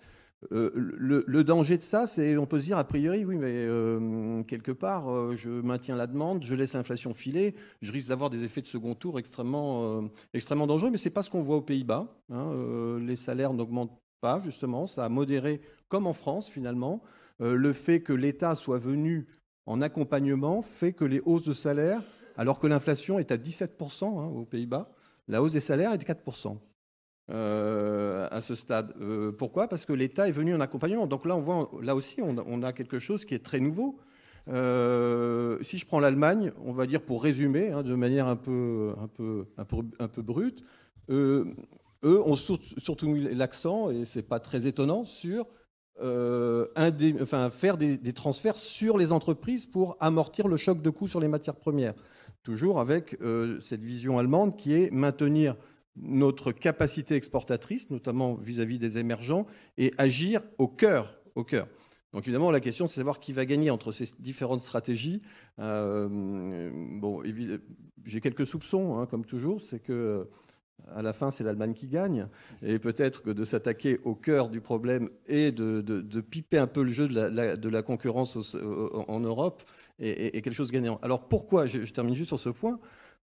Euh, 0.52 0.70
le, 0.74 1.44
danger 1.44 1.78
de 1.78 1.82
ça, 1.82 2.06
c'est, 2.06 2.36
on 2.36 2.46
peut 2.46 2.60
se 2.60 2.66
dire 2.66 2.78
a 2.78 2.84
priori, 2.84 3.24
oui, 3.24 3.36
mais 3.36 3.50
euh, 3.50 4.42
quelque 4.44 4.70
part, 4.70 5.10
euh, 5.10 5.34
je 5.36 5.50
maintiens 5.50 5.96
la 5.96 6.06
demande, 6.06 6.44
je 6.44 6.54
laisse 6.54 6.74
l'inflation 6.74 7.12
filer, 7.12 7.56
je 7.82 7.90
risque 7.92 8.08
d'avoir 8.08 8.30
des 8.30 8.44
effets 8.44 8.62
de 8.62 8.66
second 8.66 8.94
tour 8.94 9.18
extrêmement, 9.18 10.00
euh, 10.34 10.66
dangereux, 10.66 10.90
mais 10.90 10.98
c'est 10.98 11.10
pas 11.10 11.24
ce 11.24 11.30
qu'on 11.30 11.42
voit 11.42 11.56
aux 11.56 11.62
Pays-Bas. 11.62 12.06
hein. 12.30 12.52
Euh, 12.52 13.00
les 13.00 13.16
salaires 13.16 13.52
n'augmentent 13.52 13.98
pas, 14.20 14.40
justement, 14.44 14.86
ça 14.86 15.04
a 15.04 15.08
modéré, 15.08 15.60
comme 15.88 16.06
en 16.06 16.12
France 16.12 16.48
finalement. 16.48 17.02
Euh, 17.40 17.54
le 17.54 17.72
fait 17.72 18.00
que 18.00 18.12
l'État 18.12 18.54
soit 18.54 18.78
venu 18.78 19.26
en 19.66 19.80
accompagnement 19.80 20.62
fait 20.62 20.92
que 20.92 21.04
les 21.04 21.20
hausses 21.24 21.44
de 21.44 21.52
salaire, 21.52 22.02
alors 22.36 22.58
que 22.58 22.66
l'inflation 22.66 23.18
est 23.18 23.30
à 23.32 23.36
17% 23.36 24.04
hein, 24.04 24.26
aux 24.26 24.44
Pays-Bas, 24.44 24.90
la 25.28 25.42
hausse 25.42 25.52
des 25.52 25.60
salaires 25.60 25.92
est 25.92 25.98
de 25.98 26.04
4% 26.04 26.56
euh, 27.30 28.28
à 28.30 28.40
ce 28.40 28.54
stade. 28.54 28.94
Euh, 29.00 29.30
pourquoi? 29.30 29.68
Parce 29.68 29.84
que 29.84 29.92
l'État 29.92 30.26
est 30.26 30.32
venu 30.32 30.54
en 30.54 30.60
accompagnement. 30.60 31.06
Donc 31.06 31.26
là, 31.26 31.36
on 31.36 31.42
voit, 31.42 31.70
là 31.82 31.94
aussi, 31.94 32.20
on 32.22 32.62
a, 32.62 32.72
quelque 32.72 32.98
chose 32.98 33.24
qui 33.24 33.34
est 33.34 33.44
très 33.44 33.60
nouveau. 33.60 34.00
Si 34.46 35.78
je 35.78 35.86
prends 35.86 36.00
l'Allemagne, 36.00 36.52
on 36.64 36.72
va 36.72 36.86
dire 36.86 37.02
pour 37.02 37.22
résumer, 37.22 37.70
hein, 37.70 37.82
de 37.82 37.94
manière 37.94 38.26
un 38.26 38.36
peu, 38.36 38.94
un 38.98 39.08
peu, 39.08 39.46
un 39.58 39.64
peu, 39.66 39.76
un 39.98 40.08
peu 40.08 40.22
brute, 40.22 40.64
eux 42.04 42.20
ont 42.22 42.36
sur- 42.36 42.60
surtout 42.78 43.08
mis 43.08 43.34
l'accent, 43.34 43.90
et 43.90 44.04
c'est 44.04 44.22
pas 44.22 44.40
très 44.40 44.66
étonnant, 44.66 45.04
sur 45.04 45.46
euh, 46.00 46.66
faire 47.50 47.76
des, 47.76 48.12
transferts 48.12 48.56
sur 48.56 48.98
les 48.98 49.10
entreprises 49.10 49.66
pour 49.66 49.96
amortir 50.00 50.46
le 50.46 50.56
choc 50.56 50.80
de 50.80 50.90
coûts 50.90 51.08
sur 51.08 51.20
les 51.20 51.28
matières 51.28 51.56
premières. 51.56 51.94
Toujours 52.44 52.78
avec 52.78 53.16
euh, 53.20 53.60
cette 53.60 53.82
vision 53.82 54.18
allemande 54.18 54.56
qui 54.56 54.74
est 54.74 54.90
maintenir 54.92 55.56
notre 55.96 56.52
capacité 56.52 57.16
exportatrice, 57.16 57.90
notamment 57.90 58.34
vis-à-vis 58.34 58.78
des 58.78 58.98
émergents, 58.98 59.46
et 59.76 59.92
agir 59.98 60.42
au 60.58 60.68
cœur, 60.68 61.18
au 61.34 61.42
cœur. 61.42 61.66
Donc 62.12 62.22
évidemment, 62.22 62.50
la 62.50 62.60
question, 62.60 62.86
c'est 62.86 62.94
de 62.94 63.00
savoir 63.00 63.20
qui 63.20 63.32
va 63.32 63.44
gagner 63.44 63.70
entre 63.70 63.92
ces 63.92 64.06
différentes 64.20 64.62
stratégies. 64.62 65.20
Euh, 65.58 66.70
bon, 66.72 67.22
j'ai 68.04 68.20
quelques 68.20 68.46
soupçons, 68.46 68.98
hein, 68.98 69.06
comme 69.06 69.24
toujours, 69.24 69.60
c'est 69.60 69.80
que 69.80 70.28
à 70.94 71.02
la 71.02 71.12
fin, 71.12 71.30
c'est 71.30 71.44
l'Allemagne 71.44 71.74
qui 71.74 71.86
gagne. 71.86 72.28
Et 72.62 72.78
peut-être 72.78 73.22
que 73.22 73.30
de 73.30 73.44
s'attaquer 73.44 73.98
au 74.04 74.14
cœur 74.14 74.48
du 74.48 74.60
problème 74.60 75.10
et 75.26 75.52
de, 75.52 76.20
piper 76.20 76.58
un 76.58 76.66
peu 76.66 76.82
le 76.82 76.90
jeu 76.90 77.08
de 77.08 77.68
la, 77.68 77.82
concurrence 77.82 78.56
en 79.08 79.20
Europe 79.20 79.62
est, 79.98 80.42
quelque 80.42 80.54
chose 80.54 80.68
de 80.68 80.72
gagnant. 80.72 80.98
Alors 81.02 81.28
pourquoi, 81.28 81.66
je, 81.66 81.84
je 81.84 81.92
termine 81.92 82.14
juste 82.14 82.28
sur 82.28 82.40
ce 82.40 82.48
point, 82.48 82.78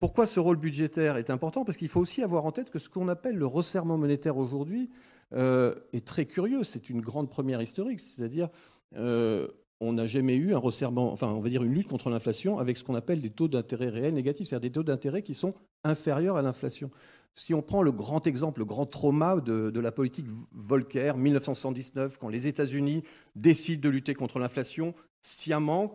pourquoi 0.00 0.26
ce 0.26 0.40
rôle 0.40 0.56
budgétaire 0.56 1.18
est 1.18 1.28
important? 1.28 1.62
Parce 1.62 1.76
qu'il 1.76 1.88
faut 1.88 2.00
aussi 2.00 2.22
avoir 2.22 2.46
en 2.46 2.52
tête 2.52 2.70
que 2.70 2.78
ce 2.78 2.88
qu'on 2.88 3.08
appelle 3.08 3.36
le 3.36 3.46
resserrement 3.46 3.98
monétaire 3.98 4.38
aujourd'hui 4.38 4.90
euh, 5.34 5.74
est 5.92 6.06
très 6.06 6.24
curieux. 6.24 6.64
C'est 6.64 6.88
une 6.88 7.02
grande 7.02 7.28
première 7.28 7.60
historique. 7.60 8.00
C'est-à-dire, 8.00 8.48
euh, 8.96 9.46
on 9.78 9.92
n'a 9.92 10.06
jamais 10.06 10.36
eu 10.36 10.54
un 10.54 10.58
resserrement, 10.58 11.12
enfin, 11.12 11.28
on 11.28 11.40
va 11.40 11.50
dire 11.50 11.62
une 11.62 11.74
lutte 11.74 11.88
contre 11.88 12.08
l'inflation 12.08 12.58
avec 12.58 12.78
ce 12.78 12.84
qu'on 12.84 12.94
appelle 12.94 13.20
des 13.20 13.28
taux 13.28 13.46
d'intérêt 13.46 13.90
réels 13.90 14.14
négatifs, 14.14 14.48
c'est-à-dire 14.48 14.70
des 14.70 14.72
taux 14.72 14.82
d'intérêt 14.82 15.22
qui 15.22 15.34
sont 15.34 15.54
inférieurs 15.84 16.36
à 16.36 16.42
l'inflation. 16.42 16.90
Si 17.34 17.54
on 17.54 17.62
prend 17.62 17.82
le 17.82 17.92
grand 17.92 18.26
exemple, 18.26 18.60
le 18.60 18.64
grand 18.64 18.86
trauma 18.86 19.36
de, 19.36 19.78
la 19.78 19.92
politique 19.92 20.26
Volcker, 20.52 21.16
1979, 21.16 22.18
quand 22.18 22.28
les 22.28 22.46
États-Unis 22.46 23.02
décident 23.34 23.80
de 23.80 23.88
lutter 23.88 24.14
contre 24.14 24.38
l'inflation 24.38 24.94
sciemment, 25.22 25.94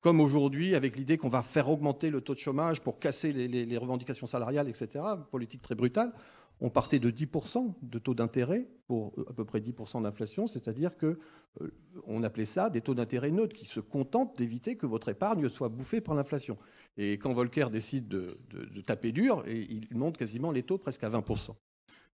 comme 0.00 0.20
aujourd'hui, 0.20 0.74
avec 0.74 0.96
l'idée 0.96 1.18
qu'on 1.18 1.28
va 1.28 1.42
faire 1.42 1.68
augmenter 1.68 2.10
le 2.10 2.22
taux 2.22 2.34
de 2.34 2.38
chômage 2.38 2.80
pour 2.80 2.98
casser 2.98 3.32
les 3.32 3.76
revendications 3.76 4.26
salariales, 4.26 4.68
etc., 4.68 5.04
politique 5.30 5.62
très 5.62 5.74
brutale, 5.74 6.12
on 6.60 6.70
partait 6.70 6.98
de 6.98 7.10
10% 7.10 7.74
de 7.82 7.98
taux 7.98 8.14
d'intérêt 8.14 8.68
pour 8.86 9.12
euh, 9.18 9.26
à 9.30 9.32
peu 9.32 9.44
près 9.44 9.60
10% 9.60 10.02
d'inflation, 10.02 10.46
c'est-à-dire 10.46 10.96
que 10.96 11.18
euh, 11.60 11.70
on 12.06 12.22
appelait 12.22 12.44
ça 12.44 12.70
des 12.70 12.80
taux 12.80 12.94
d'intérêt 12.94 13.30
neutres 13.30 13.56
qui 13.56 13.66
se 13.66 13.80
contentent 13.80 14.36
d'éviter 14.36 14.76
que 14.76 14.86
votre 14.86 15.08
épargne 15.08 15.48
soit 15.48 15.68
bouffée 15.68 16.00
par 16.00 16.14
l'inflation. 16.14 16.58
Et 16.96 17.14
quand 17.14 17.32
Volcker 17.32 17.68
décide 17.70 18.08
de, 18.08 18.38
taper 18.86 19.12
dur, 19.12 19.44
il 19.48 19.86
monte 19.92 20.16
quasiment 20.16 20.52
les 20.52 20.62
taux 20.62 20.78
presque 20.78 21.04
à 21.04 21.10
20%. 21.10 21.54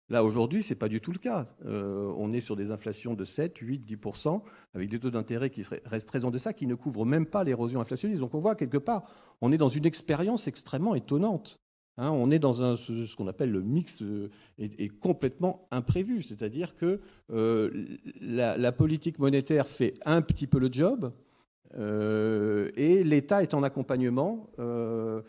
Là, 0.08 0.22
aujourd'hui, 0.22 0.62
ce 0.62 0.72
n'est 0.72 0.78
pas 0.78 0.88
du 0.88 1.00
tout 1.00 1.10
le 1.10 1.18
cas. 1.18 1.48
Euh, 1.64 2.12
on 2.16 2.32
est 2.32 2.40
sur 2.40 2.54
des 2.54 2.70
inflations 2.70 3.14
de 3.14 3.24
7, 3.24 3.58
8, 3.58 3.84
10%, 3.90 4.40
avec 4.74 4.88
des 4.88 5.00
taux 5.00 5.10
d'intérêt 5.10 5.50
qui 5.50 5.64
restent 5.84 6.08
très 6.08 6.24
en 6.24 6.30
deçà, 6.30 6.52
qui 6.52 6.66
ne 6.66 6.76
couvrent 6.76 7.04
même 7.04 7.26
pas 7.26 7.42
l'érosion 7.42 7.80
inflationniste. 7.80 8.20
Donc 8.20 8.34
on 8.34 8.40
voit 8.40 8.54
quelque 8.54 8.78
part, 8.78 9.10
on 9.40 9.50
est 9.50 9.58
dans 9.58 9.68
une 9.68 9.84
expérience 9.84 10.46
extrêmement 10.46 10.94
étonnante. 10.94 11.60
Hein, 11.98 12.10
on 12.10 12.30
est 12.30 12.38
dans 12.38 12.62
un, 12.62 12.76
ce, 12.76 13.14
qu'on 13.16 13.26
appelle 13.26 13.50
le 13.50 13.62
mix 13.62 14.02
euh, 14.02 14.28
est, 14.58 14.88
complètement 14.88 15.66
imprévu. 15.70 16.22
C'est-à-dire 16.22 16.76
que 16.76 17.00
euh, 17.32 17.70
la, 18.20 18.72
politique 18.72 19.18
monétaire 19.18 19.66
fait 19.66 19.94
un 20.04 20.20
petit 20.20 20.46
peu 20.46 20.58
le 20.58 20.70
job 20.70 21.12
euh, 21.78 22.70
et 22.76 23.02
l'État 23.02 23.42
est 23.42 23.54
en 23.54 23.62
accompagnement. 23.62 24.50
Euh, 24.58 25.22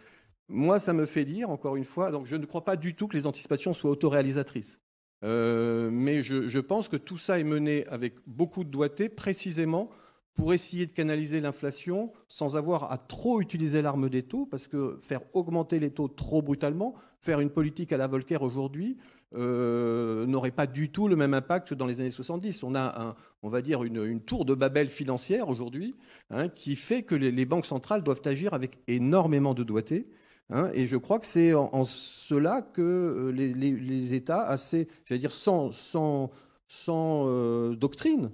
moi, 0.49 0.79
ça 0.81 0.91
me 0.91 1.05
fait 1.05 1.23
dire, 1.23 1.49
encore 1.49 1.77
une 1.77 1.85
fois, 1.85 2.11
donc 2.11 2.25
je 2.25 2.35
ne 2.35 2.45
crois 2.45 2.65
pas 2.65 2.75
du 2.75 2.95
tout 2.95 3.07
que 3.07 3.15
les 3.15 3.27
anticipations 3.27 3.73
soient 3.73 3.91
autoréalisatrices. 3.91 4.79
Mais 5.23 6.21
je 6.21 6.59
pense 6.59 6.89
que 6.89 6.97
tout 6.97 7.17
ça 7.17 7.39
est 7.39 7.43
mené 7.43 7.87
avec 7.87 8.15
beaucoup 8.27 8.63
de 8.63 8.69
doigté, 8.69 9.09
précisément 9.09 9.89
pour 10.37 10.53
essayer 10.53 10.85
de 10.85 10.91
canaliser 10.91 11.41
l'inflation 11.41 12.11
sans 12.27 12.55
avoir 12.55 12.91
à 12.91 12.97
trop 12.99 13.41
utiliser 13.41 13.81
l'arme 13.81 14.07
des 14.07 14.21
taux, 14.21 14.45
parce 14.45 14.67
que 14.67 14.99
faire 15.01 15.21
augmenter 15.33 15.79
les 15.79 15.89
taux 15.89 16.07
trop 16.07 16.43
brutalement, 16.43 16.93
faire 17.19 17.39
une 17.39 17.49
politique 17.49 17.91
à 17.91 17.97
la 17.97 18.05
Volcker 18.05 18.37
aujourd'hui, 18.41 18.97
euh, 19.35 20.27
n'aurait 20.27 20.51
pas 20.51 20.67
du 20.67 20.89
tout 20.89 21.07
le 21.07 21.15
même 21.15 21.33
impact 21.33 21.69
que 21.69 21.75
dans 21.75 21.87
les 21.87 21.99
années 21.99 22.11
70. 22.11 22.63
On 22.63 22.75
a, 22.75 23.15
on 23.41 23.49
va 23.49 23.61
dire, 23.63 23.83
une, 23.83 24.21
tour 24.21 24.45
de 24.45 24.53
Babel 24.53 24.89
financière 24.89 25.49
aujourd'hui 25.49 25.95
hein, 26.29 26.49
qui 26.49 26.75
fait 26.75 27.01
que 27.01 27.15
les, 27.15 27.45
banques 27.45 27.65
centrales 27.65 28.03
doivent 28.03 28.21
agir 28.23 28.53
avec 28.53 28.77
énormément 28.87 29.55
de 29.55 29.63
doigté. 29.63 30.07
Hein, 30.51 30.69
et 30.73 30.85
je 30.85 30.97
crois 30.97 31.19
que 31.19 31.25
c'est 31.25 31.53
en, 31.55 31.83
cela 31.83 32.61
que 32.61 32.81
euh, 32.81 33.31
les, 33.31 34.13
États, 34.13 34.43
assez, 34.43 34.87
j'allais 35.05 35.19
dire, 35.19 35.33
sans, 35.33 35.71
euh, 36.87 37.75
doctrine, 37.75 38.31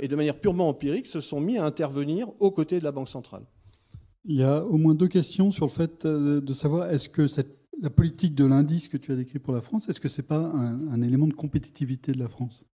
et 0.00 0.08
de 0.08 0.16
manière 0.16 0.38
purement 0.38 0.68
empirique, 0.68 1.06
se 1.06 1.20
sont 1.20 1.40
mis 1.40 1.58
à 1.58 1.64
intervenir 1.64 2.28
aux 2.38 2.50
côtés 2.50 2.78
de 2.78 2.84
la 2.84 2.92
Banque 2.92 3.08
centrale. 3.08 3.44
Il 4.24 4.36
y 4.36 4.42
a 4.42 4.64
au 4.64 4.76
moins 4.76 4.94
deux 4.94 5.08
questions 5.08 5.50
sur 5.50 5.66
le 5.66 5.70
fait 5.70 6.04
euh, 6.04 6.40
de 6.40 6.52
savoir 6.52 6.90
est-ce 6.90 7.08
que 7.08 7.26
cette, 7.26 7.56
la 7.80 7.90
politique 7.90 8.34
de 8.34 8.44
l'indice 8.44 8.88
que 8.88 8.98
tu 8.98 9.12
as 9.12 9.16
décrit 9.16 9.38
pour 9.38 9.54
la 9.54 9.62
France, 9.62 9.88
est-ce 9.88 10.00
que 10.00 10.08
ce 10.08 10.20
n'est 10.20 10.26
pas 10.26 10.36
un, 10.36 11.00
élément 11.02 11.26
de 11.26 11.32
compétitivité 11.32 12.12
de 12.12 12.18
la 12.18 12.28
France? 12.28 12.66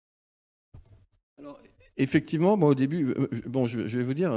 Alors, 1.37 1.59
Effectivement, 1.97 2.57
moi 2.57 2.69
au 2.69 2.75
début, 2.75 3.11
euh, 3.11 3.27
bon, 3.45 3.67
je, 3.67 3.79
vais 3.79 4.03
vous 4.03 4.15
dire, 4.15 4.31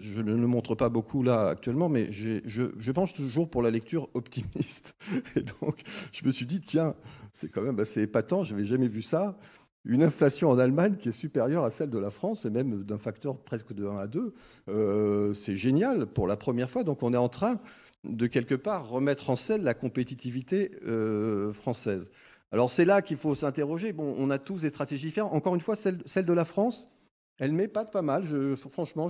je 0.00 0.20
ne 0.20 0.34
le 0.34 0.46
montre 0.46 0.74
pas 0.74 0.88
beaucoup 0.88 1.22
là 1.22 1.48
actuellement, 1.48 1.88
mais 1.88 2.10
je, 2.10 2.40
je, 2.46 2.90
penche 2.90 3.12
toujours 3.12 3.48
pour 3.48 3.62
la 3.62 3.70
lecture 3.70 4.08
optimiste. 4.14 4.96
Et 5.36 5.42
donc, 5.42 5.82
je 6.10 6.26
me 6.26 6.32
suis 6.32 6.46
dit, 6.46 6.60
tiens, 6.60 6.96
c'est 7.32 7.48
quand 7.48 7.62
même 7.62 7.78
assez 7.78 8.02
épatant, 8.02 8.42
je 8.42 8.54
n'avais 8.54 8.64
jamais 8.64 8.88
vu 8.88 9.02
ça 9.02 9.38
une 9.86 10.02
inflation 10.02 10.50
en 10.50 10.58
Allemagne 10.58 10.96
qui 10.96 11.08
est 11.08 11.12
supérieure 11.12 11.64
à 11.64 11.70
celle 11.70 11.90
de 11.90 11.98
la 11.98 12.10
France, 12.10 12.44
et 12.44 12.50
même 12.50 12.82
d'un 12.82 12.98
facteur 12.98 13.36
presque 13.38 13.72
de 13.72 13.86
1 13.86 13.96
à 13.96 14.06
2. 14.06 14.34
Euh, 14.68 15.32
c'est 15.32 15.56
génial 15.56 16.06
pour 16.06 16.26
la 16.26 16.36
première 16.36 16.68
fois. 16.68 16.84
Donc 16.84 17.02
on 17.02 17.14
est 17.14 17.18
en 17.18 17.28
train 17.28 17.60
de 18.04 18.26
quelque 18.26 18.54
part 18.54 18.88
remettre 18.88 19.30
en 19.30 19.36
scène 19.36 19.62
la 19.62 19.74
compétitivité 19.74 20.72
euh, 20.86 21.52
française. 21.52 22.10
Alors 22.52 22.70
c'est 22.70 22.84
là 22.84 23.00
qu'il 23.00 23.16
faut 23.16 23.34
s'interroger. 23.34 23.92
Bon, 23.92 24.14
on 24.18 24.30
a 24.30 24.38
tous 24.38 24.62
des 24.62 24.70
stratégies 24.70 25.06
différentes. 25.06 25.32
Encore 25.32 25.54
une 25.54 25.60
fois, 25.60 25.76
celle 25.76 26.26
de 26.26 26.32
la 26.32 26.44
France, 26.44 26.92
elle 27.38 27.52
m'épate 27.52 27.92
pas 27.92 28.02
mal. 28.02 28.24
franchement, 28.56 29.08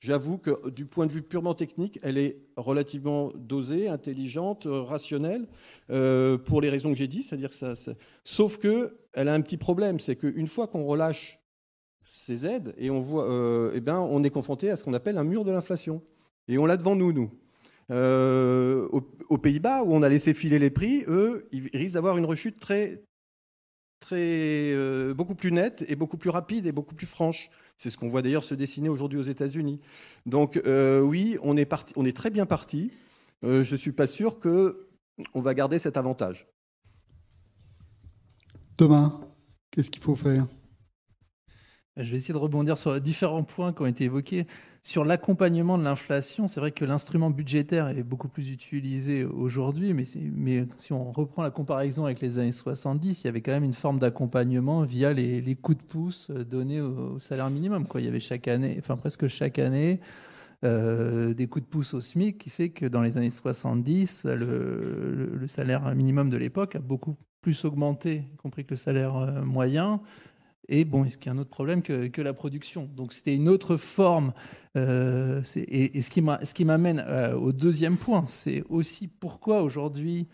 j'avoue 0.00 0.38
que 0.38 0.70
du 0.70 0.84
point 0.86 1.06
de 1.06 1.12
vue 1.12 1.22
purement 1.22 1.54
technique, 1.54 1.98
elle 2.02 2.18
est 2.18 2.38
relativement 2.56 3.32
dosée, 3.36 3.88
intelligente, 3.88 4.66
rationnelle, 4.66 5.46
euh, 5.90 6.38
pour 6.38 6.60
les 6.60 6.70
raisons 6.70 6.90
que 6.90 6.98
j'ai 6.98 7.08
dit. 7.08 7.22
C'est-à-dire 7.22 7.52
ça, 7.52 7.74
sauf 8.24 8.58
que 8.58 8.96
elle 9.12 9.28
a 9.28 9.34
un 9.34 9.40
petit 9.40 9.56
problème, 9.56 10.00
c'est 10.00 10.16
qu'une 10.16 10.48
fois 10.48 10.66
qu'on 10.66 10.84
relâche 10.84 11.38
ces 12.12 12.46
aides 12.46 12.74
et 12.76 12.90
on 12.90 13.00
voit, 13.00 13.30
euh, 13.30 13.72
eh 13.74 13.80
ben, 13.80 13.98
on 13.98 14.22
est 14.22 14.30
confronté 14.30 14.70
à 14.70 14.76
ce 14.76 14.84
qu'on 14.84 14.94
appelle 14.94 15.18
un 15.18 15.24
mur 15.24 15.44
de 15.44 15.52
l'inflation. 15.52 16.02
Et 16.48 16.58
on 16.58 16.66
l'a 16.66 16.76
devant 16.76 16.96
nous, 16.96 17.12
nous. 17.12 17.30
Euh, 17.90 18.88
aux, 19.28 19.38
Pays-Bas, 19.38 19.82
où 19.82 19.92
on 19.94 20.02
a 20.02 20.08
laissé 20.08 20.34
filer 20.34 20.58
les 20.58 20.70
prix, 20.70 21.04
eux, 21.08 21.48
ils 21.52 21.68
risquent 21.72 21.94
d'avoir 21.94 22.18
une 22.18 22.24
rechute 22.24 22.58
très, 22.60 23.02
très, 24.00 24.72
euh, 24.72 25.14
beaucoup 25.14 25.34
plus 25.34 25.52
nette 25.52 25.84
et 25.88 25.94
beaucoup 25.94 26.16
plus 26.16 26.30
rapide 26.30 26.66
et 26.66 26.72
beaucoup 26.72 26.94
plus 26.94 27.06
franche. 27.06 27.50
C'est 27.76 27.90
ce 27.90 27.96
qu'on 27.96 28.08
voit 28.08 28.22
d'ailleurs 28.22 28.44
se 28.44 28.54
dessiner 28.54 28.88
aujourd'hui 28.88 29.18
aux 29.18 29.22
États-Unis. 29.22 29.80
Donc 30.26 30.56
euh, 30.56 31.00
oui, 31.00 31.38
on 31.42 31.56
est, 31.56 31.64
parti, 31.64 31.92
on 31.96 32.04
est 32.04 32.16
très 32.16 32.30
bien 32.30 32.46
parti. 32.46 32.90
Euh, 33.44 33.62
je 33.62 33.72
ne 33.72 33.78
suis 33.78 33.92
pas 33.92 34.06
sûr 34.06 34.40
qu'on 34.40 35.40
va 35.40 35.54
garder 35.54 35.78
cet 35.78 35.96
avantage. 35.96 36.48
Thomas, 38.76 39.20
qu'est-ce 39.70 39.90
qu'il 39.90 40.02
faut 40.02 40.16
faire? 40.16 40.46
Je 41.96 42.10
vais 42.10 42.18
essayer 42.18 42.32
de 42.32 42.38
rebondir 42.38 42.78
sur 42.78 43.00
différents 43.00 43.42
points 43.42 43.72
qui 43.72 43.82
ont 43.82 43.86
été 43.86 44.04
évoqués. 44.04 44.46
Sur 44.82 45.04
l'accompagnement 45.04 45.76
de 45.76 45.84
l'inflation, 45.84 46.46
c'est 46.46 46.60
vrai 46.60 46.70
que 46.70 46.84
l'instrument 46.84 47.28
budgétaire 47.30 47.88
est 47.88 48.02
beaucoup 48.02 48.28
plus 48.28 48.50
utilisé 48.50 49.24
aujourd'hui, 49.24 49.92
mais, 49.92 50.04
si 50.04 50.92
on 50.92 51.12
reprend 51.12 51.42
la 51.42 51.50
comparaison 51.50 52.06
avec 52.06 52.20
les 52.20 52.38
années 52.38 52.52
70, 52.52 53.22
il 53.22 53.26
y 53.26 53.28
avait 53.28 53.42
quand 53.42 53.52
même 53.52 53.64
une 53.64 53.74
forme 53.74 53.98
d'accompagnement 53.98 54.82
via 54.82 55.12
les, 55.12 55.56
coups 55.56 55.78
de 55.78 55.82
pouce 55.82 56.30
donnés 56.30 56.80
au, 56.80 57.18
salaire 57.18 57.50
minimum. 57.50 57.86
Quoi. 57.86 58.00
Il 58.00 58.04
y 58.04 58.08
avait 58.08 58.20
chaque 58.20 58.48
année, 58.48 58.76
enfin 58.78 58.96
presque 58.96 59.26
chaque 59.26 59.58
année, 59.58 60.00
euh, 60.64 61.34
des 61.34 61.46
coups 61.48 61.64
de 61.64 61.70
pouce 61.70 61.92
au 61.92 62.00
SMIC 62.00 62.38
qui 62.38 62.50
fait 62.50 62.70
que 62.70 62.86
dans 62.86 63.02
les 63.02 63.18
années 63.18 63.30
70, 63.30 64.24
le, 64.24 65.30
le 65.34 65.46
salaire 65.46 65.94
minimum 65.94 66.30
de 66.30 66.36
l'époque 66.38 66.76
a 66.76 66.80
beaucoup 66.80 67.16
plus 67.42 67.64
augmenté, 67.64 68.24
y 68.32 68.36
compris 68.36 68.64
que 68.64 68.70
le 68.70 68.76
salaire 68.76 69.16
euh, 69.16 69.42
moyen. 69.42 70.00
Et 70.68 70.84
bon, 70.84 71.04
qu'il 71.04 71.26
y 71.26 71.28
a 71.28 71.32
un 71.32 71.38
autre 71.38 71.50
problème 71.50 71.82
que, 71.82 72.20
la 72.20 72.32
production 72.32 72.88
Donc 72.96 73.12
c'était 73.12 73.34
une 73.34 73.48
autre 73.48 73.76
forme. 73.76 74.32
Euh, 74.76 75.42
et, 75.56 76.00
ce 76.00 76.10
qui 76.10 76.64
m'amène 76.64 77.04
euh, 77.06 77.34
au 77.34 77.52
deuxième 77.52 77.96
point, 77.96 78.24
c'est 78.28 78.62
aussi 78.68 79.08
pourquoi 79.08 79.62
aujourd'hui, 79.62 80.28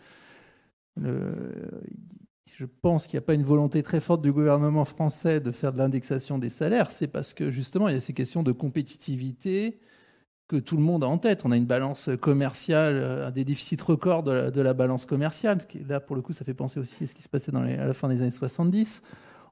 je 2.57 2.65
pense 2.65 3.05
qu'il 3.05 3.17
n'y 3.17 3.23
a 3.23 3.25
pas 3.25 3.35
une 3.35 3.43
volonté 3.43 3.83
très 3.83 3.99
forte 3.99 4.23
du 4.23 4.31
gouvernement 4.31 4.83
français 4.83 5.39
de 5.39 5.51
faire 5.51 5.73
de 5.73 5.77
l'indexation 5.77 6.39
des 6.39 6.49
salaires. 6.49 6.89
C'est 6.89 7.07
parce 7.07 7.35
que 7.35 7.51
justement, 7.51 7.87
il 7.87 7.93
y 7.93 7.97
a 7.97 7.99
ces 7.99 8.13
questions 8.13 8.41
de 8.41 8.51
compétitivité 8.51 9.79
que 10.47 10.55
tout 10.55 10.77
le 10.77 10.81
monde 10.81 11.03
a 11.03 11.07
en 11.07 11.17
tête. 11.19 11.41
On 11.45 11.51
a 11.51 11.57
une 11.57 11.65
balance 11.65 12.09
commerciale, 12.21 12.95
euh, 12.95 13.27
un 13.27 13.31
des 13.31 13.43
déficits 13.43 13.77
records 13.83 14.23
de 14.23 14.61
la, 14.61 14.73
balance 14.73 15.05
commerciale. 15.05 15.59
Là, 15.87 15.99
pour 15.99 16.15
le 16.15 16.21
coup, 16.21 16.33
ça 16.33 16.45
fait 16.45 16.53
penser 16.53 16.79
aussi 16.79 17.03
à 17.03 17.07
ce 17.07 17.13
qui 17.13 17.21
se 17.21 17.29
passait 17.29 17.55
à 17.55 17.85
la 17.85 17.93
fin 17.93 18.07
des 18.07 18.21
années 18.21 18.31
70 18.31 19.01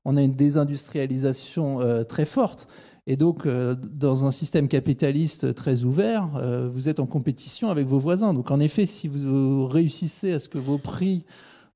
on 0.06 0.16
a 0.18 0.22
une 0.22 0.36
désindustrialisation 0.36 1.82
euh, 1.82 2.04
très 2.04 2.26
forte. 2.26 2.68
Et 3.08 3.18
donc, 3.18 3.46
euh, 3.46 3.76
dans 3.76 4.26
un 4.26 4.32
système 4.32 4.68
capitaliste 4.68 5.54
très 5.54 5.84
ouvert, 5.84 6.30
euh, 6.38 6.70
vous 6.72 6.90
êtes 6.90 7.00
en 7.00 7.06
compétition 7.06 7.70
avec 7.70 7.88
vos 7.88 8.00
voisins. 8.00 8.34
Donc, 8.34 8.50
en 8.50 8.60
effet, 8.60 8.86
si 8.86 9.08
vous 9.08 9.68
réussissez 9.68 10.32
à 10.32 10.40
ce 10.40 10.48
que 10.48 10.58
vos 10.58 10.78
prix, 10.78 11.26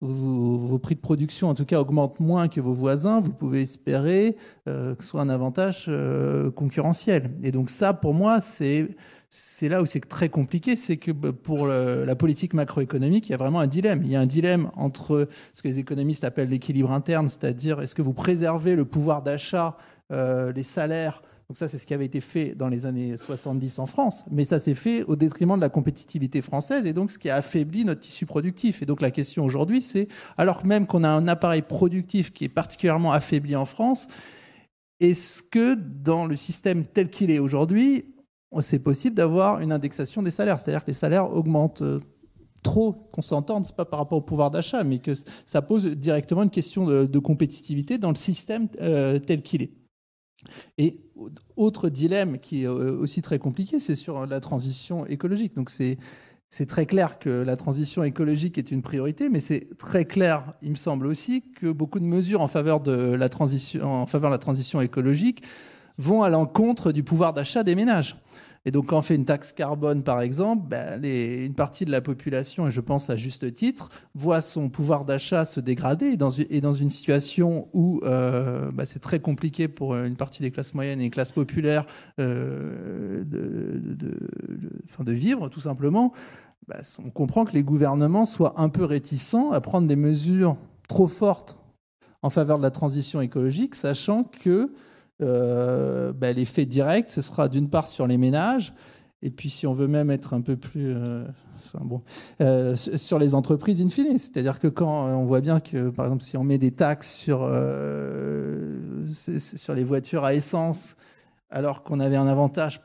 vos, 0.01 0.79
prix 0.79 0.95
de 0.95 1.01
production, 1.01 1.49
en 1.49 1.55
tout 1.55 1.65
cas, 1.65 1.79
augmentent 1.79 2.19
moins 2.19 2.47
que 2.47 2.61
vos 2.61 2.73
voisins, 2.73 3.19
vous 3.19 3.33
pouvez 3.33 3.63
espérer 3.63 4.37
que 4.65 4.95
ce 4.97 5.07
soit 5.07 5.21
un 5.21 5.29
avantage 5.29 5.91
concurrentiel. 6.55 7.35
Et 7.43 7.51
donc, 7.51 7.69
ça, 7.69 7.93
pour 7.93 8.13
moi, 8.13 8.39
c'est 8.39 8.95
c'est 9.29 9.69
là 9.69 9.81
où 9.81 9.85
c'est 9.85 9.99
très 9.99 10.29
compliqué, 10.29 10.75
c'est 10.75 10.97
que 10.97 11.11
bah, 11.11 11.31
pour 11.31 11.67
la 11.67 12.15
politique 12.15 12.53
macroéconomique, 12.53 13.27
il 13.29 13.31
y 13.31 13.35
a 13.35 13.37
vraiment 13.37 13.59
un 13.59 13.67
dilemme. 13.67 14.01
Il 14.03 14.09
y 14.09 14.15
a 14.15 14.19
un 14.19 14.25
dilemme 14.25 14.71
entre 14.75 15.27
ce 15.53 15.61
que 15.61 15.67
les 15.67 15.77
économistes 15.77 16.23
appellent 16.23 16.49
l'équilibre 16.49 16.91
interne, 16.91 17.29
c'est-à-dire 17.29 17.81
est-ce 17.81 17.93
que 17.93 18.01
vous 18.01 18.13
préservez 18.13 18.75
le 18.75 18.85
pouvoir 18.85 19.21
d'achat, 19.21 19.77
euh, 20.11 20.51
les 20.51 20.63
salaires. 20.63 21.21
Donc 21.47 21.57
ça, 21.57 21.67
c'est 21.67 21.77
ce 21.77 21.85
qui 21.85 21.93
avait 21.93 22.05
été 22.05 22.21
fait 22.21 22.53
dans 22.55 22.69
les 22.69 22.85
années 22.85 23.17
70 23.17 23.79
en 23.79 23.87
France, 23.87 24.23
mais 24.29 24.45
ça 24.45 24.59
s'est 24.59 24.75
fait 24.75 25.03
au 25.03 25.15
détriment 25.15 25.55
de 25.55 25.61
la 25.61 25.69
compétitivité 25.69 26.41
française 26.41 26.85
et 26.85 26.93
donc 26.93 27.09
ce 27.09 27.17
qui 27.17 27.29
a 27.29 27.35
affaibli 27.35 27.85
notre 27.85 28.01
tissu 28.01 28.27
productif. 28.27 28.83
Et 28.83 28.85
donc 28.85 29.01
la 29.01 29.09
question 29.09 29.45
aujourd'hui, 29.45 29.81
c'est 29.81 30.07
alors 30.37 30.63
même 30.63 30.85
qu'on 30.85 31.03
a 31.03 31.09
un 31.09 31.27
appareil 31.27 31.63
productif 31.63 32.31
qui 32.33 32.45
est 32.45 32.49
particulièrement 32.49 33.13
affaibli 33.13 33.55
en 33.55 33.65
France, 33.65 34.07
est-ce 34.99 35.41
que 35.41 35.73
dans 35.75 36.25
le 36.25 36.35
système 36.35 36.85
tel 36.85 37.09
qu'il 37.09 37.31
est 37.31 37.39
aujourd'hui, 37.39 38.05
c'est 38.61 38.79
possible 38.79 39.15
d'avoir 39.15 39.59
une 39.59 39.71
indexation 39.71 40.23
des 40.23 40.31
salaires, 40.31 40.59
c'est-à-dire 40.59 40.83
que 40.83 40.87
les 40.87 40.95
salaires 40.95 41.31
augmentent 41.31 41.81
euh, 41.81 41.99
trop, 42.63 42.93
qu'on 43.11 43.21
s'entende, 43.21 43.65
c'est 43.65 43.75
pas 43.75 43.85
par 43.85 43.99
rapport 43.99 44.17
au 44.17 44.21
pouvoir 44.21 44.51
d'achat, 44.51 44.83
mais 44.83 44.99
que 44.99 45.13
ça 45.45 45.61
pose 45.61 45.85
directement 45.85 46.43
une 46.43 46.49
question 46.49 46.85
de, 46.85 47.19
compétitivité 47.19 47.97
dans 47.97 48.09
le 48.09 48.15
système 48.15 48.67
euh, 48.81 49.19
tel 49.19 49.43
qu'il 49.43 49.61
est. 49.61 49.71
Et 50.77 51.01
autre 51.57 51.89
dilemme 51.89 52.39
qui 52.39 52.63
est 52.63 52.67
euh, 52.67 52.97
aussi 52.97 53.21
très 53.21 53.39
compliqué, 53.39 53.79
c'est 53.79 53.95
sur 53.95 54.25
la 54.25 54.39
transition 54.39 55.05
écologique. 55.05 55.55
Donc 55.55 55.69
c'est 55.69 55.97
c'est 56.51 56.65
très 56.65 56.87
clair 56.87 57.19
que 57.19 57.29
la 57.29 57.55
transition 57.55 58.03
écologique 58.03 58.57
est 58.57 58.71
une 58.71 58.81
priorité, 58.81 59.29
mais 59.29 59.39
c'est 59.39 59.67
très 59.77 60.05
clair, 60.05 60.55
il 60.63 60.71
me 60.71 60.75
semble 60.75 61.05
aussi, 61.05 61.43
que 61.55 61.67
beaucoup 61.67 61.99
de 61.99 62.05
mesures 62.05 62.41
en 62.41 62.47
faveur 62.47 62.79
de 62.79 62.91
la 62.91 63.29
transition, 63.29 63.83
en 63.85 64.07
faveur 64.07 64.31
de 64.31 64.33
la 64.33 64.39
transition 64.39 64.81
écologique 64.81 65.43
vont 65.99 66.23
à 66.23 66.29
l'encontre 66.29 66.91
du 66.91 67.03
pouvoir 67.03 67.33
d'achat 67.33 67.63
des 67.63 67.75
ménages. 67.75 68.15
Et 68.65 68.71
donc, 68.71 68.87
quand 68.87 68.97
on 68.97 69.01
fait 69.01 69.15
une 69.15 69.25
taxe 69.25 69.53
carbone, 69.53 70.03
par 70.03 70.21
exemple, 70.21 70.67
ben, 70.67 71.03
une 71.03 71.53
partie 71.53 71.85
de 71.85 71.91
la 71.91 72.01
population, 72.01 72.67
et 72.67 72.71
je 72.71 72.81
pense 72.81 73.09
à 73.09 73.15
juste 73.15 73.53
titre, 73.53 73.89
voit 74.15 74.41
son 74.41 74.69
pouvoir 74.69 75.05
d'achat 75.05 75.45
se 75.45 75.59
dégrader 75.59 76.07
et 76.07 76.17
dans, 76.17 76.29
dans 76.61 76.73
une 76.73 76.89
situation 76.89 77.67
où 77.73 78.01
euh, 78.03 78.69
ben, 78.71 78.85
c'est 78.85 78.99
très 78.99 79.19
compliqué 79.19 79.67
pour 79.69 79.95
une 79.95 80.17
partie 80.17 80.41
des 80.41 80.51
classes 80.51 80.73
moyennes 80.73 80.99
et 80.99 81.05
des 81.05 81.09
classes 81.09 81.31
populaires 81.31 81.85
euh, 82.19 83.23
de, 83.23 83.79
de, 84.99 85.13
vivre, 85.13 85.47
tout 85.47 85.61
simplement. 85.61 86.11
Ben, 86.67 86.81
on 87.03 87.11
comprend 87.11 87.45
que 87.45 87.53
les 87.53 87.63
gouvernements 87.63 88.25
soient 88.25 88.55
un 88.57 88.69
peu 88.69 88.83
réticents 88.83 89.51
à 89.51 89.61
prendre 89.61 89.87
des 89.87 89.95
mesures 89.95 90.57
trop 90.89 91.07
fortes 91.07 91.57
en 92.21 92.29
faveur 92.29 92.57
de 92.57 92.63
la 92.63 92.71
transition 92.71 93.21
écologique, 93.21 93.73
sachant 93.73 94.25
que 94.25 94.69
euh, 95.21 96.13
ben, 96.13 96.35
l'effet 96.35 96.65
direct, 96.65 97.11
ce 97.11 97.21
sera 97.21 97.49
d'une 97.49 97.69
part 97.69 97.87
sur 97.87 98.07
les 98.07 98.17
ménages, 98.17 98.73
et 99.21 99.29
puis 99.29 99.49
si 99.49 99.67
on 99.67 99.73
veut 99.73 99.87
même 99.87 100.11
être 100.11 100.33
un 100.33 100.41
peu 100.41 100.55
plus... 100.55 100.93
Euh, 100.95 101.25
bon, 101.81 102.01
euh, 102.41 102.75
sur 102.75 103.19
les 103.19 103.35
entreprises 103.35 103.81
in 103.81 103.89
fine. 103.89 104.17
C'est-à-dire 104.17 104.59
que 104.59 104.67
quand 104.67 105.07
on 105.07 105.25
voit 105.25 105.41
bien 105.41 105.59
que, 105.59 105.89
par 105.89 106.05
exemple, 106.05 106.23
si 106.23 106.37
on 106.37 106.43
met 106.43 106.57
des 106.57 106.71
taxes 106.71 107.11
sur, 107.11 107.39
sur 109.37 109.73
les 109.75 109.83
voitures 109.83 110.23
à 110.23 110.33
essence, 110.33 110.95
alors 111.49 111.83
qu'on 111.83 111.99
avait 111.99 112.15
un 112.15 112.27
avantage 112.27 112.81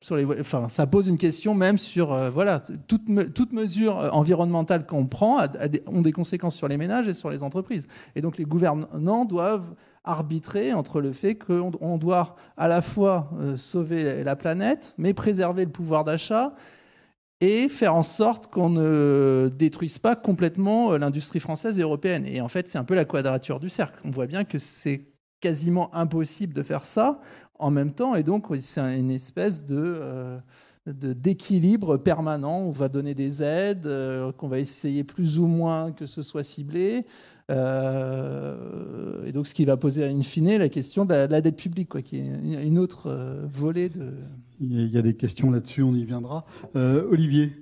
sur 0.00 0.16
les, 0.16 0.24
enfin, 0.40 0.68
ça 0.68 0.88
pose 0.88 1.06
une 1.06 1.16
question 1.16 1.54
même 1.54 1.78
sur 1.78 2.08
voilà 2.32 2.60
toute, 2.88 3.04
toute 3.34 3.52
mesure 3.52 4.10
environnementale 4.12 4.84
qu'on 4.84 5.06
prend 5.06 5.38
a, 5.38 5.44
a 5.44 5.68
des, 5.68 5.84
ont 5.86 6.02
des 6.02 6.10
conséquences 6.10 6.56
sur 6.56 6.66
les 6.66 6.76
ménages 6.76 7.06
et 7.06 7.14
sur 7.14 7.30
les 7.30 7.44
entreprises. 7.44 7.86
Et 8.16 8.20
donc 8.20 8.36
les 8.36 8.44
gouvernants 8.44 9.24
doivent 9.24 9.76
arbitrer 10.04 10.72
entre 10.72 11.00
le 11.00 11.12
fait 11.12 11.36
qu'on 11.36 11.72
on 11.80 11.98
doit 11.98 12.36
à 12.56 12.68
la 12.68 12.82
fois 12.82 13.30
euh, 13.40 13.56
sauver 13.56 14.24
la 14.24 14.36
planète, 14.36 14.94
mais 14.98 15.14
préserver 15.14 15.64
le 15.64 15.70
pouvoir 15.70 16.04
d'achat 16.04 16.54
et 17.40 17.68
faire 17.68 17.94
en 17.94 18.02
sorte 18.02 18.46
qu'on 18.48 18.70
ne 18.70 19.50
détruise 19.52 19.98
pas 19.98 20.14
complètement 20.14 20.96
l'industrie 20.96 21.40
française 21.40 21.78
et 21.78 21.82
européenne. 21.82 22.24
Et 22.24 22.40
en 22.40 22.48
fait, 22.48 22.68
c'est 22.68 22.78
un 22.78 22.84
peu 22.84 22.94
la 22.94 23.04
quadrature 23.04 23.58
du 23.58 23.68
cercle. 23.68 24.00
On 24.04 24.10
voit 24.10 24.26
bien 24.26 24.44
que 24.44 24.58
c'est 24.58 25.12
quasiment 25.40 25.92
impossible 25.94 26.54
de 26.54 26.62
faire 26.62 26.86
ça 26.86 27.20
en 27.58 27.70
même 27.70 27.92
temps. 27.92 28.14
Et 28.14 28.22
donc, 28.22 28.46
c'est 28.60 28.80
une 28.80 29.10
espèce 29.10 29.66
de, 29.66 29.76
euh, 29.76 30.38
d'équilibre 30.86 31.96
permanent. 31.96 32.60
On 32.60 32.70
va 32.70 32.88
donner 32.88 33.14
des 33.14 33.42
aides, 33.42 33.86
euh, 33.86 34.32
qu'on 34.32 34.48
va 34.48 34.58
essayer 34.58 35.04
plus 35.04 35.38
ou 35.38 35.46
moins 35.46 35.92
que 35.92 36.06
ce 36.06 36.22
soit 36.22 36.44
ciblé. 36.44 37.04
Euh, 37.50 39.26
et 39.26 39.32
donc, 39.32 39.46
ce 39.46 39.54
qui 39.54 39.64
va 39.64 39.76
poser 39.76 40.04
in 40.04 40.22
fine 40.22 40.56
la 40.58 40.68
question 40.68 41.04
de 41.04 41.14
la, 41.14 41.40
dette 41.40 41.56
publique, 41.56 41.88
quoi, 41.88 42.02
qui 42.02 42.18
est 42.18 42.64
une 42.64 42.78
autre 42.78 43.10
volée 43.52 43.88
de. 43.88 44.14
Il 44.60 44.88
y 44.88 44.98
a 44.98 45.02
des 45.02 45.14
questions 45.14 45.50
là-dessus, 45.50 45.82
on 45.82 45.94
y 45.94 46.04
viendra. 46.04 46.44
Olivier. 46.74 47.52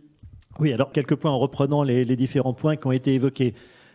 Oui, 0.59 0.72
alors 0.72 0.93
quelques 0.93 1.14
points 1.14 1.31
en 1.31 1.39
reprenant 1.39 1.83
les, 1.83 2.05
les 2.05 2.16
différents 2.16 2.53
points 2.53 2.76
qui 2.76 2.87
ont 2.87 2.93
été 2.93 3.14
évoqués. 3.14 3.55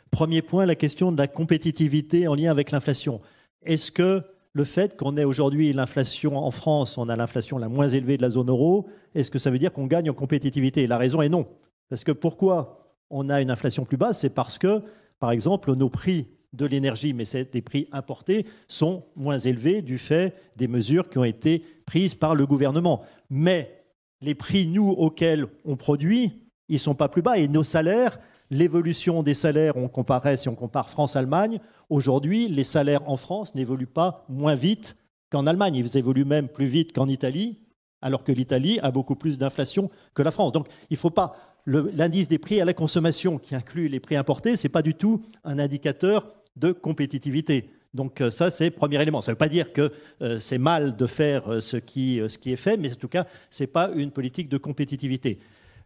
Premier 0.09 0.41
point, 0.41 0.65
la 0.65 0.75
question 0.75 1.11
de 1.11 1.17
la 1.17 1.27
compétitivité 1.27 2.27
en 2.27 2.35
lien 2.35 2.49
avec 2.49 2.71
l'inflation. 2.71 3.21
Est-ce 3.63 3.91
que 3.91 4.23
le 4.55 4.63
fait 4.63 4.95
qu'on 4.95 5.17
ait 5.17 5.25
aujourd'hui 5.25 5.73
l'inflation 5.73 6.37
en 6.37 6.49
France, 6.49 6.97
on 6.97 7.09
a 7.09 7.17
l'inflation 7.17 7.57
la 7.57 7.67
moins 7.67 7.89
élevée 7.89 8.15
de 8.15 8.21
la 8.21 8.29
zone 8.29 8.49
euro, 8.49 8.87
est-ce 9.13 9.29
que 9.29 9.37
ça 9.37 9.51
veut 9.51 9.59
dire 9.59 9.73
qu'on 9.73 9.85
gagne 9.85 10.09
en 10.09 10.13
compétitivité? 10.13 10.87
La 10.87 10.97
raison 10.97 11.21
est 11.21 11.27
non. 11.27 11.45
Parce 11.89 12.05
que 12.05 12.13
pourquoi 12.13 12.95
on 13.09 13.29
a 13.29 13.41
une 13.41 13.51
inflation 13.51 13.83
plus 13.83 13.97
basse? 13.97 14.21
C'est 14.21 14.33
parce 14.33 14.57
que, 14.57 14.81
par 15.19 15.31
exemple, 15.31 15.73
nos 15.73 15.89
prix 15.89 16.27
de 16.53 16.65
l'énergie, 16.65 17.13
mais 17.13 17.25
c'est 17.25 17.51
des 17.51 17.61
prix 17.61 17.87
importés, 17.91 18.45
sont 18.67 19.03
moins 19.15 19.39
élevés 19.39 19.81
du 19.81 19.97
fait 19.97 20.35
des 20.55 20.67
mesures 20.67 21.09
qui 21.09 21.17
ont 21.17 21.23
été 21.23 21.65
prises 21.85 22.15
par 22.15 22.33
le 22.33 22.45
gouvernement. 22.45 23.03
Mais 23.29 23.83
les 24.21 24.35
prix, 24.35 24.67
nous, 24.67 24.89
auxquels 24.89 25.47
on 25.65 25.75
produit, 25.75 26.31
ils 26.69 26.75
ne 26.75 26.79
sont 26.79 26.95
pas 26.95 27.09
plus 27.09 27.21
bas. 27.21 27.37
Et 27.37 27.47
nos 27.49 27.63
salaires, 27.63 28.19
l'évolution 28.49 29.21
des 29.21 29.33
salaires, 29.33 29.75
on 29.75 29.89
comparait, 29.89 30.37
si 30.37 30.47
on 30.47 30.55
compare 30.55 30.89
France-Allemagne, 30.89 31.59
Aujourd'hui, 31.89 32.47
les 32.47 32.63
salaires 32.63 33.07
en 33.09 33.17
France 33.17 33.53
n'évoluent 33.53 33.85
pas 33.85 34.25
moins 34.27 34.55
vite 34.55 34.95
qu'en 35.31 35.45
Allemagne. 35.45 35.75
Ils 35.75 35.97
évoluent 35.97 36.25
même 36.25 36.47
plus 36.47 36.65
vite 36.65 36.93
qu'en 36.93 37.07
Italie, 37.07 37.59
alors 38.01 38.23
que 38.23 38.31
l'Italie 38.31 38.79
a 38.81 38.91
beaucoup 38.91 39.15
plus 39.15 39.37
d'inflation 39.37 39.89
que 40.13 40.23
la 40.23 40.31
France. 40.31 40.51
Donc, 40.51 40.67
il 40.89 40.93
ne 40.95 40.99
faut 40.99 41.11
pas. 41.11 41.35
L'indice 41.65 42.27
des 42.27 42.37
prix 42.37 42.61
à 42.61 42.65
la 42.65 42.73
consommation, 42.73 43.39
qui 43.39 43.55
inclut 43.55 43.87
les 43.87 43.99
prix 43.99 44.15
importés, 44.15 44.55
ce 44.55 44.67
n'est 44.67 44.71
pas 44.71 44.83
du 44.83 44.93
tout 44.93 45.21
un 45.43 45.57
indicateur 45.57 46.27
de 46.55 46.71
compétitivité. 46.71 47.69
Donc 47.95 48.19
euh, 48.21 48.29
ça, 48.29 48.51
c'est 48.51 48.65
le 48.65 48.71
premier 48.71 49.01
élément. 49.01 49.21
Ça 49.21 49.31
ne 49.31 49.33
veut 49.33 49.39
pas 49.39 49.49
dire 49.49 49.73
que 49.73 49.91
euh, 50.21 50.37
c'est 50.39 50.57
mal 50.57 50.95
de 50.95 51.07
faire 51.07 51.51
euh, 51.51 51.61
ce 51.61 51.77
qui, 51.77 52.19
est 52.19 52.55
fait, 52.55 52.77
mais 52.77 52.91
en 52.91 52.95
tout 52.95 53.07
cas, 53.07 53.25
ce 53.49 53.63
n'est 53.63 53.67
pas 53.67 53.89
une 53.95 54.11
politique 54.11 54.49
de 54.49 54.57
compétitivité. 54.57 55.39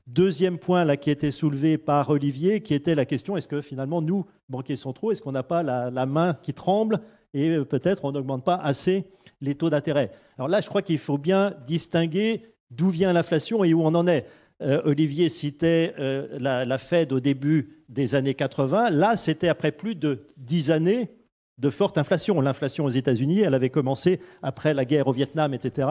Deuxième 0.08 0.58
point 0.58 0.98
qui 0.98 1.12
était 1.12 1.30
soulevé 1.30 1.78
par 1.78 2.10
Olivier, 2.10 2.62
qui 2.62 2.74
était 2.74 2.96
la 2.96 3.06
question 3.06 3.38
est-ce 3.38 3.48
que 3.48 3.62
finalement, 3.62 4.02
nous, 4.02 4.26
banquiers 4.50 4.76
centraux, 4.76 5.12
est-ce 5.12 5.22
qu'on 5.22 5.32
n'a 5.32 5.44
pas 5.44 5.62
la, 5.62 6.06
main 6.08 6.34
qui 6.42 6.54
tremble 6.54 7.00
et 7.36 7.60
peut-être 7.60 8.06
on 8.06 8.12
n'augmente 8.12 8.44
pas 8.44 8.56
assez 8.56 9.06
les 9.40 9.54
taux 9.54 9.70
d'intérêt? 9.70 10.12
Alors 10.40 10.48
là, 10.48 10.62
je 10.62 10.68
crois 10.68 10.82
qu'il 10.82 10.98
faut 10.98 11.20
bien 11.20 11.54
distinguer 11.68 12.42
d'où 12.72 12.90
vient 12.90 13.14
l'inflation 13.14 13.64
et 13.64 13.76
où 13.76 13.84
on 13.84 13.94
en 13.94 14.08
est. 14.08 14.26
Euh, 14.62 14.82
Olivier 14.84 15.30
citait 15.30 15.94
euh, 16.00 16.38
la, 16.40 16.78
Fed 16.78 17.14
au 17.14 17.20
début 17.20 17.84
des 17.88 18.16
années 18.16 18.34
80. 18.34 18.90
Là, 18.90 19.16
c'était 19.16 19.48
après 19.48 19.72
plus 19.72 19.96
de 19.96 20.26
dix 20.38 20.70
années 20.70 21.10
de 21.58 21.70
forte 21.70 21.98
inflation. 21.98 22.40
L'inflation 22.42 22.86
aux 22.86 22.90
États-Unis, 22.90 23.40
elle 23.40 23.54
avait 23.54 23.70
commencé 23.70 24.20
après 24.42 24.74
la 24.74 24.84
guerre 24.84 25.08
au 25.08 25.14
Vietnam, 25.14 25.54
etc. 25.54 25.88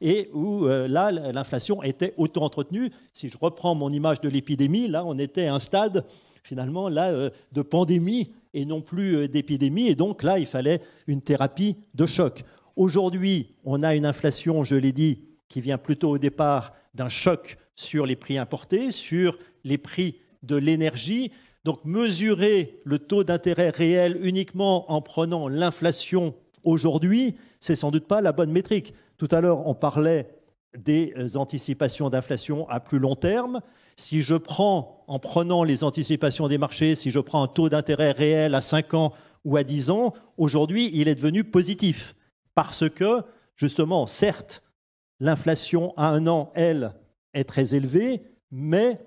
Et 0.00 0.30
où 0.32 0.66
euh, 0.66 0.86
là, 0.86 1.10
l'inflation 1.10 1.82
était 1.82 2.14
auto-entretenue. 2.16 2.90
Si 3.12 3.28
je 3.28 3.36
reprends 3.38 3.74
mon 3.74 3.92
image 3.92 4.20
de 4.20 4.28
l'épidémie, 4.28 4.86
là, 4.86 5.04
on 5.04 5.18
était 5.18 5.46
à 5.46 5.54
un 5.54 5.60
stade 5.60 6.04
finalement 6.44 6.88
là 6.88 7.30
de 7.52 7.62
pandémie 7.62 8.32
et 8.52 8.64
non 8.64 8.80
plus 8.80 9.28
d'épidémie. 9.28 9.88
Et 9.88 9.94
donc 9.94 10.24
là, 10.24 10.40
il 10.40 10.46
fallait 10.46 10.80
une 11.06 11.22
thérapie 11.22 11.76
de 11.94 12.04
choc. 12.04 12.44
Aujourd'hui, 12.74 13.54
on 13.64 13.82
a 13.84 13.94
une 13.94 14.06
inflation, 14.06 14.64
je 14.64 14.74
l'ai 14.74 14.92
dit, 14.92 15.20
qui 15.48 15.60
vient 15.60 15.78
plutôt 15.78 16.10
au 16.10 16.18
départ 16.18 16.72
d'un 16.94 17.08
choc 17.08 17.58
sur 17.74 18.06
les 18.06 18.16
prix 18.16 18.38
importés, 18.38 18.90
sur 18.90 19.38
les 19.64 19.78
prix 19.78 20.16
de 20.42 20.56
l'énergie, 20.56 21.32
donc 21.64 21.84
mesurer 21.84 22.80
le 22.84 22.98
taux 22.98 23.24
d'intérêt 23.24 23.70
réel 23.70 24.18
uniquement 24.22 24.90
en 24.92 25.00
prenant 25.00 25.48
l'inflation 25.48 26.34
aujourd'hui, 26.64 27.36
c'est 27.60 27.76
sans 27.76 27.90
doute 27.90 28.06
pas 28.06 28.20
la 28.20 28.32
bonne 28.32 28.50
métrique. 28.50 28.94
Tout 29.18 29.28
à 29.30 29.40
l'heure, 29.40 29.66
on 29.66 29.74
parlait 29.74 30.28
des 30.76 31.36
anticipations 31.36 32.10
d'inflation 32.10 32.68
à 32.68 32.80
plus 32.80 32.98
long 32.98 33.14
terme. 33.14 33.60
Si 33.96 34.22
je 34.22 34.34
prends, 34.34 35.04
en 35.06 35.18
prenant 35.18 35.64
les 35.64 35.84
anticipations 35.84 36.48
des 36.48 36.58
marchés, 36.58 36.94
si 36.94 37.10
je 37.10 37.20
prends 37.20 37.42
un 37.42 37.48
taux 37.48 37.68
d'intérêt 37.68 38.12
réel 38.12 38.54
à 38.54 38.60
5 38.60 38.94
ans 38.94 39.12
ou 39.44 39.56
à 39.56 39.64
10 39.64 39.90
ans, 39.90 40.14
aujourd'hui, 40.38 40.90
il 40.94 41.08
est 41.08 41.14
devenu 41.14 41.44
positif. 41.44 42.16
Parce 42.54 42.88
que, 42.88 43.22
justement, 43.56 44.06
certes, 44.06 44.62
l'inflation 45.20 45.92
à 45.96 46.08
un 46.08 46.26
an, 46.26 46.50
elle, 46.54 46.94
est 47.34 47.44
très 47.44 47.74
élevée, 47.74 48.22
mais 48.50 48.98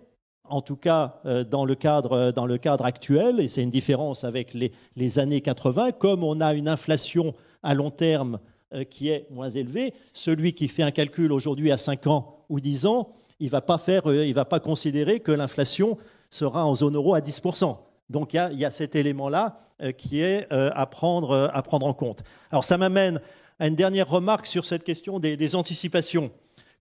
en 0.50 0.62
tout 0.62 0.76
cas 0.76 1.20
euh, 1.26 1.44
dans 1.44 1.66
le 1.66 1.76
cadre, 1.76 2.14
euh, 2.14 2.32
dans 2.32 2.46
le 2.46 2.58
cadre 2.58 2.86
actuel, 2.86 3.40
et 3.40 3.48
c'est 3.48 3.64
une 3.64 3.70
différence 3.70 4.24
avec 4.24 4.54
les, 4.54 5.20
années 5.20 5.42
80, 5.42 5.94
comme 5.94 6.24
on 6.24 6.42
a 6.42 6.54
une 6.54 6.68
inflation 6.68 7.34
à 7.64 7.74
long 7.74 7.92
terme 7.92 8.40
euh, 8.74 8.84
qui 8.84 9.10
est 9.10 9.28
moins 9.32 9.50
élevée, 9.50 9.94
celui 10.14 10.54
qui 10.54 10.68
fait 10.68 10.84
un 10.84 10.92
calcul 10.92 11.32
aujourd'hui 11.32 11.72
à 11.72 11.78
5 11.78 12.08
ans 12.08 12.46
ou 12.50 12.60
10 12.60 12.86
ans, 12.86 13.10
il 13.40 13.48
ne 13.48 14.34
va, 14.34 14.46
pas 14.46 14.60
considérer 14.60 15.20
que 15.20 15.32
l'inflation 15.32 15.98
sera 16.30 16.66
en 16.66 16.74
zone 16.74 16.96
euro 16.96 17.16
à 17.16 17.20
10%. 17.20 17.78
Donc 18.10 18.34
il 18.34 18.60
y 18.60 18.66
a, 18.66 18.72
cet 18.72 18.96
élément-là 18.96 19.58
qui 19.98 20.22
est 20.22 20.50
à 20.52 20.86
prendre, 20.86 21.50
à 21.54 21.62
prendre 21.64 21.86
en 21.86 21.94
compte. 21.94 22.24
Alors 22.50 22.64
ça 22.64 22.78
m'amène 22.78 23.20
à 23.60 23.68
une 23.68 23.76
dernière 23.76 24.08
remarque 24.08 24.46
sur 24.48 24.64
cette 24.64 24.86
question 24.86 25.20
des 25.20 25.56
anticipations. 25.56 26.32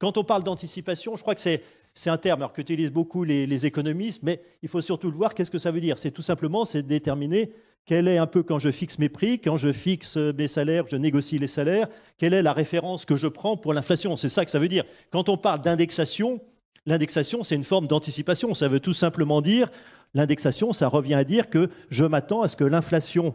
Quand 0.05 0.19
on 0.19 0.25
parle 0.25 0.45
d'anticipation, 0.45 1.17
je 1.17 1.23
crois 1.23 1.35
que 1.35 1.41
c'est 1.41 2.11
un 2.11 2.19
terme 2.19 2.47
qu'utilisent 2.53 2.93
beaucoup 2.93 3.25
les, 3.25 3.65
économistes, 3.65 4.23
mais 4.23 4.43
il 4.63 4.69
faut 4.69 4.83
surtout 4.83 5.11
le 5.11 5.17
voir, 5.17 5.33
qu'est-ce 5.33 5.51
que 5.51 5.57
ça 5.57 5.71
veut 5.71 5.81
dire? 5.81 5.97
C'est 5.99 6.11
tout 6.11 6.21
simplement, 6.21 6.67
c'est 6.67 6.83
déterminer 6.83 7.53
quel 7.87 8.07
est 8.07 8.19
un 8.19 8.27
peu 8.27 8.43
quand 8.43 8.59
je 8.59 8.71
fixe 8.71 8.99
mes 8.99 9.09
prix, 9.09 9.41
quand 9.41 9.57
je 9.57 9.73
fixe 9.73 10.19
mes 10.19 10.47
salaires, 10.47 10.85
je 10.91 10.97
négocie 10.97 11.39
les 11.39 11.49
salaires, 11.49 11.89
quelle 12.19 12.35
est 12.35 12.43
la 12.43 12.53
référence 12.53 13.07
que 13.07 13.17
je 13.17 13.29
prends 13.29 13.57
pour 13.57 13.73
l'inflation. 13.73 14.15
C'est 14.17 14.29
ça 14.29 14.45
que 14.45 14.51
ça 14.51 14.59
veut 14.59 14.69
dire. 14.69 14.85
Quand 15.11 15.31
on 15.31 15.39
parle 15.39 15.63
d'indexation, 15.63 16.39
l'indexation, 16.85 17.43
c'est 17.43 17.55
une 17.55 17.65
forme 17.65 17.87
d'anticipation. 17.87 18.55
Ça 18.55 18.69
veut 18.69 18.81
tout 18.81 18.93
simplement 18.93 19.41
dire, 19.41 19.71
l'indexation, 20.13 20.75
ça 20.75 20.89
revient 20.89 21.15
à 21.15 21.25
dire 21.25 21.49
que 21.49 21.71
je 21.89 22.05
m'attends 22.05 22.43
à 22.43 22.49
ce 22.49 22.57
que 22.57 22.65
l'inflation 22.65 23.35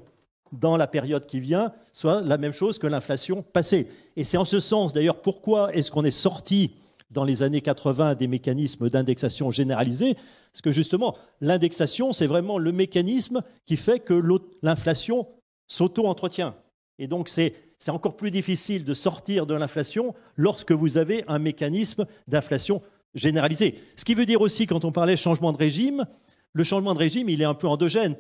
dans 0.52 0.78
la 0.78 0.88
période 0.88 1.26
qui 1.26 1.40
vient 1.40 1.74
soit 1.94 2.22
la 2.22 2.38
même 2.38 2.54
chose 2.54 2.80
que 2.80 2.88
l'inflation 2.88 3.42
passée. 3.42 3.88
Et 4.16 4.24
c'est 4.24 4.38
en 4.38 4.46
ce 4.46 4.60
sens, 4.60 4.94
d'ailleurs, 4.94 5.22
pourquoi 5.22 5.74
est-ce 5.74 5.92
qu'on 5.92 6.06
est 6.06 6.12
sorti 6.12 6.76
dans 7.12 7.24
les 7.24 7.42
années 7.42 7.62
80 7.62 8.16
des 8.16 8.28
mécanismes 8.28 8.90
d'indexation 8.90 9.50
généralisés, 9.50 10.16
parce 10.52 10.62
que 10.62 10.72
justement, 10.72 11.18
l'indexation, 11.42 12.14
c'est 12.14 12.28
vraiment 12.28 12.58
le 12.58 12.72
mécanisme 12.72 13.42
qui 13.66 13.78
fait 13.78 14.00
que 14.00 14.22
l'inflation 14.62 15.28
s'auto-entretient. 15.68 16.56
Et 17.00 17.08
donc, 17.08 17.30
c'est 17.30 17.54
encore 17.88 18.16
plus 18.16 18.30
difficile 18.30 18.84
de 18.84 18.94
sortir 18.94 19.46
de 19.46 19.54
l'inflation 19.54 20.14
lorsque 20.36 20.72
vous 20.72 20.98
avez 20.98 21.24
un 21.28 21.40
mécanisme 21.40 22.06
d'inflation 22.28 22.82
généralisé. 23.16 23.80
Ce 23.96 24.06
qui 24.06 24.14
veut 24.14 24.26
dire 24.26 24.42
aussi, 24.42 24.68
quand 24.68 24.86
on 24.86 24.92
parlait 24.92 25.18
changement 25.18 25.52
de 25.52 25.58
régime, 25.58 26.06
le 26.54 26.64
changement 26.64 26.94
de 26.94 27.00
régime, 27.00 27.30
il 27.30 27.42
est 27.42 27.46
un 27.46 27.54
peu 27.56 27.68
endogène. 27.68 28.16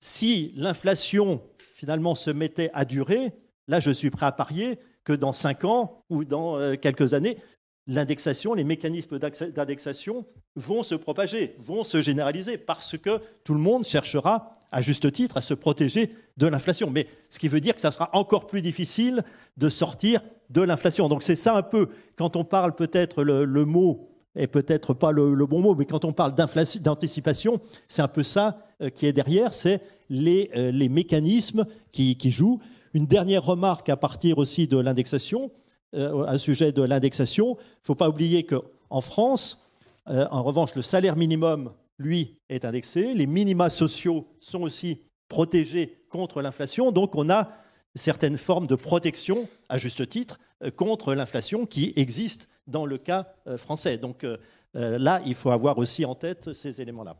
Si 0.00 0.52
l'inflation, 0.56 1.40
finalement, 1.80 2.14
se 2.14 2.30
mettait 2.30 2.70
à 2.74 2.84
durer, 2.84 3.32
là, 3.66 3.80
je 3.80 3.90
suis 3.90 4.10
prêt 4.10 4.26
à 4.26 4.32
parier 4.32 4.78
que 5.02 5.14
dans 5.14 5.32
cinq 5.32 5.64
ans 5.64 6.04
ou 6.10 6.26
dans 6.26 6.58
euh, 6.58 6.74
quelques 6.74 7.14
années, 7.14 7.38
l'indexation, 7.86 8.52
les 8.52 8.64
mécanismes 8.64 9.18
d'indexation 9.18 10.26
vont 10.56 10.82
se 10.82 10.94
propager, 10.94 11.56
vont 11.58 11.82
se 11.82 12.02
généraliser, 12.02 12.58
parce 12.58 12.98
que 12.98 13.22
tout 13.44 13.54
le 13.54 13.60
monde 13.60 13.86
cherchera, 13.86 14.52
à 14.70 14.82
juste 14.82 15.10
titre, 15.10 15.38
à 15.38 15.40
se 15.40 15.54
protéger 15.54 16.14
de 16.36 16.46
l'inflation. 16.46 16.90
Mais 16.90 17.06
ce 17.30 17.38
qui 17.38 17.48
veut 17.48 17.60
dire 17.60 17.74
que 17.74 17.80
ça 17.80 17.90
sera 17.90 18.10
encore 18.12 18.46
plus 18.46 18.60
difficile 18.60 19.24
de 19.56 19.70
sortir 19.70 20.20
de 20.50 20.60
l'inflation. 20.60 21.08
Donc 21.08 21.22
c'est 21.22 21.34
ça 21.34 21.56
un 21.56 21.62
peu, 21.62 21.88
quand 22.16 22.36
on 22.36 22.44
parle 22.44 22.74
peut-être 22.74 23.24
le, 23.24 23.64
mot 23.64 24.09
est 24.36 24.46
peut-être 24.46 24.94
pas 24.94 25.10
le, 25.12 25.34
bon 25.46 25.60
mot, 25.60 25.74
mais 25.74 25.86
quand 25.86 26.04
on 26.04 26.12
parle 26.12 26.34
d'anticipation, 26.34 27.60
c'est 27.88 28.02
un 28.02 28.08
peu 28.08 28.22
ça 28.22 28.66
euh, 28.80 28.90
qui 28.90 29.06
est 29.06 29.12
derrière, 29.12 29.52
c'est 29.52 29.82
les, 30.08 30.50
euh, 30.56 30.88
mécanismes 30.88 31.66
qui, 31.92 32.16
jouent. 32.30 32.60
Une 32.94 33.06
dernière 33.06 33.44
remarque 33.44 33.88
à 33.88 33.96
partir 33.96 34.38
aussi 34.38 34.66
de 34.66 34.76
l'indexation, 34.78 35.50
un 35.92 36.38
sujet 36.38 36.70
de 36.70 36.82
l'indexation. 36.82 37.56
Il 37.58 37.82
ne 37.82 37.84
faut 37.84 37.94
pas 37.96 38.08
oublier 38.08 38.44
qu'en 38.44 39.00
France, 39.00 39.60
en 40.06 40.42
revanche, 40.42 40.74
le 40.76 40.82
salaire 40.82 41.16
minimum, 41.16 41.72
lui, 41.98 42.36
est 42.48 42.64
indexé. 42.64 43.14
Les 43.14 43.26
minima 43.26 43.70
sociaux 43.70 44.26
sont 44.40 44.62
aussi 44.62 45.02
protégés 45.28 46.00
contre 46.10 46.42
l'inflation. 46.42 46.90
Donc 46.90 47.14
on 47.14 47.30
a 47.30 47.52
certaines 47.94 48.38
formes 48.38 48.66
de 48.66 48.74
protection, 48.74 49.48
à 49.68 49.78
juste 49.78 50.08
titre, 50.08 50.38
contre 50.76 51.14
l'inflation 51.14 51.66
qui 51.66 51.92
existent 51.96 52.44
dans 52.66 52.86
le 52.86 52.98
cas 52.98 53.34
français. 53.56 53.98
Donc 53.98 54.26
là, 54.74 55.22
il 55.24 55.34
faut 55.34 55.50
avoir 55.50 55.78
aussi 55.78 56.04
en 56.04 56.14
tête 56.14 56.52
ces 56.52 56.80
éléments-là. 56.80 57.16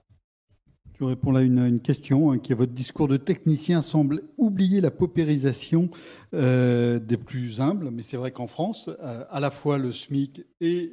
Je 1.00 1.06
réponds 1.06 1.32
là 1.32 1.40
à 1.40 1.42
une, 1.42 1.80
question 1.80 2.30
hein, 2.30 2.38
qui 2.38 2.52
est 2.52 2.54
votre 2.54 2.74
discours 2.74 3.08
de 3.08 3.16
technicien 3.16 3.80
semble 3.80 4.22
oublier 4.36 4.82
la 4.82 4.90
paupérisation 4.90 5.88
euh, 6.34 6.98
des 6.98 7.16
plus 7.16 7.58
humbles, 7.58 7.90
mais 7.90 8.02
c'est 8.02 8.18
vrai 8.18 8.32
qu'en 8.32 8.46
France, 8.46 8.90
euh, 9.02 9.24
à 9.30 9.40
la 9.40 9.50
fois 9.50 9.78
le 9.78 9.92
SMIC 9.92 10.44
et 10.60 10.92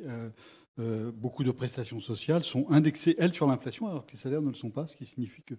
euh, 0.79 1.11
beaucoup 1.11 1.43
de 1.43 1.51
prestations 1.51 1.99
sociales 1.99 2.43
sont 2.43 2.67
indexées, 2.69 3.17
elles, 3.19 3.33
sur 3.33 3.47
l'inflation, 3.47 3.87
alors 3.87 4.05
que 4.05 4.13
les 4.13 4.17
salaires 4.17 4.41
ne 4.41 4.47
le 4.47 4.55
sont 4.55 4.69
pas, 4.69 4.87
ce 4.87 4.95
qui 4.95 5.05
signifie 5.05 5.41
que 5.41 5.55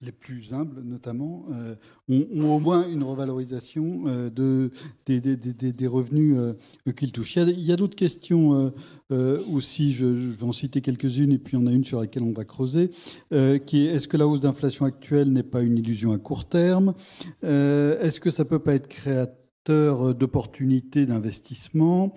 les 0.00 0.12
plus 0.12 0.52
humbles, 0.52 0.80
notamment, 0.82 1.46
euh, 1.52 1.74
ont, 2.08 2.56
au 2.56 2.60
moins 2.60 2.88
une 2.88 3.02
revalorisation 3.02 4.04
euh, 4.06 4.30
de, 4.30 4.70
des, 5.06 5.86
revenus 5.88 6.36
euh, 6.38 6.92
qu'ils 6.92 7.10
touchent. 7.10 7.36
Il 7.36 7.60
y 7.60 7.72
a, 7.72 7.76
d'autres 7.76 7.96
questions 7.96 8.72
aussi, 9.10 9.94
je, 9.94 10.06
vais 10.06 10.44
en 10.44 10.52
citer 10.52 10.80
quelques-unes, 10.80 11.32
et 11.32 11.38
puis 11.38 11.56
on 11.56 11.66
a 11.66 11.72
une 11.72 11.84
sur 11.84 12.00
laquelle 12.00 12.22
on 12.22 12.32
va 12.32 12.44
creuser, 12.44 12.90
qui 13.30 13.86
est 13.86 13.94
est-ce 13.94 14.06
que 14.08 14.16
la 14.16 14.26
hausse 14.26 14.40
d'inflation 14.40 14.84
actuelle 14.84 15.32
n'est 15.32 15.42
pas 15.42 15.62
une 15.62 15.78
illusion 15.78 16.12
à 16.12 16.18
court 16.18 16.48
terme 16.48 16.94
Est-ce 17.42 18.20
que 18.20 18.30
ça 18.30 18.44
peut 18.44 18.58
pas 18.58 18.74
être 18.74 18.88
créateur 18.88 20.14
d'opportunités 20.14 21.06
d'investissement 21.06 22.14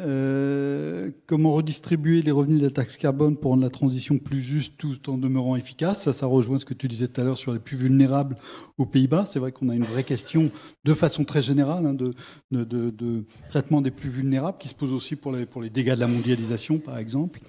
euh, 0.00 1.10
comment 1.26 1.52
redistribuer 1.52 2.20
les 2.20 2.32
revenus 2.32 2.58
de 2.60 2.64
la 2.64 2.72
taxe 2.72 2.96
carbone 2.96 3.36
pour 3.36 3.52
rendre 3.52 3.62
la 3.62 3.70
transition 3.70 4.18
plus 4.18 4.40
juste 4.40 4.74
tout 4.76 5.08
en 5.08 5.18
demeurant 5.18 5.54
efficace? 5.54 6.02
Ça, 6.02 6.12
ça 6.12 6.26
rejoint 6.26 6.58
ce 6.58 6.64
que 6.64 6.74
tu 6.74 6.88
disais 6.88 7.06
tout 7.06 7.20
à 7.20 7.24
l'heure 7.24 7.38
sur 7.38 7.52
les 7.52 7.60
plus 7.60 7.76
vulnérables 7.76 8.36
aux 8.76 8.86
Pays-Bas. 8.86 9.28
C'est 9.32 9.38
vrai 9.38 9.52
qu'on 9.52 9.68
a 9.68 9.74
une 9.74 9.84
vraie 9.84 10.02
question 10.02 10.50
de 10.84 10.94
façon 10.94 11.24
très 11.24 11.42
générale 11.42 11.86
hein, 11.86 11.94
de, 11.94 13.24
traitement 13.48 13.80
des 13.80 13.92
plus 13.92 14.10
vulnérables 14.10 14.58
qui 14.58 14.68
se 14.68 14.74
pose 14.74 14.92
aussi 14.92 15.14
pour 15.14 15.30
les, 15.30 15.46
pour 15.46 15.62
les 15.62 15.70
dégâts 15.70 15.94
de 15.94 16.00
la 16.00 16.08
mondialisation, 16.08 16.78
par 16.78 16.98
exemple. 16.98 17.40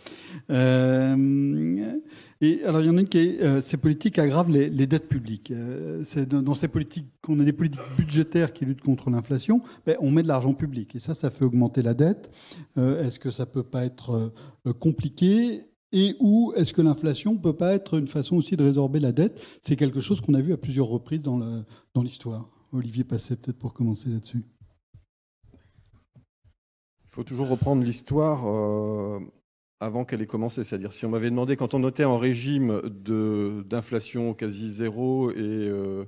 Euh, 0.51 1.95
et 2.41 2.64
alors, 2.66 2.82
il 2.82 2.88
y 2.88 2.90
en 2.90 2.98
a 2.98 3.02
une 3.02 3.07
qui 3.07 3.18
est 3.20 3.41
euh, 3.41 3.62
ces 3.62 3.78
politiques 3.78 4.20
aggravent 4.20 4.49
les, 4.49 4.88
dettes 4.88 5.07
publiques. 5.07 5.52
Euh, 5.52 6.02
c'est 6.03 6.28
dans, 6.28 6.53
ces 6.53 6.68
politiques, 6.68 7.07
qu'on 7.22 7.40
a 7.40 7.45
des 7.45 7.53
politiques 7.53 7.82
budgétaires 7.98 8.52
qui 8.52 8.66
luttent 8.66 8.82
contre 8.82 9.10
l'inflation, 9.10 9.62
ben, 9.86 9.95
on 10.02 10.12
met 10.12 10.22
de 10.22 10.28
l'argent 10.28 10.53
public. 10.53 10.95
Et 10.95 10.99
ça, 10.99 11.14
ça 11.14 11.30
fait 11.30 11.45
augmenter 11.45 11.82
la 11.82 11.94
dette. 11.94 12.30
Euh, 12.78 13.06
est-ce 13.06 13.20
que 13.20 13.32
ça 13.32 13.45
peut 13.45 13.64
pas 13.64 13.86
être 13.86 14.34
compliqué? 14.80 15.64
Et 15.94 16.16
où 16.20 16.52
est-ce 16.57 16.74
que 16.74 16.82
l'inflation 16.82 17.38
peut 17.38 17.56
pas 17.56 17.74
être 17.74 17.98
une 17.98 18.10
façon 18.10 18.36
aussi 18.36 18.57
de 18.57 18.64
résorber 18.64 18.99
la 18.99 19.14
dette? 19.14 19.41
C'est 19.62 19.78
quelque 19.78 20.02
chose 20.02 20.20
qu'on 20.20 20.34
a 20.34 20.41
vu 20.41 20.52
à 20.52 20.57
plusieurs 20.57 20.88
reprises 20.88 21.22
dans 21.22 21.40
l'histoire. 21.95 22.49
Dans 22.74 22.80
Olivier 22.80 23.06
Passet, 23.06 23.38
peut-être 23.38 23.57
pour 23.57 23.74
commencer 23.74 24.10
là-dessus. 24.10 24.44
Il 26.18 27.12
faut 27.12 27.24
toujours 27.24 27.48
reprendre 27.48 27.82
l'histoire 27.82 28.44
avant 29.80 30.06
qu'elle 30.06 30.22
ait 30.22 30.27
commencé. 30.27 30.64
C'est-à-dire, 30.64 30.93
si 30.93 31.06
on 31.06 31.10
m'avait 31.10 31.30
demandé, 31.30 31.56
quand 31.56 31.73
on 31.73 31.88
était 31.88 32.06
en 32.06 32.18
régime 32.18 32.81
d'inflation 33.65 34.34
quasi 34.34 34.72
zéro 34.72 35.31
et, 35.31 35.35
euh, 35.38 36.06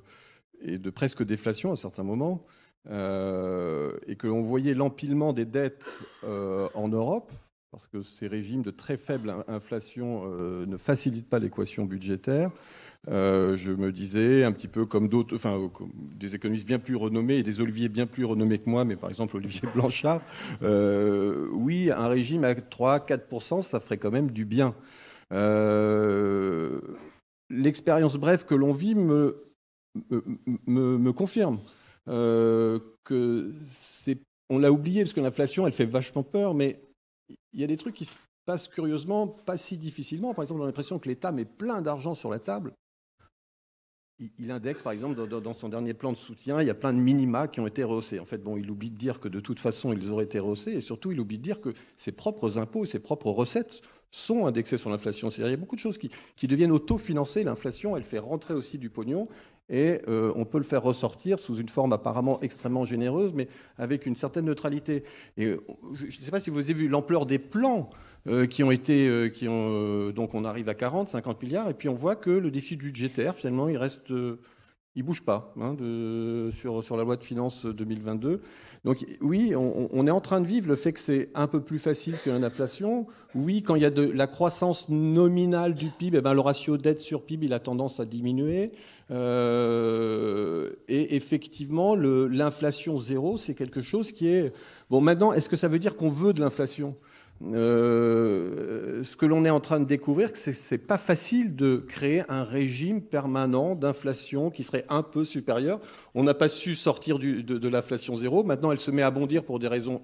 et, 0.61 0.77
de 0.77 0.89
presque 0.89 1.23
déflation 1.23 1.72
à 1.72 1.76
certains 1.76 2.03
moments, 2.03 2.45
euh, 2.89 3.98
et 4.07 4.15
que 4.15 4.27
l'on 4.27 4.41
voyait 4.41 4.73
l'empilement 4.73 5.34
des 5.34 5.45
dettes 5.45 5.88
euh, 6.23 6.68
en 6.73 6.88
Europe, 6.88 7.31
parce 7.72 7.88
que 7.88 8.02
ces 8.02 8.27
régimes 8.27 8.61
de 8.61 8.72
très 8.72 8.98
faible 8.98 9.35
inflation 9.48 10.26
ne 10.26 10.77
facilitent 10.77 11.30
pas 11.30 11.38
l'équation 11.38 11.85
budgétaire, 11.85 12.52
euh, 13.09 13.55
je 13.55 13.71
me 13.71 13.91
disais, 13.91 14.43
un 14.43 14.51
petit 14.51 14.67
peu 14.67 14.85
comme 14.85 15.07
d'autres, 15.07 15.35
enfin, 15.35 15.71
des 15.91 16.35
économistes 16.35 16.65
bien 16.65 16.79
plus 16.79 16.95
renommés 16.95 17.38
et 17.38 17.43
des 17.43 17.61
Olivier 17.61 17.88
bien 17.88 18.05
plus 18.05 18.25
renommés 18.25 18.59
que 18.59 18.69
moi, 18.69 18.84
mais 18.84 18.97
par 18.97 19.09
exemple 19.09 19.35
Olivier 19.38 19.61
Blanchard, 19.73 20.21
euh, 20.61 21.47
oui, 21.53 21.89
un 21.89 22.07
régime 22.07 22.43
à 22.43 22.53
3-4%, 22.53 23.61
ça 23.61 23.79
ferait 23.79 23.97
quand 23.97 24.11
même 24.11 24.31
du 24.31 24.43
bien. 24.43 24.75
Euh, 25.31 26.81
l'expérience 27.49 28.15
brève 28.15 28.45
que 28.45 28.55
l'on 28.55 28.73
vit 28.73 28.95
me, 28.95 29.53
me, 30.65 30.97
me 30.97 31.13
confirme 31.13 31.59
que 32.05 33.53
c'est. 33.65 34.17
On 34.49 34.59
l'a 34.59 34.71
oublié 34.71 35.03
parce 35.03 35.11
que 35.11 35.19
l'inflation, 35.19 35.67
elle 35.67 35.73
fait 35.73 35.85
vachement 35.85 36.23
peur, 36.23 36.53
mais 36.53 36.81
il 37.51 37.59
y 37.59 37.63
a 37.65 37.67
des 37.67 37.75
trucs 37.75 37.95
qui 37.95 38.05
se 38.05 38.15
passent 38.45 38.69
curieusement, 38.69 39.27
pas 39.27 39.57
si 39.57 39.77
difficilement. 39.77 40.34
Par 40.34 40.43
exemple, 40.43 40.61
on 40.61 40.63
a 40.63 40.67
l'impression 40.67 40.99
que 40.99 41.09
l'État 41.09 41.34
met 41.34 41.43
plein 41.43 41.81
d'argent 41.81 42.15
sur 42.15 42.29
la 42.29 42.39
table 42.39 42.73
il 44.39 44.52
indexe, 44.52 44.81
par 44.81 44.94
exemple, 44.94 45.15
dans, 45.27 45.53
son 45.53 45.69
dernier 45.69 45.94
plan 45.94 46.11
de 46.11 46.18
soutien, 46.18 46.61
il 46.61 46.68
y 46.68 46.72
a 46.72 46.76
plein 46.76 46.94
de 46.94 46.98
minima 46.98 47.48
qui 47.48 47.60
ont 47.60 47.68
été 47.68 47.84
rehaussés. 47.84 48.19
En 48.19 48.26
fait, 48.26 48.39
bon, 48.39 48.57
il 48.57 48.69
oublie 48.72 48.89
de 48.89 48.98
dire 48.98 49.19
que 49.19 49.27
de 49.27 49.39
toute 49.39 49.60
façon, 49.60 49.94
ils 49.94 50.10
auraient 50.10 50.26
été 50.26 50.39
rehaussés, 50.39 50.72
et 50.72 50.81
surtout, 50.81 51.11
il 51.11 51.19
oublie 51.19 51.38
de 51.38 51.44
dire 51.44 51.61
que 51.61 51.69
ses 51.98 52.11
propres 52.11 52.57
impôts 52.57 52.84
et 52.84 52.88
ses 52.88 52.99
propres 52.99 53.30
recettes 53.30 53.81
sont 54.10 54.48
indexés 54.48 54.77
sur 54.77 54.89
l'inflation. 54.89 55.30
C'est-à-dire, 55.30 55.49
il 55.49 55.52
y 55.52 55.53
a 55.53 55.57
beaucoup 55.57 55.76
de 55.76 55.81
choses 55.81 55.98
qui, 55.98 56.10
qui 56.35 56.48
deviennent 56.48 56.72
autofinancées. 56.72 57.44
L'inflation, 57.44 57.95
elle 57.95 58.03
fait 58.03 58.19
rentrer 58.19 58.56
aussi 58.56 58.80
du 58.80 58.89
pognon, 58.89 59.27
et 59.69 60.02
euh, 60.07 60.31
on 60.35 60.45
peut 60.45 60.57
le 60.57 60.64
faire 60.64 60.81
ressortir 60.81 61.39
sous 61.39 61.57
une 61.57 61.69
forme 61.69 61.94
apparemment 61.94 62.39
extrêmement 62.41 62.85
généreuse, 62.85 63.34
mais 63.34 63.48
avec 63.77 64.06
une 64.06 64.15
certaine 64.15 64.45
neutralité. 64.45 65.03
Et 65.38 65.56
je 65.94 66.06
ne 66.06 66.11
sais 66.11 66.31
pas 66.31 66.39
si 66.39 66.49
vous 66.49 66.60
avez 66.60 66.73
vu 66.73 66.88
l'ampleur 66.88 67.26
des 67.26 67.38
plans 67.38 67.89
qui 68.49 68.64
ont 68.64 68.72
été, 68.72 69.08
euh, 69.08 69.30
euh, 69.44 70.12
donc 70.12 70.34
on 70.34 70.44
arrive 70.44 70.70
à 70.70 70.74
40, 70.74 71.10
50 71.10 71.41
milliards, 71.41 71.70
et 71.70 71.74
puis 71.74 71.90
on 71.90 71.95
voit 71.95 72.16
que 72.16 72.30
le 72.30 72.52
déficit 72.52 72.80
budgétaire, 72.80 73.36
finalement, 73.36 73.70
il 73.70 73.78
reste, 73.78 74.12
il 74.95 75.04
bouge 75.04 75.24
pas 75.24 75.54
hein, 75.60 75.76
sur, 76.52 76.84
sur 76.84 76.98
la 76.98 77.04
loi 77.04 77.16
de 77.16 77.24
finances 77.24 77.66
2022. 77.66 78.41
Donc 78.86 79.06
oui, 79.22 79.54
on, 79.56 80.08
est 80.08 80.12
en 80.12 80.22
train 80.22 80.40
de 80.40 80.48
vivre 80.48 80.68
le 80.68 80.76
fait 80.76 80.94
que 80.94 80.99
c'est 80.99 81.30
un 81.36 81.48
peu 81.48 81.62
plus 81.62 81.80
facile 81.80 82.16
que 82.24 82.30
l'inflation. 82.30 83.06
Oui, 83.36 83.62
quand 83.62 83.76
il 83.76 83.82
y 83.82 83.86
a 83.86 83.90
de 83.90 84.04
la 84.04 84.28
croissance 84.28 84.88
nominale 84.88 85.74
du 85.74 85.90
PIB, 85.90 86.18
eh 86.18 86.22
ben, 86.22 86.34
le 86.34 86.40
ratio 86.40 86.78
dette 86.78 87.02
sur 87.02 87.24
PIB, 87.24 87.48
il 87.48 87.54
a 87.54 87.60
tendance 87.60 87.99
à 87.99 88.06
diminuer. 88.06 88.72
Euh, 89.10 90.70
et 90.88 91.16
effectivement, 91.16 91.95
l'inflation 91.95 92.98
zéro, 92.98 93.38
c'est 93.38 93.56
quelque 93.56 93.82
chose 93.82 94.12
qui 94.12 94.28
est... 94.28 94.54
Bon, 94.90 95.02
maintenant, 95.02 95.34
est-ce 95.34 95.49
que 95.49 95.58
ça 95.58 95.68
veut 95.68 95.80
dire 95.80 95.95
qu'on 95.95 96.10
veut 96.10 96.34
de 96.34 96.40
l'inflation? 96.40 96.95
Euh, 97.43 99.03
ce 99.03 99.15
que 99.15 99.26
l'on 99.26 99.45
est 99.45 99.49
en 99.49 99.59
train 99.59 99.80
de 99.80 99.85
découvrir, 99.85 100.31
c'est 100.34 100.51
que 100.51 100.57
c'est 100.57 100.77
pas 100.77 100.97
facile 100.97 101.55
de 101.55 101.77
créer 101.88 102.23
un 102.30 102.43
régime 102.43 103.01
permanent 103.01 103.76
d'inflation 103.76 104.49
qui 104.49 104.64
serait 104.64 104.85
un 104.89 105.03
peu 105.03 105.23
supérieur. 105.23 105.80
On 106.15 106.23
n'a 106.23 106.34
pas 106.34 106.49
su 106.49 106.73
sortir 106.73 107.19
de, 107.19 107.68
l'inflation 107.68 108.15
zéro. 108.15 108.43
Maintenant, 108.43 108.72
elle 108.72 108.80
se 108.80 108.91
met 108.91 109.03
à 109.03 109.11
bondir 109.11 109.43
pour 109.43 109.59
des 109.59 109.68
raisons 109.68 110.01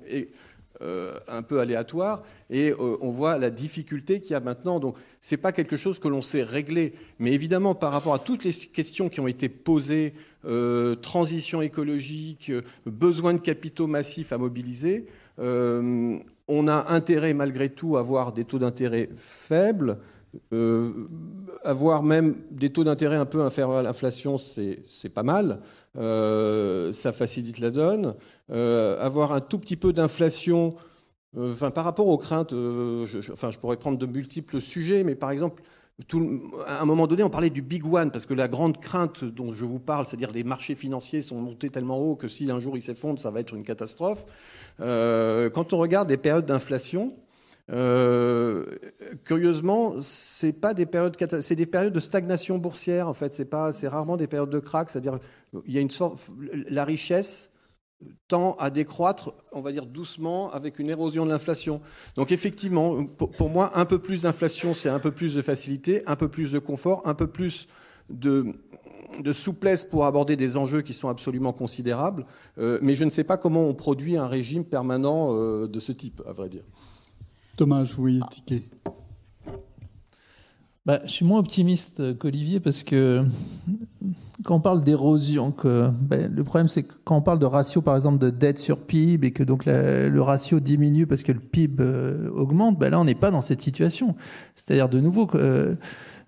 euh, 0.81 1.19
un 1.27 1.41
peu 1.41 1.59
aléatoires, 1.59 2.21
et 2.49 2.71
euh, 2.71 2.97
on 3.01 3.09
voit 3.09 3.37
la 3.37 3.49
difficulté 3.49 4.19
qu'il 4.21 4.31
y 4.31 4.35
a 4.35 4.39
maintenant. 4.39 4.79
Donc, 4.79 4.97
c'est 5.19 5.37
pas 5.37 5.51
quelque 5.51 5.77
chose 5.77 5.97
que 5.97 6.07
l'on 6.07 6.21
sait 6.21 6.43
régler. 6.43 6.93
Mais 7.17 7.33
évidemment, 7.33 7.73
par 7.73 7.91
rapport 7.93 8.13
à 8.13 8.19
toutes 8.19 8.43
les 8.43 8.53
questions 8.53 9.09
qui 9.09 9.19
ont 9.19 9.27
été 9.27 9.49
posées, 9.49 10.13
transition 11.01 11.61
écologique, 11.61 12.51
besoin 12.85 13.33
de 13.33 13.39
capitaux 13.39 13.87
massifs 13.87 14.33
à 14.33 14.37
mobiliser. 14.37 15.07
On 16.47 16.67
a 16.67 16.91
intérêt 16.91 17.33
malgré 17.33 17.69
tout 17.69 17.97
à 17.97 18.01
avoir 18.01 18.33
des 18.33 18.45
taux 18.45 18.59
d'intérêt 18.59 19.09
faibles. 19.17 19.97
Euh, 20.51 20.91
avoir 21.63 22.01
même 22.03 22.35
des 22.49 22.71
taux 22.71 22.83
d'intérêt 22.83 23.17
un 23.17 23.25
peu 23.25 23.43
inférieurs 23.43 23.77
à 23.77 23.83
l'inflation, 23.83 24.37
c'est 24.37 25.09
pas 25.13 25.23
mal. 25.23 25.61
Euh, 25.95 26.91
ça 26.91 27.11
facilite 27.11 27.59
la 27.59 27.71
donne. 27.71 28.15
Euh, 28.51 29.03
avoir 29.03 29.31
un 29.31 29.41
tout 29.41 29.59
petit 29.59 29.75
peu 29.77 29.93
d'inflation, 29.93 30.75
enfin, 31.37 31.71
par 31.71 31.83
rapport 31.83 32.07
aux 32.07 32.17
craintes, 32.17 32.51
je, 32.51 33.31
enfin, 33.31 33.51
je 33.51 33.59
pourrais 33.59 33.77
prendre 33.77 33.97
de 33.97 34.05
multiples 34.05 34.59
sujets, 34.59 35.03
mais 35.03 35.15
par 35.15 35.31
exemple, 35.31 35.61
à 36.65 36.81
un 36.81 36.85
moment 36.85 37.05
donné, 37.05 37.23
on 37.23 37.29
parlait 37.29 37.51
du 37.51 37.61
big 37.61 37.85
one, 37.85 38.09
parce 38.11 38.25
que 38.25 38.33
la 38.33 38.47
grande 38.47 38.79
crainte 38.79 39.23
dont 39.23 39.53
je 39.53 39.65
vous 39.65 39.79
parle, 39.79 40.05
c'est-à-dire 40.05 40.31
les 40.31 40.43
marchés 40.43 40.75
financiers 40.75 41.21
sont 41.21 41.39
montés 41.39 41.69
tellement 41.69 41.99
haut 41.99 42.15
que 42.15 42.27
si 42.27 42.49
un 42.49 42.59
jour 42.59 42.75
ils 42.75 42.81
s'effondrent, 42.81 43.21
ça 43.21 43.29
va 43.29 43.39
être 43.39 43.53
une 43.53 43.63
catastrophe. 43.63 44.25
Euh, 44.79 45.49
quand 45.49 45.73
on 45.73 45.77
regarde 45.77 46.09
les 46.09 46.17
périodes 46.17 46.45
d'inflation, 46.45 47.15
euh, 47.71 48.65
curieusement, 49.23 49.95
c'est 50.01 50.53
pas 50.53 50.73
des 50.73 50.85
périodes, 50.85 51.15
c'est 51.41 51.55
des 51.55 51.65
périodes 51.65 51.93
de 51.93 51.99
stagnation 51.99 52.57
boursière. 52.57 53.07
En 53.07 53.13
fait, 53.13 53.33
c'est 53.33 53.45
pas, 53.45 53.71
c'est 53.71 53.87
rarement 53.87 54.17
des 54.17 54.27
périodes 54.27 54.49
de 54.49 54.59
crack. 54.59 54.89
C'est-à-dire, 54.89 55.19
il 55.65 55.73
y 55.73 55.77
a 55.77 55.81
une 55.81 55.89
sorte, 55.89 56.29
la 56.69 56.83
richesse 56.83 57.51
tend 58.27 58.55
à 58.55 58.69
décroître, 58.69 59.33
on 59.53 59.61
va 59.61 59.71
dire 59.71 59.85
doucement, 59.85 60.51
avec 60.51 60.79
une 60.79 60.89
érosion 60.89 61.25
de 61.25 61.31
l'inflation. 61.31 61.79
Donc 62.15 62.31
effectivement, 62.33 63.05
pour 63.05 63.49
moi, 63.49 63.71
un 63.75 63.85
peu 63.85 63.99
plus 63.99 64.23
d'inflation, 64.23 64.73
c'est 64.73 64.89
un 64.89 64.99
peu 64.99 65.11
plus 65.11 65.35
de 65.35 65.41
facilité, 65.41 66.03
un 66.05 66.17
peu 66.17 66.27
plus 66.27 66.51
de 66.51 66.59
confort, 66.59 67.01
un 67.05 67.13
peu 67.13 67.27
plus 67.27 67.67
de 68.09 68.53
de 69.21 69.33
souplesse 69.33 69.85
pour 69.85 70.05
aborder 70.05 70.35
des 70.35 70.57
enjeux 70.57 70.81
qui 70.81 70.93
sont 70.93 71.09
absolument 71.09 71.53
considérables, 71.53 72.25
euh, 72.57 72.79
mais 72.81 72.95
je 72.95 73.03
ne 73.03 73.09
sais 73.09 73.23
pas 73.23 73.37
comment 73.37 73.67
on 73.67 73.73
produit 73.73 74.17
un 74.17 74.27
régime 74.27 74.63
permanent 74.63 75.29
euh, 75.31 75.67
de 75.67 75.79
ce 75.79 75.91
type, 75.91 76.21
à 76.27 76.33
vrai 76.33 76.49
dire. 76.49 76.63
Thomas, 77.57 77.85
je 77.85 77.93
voyais 77.93 78.21
tiquer. 78.31 78.63
Bah, 80.85 80.99
je 81.05 81.11
suis 81.11 81.25
moins 81.25 81.39
optimiste 81.39 82.17
qu'Olivier 82.17 82.59
parce 82.59 82.83
que 82.83 83.23
quand 84.43 84.55
on 84.55 84.59
parle 84.59 84.83
d'érosion, 84.83 85.53
bah, 85.63 86.17
le 86.17 86.43
problème 86.43 86.67
c'est 86.67 86.83
que 86.83 86.93
quand 87.05 87.15
on 87.15 87.21
parle 87.21 87.39
de 87.39 87.45
ratio 87.45 87.81
par 87.81 87.95
exemple 87.95 88.17
de 88.17 88.29
dette 88.29 88.57
sur 88.57 88.79
PIB 88.79 89.27
et 89.27 89.31
que 89.31 89.43
donc 89.43 89.65
le 89.65 90.19
ratio 90.19 90.59
diminue 90.59 91.07
parce 91.07 91.23
que 91.23 91.31
le 91.31 91.39
PIB 91.39 91.81
euh, 91.81 92.29
augmente, 92.31 92.77
bah, 92.77 92.89
là 92.89 92.99
on 92.99 93.05
n'est 93.05 93.15
pas 93.15 93.31
dans 93.31 93.39
cette 93.39 93.61
situation. 93.61 94.15
C'est-à-dire 94.55 94.89
de 94.89 94.99
nouveau 94.99 95.25
que 95.25 95.77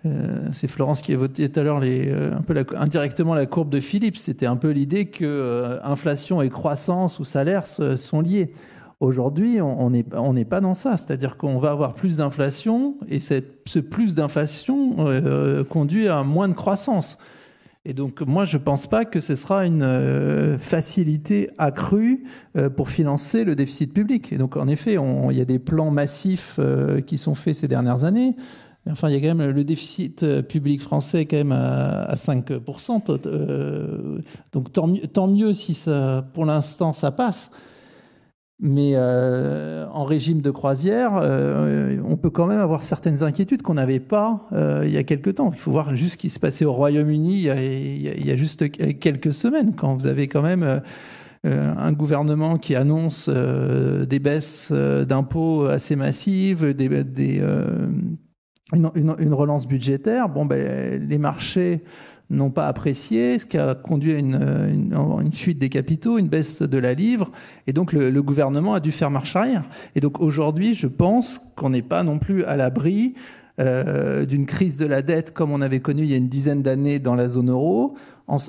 euh, 0.05 0.49
c'est 0.51 0.67
Florence 0.67 1.01
qui 1.01 1.13
évoquait 1.13 1.49
tout 1.49 1.59
à 1.59 1.63
l'heure 1.63 1.79
euh, 1.83 2.35
un 2.35 2.41
peu 2.41 2.65
indirectement 2.75 3.33
la 3.33 3.45
courbe 3.45 3.69
de 3.69 3.79
Philippe. 3.79 4.17
C'était 4.17 4.45
un 4.45 4.55
peu 4.55 4.69
l'idée 4.69 5.05
que 5.05 5.25
euh, 5.25 5.79
inflation 5.83 6.41
et 6.41 6.49
croissance 6.49 7.19
ou 7.19 7.25
salaire 7.25 7.65
sont 7.65 8.21
liés. 8.21 8.53
Aujourd'hui, 8.99 9.59
on 9.61 9.89
n'est 9.89 10.45
pas 10.45 10.61
dans 10.61 10.73
ça. 10.73 10.95
C'est-à-dire 10.95 11.37
qu'on 11.37 11.59
va 11.59 11.71
avoir 11.71 11.93
plus 11.93 12.17
d'inflation 12.17 12.95
et 13.09 13.19
ce 13.19 13.79
plus 13.79 14.15
d'inflation 14.15 14.95
conduit 15.69 16.07
à 16.07 16.23
moins 16.23 16.47
de 16.47 16.53
croissance. 16.53 17.17
Et 17.83 17.93
donc, 17.93 18.21
moi, 18.21 18.45
je 18.45 18.55
ne 18.57 18.63
pense 18.63 18.87
pas 18.87 19.03
que 19.03 19.19
ce 19.19 19.35
sera 19.35 19.65
une 19.65 20.57
facilité 20.57 21.49
accrue 21.57 22.23
pour 22.77 22.89
financer 22.89 23.43
le 23.43 23.53
déficit 23.55 23.93
public. 23.93 24.31
Et 24.31 24.37
donc, 24.37 24.55
en 24.55 24.67
effet, 24.67 24.95
il 24.95 25.37
y 25.37 25.41
a 25.41 25.45
des 25.45 25.59
plans 25.59 25.91
massifs 25.91 26.57
qui 27.05 27.17
sont 27.17 27.35
faits 27.35 27.55
ces 27.55 27.67
dernières 27.67 28.05
années. 28.05 28.37
Enfin, 28.89 29.09
il 29.09 29.15
y 29.15 29.17
a 29.17 29.21
quand 29.21 29.35
même 29.35 29.51
le 29.51 29.63
déficit 29.63 30.21
euh, 30.21 30.41
public 30.43 30.81
français 30.81 31.27
à, 31.51 32.15
5%. 32.15 33.19
Euh, 33.25 34.19
donc 34.51 34.71
tant 34.71 35.27
mieux, 35.27 35.53
si 35.53 35.79
pour 36.33 36.45
l'instant 36.45 36.93
ça 36.93 37.11
passe. 37.11 37.49
Mais 38.61 38.91
euh, 38.93 39.85
en 39.91 40.05
régime 40.05 40.41
de 40.41 40.49
croisière, 40.49 41.13
on 42.05 42.15
peut 42.15 42.29
quand 42.29 42.45
même 42.45 42.61
avoir 42.61 42.83
certaines 42.83 43.21
inquiétudes 43.21 43.61
qu'on 43.61 43.73
n'avait 43.73 43.99
pas 43.99 44.47
il 44.83 44.91
y 44.91 44.97
a 44.97 45.03
quelques 45.03 45.35
temps. 45.35 45.51
Il 45.51 45.59
faut 45.59 45.71
voir 45.71 45.93
juste 45.95 46.13
ce 46.13 46.17
qui 46.17 46.29
se 46.29 46.39
passait 46.39 46.63
au 46.63 46.71
Royaume-Uni 46.71 47.41
il, 47.41 48.25
y 48.25 48.31
a 48.31 48.35
juste 48.37 48.69
quelques 48.99 49.33
semaines, 49.33 49.73
quand 49.75 49.95
vous 49.95 50.07
avez 50.07 50.29
quand 50.29 50.41
même 50.41 50.81
un 51.43 51.91
gouvernement 51.91 52.57
qui 52.57 52.75
annonce 52.75 53.27
des 53.27 54.19
baisses 54.19 54.71
d'impôts 54.71 55.65
assez 55.65 55.97
massives, 55.97 56.73
des 56.73 56.87
une, 58.73 59.33
relance 59.33 59.67
budgétaire. 59.67 60.29
Bon, 60.29 60.45
ben, 60.45 61.07
les 61.07 61.17
marchés 61.17 61.81
n'ont 62.29 62.49
pas 62.49 62.67
apprécié, 62.67 63.37
ce 63.37 63.45
qui 63.45 63.57
a 63.57 63.75
conduit 63.75 64.13
à 64.13 64.17
une, 64.17 64.93
une, 65.21 65.31
fuite 65.31 65.59
des 65.59 65.69
capitaux, 65.69 66.17
une 66.17 66.27
baisse 66.27 66.61
de 66.61 66.77
la 66.77 66.93
livre, 66.93 67.31
et 67.67 67.73
donc 67.73 67.93
le, 67.93 68.21
gouvernement 68.21 68.73
a 68.73 68.79
dû 68.79 68.91
faire 68.91 69.11
marche 69.11 69.35
arrière. 69.35 69.63
Et 69.95 69.99
donc 69.99 70.19
aujourd'hui, 70.19 70.73
je 70.73 70.87
pense 70.87 71.39
qu'on 71.55 71.69
n'est 71.69 71.83
pas 71.83 72.03
non 72.03 72.17
plus 72.17 72.43
à 72.45 72.57
l'abri 72.57 73.13
euh, 73.59 74.25
d'une 74.25 74.45
crise 74.45 74.77
de 74.77 74.85
la 74.85 75.01
dette 75.01 75.31
comme 75.31 75.51
on 75.51 75.61
avait 75.61 75.79
connu 75.79 76.03
il 76.03 76.09
y 76.09 76.13
a 76.13 76.17
une 76.17 76.27
dizaine 76.27 76.61
d'années 76.61 76.99
dans 76.99 77.15
la 77.15 77.29
zone 77.29 77.51
euro 77.51 77.95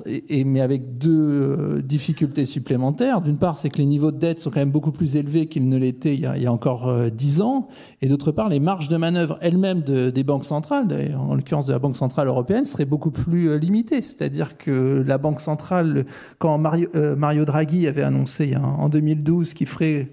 et, 0.07 0.43
mais 0.43 0.61
avec 0.61 0.97
deux 0.97 1.11
euh, 1.11 1.81
difficultés 1.83 2.45
supplémentaires. 2.45 3.21
D'une 3.21 3.37
part, 3.37 3.57
c'est 3.57 3.69
que 3.69 3.77
les 3.77 3.85
niveaux 3.85 4.11
de 4.11 4.17
dette 4.17 4.39
sont 4.39 4.49
quand 4.49 4.59
même 4.59 4.71
beaucoup 4.71 4.91
plus 4.91 5.15
élevés 5.15 5.45
qu'ils 5.45 5.69
ne 5.69 5.77
l'étaient 5.77 6.15
il, 6.15 6.21
y 6.21 6.45
a 6.47 6.51
encore 6.51 6.87
euh, 6.87 7.09
dix 7.09 7.41
ans. 7.41 7.67
Et 8.01 8.07
d'autre 8.07 8.31
part, 8.31 8.49
les 8.49 8.59
marges 8.59 8.87
de 8.87 8.97
manœuvre 8.97 9.37
elles-mêmes 9.39 9.81
de, 9.81 10.09
des 10.09 10.23
banques 10.23 10.45
centrales, 10.45 11.15
en 11.15 11.35
l'occurrence 11.35 11.67
de 11.67 11.73
la 11.73 11.79
Banque 11.79 11.95
centrale 11.95 12.27
européenne, 12.27 12.65
seraient 12.65 12.85
beaucoup 12.85 13.11
plus 13.11 13.49
euh, 13.49 13.57
limitées. 13.57 14.01
C'est-à-dire 14.01 14.57
que 14.57 15.03
la 15.05 15.19
Banque 15.19 15.41
centrale, 15.41 16.05
quand 16.39 16.57
Mario, 16.57 16.89
Mario 17.15 17.45
Draghi 17.45 17.87
avait 17.87 18.01
annoncé 18.01 18.55
en 18.55 18.89
2012 18.89 19.53
qu'il 19.53 19.67
ferait 19.67 20.07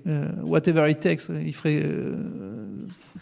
whatever 0.47 0.91
it 0.91 1.01
takes, 1.01 1.31
il 1.45 1.55
ferait 1.55 1.83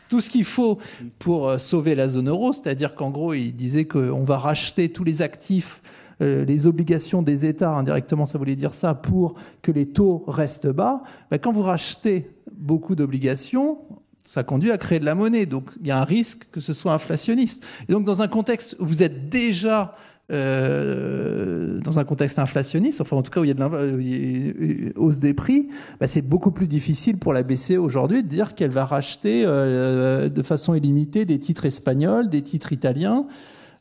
tout 0.08 0.20
ce 0.20 0.30
qu'il 0.30 0.44
faut 0.44 0.78
pour 1.18 1.58
sauver 1.60 1.94
la 1.94 2.08
zone 2.08 2.28
euro, 2.28 2.52
c'est-à-dire 2.52 2.94
qu'en 2.94 3.10
gros, 3.10 3.34
il 3.34 3.52
disait 3.52 3.84
qu'on 3.84 4.24
va 4.24 4.38
racheter 4.38 4.90
tous 4.90 5.04
les 5.04 5.22
actifs 5.22 5.80
euh, 6.22 6.44
les 6.44 6.66
obligations 6.66 7.20
des 7.22 7.44
États, 7.44 7.74
indirectement 7.74 8.24
ça 8.24 8.38
voulait 8.38 8.56
dire 8.56 8.74
ça, 8.74 8.94
pour 8.94 9.34
que 9.60 9.72
les 9.72 9.86
taux 9.86 10.24
restent 10.26 10.68
bas, 10.68 11.02
ben, 11.30 11.38
quand 11.38 11.52
vous 11.52 11.62
rachetez 11.62 12.30
beaucoup 12.52 12.94
d'obligations, 12.94 13.78
ça 14.24 14.44
conduit 14.44 14.70
à 14.70 14.78
créer 14.78 15.00
de 15.00 15.04
la 15.04 15.14
monnaie. 15.14 15.46
Donc 15.46 15.70
il 15.80 15.86
y 15.86 15.90
a 15.90 15.98
un 15.98 16.04
risque 16.04 16.48
que 16.52 16.60
ce 16.60 16.72
soit 16.72 16.92
inflationniste. 16.92 17.64
Et 17.88 17.92
donc 17.92 18.04
dans 18.04 18.22
un 18.22 18.28
contexte 18.28 18.76
où 18.78 18.86
vous 18.86 19.02
êtes 19.02 19.28
déjà 19.28 19.96
euh, 20.30 21.80
dans 21.80 21.98
un 21.98 22.04
contexte 22.04 22.38
inflationniste, 22.38 23.00
enfin 23.00 23.16
en 23.16 23.22
tout 23.22 23.30
cas 23.30 23.40
où 23.40 23.44
il 23.44 23.48
y 23.48 23.50
a 23.50 23.54
de 23.54 23.98
une 24.00 24.92
hausse 24.96 25.18
des 25.18 25.34
prix, 25.34 25.68
ben, 26.00 26.06
c'est 26.06 26.22
beaucoup 26.22 26.52
plus 26.52 26.68
difficile 26.68 27.18
pour 27.18 27.32
la 27.32 27.42
BCE 27.42 27.72
aujourd'hui 27.72 28.22
de 28.22 28.28
dire 28.28 28.54
qu'elle 28.54 28.70
va 28.70 28.84
racheter 28.84 29.42
euh, 29.44 30.28
de 30.28 30.42
façon 30.42 30.74
illimitée 30.74 31.24
des 31.24 31.38
titres 31.38 31.66
espagnols, 31.66 32.30
des 32.30 32.42
titres 32.42 32.72
italiens. 32.72 33.26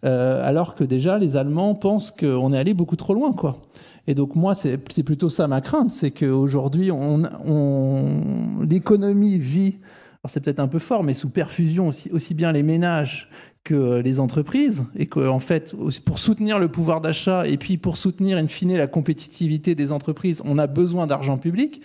Euh, 0.04 0.42
alors 0.44 0.76
que 0.76 0.84
déjà 0.84 1.18
les 1.18 1.36
Allemands 1.36 1.76
pensent 1.76 2.12
qu'on 2.12 2.54
est 2.54 2.58
allé 2.58 2.74
beaucoup 2.74 2.96
trop 2.96 3.14
loin, 3.14 3.34
quoi. 3.34 3.62
Et 4.08 4.16
donc 4.16 4.36
moi, 4.36 4.56
c'est 4.56 4.78
plutôt 4.78 5.30
ça 5.30 5.48
ma 5.48 5.62
crainte, 5.62 5.92
c'est 5.92 6.12
qu'aujourd'hui, 6.12 6.92
on, 6.92 7.22
on 7.46 8.62
l'économie 8.68 9.38
vit, 9.38 9.78
alors 10.24 10.32
c'est 10.32 10.40
peut-être 10.40 10.60
un 10.60 10.68
peu 10.68 10.80
fort, 10.80 11.04
mais 11.04 11.14
sous 11.14 11.30
perfusion 11.30 11.88
aussi, 11.90 12.10
aussi 12.12 12.34
bien 12.34 12.52
les 12.52 12.64
ménages 12.64 13.30
que 13.64 14.02
les 14.02 14.20
entreprises, 14.20 14.86
et 14.96 15.06
qu'en 15.06 15.28
en 15.28 15.40
fait, 15.40 15.76
pour 16.04 16.18
soutenir 16.18 16.58
le 16.58 16.68
pouvoir 16.68 17.00
d'achat 17.00 17.46
et 17.48 17.58
puis 17.58 17.78
pour 17.78 17.96
soutenir 17.96 18.38
in 18.38 18.48
fine 18.48 18.76
la 18.76 18.88
compétitivité 18.88 19.76
des 19.76 19.92
entreprises, 19.92 20.42
on 20.46 20.58
a 20.58 20.66
besoin 20.66 21.06
d'argent 21.06 21.38
public. 21.38 21.82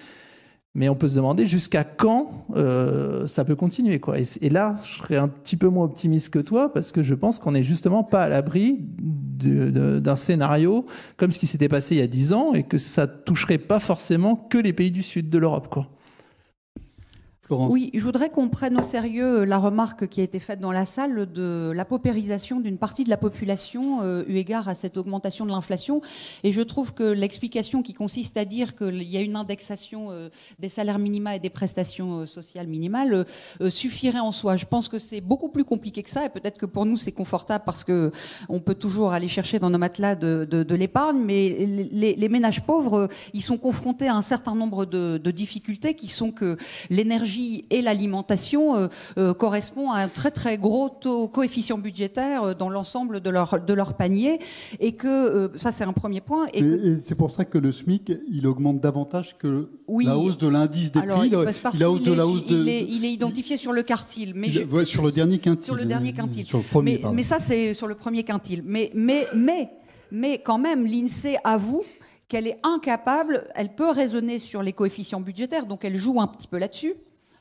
Mais 0.77 0.91
on 0.91 0.95
peut 0.95 1.09
se 1.09 1.15
demander 1.15 1.47
jusqu'à 1.47 1.85
quand 1.85 2.45
euh, 2.55 3.27
ça 3.27 3.47
peut 3.47 3.57
continuer. 3.57 3.99
Quoi. 3.99 4.19
Et, 4.19 4.51
là, 4.51 4.75
je 4.85 4.99
serais 4.99 5.17
un 5.17 5.27
petit 5.27 5.57
peu 5.57 5.69
moins 5.69 5.87
optimiste 5.87 6.29
que 6.29 6.39
toi 6.39 6.71
parce 6.71 6.93
que 6.93 7.03
je 7.03 7.15
pense 7.15 7.39
qu'on 7.39 7.53
n'est 7.53 7.65
justement 7.65 8.05
pas 8.05 8.25
à 8.25 8.29
l'abri 8.29 8.77
d'un 8.79 10.15
scénario 10.15 10.85
comme 11.17 11.33
ce 11.33 11.39
qui 11.39 11.47
s'était 11.47 11.71
passé 11.71 11.95
il 11.95 11.99
y 11.99 12.03
a 12.03 12.07
dix 12.07 12.35
ans 12.35 12.53
et 12.53 12.63
que 12.63 12.77
ça 12.77 13.07
toucherait 13.07 13.57
pas 13.57 13.79
forcément 13.79 14.37
que 14.37 14.59
les 14.59 14.75
pays 14.75 14.91
du 14.91 15.03
sud 15.03 15.31
de 15.31 15.39
l'Europe. 15.39 15.69
Quoi. 15.71 15.89
Oui, 17.51 17.91
je 17.95 18.03
voudrais 18.03 18.31
qu'on 18.31 18.49
prenne 18.49 18.79
au 18.79 18.83
sérieux 18.83 19.45
la 19.45 19.59
remarque 19.59 20.09
qui 20.09 20.21
a 20.21 20.25
été 20.25 20.41
faite 20.41 20.61
dans 20.61 20.73
la 20.73 20.85
salle 20.85 21.31
de 21.33 21.73
la 21.75 21.85
paupérisation 21.85 22.61
d'une 22.61 22.79
partie 22.79 23.05
de 23.05 23.11
la 23.11 23.17
population 23.17 24.03
euh, 24.03 24.25
eu 24.27 24.37
égard 24.37 24.69
à 24.69 24.75
cette 24.75 24.97
augmentation 24.97 25.45
de 25.45 25.51
l'inflation. 25.51 26.03
Et 26.43 26.53
je 26.53 26.63
trouve 26.63 26.93
que 26.93 27.05
l'explication 27.05 27.83
qui 27.83 27.95
consiste 27.95 28.37
à 28.37 28.45
dire 28.45 28.77
qu'il 28.77 29.03
y 29.03 29.17
a 29.17 29.21
une 29.21 29.37
indexation 29.37 30.11
euh, 30.11 30.29
des 30.59 30.69
salaires 30.69 30.99
minima 30.99 31.37
et 31.37 31.39
des 31.39 31.51
prestations 31.51 32.21
euh, 32.21 32.27
sociales 32.27 32.67
minimales 32.67 33.27
euh, 33.61 33.71
suffirait 33.71 34.19
en 34.19 34.33
soi. 34.33 34.57
Je 34.57 34.67
pense 34.67 34.89
que 34.89 34.99
c'est 34.99 35.21
beaucoup 35.21 35.49
plus 35.49 35.65
compliqué 35.65 36.03
que 36.03 36.11
ça 36.11 36.25
et 36.25 36.29
peut-être 36.29 36.59
que 36.59 36.67
pour 36.67 36.85
nous 36.85 36.97
c'est 36.97 37.13
confortable 37.13 37.65
parce 37.65 37.85
que 37.85 38.11
on 38.49 38.61
peut 38.61 38.75
toujours 38.75 39.13
aller 39.13 39.29
chercher 39.29 39.59
dans 39.59 39.71
nos 39.71 39.79
matelas 39.79 40.15
de, 40.15 40.75
l'épargne, 40.75 41.19
mais 41.25 41.67
les, 41.67 42.29
ménages 42.29 42.63
pauvres, 42.67 43.09
ils 43.33 43.43
sont 43.43 43.57
confrontés 43.57 44.09
à 44.09 44.17
un 44.17 44.23
certain 44.23 44.55
nombre 44.55 44.85
de 44.85 45.31
difficultés 45.31 45.95
qui 45.95 46.09
sont 46.09 46.33
que 46.33 46.59
l'énergie 46.91 47.36
et 47.71 47.83
l'alimentation 47.83 48.77
euh, 48.77 48.89
euh, 49.19 49.35
correspond 49.35 49.91
à 49.91 49.99
un 49.99 50.09
très 50.09 50.31
très 50.31 50.59
gros 50.59 50.89
taux 50.89 51.29
coefficient 51.29 51.79
budgétaire 51.79 52.43
euh, 52.43 52.55
dans 52.55 52.69
l'ensemble 52.69 53.21
de 53.21 53.31
leur 53.31 53.61
de 53.65 53.73
leur 53.73 53.95
panier 53.95 54.39
et 54.81 54.93
que 54.93 55.51
ça 55.57 55.73
c'est 55.73 55.85
un 55.85 55.93
premier 55.93 56.21
point. 56.21 56.47
Et, 56.55 56.97
c'est 56.97 57.15
pour 57.15 57.31
ça 57.31 57.45
que 57.45 57.59
le 57.59 57.73
SMIC 57.73 58.13
il 58.31 58.47
augmente 58.47 58.81
davantage 58.81 59.37
que 59.39 59.69
la 59.89 60.19
hausse 60.19 60.39
de 60.39 60.49
l'indice 60.49 60.93
des 60.93 61.01
prix. 61.01 61.29
Il, 61.29 61.79
la 61.79 61.91
hausse 61.91 62.03
de 62.03 62.13
la 62.13 62.27
hausse 62.27 62.47
de... 62.47 62.55
il, 62.55 62.69
est, 62.69 62.87
il 62.89 63.05
est 63.05 63.13
identifié 63.13 63.57
sur 63.57 63.73
le 63.73 63.83
quartile, 63.83 64.33
mais 64.35 64.51
sur 64.85 65.03
le 65.03 65.13
dernier 65.13 65.39
quintile. 65.39 65.65
Sur 65.65 65.75
le 65.75 65.85
dernier 65.85 66.13
quintile. 66.13 66.47
Sur 66.47 66.59
le 66.59 66.65
premier, 66.65 67.01
mais, 67.03 67.13
mais 67.13 67.23
ça 67.23 67.39
c'est 67.39 67.75
sur 67.75 67.87
le 67.87 67.95
premier 67.95 68.25
quintile. 68.25 68.63
Mais 68.65 68.91
mais 68.95 69.27
mais 69.35 69.71
mais 70.11 70.39
quand 70.39 70.59
même 70.59 70.87
l'Insee 70.87 71.37
avoue 71.45 71.83
qu'elle 72.29 72.47
est 72.47 72.59
incapable, 72.63 73.47
elle 73.55 73.75
peut 73.75 73.91
raisonner 73.91 74.39
sur 74.39 74.63
les 74.63 74.73
coefficients 74.73 75.21
budgétaires, 75.21 75.67
donc 75.67 75.85
elle 75.85 75.97
joue 75.97 76.21
un 76.21 76.27
petit 76.27 76.49
peu 76.49 76.59
là-dessus, 76.59 76.95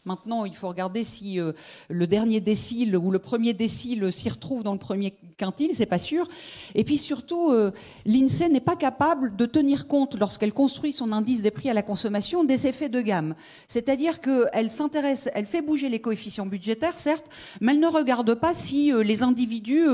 Maintenant, 0.06 0.46
il 0.46 0.54
faut 0.54 0.68
regarder 0.68 1.04
si 1.04 1.40
euh, 1.40 1.54
le 1.90 2.06
dernier 2.06 2.40
décile 2.40 2.96
ou 2.96 3.10
le 3.10 3.18
premier 3.18 3.54
décile 3.56 4.14
s'y 4.14 4.30
retrouve 4.30 4.62
dans 4.62 4.74
le 4.74 4.78
premier 4.78 5.16
quintile, 5.36 5.72
c'est 5.74 5.88
pas 5.88 5.98
sûr. 5.98 6.28
Et 6.76 6.84
puis 6.84 7.00
surtout, 7.00 7.50
euh, 7.50 7.72
l'INSEE 8.06 8.50
n'est 8.50 8.60
pas 8.60 8.76
capable 8.76 9.36
de 9.36 9.48
tenir 9.48 9.88
compte, 9.88 10.16
lorsqu'elle 10.20 10.54
construit 10.54 10.94
son 10.94 11.12
indice 11.12 11.42
des 11.42 11.50
prix 11.50 11.72
à 11.72 11.74
la 11.74 11.82
consommation, 11.82 12.44
des 12.44 12.68
effets 12.68 12.88
de 12.88 13.02
gamme. 13.02 13.34
C'est-à-dire 13.68 14.22
qu'elle 14.22 14.70
s'intéresse, 14.70 15.28
elle 15.34 15.48
fait 15.48 15.64
bouger 15.64 15.90
les 15.90 16.00
coefficients 16.00 16.46
budgétaires, 16.46 17.00
certes, 17.00 17.26
mais 17.60 17.72
elle 17.72 17.80
ne 17.80 17.88
regarde 17.88 18.36
pas 18.36 18.54
si 18.54 18.94
euh, 18.94 19.02
les 19.02 19.24
individus 19.24 19.88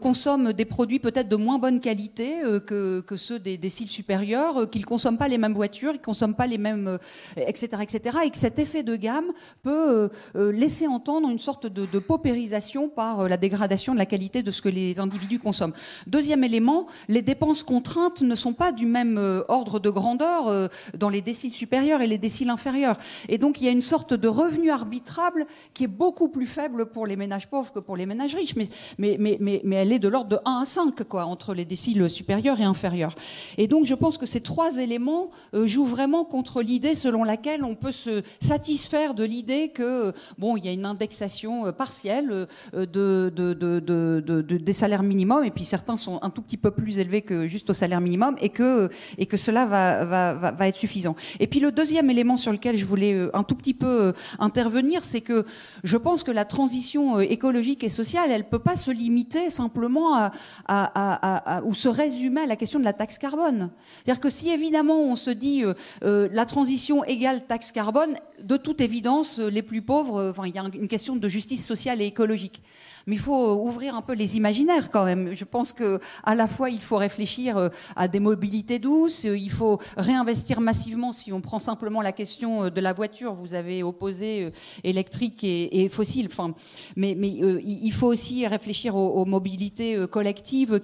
consomment 0.00 0.52
des 0.52 0.64
produits 0.64 0.98
peut-être 0.98 1.28
de 1.28 1.36
moins 1.36 1.58
bonne 1.58 1.78
qualité 1.80 2.40
que, 2.66 3.04
ceux 3.16 3.38
des 3.38 3.58
déciles 3.58 3.88
supérieurs, 3.88 4.68
qu'ils 4.70 4.84
consomment 4.84 5.18
pas 5.18 5.28
les 5.28 5.38
mêmes 5.38 5.54
voitures, 5.54 5.92
qu'ils 5.92 6.00
consomment 6.00 6.34
pas 6.34 6.48
les 6.48 6.58
mêmes, 6.58 6.98
etc., 7.36 7.82
etc., 7.82 8.18
et 8.24 8.30
que 8.30 8.38
cet 8.38 8.58
effet 8.58 8.82
de 8.82 8.96
gamme 8.96 9.32
peut 9.62 10.10
laisser 10.34 10.86
entendre 10.86 11.28
une 11.28 11.38
sorte 11.38 11.66
de, 11.66 11.86
de 11.86 11.98
paupérisation 11.98 12.88
par 12.88 13.28
la 13.28 13.36
dégradation 13.36 13.92
de 13.92 13.98
la 13.98 14.06
qualité 14.06 14.42
de 14.42 14.50
ce 14.50 14.62
que 14.62 14.68
les 14.68 14.98
individus 14.98 15.38
consomment. 15.38 15.74
Deuxième 16.06 16.44
élément, 16.44 16.86
les 17.08 17.22
dépenses 17.22 17.62
contraintes 17.62 18.22
ne 18.22 18.34
sont 18.34 18.54
pas 18.54 18.72
du 18.72 18.86
même 18.86 19.18
ordre 19.48 19.78
de 19.78 19.90
grandeur 19.90 20.70
dans 20.96 21.08
les 21.08 21.22
déciles 21.22 21.52
supérieurs 21.52 22.00
et 22.00 22.06
les 22.06 22.18
déciles 22.18 22.50
inférieurs. 22.50 22.96
Et 23.28 23.38
donc 23.38 23.60
il 23.60 23.64
y 23.64 23.68
a 23.68 23.72
une 23.72 23.82
sorte 23.82 24.14
de 24.14 24.28
revenu 24.28 24.70
arbitrable 24.70 25.46
qui 25.74 25.84
est 25.84 25.88
beaucoup 25.88 26.28
plus 26.28 26.46
faible 26.46 26.86
pour 26.86 27.06
les 27.06 27.16
ménages 27.16 27.48
pauvres 27.48 27.72
que 27.72 27.78
pour 27.78 27.96
les 27.96 28.06
ménages 28.06 28.34
riches, 28.34 28.56
mais, 28.56 28.68
mais, 28.98 29.16
mais, 29.18 29.60
mais, 29.64 29.76
elle 29.76 29.92
est 29.92 29.98
de 29.98 30.08
l'ordre 30.08 30.30
de 30.30 30.38
1 30.44 30.60
à 30.60 30.64
5 30.64 31.02
quoi, 31.04 31.24
entre 31.24 31.54
les 31.54 31.64
déciles 31.64 32.08
supérieurs 32.08 32.60
et 32.60 32.64
inférieurs. 32.64 33.14
Et 33.58 33.68
donc 33.68 33.84
je 33.84 33.94
pense 33.94 34.18
que 34.18 34.26
ces 34.26 34.40
trois 34.40 34.78
éléments 34.78 35.30
euh, 35.54 35.66
jouent 35.66 35.84
vraiment 35.84 36.24
contre 36.24 36.62
l'idée 36.62 36.94
selon 36.94 37.24
laquelle 37.24 37.64
on 37.64 37.74
peut 37.74 37.92
se 37.92 38.22
satisfaire 38.40 39.14
de 39.14 39.24
l'idée 39.24 39.41
que 39.74 40.12
bon, 40.38 40.56
il 40.56 40.64
y 40.64 40.68
a 40.68 40.72
une 40.72 40.86
indexation 40.86 41.66
euh, 41.66 41.72
partielle 41.72 42.30
euh, 42.30 42.86
de, 42.86 43.32
de, 43.34 43.54
de, 43.54 43.80
de, 43.80 44.40
des 44.40 44.72
salaires 44.72 45.02
minimums, 45.02 45.44
et 45.44 45.50
puis 45.50 45.64
certains 45.64 45.96
sont 45.96 46.18
un 46.22 46.30
tout 46.30 46.42
petit 46.42 46.56
peu 46.56 46.70
plus 46.70 46.98
élevés 46.98 47.22
que 47.22 47.46
juste 47.48 47.70
au 47.70 47.74
salaire 47.74 48.00
minimum, 48.00 48.36
et 48.40 48.48
que, 48.48 48.90
et 49.18 49.26
que 49.26 49.36
cela 49.36 49.66
va, 49.66 50.04
va, 50.04 50.50
va, 50.52 50.68
être 50.68 50.76
suffisant. 50.76 51.16
Et 51.40 51.46
puis 51.46 51.60
le 51.60 51.72
deuxième 51.72 52.10
élément 52.10 52.36
sur 52.36 52.52
lequel 52.52 52.76
je 52.76 52.86
voulais 52.86 53.28
un 53.34 53.42
tout 53.42 53.54
petit 53.54 53.74
peu 53.74 54.12
intervenir, 54.38 55.04
c'est 55.04 55.20
que 55.20 55.44
je 55.84 55.96
pense 55.96 56.22
que 56.22 56.30
la 56.30 56.44
transition 56.44 57.20
écologique 57.20 57.84
et 57.84 57.88
sociale, 57.88 58.30
elle 58.30 58.48
peut 58.48 58.58
pas 58.58 58.76
se 58.76 58.90
limiter 58.90 59.50
simplement 59.50 60.14
à, 60.14 60.32
à, 60.66 61.56
à, 61.56 61.62
ou 61.62 61.74
se 61.74 61.88
résumer 61.88 62.42
à 62.42 62.46
la 62.46 62.56
question 62.56 62.78
de 62.78 62.84
la 62.84 62.92
taxe 62.92 63.18
carbone. 63.18 63.70
C'est-à-dire 64.04 64.20
que 64.20 64.30
si 64.30 64.50
évidemment 64.50 65.00
on 65.00 65.16
se 65.16 65.30
dit 65.30 65.64
euh, 65.64 65.74
euh, 66.04 66.28
la 66.32 66.46
transition 66.46 67.04
égale 67.04 67.46
taxe 67.46 67.72
carbone, 67.72 68.18
de 68.42 68.56
toute 68.56 68.80
évidence, 68.80 69.31
euh, 69.38 69.48
les 69.48 69.62
plus 69.62 69.82
pauvres, 69.82 70.30
enfin, 70.30 70.46
il 70.46 70.54
y 70.54 70.58
a 70.58 70.64
une 70.74 70.88
question 70.88 71.16
de 71.16 71.28
justice 71.28 71.64
sociale 71.64 72.00
et 72.00 72.06
écologique 72.06 72.62
mais 73.06 73.16
il 73.16 73.20
faut 73.20 73.54
ouvrir 73.54 73.94
un 73.94 74.02
peu 74.02 74.12
les 74.14 74.36
imaginaires 74.36 74.90
quand 74.90 75.04
même. 75.04 75.34
Je 75.34 75.44
pense 75.44 75.72
que 75.72 76.00
à 76.24 76.34
la 76.34 76.46
fois 76.46 76.70
il 76.70 76.80
faut 76.80 76.96
réfléchir 76.96 77.56
euh, 77.56 77.68
à 77.96 78.08
des 78.08 78.20
mobilités 78.20 78.78
douces, 78.78 79.24
euh, 79.24 79.36
il 79.36 79.50
faut 79.50 79.80
réinvestir 79.96 80.60
massivement. 80.60 81.12
Si 81.12 81.32
on 81.32 81.40
prend 81.40 81.58
simplement 81.58 82.02
la 82.02 82.12
question 82.12 82.64
euh, 82.64 82.70
de 82.70 82.80
la 82.80 82.92
voiture, 82.92 83.34
vous 83.34 83.54
avez 83.54 83.82
opposé 83.82 84.52
électrique 84.84 85.44
et, 85.44 85.88
fossile. 85.88 86.28
Mais, 86.96 87.12
il 87.12 87.92
faut 87.92 88.06
aussi 88.06 88.46
réfléchir 88.46 88.94
aux, 88.96 89.24
mobilités 89.24 90.06
collectives 90.10 90.70
dans 90.70 90.80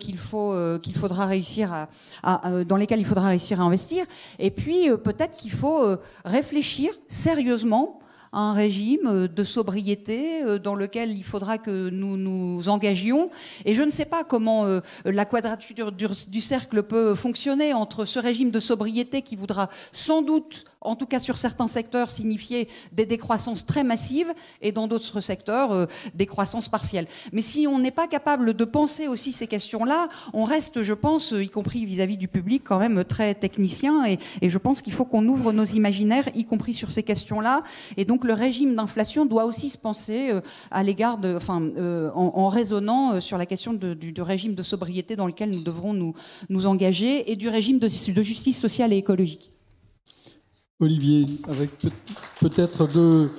lesquelles 2.76 2.98
il 3.00 3.06
faudra 3.06 3.28
réussir 3.28 3.60
à 3.60 3.64
investir. 3.64 4.04
Et 4.38 4.50
puis 4.50 4.88
peut-être 5.04 5.36
qu'il 5.36 5.52
faut 5.52 5.96
réfléchir 6.24 6.92
sérieusement 7.08 8.00
un 8.32 8.52
régime 8.52 9.06
euh, 9.06 9.28
de 9.28 9.44
sobriété 9.44 10.42
euh, 10.42 10.58
dans 10.58 10.74
lequel 10.74 11.12
il 11.12 11.24
faudra 11.24 11.58
que 11.58 11.90
nous 11.90 12.16
nous 12.16 12.68
engagions. 12.68 13.30
Et 13.64 13.74
je 13.74 13.82
ne 13.82 13.90
sais 13.90 14.04
pas 14.04 14.24
comment 14.24 14.66
euh, 14.66 14.80
la 15.04 15.24
quadrature 15.24 15.92
du 15.92 16.40
cercle 16.40 16.82
peut 16.82 17.14
fonctionner 17.14 17.72
entre 17.72 18.04
ce 18.04 18.18
régime 18.18 18.50
de 18.50 18.60
sobriété 18.60 19.22
qui 19.22 19.36
voudra 19.36 19.68
sans 19.92 20.22
doute 20.22 20.64
en 20.80 20.94
tout 20.94 21.06
cas 21.06 21.18
sur 21.18 21.38
certains 21.38 21.66
secteurs, 21.66 22.08
signifier 22.08 22.68
des 22.92 23.04
décroissances 23.04 23.66
très 23.66 23.82
massives 23.82 24.32
et 24.62 24.70
dans 24.70 24.86
d'autres 24.86 25.20
secteurs, 25.20 25.88
des 26.14 26.24
croissances 26.24 26.68
partielles. 26.68 27.08
Mais 27.32 27.42
si 27.42 27.66
on 27.66 27.80
n'est 27.80 27.90
pas 27.90 28.06
capable 28.06 28.54
de 28.54 28.64
penser 28.64 29.08
aussi 29.08 29.32
ces 29.32 29.48
questions-là, 29.48 30.08
on 30.32 30.44
reste, 30.44 30.84
je 30.84 30.94
pense, 30.94 31.32
y 31.32 31.48
compris 31.48 31.84
vis-à-vis 31.84 32.16
du 32.16 32.28
public, 32.28 32.62
quand 32.64 32.78
même 32.78 33.02
très 33.04 33.34
technicien 33.34 34.06
et, 34.06 34.20
et 34.40 34.48
je 34.48 34.56
pense 34.56 34.80
qu'il 34.80 34.92
faut 34.92 35.04
qu'on 35.04 35.26
ouvre 35.26 35.52
nos 35.52 35.64
imaginaires, 35.64 36.28
y 36.36 36.44
compris 36.44 36.74
sur 36.74 36.92
ces 36.92 37.02
questions-là. 37.02 37.64
Et 37.96 38.04
donc 38.04 38.17
le 38.26 38.34
régime 38.34 38.74
d'inflation 38.74 39.26
doit 39.26 39.44
aussi 39.44 39.70
se 39.70 39.78
penser 39.78 40.30
euh, 40.30 40.40
à 40.70 40.82
l'égard 40.82 41.18
de, 41.18 41.38
euh, 41.78 42.10
en, 42.14 42.48
raisonnant 42.48 43.20
sur 43.20 43.38
la 43.38 43.46
question 43.46 43.72
du, 43.72 44.22
régime 44.22 44.54
de 44.54 44.62
sobriété 44.62 45.16
dans 45.16 45.26
lequel 45.26 45.50
nous 45.50 45.62
devrons 45.62 45.94
nous, 45.94 46.66
engager 46.66 47.30
et 47.30 47.36
du 47.36 47.48
régime 47.48 47.78
de, 47.78 47.88
justice 48.22 48.58
sociale 48.58 48.92
et 48.92 48.96
écologique. 48.96 49.52
Olivier, 50.80 51.26
avec 51.48 51.70
peut-être 52.40 52.86
deux, 52.86 53.32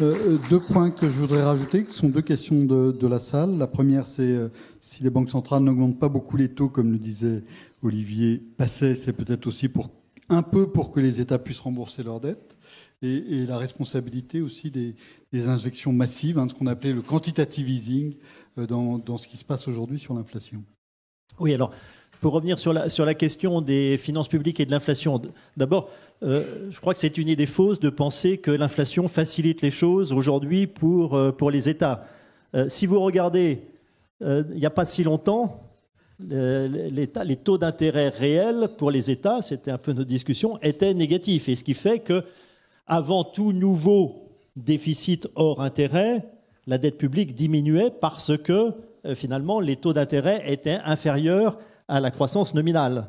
euh, 0.00 0.38
deux 0.48 0.60
points 0.60 0.90
que 0.90 1.10
je 1.10 1.18
voudrais 1.18 1.42
rajouter, 1.42 1.84
qui 1.84 1.92
sont 1.92 2.08
deux 2.08 2.22
questions 2.22 2.64
de, 2.64 3.06
la 3.06 3.18
salle. 3.18 3.58
La 3.58 3.66
première, 3.66 4.06
c'est 4.06 4.22
euh, 4.22 4.48
si 4.80 5.02
les 5.02 5.10
banques 5.10 5.30
centrales 5.30 5.62
n'augmentent 5.62 5.98
pas 5.98 6.08
beaucoup 6.08 6.36
les 6.36 6.48
taux, 6.48 6.68
comme 6.68 6.92
le 6.92 6.98
disait 6.98 7.42
Olivier 7.82 8.42
Passet, 8.56 8.94
c'est 8.96 9.12
peut-être 9.12 9.46
aussi 9.46 9.68
pour 9.68 9.90
un 10.28 10.42
peu 10.42 10.68
pour 10.68 10.90
que 10.90 11.00
les 11.00 11.20
États 11.20 11.38
puissent 11.38 11.60
rembourser 11.60 12.02
leurs 12.02 12.20
dettes. 12.20 12.53
Et, 13.04 13.44
la 13.46 13.58
responsabilité 13.58 14.40
aussi 14.40 14.70
des, 14.70 14.94
injections 15.46 15.92
massives, 15.92 16.38
hein, 16.38 16.48
ce 16.48 16.54
qu'on 16.54 16.66
appelait 16.66 16.92
le 16.92 17.02
quantitative 17.02 17.68
easing, 17.68 18.14
euh, 18.58 18.66
dans, 18.66 18.98
dans 18.98 19.16
ce 19.16 19.28
qui 19.28 19.36
se 19.36 19.44
passe 19.44 19.68
aujourd'hui 19.68 19.98
sur 19.98 20.14
l'inflation. 20.14 20.62
Oui, 21.38 21.52
alors 21.52 21.70
pour 22.20 22.32
revenir 22.32 22.58
sur 22.58 22.72
la, 22.72 22.88
sur 22.88 23.04
la 23.04 23.12
question 23.14 23.60
des 23.60 23.98
finances 23.98 24.28
publiques 24.28 24.58
et 24.58 24.64
de 24.64 24.70
l'inflation, 24.70 25.20
d'abord, 25.58 25.90
euh, 26.22 26.70
je 26.70 26.80
crois 26.80 26.94
que 26.94 27.00
c'est 27.00 27.18
une 27.18 27.28
idée 27.28 27.46
fausse 27.46 27.78
de 27.80 27.90
penser 27.90 28.38
que 28.38 28.50
l'inflation 28.50 29.08
facilite 29.08 29.60
les 29.60 29.70
choses 29.70 30.12
aujourd'hui 30.12 30.66
pour, 30.66 31.14
euh, 31.14 31.32
pour 31.32 31.50
les 31.50 31.68
États. 31.68 32.06
Si 32.68 32.86
vous 32.86 33.00
regardez, 33.00 33.62
il 34.20 34.54
n'y 34.54 34.64
a 34.64 34.70
pas 34.70 34.84
si 34.84 35.02
longtemps, 35.02 35.60
les 36.20 37.36
taux 37.42 37.58
d'intérêt 37.58 38.10
réels 38.10 38.68
pour 38.78 38.92
les 38.92 39.10
États, 39.10 39.42
c'était 39.42 39.72
un 39.72 39.78
peu 39.78 39.92
notre 39.92 40.08
discussion, 40.08 40.60
étaient 40.62 40.94
négatifs. 40.94 41.48
Et 41.48 41.56
ce 41.56 41.64
qui 41.64 41.74
fait 41.74 41.98
que, 41.98 42.22
avant 42.86 43.24
tout 43.24 43.52
nouveau 43.52 44.28
déficit 44.56 45.28
hors 45.34 45.60
intérêt, 45.60 46.24
la 46.66 46.78
dette 46.78 46.98
publique 46.98 47.34
diminuait 47.34 47.90
parce 47.90 48.36
que 48.38 48.72
finalement 49.14 49.60
les 49.60 49.76
taux 49.76 49.92
d'intérêt 49.92 50.42
étaient 50.46 50.80
inférieurs 50.84 51.58
à 51.88 52.00
la 52.00 52.10
croissance 52.10 52.54
nominale. 52.54 53.08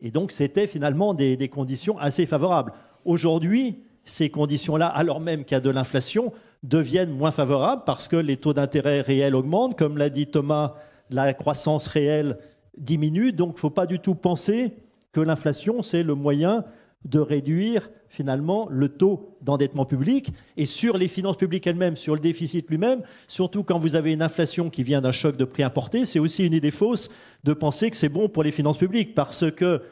Et 0.00 0.10
donc, 0.10 0.32
c'était 0.32 0.66
finalement 0.66 1.14
des, 1.14 1.48
conditions 1.48 1.98
assez 1.98 2.26
favorables. 2.26 2.72
Aujourd'hui, 3.04 3.78
ces 4.04 4.30
conditions-là, 4.30 4.86
alors 4.86 5.20
même 5.20 5.44
qu'il 5.44 5.54
y 5.54 5.58
a 5.58 5.60
de 5.60 5.70
l'inflation, 5.70 6.32
deviennent 6.62 7.10
moins 7.10 7.32
favorables 7.32 7.82
parce 7.86 8.08
que 8.08 8.16
les 8.16 8.36
taux 8.36 8.52
d'intérêt 8.52 9.00
réels 9.00 9.34
augmentent. 9.34 9.78
Comme 9.78 9.96
l'a 9.96 10.10
dit 10.10 10.26
Thomas, 10.26 10.74
la 11.10 11.32
croissance 11.34 11.86
réelle 11.86 12.38
diminue. 12.76 13.32
Donc, 13.32 13.52
il 13.52 13.56
ne 13.56 13.60
faut 13.60 13.70
pas 13.70 13.86
du 13.86 13.98
tout 13.98 14.14
penser 14.14 14.74
que 15.12 15.20
l'inflation, 15.20 15.82
c'est 15.82 16.02
le 16.02 16.14
moyen 16.14 16.64
de 17.04 17.20
réduire 17.20 17.90
finalement 18.08 18.66
le 18.70 18.88
taux 18.88 19.36
d'endettement 19.42 19.84
public 19.84 20.32
et 20.56 20.66
sur 20.66 20.96
les 20.96 21.08
finances 21.08 21.36
publiques 21.36 21.66
elles-mêmes, 21.66 21.96
sur 21.96 22.14
le 22.14 22.20
déficit 22.20 22.68
lui-même, 22.68 23.02
surtout 23.28 23.62
quand 23.62 23.78
vous 23.78 23.94
avez 23.94 24.12
une 24.12 24.22
inflation 24.22 24.70
qui 24.70 24.82
vient 24.82 25.00
d'un 25.00 25.12
choc 25.12 25.36
de 25.36 25.44
prix 25.44 25.62
importé, 25.62 26.04
c'est 26.04 26.18
aussi 26.18 26.44
une 26.44 26.54
idée 26.54 26.70
fausse 26.70 27.10
de 27.44 27.52
penser 27.52 27.90
que 27.90 27.96
c'est 27.96 28.08
bon 28.08 28.28
pour 28.28 28.42
les 28.42 28.50
finances 28.50 28.78
publiques 28.78 29.14
parce 29.14 29.50
que 29.52 29.82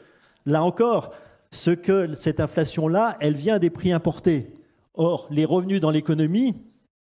là 0.45 0.63
encore, 0.63 1.13
cette 1.51 2.39
inflation-là, 2.39 3.17
elle 3.21 3.35
vient 3.35 3.59
des 3.59 3.69
prix 3.69 3.93
importés. 3.93 4.53
Or, 4.93 5.27
les 5.29 5.45
revenus 5.45 5.79
dans 5.79 5.91
l'économie, 5.91 6.55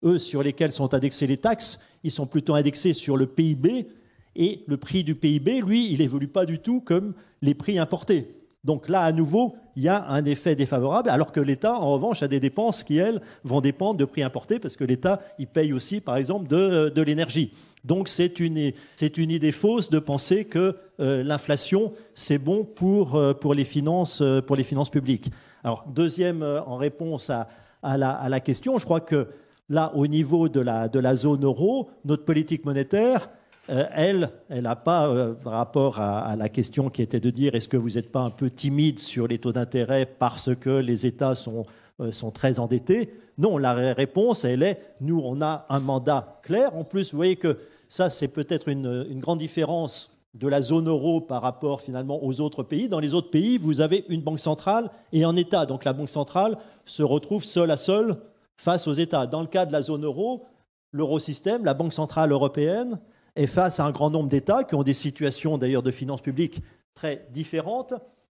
eux 0.04 0.18
sur 0.18 0.42
lesquels 0.42 0.72
sont 0.72 0.92
indexées 0.92 1.26
les 1.26 1.38
taxes, 1.38 1.78
ils 2.02 2.10
sont 2.10 2.26
plutôt 2.26 2.54
indexés 2.54 2.92
sur 2.92 3.16
le 3.16 3.26
PIB 3.26 3.86
et 4.34 4.64
le 4.66 4.76
prix 4.76 5.04
du 5.04 5.14
PIB, 5.14 5.60
lui, 5.60 5.92
il 5.92 6.00
évolue 6.00 6.28
pas 6.28 6.46
du 6.46 6.58
tout 6.58 6.80
comme 6.80 7.14
les 7.40 7.54
prix 7.54 7.78
importés. 7.78 8.41
Donc 8.64 8.88
là, 8.88 9.00
à 9.00 9.10
nouveau, 9.10 9.56
il 9.74 9.82
y 9.82 9.88
a 9.88 10.06
un 10.08 10.24
effet 10.24 10.54
défavorable, 10.54 11.10
alors 11.10 11.32
que 11.32 11.40
l'État, 11.40 11.74
en 11.74 11.92
revanche, 11.92 12.22
a 12.22 12.28
des 12.28 12.38
dépenses 12.38 12.84
qui, 12.84 12.96
elles, 12.96 13.20
vont 13.42 13.60
dépendre 13.60 13.98
de 13.98 14.04
prix 14.04 14.22
importés, 14.22 14.60
parce 14.60 14.76
que 14.76 14.84
l'État, 14.84 15.20
il 15.38 15.48
paye 15.48 15.72
aussi, 15.72 16.00
par 16.00 16.16
exemple, 16.16 16.46
de, 16.46 17.02
l'énergie. 17.02 17.52
Donc 17.84 18.08
c'est 18.08 18.38
une, 18.38 18.72
c'est 18.94 19.18
une 19.18 19.32
idée 19.32 19.50
fausse 19.50 19.90
de 19.90 19.98
penser 19.98 20.44
que 20.44 20.76
euh, 21.00 21.24
l'inflation, 21.24 21.92
c'est 22.14 22.38
bon 22.38 22.64
pour, 22.64 23.16
euh, 23.16 23.34
pour, 23.34 23.54
les 23.54 23.64
finances, 23.64 24.20
euh, 24.20 24.40
pour 24.40 24.54
les 24.54 24.62
finances 24.62 24.90
publiques. 24.90 25.32
Alors, 25.64 25.84
deuxième, 25.88 26.44
en 26.44 26.76
réponse 26.76 27.30
à, 27.30 27.48
à, 27.82 27.96
la, 27.96 28.10
à 28.10 28.28
la 28.28 28.38
question, 28.38 28.78
je 28.78 28.84
crois 28.84 29.00
que 29.00 29.28
là, 29.68 29.90
au 29.96 30.06
niveau 30.06 30.48
de 30.48 30.60
la, 30.60 30.88
de 30.88 31.00
la 31.00 31.16
zone 31.16 31.44
euro, 31.44 31.90
notre 32.04 32.24
politique 32.24 32.64
monétaire, 32.64 33.28
euh, 33.70 33.86
elle, 33.92 34.30
elle 34.48 34.62
n'a 34.62 34.74
pas, 34.74 35.08
euh, 35.08 35.34
par 35.34 35.52
rapport 35.52 36.00
à, 36.00 36.34
la 36.36 36.48
question 36.48 36.90
qui 36.90 37.00
était 37.00 37.20
de 37.20 37.30
dire 37.30 37.54
est-ce 37.54 37.68
que 37.68 37.76
vous 37.76 37.90
n'êtes 37.90 38.10
pas 38.10 38.20
un 38.20 38.30
peu 38.30 38.50
timide 38.50 38.98
sur 38.98 39.28
les 39.28 39.38
taux 39.38 39.52
d'intérêt 39.52 40.06
parce 40.06 40.54
que 40.54 40.70
les 40.70 41.06
États 41.06 41.36
sont, 41.36 41.64
euh, 42.00 42.10
sont 42.10 42.32
très 42.32 42.58
endettés? 42.58 43.14
Non, 43.38 43.58
la 43.58 43.72
réponse, 43.94 44.44
elle 44.44 44.62
est 44.62 44.80
nous, 45.00 45.20
on 45.24 45.40
a 45.42 45.66
un 45.68 45.80
mandat 45.80 46.40
clair. 46.42 46.74
En 46.74 46.84
plus, 46.84 47.12
vous 47.12 47.16
voyez 47.16 47.36
que 47.36 47.58
ça, 47.88 48.10
c'est 48.10 48.28
peut-être 48.28 48.68
une, 48.68 49.06
une 49.08 49.20
grande 49.20 49.38
différence 49.38 50.10
de 50.34 50.48
la 50.48 50.60
zone 50.60 50.88
euro 50.88 51.20
par 51.20 51.42
rapport 51.42 51.82
finalement 51.82 52.24
aux 52.24 52.40
autres 52.40 52.62
pays. 52.62 52.88
Dans 52.88 53.00
les 53.00 53.14
autres 53.14 53.30
pays, 53.30 53.58
vous 53.58 53.80
avez 53.80 54.04
une 54.08 54.22
banque 54.22 54.40
centrale 54.40 54.90
et 55.12 55.24
un 55.24 55.36
État. 55.36 55.66
Donc 55.66 55.84
la 55.84 55.92
banque 55.92 56.08
centrale 56.08 56.58
se 56.84 57.02
retrouve 57.02 57.44
seule 57.44 57.70
à 57.70 57.76
seule 57.76 58.16
face 58.56 58.88
aux 58.88 58.94
États. 58.94 59.26
Dans 59.26 59.40
le 59.40 59.46
cas 59.46 59.66
de 59.66 59.72
la 59.72 59.82
zone 59.82 60.04
euro, 60.04 60.46
l'eurosystème, 60.92 61.64
la 61.64 61.74
Banque 61.74 61.92
centrale 61.92 62.32
européenne, 62.32 62.98
et 63.36 63.46
face 63.46 63.80
à 63.80 63.84
un 63.84 63.90
grand 63.90 64.10
nombre 64.10 64.28
d'États 64.28 64.64
qui 64.64 64.74
ont 64.74 64.82
des 64.82 64.92
situations 64.92 65.58
d'ailleurs 65.58 65.82
de 65.82 65.90
finances 65.90 66.22
publiques 66.22 66.60
très 66.94 67.26
différentes. 67.32 67.94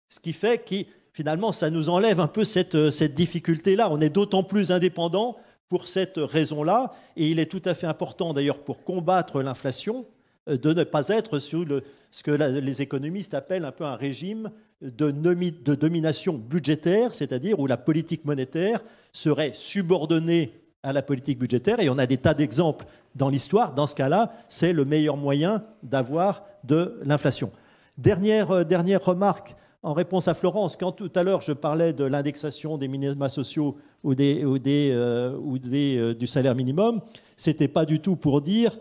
Ce 0.10 0.20
qui 0.20 0.34
fait 0.34 0.58
que 0.60 0.90
finalement, 1.12 1.52
ça 1.52 1.70
nous 1.70 1.90
enlève 1.90 2.20
un 2.20 2.28
peu 2.28 2.44
cette, 2.44 2.92
cette 2.92 3.14
difficulté-là. 3.14 3.90
On 3.92 4.02
est 4.02 4.10
d'autant 4.10 4.44
plus 4.44 4.72
indépendant 4.72 5.38
pour 5.70 5.88
cette 5.88 6.18
raison-là, 6.18 6.94
et 7.18 7.28
il 7.28 7.40
est 7.40 7.52
tout 7.52 7.62
à 7.66 7.74
fait 7.74 7.88
important 7.88 8.34
d'ailleurs 8.34 8.60
pour 8.60 8.84
combattre 8.84 9.42
l'inflation 9.42 10.06
euh, 10.48 10.58
de 10.58 10.74
ne 10.74 10.84
pas 10.84 11.10
être 11.10 11.40
sous 11.40 11.66
ce 12.12 12.24
que 12.24 12.32
les 12.32 12.82
économistes 12.82 13.34
appellent 13.34 13.66
un 13.66 13.72
peu 13.72 13.84
un 13.84 13.96
régime 13.96 14.52
de, 14.82 15.12
de 15.12 15.76
domination 15.76 16.34
budgétaire, 16.34 17.14
c'est-à-dire 17.14 17.60
où 17.60 17.68
la 17.68 17.78
politique 17.78 18.24
monétaire 18.26 18.82
serait 19.12 19.52
subordonnée 19.54 20.54
à 20.88 20.94
la 20.94 21.02
politique 21.02 21.38
budgétaire, 21.38 21.82
et 21.82 21.90
on 21.90 21.98
a 21.98 22.06
des 22.06 22.18
tas 22.18 22.34
d'exemples 22.34 22.86
dans 23.14 23.28
l'histoire. 23.28 23.74
Dans 23.74 23.88
ce 23.88 23.96
cas-là, 23.96 24.32
c'est 24.48 24.72
le 24.72 24.86
meilleur 24.86 25.18
moyen 25.18 25.64
d'avoir 25.84 26.44
de 26.64 26.98
l'inflation. 27.04 27.52
Dernière, 27.98 28.52
euh, 28.52 28.64
dernière 28.64 29.04
remarque 29.04 29.56
en 29.84 29.92
réponse 29.92 30.30
à 30.30 30.34
Florence, 30.34 30.78
quand 30.78 30.94
tout 30.94 31.12
à 31.14 31.24
l'heure 31.24 31.42
je 31.42 31.52
parlais 31.52 31.92
de 31.92 32.06
l'indexation 32.06 32.78
des 32.78 32.88
minima 32.88 33.28
sociaux 33.28 33.78
ou, 34.04 34.16
des, 34.16 34.46
ou, 34.46 34.60
des, 34.60 34.92
euh, 34.94 35.38
ou 35.38 35.60
des, 35.60 35.98
euh, 35.98 36.16
du 36.16 36.26
salaire 36.26 36.56
minimum, 36.56 37.02
c'était 37.36 37.68
pas 37.68 37.86
du 37.86 38.00
tout 38.00 38.16
pour 38.16 38.42
dire 38.42 38.80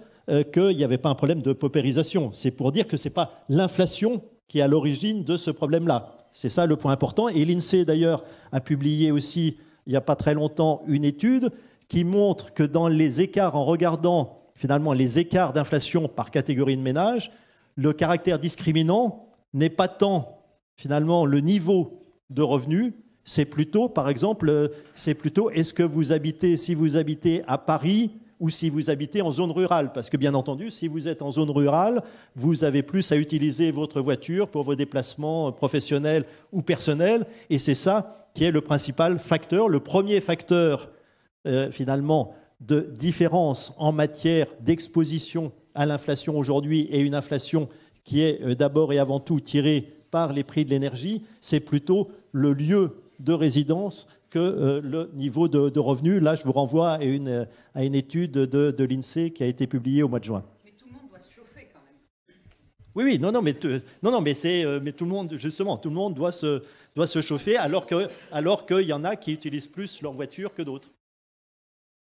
qu'il 0.52 0.76
n'y 0.76 0.82
avait 0.82 0.98
pas 0.98 1.08
un 1.08 1.14
problème 1.14 1.40
de 1.40 1.52
paupérisation. 1.52 2.30
C'est 2.32 2.50
pour 2.50 2.72
dire 2.72 2.88
que 2.88 2.96
ce 2.96 3.06
n'est 3.06 3.14
pas 3.14 3.44
l'inflation 3.48 4.22
qui 4.48 4.58
est 4.58 4.62
à 4.62 4.66
l'origine 4.66 5.22
de 5.22 5.36
ce 5.36 5.52
problème-là. 5.52 6.16
C'est 6.32 6.48
ça 6.48 6.66
le 6.66 6.74
point 6.74 6.90
important. 6.90 7.28
Et 7.28 7.44
l'INSEE, 7.44 7.84
d'ailleurs, 7.84 8.24
a 8.50 8.60
publié 8.60 9.12
aussi, 9.12 9.56
il 9.86 9.90
n'y 9.90 9.96
a 9.96 10.00
pas 10.00 10.16
très 10.16 10.34
longtemps, 10.34 10.82
une 10.88 11.04
étude 11.04 11.52
qui 11.88 12.04
montre 12.04 12.52
que 12.52 12.62
dans 12.62 12.88
les 12.88 13.20
écarts, 13.20 13.56
en 13.56 13.64
regardant 13.64 14.42
finalement 14.54 14.92
les 14.92 15.18
écarts 15.18 15.52
d'inflation 15.52 16.08
par 16.08 16.30
catégorie 16.30 16.76
de 16.76 16.82
ménage, 16.82 17.30
le 17.76 17.92
caractère 17.92 18.38
discriminant 18.38 19.28
n'est 19.52 19.70
pas 19.70 19.88
tant 19.88 20.42
finalement 20.76 21.24
le 21.26 21.40
niveau 21.40 22.00
de 22.30 22.42
revenus, 22.42 22.92
c'est 23.24 23.44
plutôt, 23.44 23.88
par 23.88 24.08
exemple, 24.08 24.48
euh, 24.48 24.68
c'est 24.94 25.14
plutôt 25.14 25.50
est-ce 25.50 25.74
que 25.74 25.82
vous 25.82 26.12
habitez, 26.12 26.56
si 26.56 26.74
vous 26.74 26.96
habitez 26.96 27.42
à 27.46 27.58
Paris 27.58 28.12
ou 28.38 28.50
si 28.50 28.70
vous 28.70 28.90
habitez 28.90 29.22
en 29.22 29.32
zone 29.32 29.50
rurale. 29.50 29.92
Parce 29.92 30.10
que 30.10 30.16
bien 30.16 30.34
entendu, 30.34 30.70
si 30.70 30.86
vous 30.86 31.08
êtes 31.08 31.22
en 31.22 31.30
zone 31.32 31.50
rurale, 31.50 32.02
vous 32.36 32.64
avez 32.64 32.82
plus 32.82 33.10
à 33.10 33.16
utiliser 33.16 33.70
votre 33.70 34.00
voiture 34.00 34.48
pour 34.48 34.62
vos 34.62 34.74
déplacements 34.74 35.50
professionnels 35.52 36.24
ou 36.52 36.62
personnels. 36.62 37.26
Et 37.50 37.58
c'est 37.58 37.74
ça 37.74 38.28
qui 38.34 38.44
est 38.44 38.50
le 38.50 38.60
principal 38.60 39.18
facteur, 39.18 39.68
le 39.68 39.80
premier 39.80 40.20
facteur 40.20 40.90
euh, 41.46 41.70
finalement 41.70 42.34
de 42.60 42.80
différence 42.80 43.72
en 43.78 43.92
matière 43.92 44.48
d'exposition 44.60 45.52
à 45.74 45.86
l'inflation 45.86 46.36
aujourd'hui 46.36 46.88
et 46.90 47.00
une 47.00 47.14
inflation 47.14 47.68
qui 48.02 48.22
est 48.22 48.42
euh, 48.42 48.54
d'abord 48.56 48.92
et 48.92 48.98
avant 48.98 49.20
tout 49.20 49.38
tirée 49.38 49.86
par 50.10 50.32
les 50.32 50.42
prix 50.42 50.64
de 50.64 50.70
l'énergie, 50.70 51.22
c'est 51.40 51.60
plutôt 51.60 52.10
le 52.32 52.52
lieu 52.52 52.96
de 53.20 53.32
résidence 53.32 54.08
que 54.30 54.38
euh, 54.40 54.80
le 54.82 55.10
niveau 55.14 55.46
de, 55.46 55.78
revenus. 55.78 56.20
Là, 56.20 56.34
je 56.34 56.42
vous 56.42 56.52
renvoie 56.52 56.92
à 56.92 57.04
une, 57.04 57.46
à 57.74 57.84
une 57.84 57.94
étude 57.94 58.32
de, 58.32 58.70
de 58.72 58.84
l'INSEE 58.84 59.30
qui 59.30 59.44
a 59.44 59.46
été 59.46 59.68
publiée 59.68 60.02
au 60.02 60.08
mois 60.08 60.18
de 60.18 60.24
juin. 60.24 60.42
Mais 60.64 60.72
tout 60.72 60.86
le 60.86 60.94
monde 60.94 61.08
doit 61.08 61.20
se 61.20 61.32
chauffer 61.32 61.68
quand 61.72 61.80
même. 61.80 62.34
Oui, 62.96 63.04
oui, 63.04 63.18
non, 63.20 63.30
non, 63.30 63.42
mais, 63.42 63.54
non, 64.02 64.10
non, 64.10 64.20
mais 64.20 64.34
c'est, 64.34 64.64
mais 64.80 64.90
tout 64.90 65.04
le 65.04 65.10
monde, 65.10 65.36
justement, 65.38 65.76
tout 65.76 65.90
le 65.90 65.94
monde 65.94 66.14
doit 66.14 66.32
se, 66.32 66.62
doit 66.96 67.06
se 67.06 67.20
chauffer, 67.20 67.56
alors 67.56 67.86
que, 67.86 68.08
alors 68.32 68.66
qu'il 68.66 68.86
y 68.86 68.92
en 68.92 69.04
a 69.04 69.14
qui 69.14 69.32
utilisent 69.32 69.68
plus 69.68 70.02
leur 70.02 70.14
voiture 70.14 70.52
que 70.52 70.62
d'autres 70.62 70.90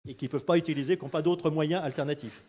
et 0.07 0.15
qui 0.15 0.25
ne 0.25 0.29
peuvent 0.29 0.45
pas 0.45 0.57
utiliser, 0.57 0.97
qui 0.97 1.03
n'ont 1.03 1.09
pas 1.09 1.21
d'autres 1.21 1.49
moyens 1.49 1.83
alternatifs. 1.83 2.43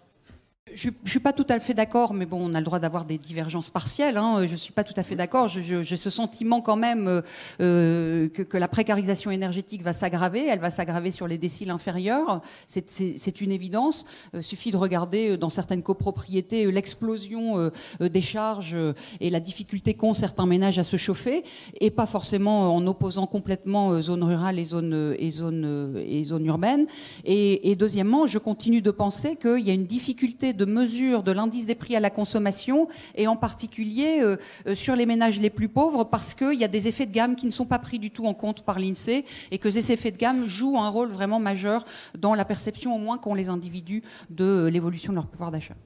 Je 0.74 0.88
ne 0.88 1.08
suis 1.08 1.20
pas 1.20 1.32
tout 1.32 1.46
à 1.48 1.58
fait 1.58 1.74
d'accord, 1.74 2.14
mais 2.14 2.26
bon, 2.26 2.38
on 2.40 2.54
a 2.54 2.58
le 2.58 2.64
droit 2.64 2.78
d'avoir 2.78 3.04
des 3.04 3.18
divergences 3.18 3.70
partielles. 3.70 4.16
Hein. 4.16 4.46
Je 4.46 4.52
ne 4.52 4.56
suis 4.56 4.72
pas 4.72 4.84
tout 4.84 4.94
à 4.96 5.02
fait 5.02 5.16
d'accord. 5.16 5.48
J'ai 5.48 5.96
ce 5.96 6.10
sentiment 6.10 6.60
quand 6.60 6.76
même 6.76 7.08
euh, 7.08 7.22
euh, 7.60 8.28
que, 8.28 8.42
que, 8.42 8.56
la 8.56 8.68
précarisation 8.68 9.30
énergétique 9.30 9.82
va 9.82 9.92
s'aggraver. 9.92 10.46
Elle 10.46 10.58
va 10.58 10.70
s'aggraver 10.70 11.10
sur 11.10 11.26
les 11.26 11.38
déciles 11.38 11.70
inférieurs. 11.70 12.42
C'est 12.66 13.40
une 13.40 13.52
évidence. 13.52 14.06
Euh, 14.34 14.42
suffit 14.42 14.70
de 14.70 14.76
regarder 14.76 15.36
dans 15.36 15.48
certaines 15.48 15.82
copropriétés 15.82 16.70
l'explosion 16.70 17.70
des 18.00 18.22
charges 18.22 18.76
et 19.20 19.30
la 19.30 19.40
difficulté 19.40 19.94
qu'ont 19.94 20.14
certains 20.14 20.46
ménages 20.46 20.78
à 20.78 20.82
se 20.82 20.96
chauffer, 20.96 21.44
et 21.80 21.90
pas 21.90 22.06
forcément 22.06 22.74
en 22.74 22.86
opposant 22.86 23.26
complètement 23.26 24.00
zone 24.00 24.24
rurale 24.24 24.58
et 24.58 24.64
zone, 24.64 25.14
et 25.18 25.30
zone, 25.30 26.02
et 26.06 26.24
zone 26.24 26.46
urbaine. 26.46 26.86
Et, 27.24 27.70
et 27.70 27.76
deuxièmement, 27.76 28.26
je 28.26 28.38
continue 28.38 28.80
de 28.80 28.90
penser 28.90 29.36
qu'il 29.36 29.60
y 29.60 29.70
a 29.70 29.74
une 29.74 29.86
difficulté 29.86 30.52
de 30.58 30.66
mesure 30.66 31.22
de 31.22 31.32
l'indice 31.32 31.66
des 31.66 31.74
prix 31.74 31.96
à 31.96 32.00
la 32.00 32.10
consommation 32.10 32.88
et 33.14 33.26
en 33.26 33.36
particulier 33.36 34.20
euh, 34.20 34.36
euh, 34.66 34.74
sur 34.74 34.96
les 34.96 35.06
ménages 35.06 35.40
les 35.40 35.48
plus 35.48 35.68
pauvres 35.68 36.04
parce 36.04 36.34
qu'il 36.34 36.58
y 36.58 36.64
a 36.64 36.68
des 36.68 36.88
effets 36.88 37.06
de 37.06 37.12
gamme 37.12 37.36
qui 37.36 37.46
ne 37.46 37.50
sont 37.50 37.64
pas 37.64 37.78
pris 37.78 37.98
du 37.98 38.10
tout 38.10 38.26
en 38.26 38.34
compte 38.34 38.62
par 38.62 38.78
l'INSEE 38.78 39.24
et 39.50 39.58
que 39.58 39.70
ces 39.70 39.92
effets 39.92 40.10
de 40.10 40.18
gamme 40.18 40.46
jouent 40.46 40.78
un 40.78 40.88
rôle 40.88 41.08
vraiment 41.08 41.40
majeur 41.40 41.86
dans 42.18 42.34
la 42.34 42.44
perception 42.44 42.94
au 42.94 42.98
moins 42.98 43.16
qu'ont 43.16 43.34
les 43.34 43.48
individus 43.48 44.02
de 44.28 44.68
l'évolution 44.70 45.12
de 45.12 45.16
leur 45.16 45.28
pouvoir 45.28 45.50
d'achat. 45.50 45.76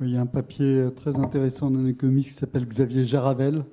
Il 0.00 0.10
y 0.10 0.16
a 0.16 0.20
un 0.20 0.26
papier 0.26 0.86
très 0.96 1.18
intéressant 1.18 1.70
d'un 1.70 1.86
économiste 1.86 2.30
qui 2.30 2.38
s'appelle 2.38 2.66
Xavier 2.66 3.04
Jaravel 3.04 3.64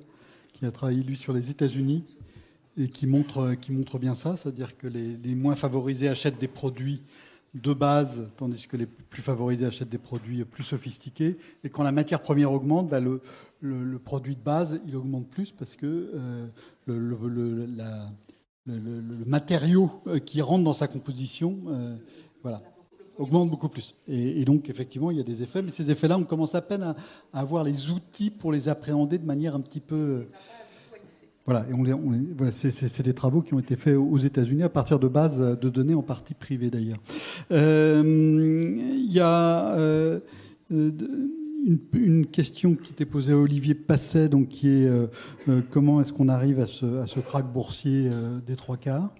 qui 0.52 0.66
a 0.66 0.70
travaillé 0.70 1.02
lui 1.02 1.16
sur 1.16 1.32
les 1.32 1.50
États-Unis 1.50 2.04
et 2.76 2.88
qui 2.88 3.06
montre, 3.06 3.54
qui 3.54 3.72
montre 3.72 3.98
bien 3.98 4.14
ça, 4.14 4.36
c'est-à-dire 4.36 4.76
que 4.76 4.86
les 4.86 5.34
moins 5.34 5.54
favorisés 5.54 6.08
achètent 6.08 6.38
des 6.38 6.48
produits 6.48 7.02
de 7.54 7.72
base, 7.72 8.28
tandis 8.36 8.66
que 8.66 8.76
les 8.76 8.86
plus 8.86 9.22
favorisés 9.22 9.64
achètent 9.64 9.88
des 9.88 9.98
produits 9.98 10.44
plus 10.44 10.64
sophistiqués. 10.64 11.38
Et 11.64 11.70
quand 11.70 11.82
la 11.82 11.92
matière 11.92 12.20
première 12.20 12.52
augmente, 12.52 12.88
bah, 12.88 13.00
le, 13.00 13.98
produit 13.98 14.36
de 14.36 14.42
base, 14.42 14.80
il 14.86 14.94
augmente 14.96 15.28
plus 15.28 15.52
parce 15.52 15.74
que 15.74 16.10
euh, 16.14 16.46
le, 16.86 17.66
matériau 19.26 19.90
euh, 20.06 20.18
qui 20.18 20.42
rentre 20.42 20.64
dans 20.64 20.74
sa 20.74 20.88
composition 20.88 21.58
euh, 21.68 21.96
voilà, 22.42 22.62
augmente 23.16 23.50
beaucoup 23.50 23.68
plus. 23.68 23.94
Et, 24.06 24.44
donc, 24.44 24.68
effectivement, 24.68 25.10
il 25.10 25.16
y 25.16 25.20
a 25.20 25.24
des 25.24 25.42
effets, 25.42 25.62
mais 25.62 25.70
ces 25.70 25.90
effets-là, 25.90 26.18
on 26.18 26.24
commence 26.24 26.54
à 26.54 26.60
peine 26.60 26.82
à, 26.82 26.96
à, 27.32 27.40
avoir 27.40 27.64
les 27.64 27.90
outils 27.90 28.30
pour 28.30 28.52
les 28.52 28.68
appréhender 28.68 29.18
de 29.18 29.26
manière 29.26 29.54
un 29.54 29.60
petit 29.60 29.80
peu 29.80 30.26
voilà, 31.48 31.64
et 31.70 31.72
on, 31.72 31.82
voilà, 32.36 32.52
c'est 32.52 33.02
des 33.02 33.14
travaux 33.14 33.40
qui 33.40 33.54
ont 33.54 33.58
été 33.58 33.74
faits 33.74 33.96
aux 33.96 34.18
États-Unis 34.18 34.64
à 34.64 34.68
partir 34.68 34.98
de 34.98 35.08
bases 35.08 35.38
de 35.38 35.68
données 35.70 35.94
en 35.94 36.02
partie 36.02 36.34
privées 36.34 36.68
d'ailleurs. 36.68 36.98
Euh, 37.52 38.02
il 38.76 39.10
y 39.10 39.20
a 39.20 39.74
euh, 39.78 40.20
une, 40.70 42.26
question 42.26 42.74
qui 42.74 42.92
était 42.92 43.06
posée 43.06 43.32
à 43.32 43.38
Olivier 43.38 43.72
Passet, 43.72 44.28
donc 44.28 44.48
qui 44.48 44.68
est 44.68 44.86
euh, 44.86 45.06
comment 45.70 46.02
est-ce 46.02 46.12
qu'on 46.12 46.28
arrive 46.28 46.60
à 46.60 46.66
ce, 46.66 46.84
à 46.84 47.42
boursier 47.42 48.10
des 48.46 48.56
trois 48.56 48.76
quarts? 48.76 49.14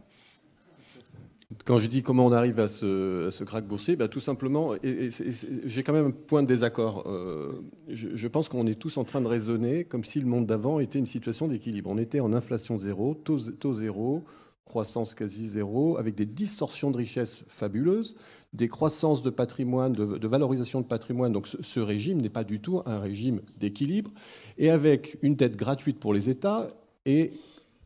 Quand 1.65 1.79
je 1.79 1.87
dis 1.87 2.03
comment 2.03 2.27
on 2.27 2.33
arrive 2.33 2.61
à 2.61 2.69
ce, 2.69 3.29
à 3.29 3.45
crack 3.47 3.67
boursier, 3.67 3.97
bah, 3.97 4.09
tout 4.09 4.21
simplement, 4.21 4.75
j'ai 4.83 5.83
quand 5.83 5.95
même 5.95 6.07
un 6.07 6.11
point 6.11 6.43
de 6.43 6.49
désaccord. 6.49 7.05
Euh, 7.07 7.63
je, 7.89 8.29
pense 8.29 8.51
qu'on 8.51 8.67
est 8.67 8.79
tous 8.79 8.99
en 8.99 9.05
train 9.05 9.23
de 9.23 9.27
raisonner 9.27 9.85
comme 9.85 10.05
si 10.05 10.21
le 10.21 10.27
monde 10.27 10.47
d'avant 10.47 10.79
était 10.79 10.99
une 10.99 11.07
situation 11.07 11.49
d'équilibre. 11.49 11.89
On 11.91 11.97
était 11.97 12.21
en 12.21 12.35
inflation 12.35 12.79
zéro, 12.79 13.15
taux, 13.15 13.73
zéro, 13.73 14.25
croissance 14.67 15.15
quasi 15.15 15.49
zéro, 15.49 15.97
avec 15.97 16.15
des 16.15 16.27
distorsions 16.27 16.91
de 16.91 16.99
richesse 16.99 17.45
fabuleuses, 17.49 18.17
des 18.53 18.69
croissances 18.69 19.23
de 19.23 19.31
patrimoine, 19.31 19.93
de, 19.93 20.29
valorisation 20.29 20.83
de 20.83 20.87
patrimoine. 20.87 21.33
Donc 21.33 21.49
ce 21.49 21.81
régime 21.81 22.21
n'est 22.21 22.29
pas 22.29 22.45
du 22.45 22.61
tout 22.61 22.83
un 22.85 22.99
régime 22.99 23.41
d'équilibre, 23.57 24.11
et 24.59 24.69
avec 24.69 25.17
une 25.23 25.35
dette 25.35 25.57
gratuite 25.57 25.99
pour 25.99 26.13
les 26.13 26.29
États 26.29 26.69
et 27.07 27.33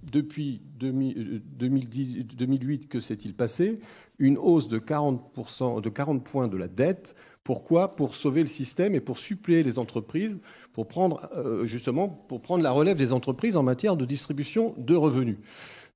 depuis 0.03 0.61
2008, 0.79 1.63
euh, 1.63 2.87
que 2.89 3.01
s'est-il 3.01 3.35
passé 3.35 3.81
Une 4.19 4.39
hausse 4.39 4.69
de 4.69 4.79
40%, 4.79 5.81
de 5.81 5.89
40 5.89 6.25
points 6.25 6.49
de 6.49 6.57
la 6.57 6.69
dette. 6.69 7.15
Pourquoi? 7.45 7.97
Pour 7.97 8.15
sauver 8.15 8.43
le 8.43 8.49
système 8.49 8.95
et 8.95 9.01
pour 9.01 9.19
suppléer 9.19 9.63
les 9.63 9.79
entreprises, 9.79 10.39
pour 10.73 10.87
prendre 10.87 11.29
euh, 11.37 11.67
justement 11.67 12.09
pour 12.09 12.41
prendre 12.41 12.63
la 12.63 12.71
relève 12.71 12.97
des 12.97 13.13
entreprises 13.13 13.57
en 13.57 13.63
matière 13.63 13.97
de 13.97 14.05
distribution 14.05 14.75
de 14.79 14.95
revenus. 14.95 15.39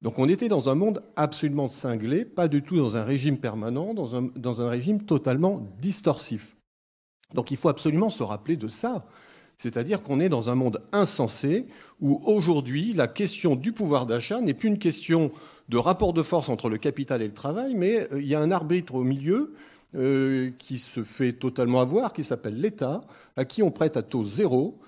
Donc 0.03 0.19
on 0.19 0.29
était 0.29 0.49
dans 0.49 0.69
un 0.69 0.75
monde 0.75 1.03
absolument 1.17 1.69
cinglé, 1.69 2.25
pas 2.25 2.49
du 2.49 2.63
tout 2.63 2.77
dans 2.77 2.97
un 2.97 3.05
régime 3.05 3.39
permanent, 3.39 3.95
dans 3.95 4.61
un 4.61 4.69
régime 4.69 5.03
totalement 5.03 5.67
distorsif. 5.81 6.57
Donc 7.35 7.51
il 7.51 7.57
faut 7.57 7.69
absolument 7.69 8.11
se 8.11 8.23
rappeler 8.23 8.57
de 8.57 8.69
ça. 8.69 9.07
C'est-à-dire 9.59 10.03
qu'on 10.03 10.21
est 10.21 10.29
dans 10.29 10.51
un 10.51 10.55
monde 10.55 10.83
insensé 10.93 11.67
où 12.01 12.21
aujourd'hui 12.25 12.93
la 12.93 13.09
question 13.09 13.57
du 13.57 13.73
pouvoir 13.73 14.07
d'achat 14.07 14.41
n'est 14.41 14.55
plus 14.55 14.69
une 14.69 14.79
question 14.79 15.33
de 15.69 15.79
rapport 15.79 16.13
de 16.13 16.23
force 16.23 16.49
entre 16.49 16.69
le 16.69 16.79
capital 16.79 17.23
et 17.23 17.27
le 17.27 17.35
travail, 17.35 17.75
mais 17.75 18.09
euh, 18.13 18.21
il 18.21 18.27
y 18.27 18.35
a 18.35 18.41
un 18.41 18.51
arbitre 18.51 18.95
au 18.95 19.03
milieu 19.03 19.55
euh, 19.95 20.51
qui 20.59 20.79
se 20.79 21.03
fait 21.03 21.33
totalement 21.33 21.81
avoir, 21.81 22.13
qui 22.13 22.23
s'appelle 22.23 22.61
l'État, 22.61 23.03
à 23.37 23.45
qui 23.45 23.63
on 23.63 23.71
prête 23.71 23.97
à 23.97 24.03
taux 24.03 24.25
zéro, 24.25 24.79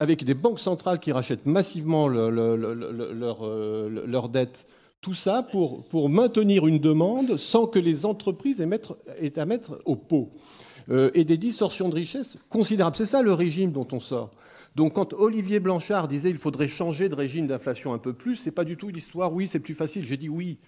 avec 0.00 0.24
des 0.24 0.34
banques 0.34 0.60
centrales 0.60 1.00
qui 1.00 1.12
rachètent 1.12 1.46
massivement 1.46 2.06
leur, 2.08 2.30
euh, 2.32 3.88
leur, 4.06 4.28
dette. 4.28 4.66
Tout 5.00 5.14
ça 5.14 5.42
pour, 5.42 5.84
pour, 5.88 6.08
maintenir 6.08 6.66
une 6.66 6.78
demande 6.78 7.36
sans 7.36 7.66
que 7.66 7.78
les 7.78 8.06
entreprises 8.06 8.60
aient 8.60 9.38
à 9.38 9.44
mettre 9.44 9.80
au 9.84 9.96
pot. 9.96 10.30
Et 10.90 11.24
des 11.24 11.36
distorsions 11.36 11.88
de 11.88 11.94
richesse 11.94 12.36
considérables. 12.48 12.96
C'est 12.96 13.06
ça 13.06 13.20
le 13.20 13.34
régime 13.34 13.72
dont 13.72 13.86
on 13.92 14.00
sort. 14.00 14.30
Donc 14.74 14.94
quand 14.94 15.12
Olivier 15.14 15.60
Blanchard 15.60 16.08
disait 16.08 16.30
il 16.30 16.38
faudrait 16.38 16.68
changer 16.68 17.08
de 17.08 17.14
régime 17.14 17.46
d'inflation 17.46 17.92
un 17.92 17.98
peu 17.98 18.12
plus, 18.12 18.36
c'est 18.36 18.52
pas 18.52 18.64
du 18.64 18.76
tout 18.76 18.88
l'histoire. 18.88 19.32
Oui, 19.32 19.48
c'est 19.48 19.58
plus 19.58 19.74
facile. 19.74 20.04
J'ai 20.04 20.16
dit 20.16 20.28
oui, 20.28 20.58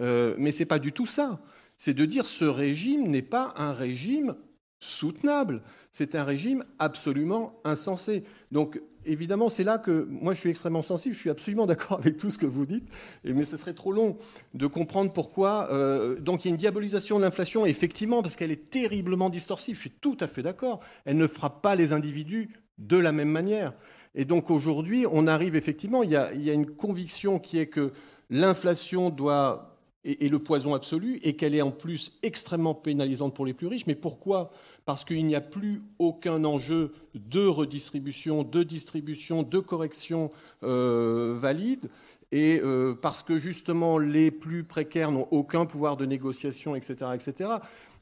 euh, 0.00 0.34
mais 0.38 0.52
c'est 0.52 0.64
pas 0.64 0.78
du 0.78 0.92
tout 0.92 1.06
ça. 1.06 1.40
C'est 1.76 1.94
de 1.94 2.04
dire 2.04 2.26
ce 2.26 2.44
régime 2.44 3.08
n'est 3.08 3.22
pas 3.22 3.54
un 3.56 3.72
régime 3.72 4.34
soutenable. 4.80 5.62
C'est 5.92 6.14
un 6.14 6.24
régime 6.24 6.64
absolument 6.78 7.60
insensé. 7.64 8.24
Donc 8.50 8.80
évidemment, 9.04 9.50
c'est 9.50 9.64
là 9.64 9.78
que 9.78 10.06
moi 10.10 10.34
je 10.34 10.40
suis 10.40 10.50
extrêmement 10.50 10.82
sensible, 10.82 11.14
je 11.14 11.20
suis 11.20 11.30
absolument 11.30 11.66
d'accord 11.68 11.98
avec 11.98 12.16
tout 12.16 12.30
ce 12.30 12.38
que 12.38 12.46
vous 12.46 12.66
dites, 12.66 12.88
mais 13.24 13.44
ce 13.44 13.56
serait 13.56 13.74
trop 13.74 13.92
long 13.92 14.16
de 14.54 14.66
comprendre 14.66 15.12
pourquoi. 15.12 15.68
Euh, 15.70 16.18
donc 16.18 16.44
il 16.44 16.48
y 16.48 16.50
a 16.50 16.52
une 16.52 16.58
diabolisation 16.58 17.18
de 17.18 17.24
l'inflation, 17.24 17.66
effectivement, 17.66 18.22
parce 18.22 18.36
qu'elle 18.36 18.50
est 18.50 18.70
terriblement 18.70 19.30
distorsive, 19.30 19.76
je 19.76 19.80
suis 19.80 19.90
tout 19.90 20.16
à 20.20 20.26
fait 20.26 20.42
d'accord. 20.42 20.80
Elle 21.04 21.16
ne 21.18 21.26
frappe 21.26 21.62
pas 21.62 21.76
les 21.76 21.92
individus 21.92 22.50
de 22.78 22.96
la 22.96 23.12
même 23.12 23.30
manière. 23.30 23.74
Et 24.14 24.24
donc 24.24 24.50
aujourd'hui, 24.50 25.06
on 25.10 25.26
arrive 25.26 25.54
effectivement, 25.54 26.02
il 26.02 26.10
y, 26.10 26.16
a, 26.16 26.32
une 26.32 26.66
conviction 26.66 27.38
qui 27.38 27.58
est 27.58 27.68
que 27.68 27.92
l'inflation 28.28 29.10
doit 29.10 29.78
est, 30.04 30.28
le 30.28 30.38
poison 30.38 30.74
absolu 30.74 31.20
et 31.22 31.36
qu'elle 31.36 31.54
est 31.54 31.62
en 31.62 31.70
plus 31.70 32.18
extrêmement 32.22 32.74
pénalisante 32.74 33.34
pour 33.34 33.46
les 33.46 33.54
plus 33.54 33.66
riches. 33.66 33.86
Mais 33.86 33.94
pourquoi 33.94 34.50
Parce 34.84 35.04
qu'il 35.04 35.24
n'y 35.26 35.34
a 35.34 35.40
plus 35.40 35.82
aucun 35.98 36.44
enjeu 36.44 36.92
de 37.14 37.46
redistribution, 37.46 38.42
de 38.42 38.62
distribution, 38.62 39.42
de 39.42 39.58
correction 39.58 40.30
euh, 40.62 41.36
valide. 41.40 41.90
Et 42.32 42.60
euh, 42.62 42.94
parce 42.94 43.22
que 43.22 43.38
justement 43.38 43.98
les 43.98 44.30
plus 44.30 44.62
précaires 44.62 45.10
n'ont 45.10 45.26
aucun 45.30 45.66
pouvoir 45.66 45.96
de 45.96 46.06
négociation, 46.06 46.76
etc.. 46.76 47.04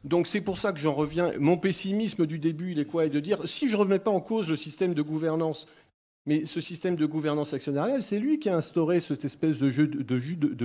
Donc 0.05 0.27
c'est 0.27 0.41
pour 0.41 0.59
ça 0.59 0.73
que 0.73 0.79
j'en 0.79 0.95
reviens. 0.95 1.33
Mon 1.39 1.57
pessimisme 1.57 2.27
du 2.27 2.39
début, 2.39 2.73
il 2.73 2.79
est 2.79 2.85
quoi? 2.85 3.07
Et 3.07 3.11
de 3.11 3.21
dire 3.21 3.49
si 3.49 3.69
je 3.69 3.75
ne 3.75 3.79
remets 3.81 3.99
pas 3.99 4.11
en 4.11 4.21
cause 4.21 4.49
le 4.49 4.57
système 4.57 4.95
de 4.95 5.03
gouvernance 5.03 5.67
mais 6.29 6.45
ce 6.45 6.61
système 6.61 6.95
de 6.95 7.07
gouvernance 7.07 7.55
actionnariale, 7.55 8.03
c'est 8.03 8.19
lui 8.19 8.39
qui 8.39 8.51
a 8.51 8.55
instauré 8.55 9.01
cette 9.01 9.25
espèce 9.25 9.59
de 9.59 9.71
jeu 9.71 9.87
de, 9.87 10.19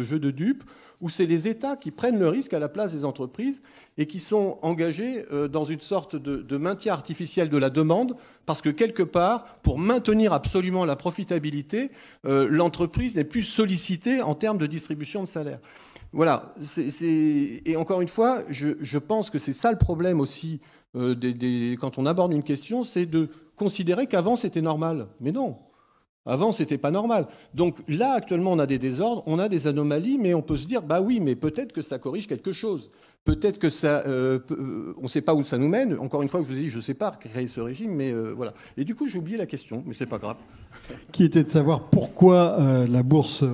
jeu 0.03 0.19
de, 0.19 0.29
dupes, 0.29 0.65
où 0.99 1.09
c'est 1.09 1.25
les 1.25 1.47
États 1.47 1.77
qui 1.77 1.89
prennent 1.89 2.19
le 2.19 2.27
risque 2.27 2.53
à 2.53 2.59
la 2.59 2.67
place 2.67 2.91
des 2.91 3.05
entreprises 3.05 3.61
et 3.97 4.05
qui 4.05 4.19
sont 4.19 4.59
engagés 4.61 5.23
euh, 5.31 5.47
dans 5.47 5.63
une 5.63 5.79
sorte 5.79 6.17
de, 6.17 6.57
maintien 6.57 6.91
artificiel 6.91 7.47
de 7.47 7.55
la 7.55 7.69
demande, 7.69 8.17
parce 8.45 8.61
que 8.61 8.67
quelque 8.67 9.03
part, 9.03 9.55
pour 9.63 9.79
maintenir 9.79 10.33
absolument 10.33 10.83
la 10.83 10.97
profitabilité, 10.97 11.91
euh, 12.25 12.45
l'entreprise 12.49 13.15
n'est 13.15 13.23
plus 13.23 13.43
sollicitée 13.43 14.21
en 14.21 14.35
termes 14.35 14.57
de 14.57 14.67
distribution 14.67 15.23
de 15.23 15.29
salaire. 15.29 15.59
Voilà. 16.11 16.53
Et 17.01 17.75
encore 17.77 18.01
une 18.01 18.09
fois, 18.09 18.43
je, 18.49 18.97
pense 18.97 19.29
que 19.29 19.39
c'est 19.39 19.53
ça 19.53 19.71
le 19.71 19.77
problème 19.77 20.19
aussi 20.19 20.59
euh, 20.95 21.15
quand 21.79 21.97
on 21.97 22.05
aborde 22.05 22.33
une 22.33 22.43
question, 22.43 22.83
c'est 22.83 23.05
de 23.05 23.29
considérer 23.55 24.07
qu'avant 24.07 24.35
c'était 24.35 24.61
normal. 24.61 25.07
Mais 25.19 25.31
non, 25.31 25.57
avant 26.25 26.51
c'était 26.51 26.77
pas 26.77 26.91
normal. 26.91 27.27
Donc 27.53 27.77
là 27.87 28.13
actuellement 28.13 28.51
on 28.51 28.59
a 28.59 28.65
des 28.65 28.79
désordres, 28.79 29.23
on 29.25 29.39
a 29.39 29.49
des 29.49 29.67
anomalies, 29.67 30.17
mais 30.17 30.33
on 30.33 30.41
peut 30.41 30.57
se 30.57 30.67
dire 30.67 30.81
bah 30.81 31.01
oui, 31.01 31.19
mais 31.19 31.35
peut-être 31.35 31.73
que 31.73 31.81
ça 31.81 31.99
corrige 31.99 32.27
quelque 32.27 32.51
chose. 32.51 32.91
Peut-être 33.25 33.57
que 33.57 33.69
ça, 33.69 34.03
euh, 34.05 34.39
euh, 34.51 34.93
on 34.97 35.03
ne 35.03 35.07
sait 35.07 35.21
pas 35.21 35.33
où 35.33 35.45
ça 35.45 35.57
nous 35.57 35.69
mène. 35.69 35.97
Encore 35.97 36.21
une 36.23 36.27
fois, 36.27 36.41
je 36.41 36.47
vous 36.47 36.59
dis, 36.59 36.67
je 36.67 36.75
ne 36.75 36.81
sais 36.81 36.93
pas 36.93 37.09
créer 37.11 37.47
ce 37.47 37.61
régime, 37.61 37.95
mais 37.95 38.11
euh, 38.11 38.33
voilà. 38.35 38.53
Et 38.75 38.83
du 38.83 38.95
coup, 38.95 39.07
j'ai 39.07 39.17
oublié 39.17 39.37
la 39.37 39.45
question, 39.45 39.81
mais 39.85 39.93
c'est 39.93 40.07
pas 40.07 40.17
grave. 40.17 40.35
Qui 41.13 41.23
était 41.23 41.45
de 41.45 41.49
savoir 41.49 41.85
pourquoi 41.89 42.57
la 42.89 43.03
bourse 43.03 43.45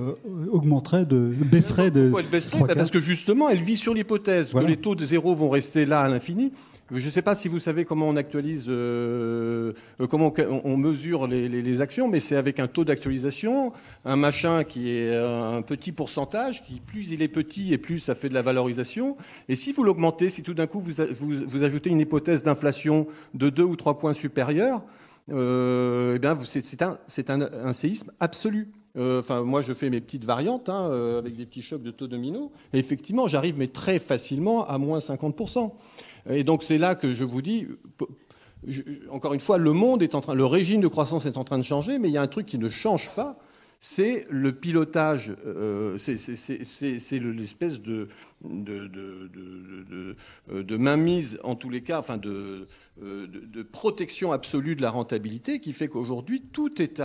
augmenterait, 0.50 1.04
de, 1.04 1.32
baisserait 1.44 1.92
de. 1.92 2.04
Pourquoi 2.04 2.22
elle 2.22 2.30
baisserait? 2.30 2.60
bah, 2.60 2.74
Parce 2.74 2.90
que 2.90 2.98
justement, 2.98 3.48
elle 3.48 3.62
vit 3.62 3.76
sur 3.76 3.94
l'hypothèse 3.94 4.52
que 4.52 4.58
les 4.58 4.76
taux 4.76 4.96
de 4.96 5.06
zéro 5.06 5.36
vont 5.36 5.50
rester 5.50 5.86
là 5.86 6.00
à 6.00 6.08
l'infini. 6.08 6.52
Je 6.92 7.06
ne 7.06 7.10
sais 7.10 7.22
pas 7.22 7.36
si 7.36 7.46
vous 7.46 7.60
savez 7.60 7.84
comment 7.84 8.08
on 8.08 8.16
actualise, 8.16 8.64
euh, 8.68 9.72
euh, 10.00 10.06
comment 10.08 10.32
on, 10.64 10.76
mesure 10.76 11.28
les, 11.28 11.80
actions, 11.80 12.08
mais 12.08 12.18
c'est 12.18 12.34
avec 12.34 12.58
un 12.58 12.66
taux 12.66 12.84
d'actualisation, 12.84 13.72
un 14.04 14.16
machin 14.16 14.64
qui 14.64 14.90
est 14.90 15.14
un 15.14 15.62
petit 15.62 15.92
pourcentage, 15.92 16.64
qui 16.64 16.80
plus 16.80 17.12
il 17.12 17.22
est 17.22 17.28
petit 17.28 17.72
et 17.72 17.78
plus 17.78 18.00
ça 18.00 18.16
fait 18.16 18.28
de 18.28 18.34
la 18.34 18.42
valorisation. 18.42 19.16
Et 19.48 19.54
si 19.54 19.72
vous 19.72 19.84
l'augmentez, 19.84 20.30
si 20.30 20.42
tout 20.42 20.54
d'un 20.54 20.66
coup 20.66 20.80
vous, 20.80 20.94
vous, 21.46 21.62
ajoutez 21.62 21.90
une 21.90 22.00
hypothèse 22.00 22.42
d'inflation 22.42 23.06
de 23.34 23.50
deux 23.50 23.62
ou 23.62 23.76
trois 23.76 23.96
points 23.96 24.12
supérieurs, 24.12 24.82
euh, 25.30 26.14
eh 26.16 26.18
bien 26.18 26.36
c'est 26.44 27.30
un, 27.30 27.72
séisme 27.72 28.10
absolu. 28.18 28.68
Enfin, 28.98 29.42
moi, 29.42 29.62
je 29.62 29.72
fais 29.72 29.88
mes 29.88 30.00
petites 30.00 30.24
variantes 30.24 30.68
hein, 30.68 30.90
avec 31.18 31.36
des 31.36 31.46
petits 31.46 31.62
chocs 31.62 31.84
de 31.84 31.92
taux 31.92 32.08
dominos. 32.08 32.50
Et 32.72 32.80
effectivement, 32.80 33.28
j'arrive 33.28 33.56
mais 33.56 33.68
très 33.68 34.00
facilement 34.00 34.66
à 34.66 34.76
moins 34.78 34.98
50%. 34.98 35.70
Et 36.28 36.44
donc 36.44 36.62
c'est 36.62 36.78
là 36.78 36.94
que 36.94 37.12
je 37.12 37.24
vous 37.24 37.42
dis, 37.42 37.66
encore 39.10 39.34
une 39.34 39.40
fois, 39.40 39.58
le 39.58 39.72
monde 39.72 40.02
est 40.02 40.14
en 40.14 40.20
train, 40.20 40.34
le 40.34 40.46
régime 40.46 40.80
de 40.80 40.88
croissance 40.88 41.26
est 41.26 41.36
en 41.36 41.44
train 41.44 41.58
de 41.58 41.64
changer, 41.64 41.98
mais 41.98 42.08
il 42.08 42.12
y 42.12 42.18
a 42.18 42.22
un 42.22 42.28
truc 42.28 42.46
qui 42.46 42.58
ne 42.58 42.68
change 42.68 43.10
pas, 43.14 43.38
c'est 43.82 44.26
le 44.28 44.52
pilotage, 44.52 45.34
euh, 45.46 45.96
c'est 45.96 47.18
l'espèce 47.18 47.80
de 47.80 48.08
mainmise, 50.76 51.38
en 51.42 51.56
tous 51.56 51.70
les 51.70 51.82
cas, 51.82 51.98
enfin 51.98 52.18
de, 52.18 52.68
de, 53.00 53.62
protection 53.62 54.32
absolue 54.32 54.76
de 54.76 54.82
la 54.82 54.90
rentabilité 54.90 55.60
qui 55.60 55.72
fait 55.72 55.88
qu'aujourd'hui, 55.88 56.42
tout 56.52 56.82
est, 56.82 57.00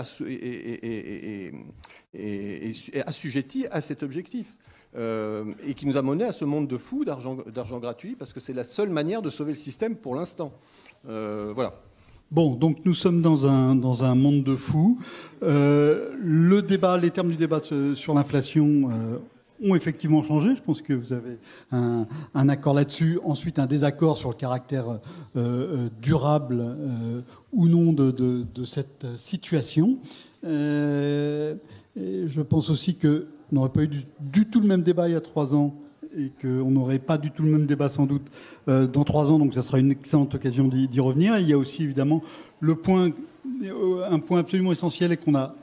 assujetti 3.06 3.68
à 3.72 3.80
cet 3.80 4.04
objectif. 4.04 4.58
Euh, 4.98 5.44
et 5.68 5.74
qui 5.74 5.86
nous 5.86 5.98
a 5.98 6.02
mené 6.02 6.24
à 6.24 6.32
ce 6.32 6.46
monde 6.46 6.68
de 6.68 6.78
fous 6.78 7.04
d'argent 7.04 7.80
gratuit, 7.80 8.16
parce 8.16 8.32
que 8.32 8.40
c'est 8.40 8.54
la 8.54 8.64
seule 8.64 8.90
manière 8.90 9.22
de 9.22 9.30
sauver 9.30 9.52
le 9.52 9.58
système 9.58 9.98
pour 9.98 10.16
l'instant. 10.16 10.54
Euh, 11.10 11.52
voilà. 11.54 11.74
Bon, 12.32 12.56
donc 12.56 12.78
nous 12.86 12.94
sommes 12.94 13.22
dans 13.22 13.46
un, 13.46 13.76
dans 13.76 14.06
un 14.06 14.16
monde 14.16 14.44
de 14.44 14.56
fous. 14.56 14.98
Euh, 15.44 16.16
le 16.18 16.62
débat, 16.62 16.98
les 16.98 17.12
termes 17.12 17.30
du 17.30 17.36
débat 17.36 17.60
sur 17.94 18.14
l'inflation 18.14 18.90
ont 19.64 19.76
effectivement 19.76 20.24
changé. 20.24 20.56
Je 20.56 20.62
pense 20.62 20.82
que 20.82 20.94
vous 20.94 21.12
avez 21.12 21.40
un, 21.72 22.08
accord 22.50 22.74
là-dessus. 22.74 23.20
Ensuite, 23.24 23.60
un 23.60 23.68
désaccord 23.68 24.18
sur 24.18 24.30
le 24.30 24.36
caractère 24.36 25.00
durable 26.02 26.78
ou 27.52 27.68
non 27.68 27.92
de 27.92 28.66
cette 28.66 29.06
situation. 29.18 29.98
je 30.42 31.52
pense 32.42 32.70
aussi 32.70 32.96
que 32.96 33.28
on 33.52 33.56
n'aurait 33.56 33.70
pas 33.70 33.84
eu 33.84 33.90
du, 34.20 34.46
tout 34.46 34.60
le 34.60 34.68
même 34.68 34.84
débat 34.84 35.08
il 35.08 35.14
y 35.14 35.16
a 35.16 35.22
trois 35.22 35.54
ans 35.54 35.76
et 36.18 36.32
qu'on 36.42 36.72
n'aurait 36.72 37.00
pas 37.00 37.18
du 37.18 37.32
tout 37.32 37.44
le 37.44 37.52
même 37.52 37.66
débat 37.66 37.90
sans 37.90 38.06
doute 38.06 38.26
euh, 38.68 38.88
dans 38.88 39.04
trois 39.04 39.30
ans, 39.30 39.38
donc 39.38 39.54
ça 39.54 39.62
sera 39.62 39.80
une 39.80 39.92
excellente 39.92 40.34
occasion 40.34 40.68
d'y 40.68 41.00
revenir. 41.00 41.38
il 41.40 41.48
y 41.48 41.54
a 41.54 41.58
aussi 41.58 41.84
évidemment 41.84 42.24
le 42.62 42.76
point, 42.76 43.12
euh, 43.64 44.10
un 44.10 44.20
point 44.20 44.40
absolument 44.40 44.72
essentiel 44.72 45.12
et 45.12 45.18
qu'on 45.18 45.32
n'a 45.32 45.56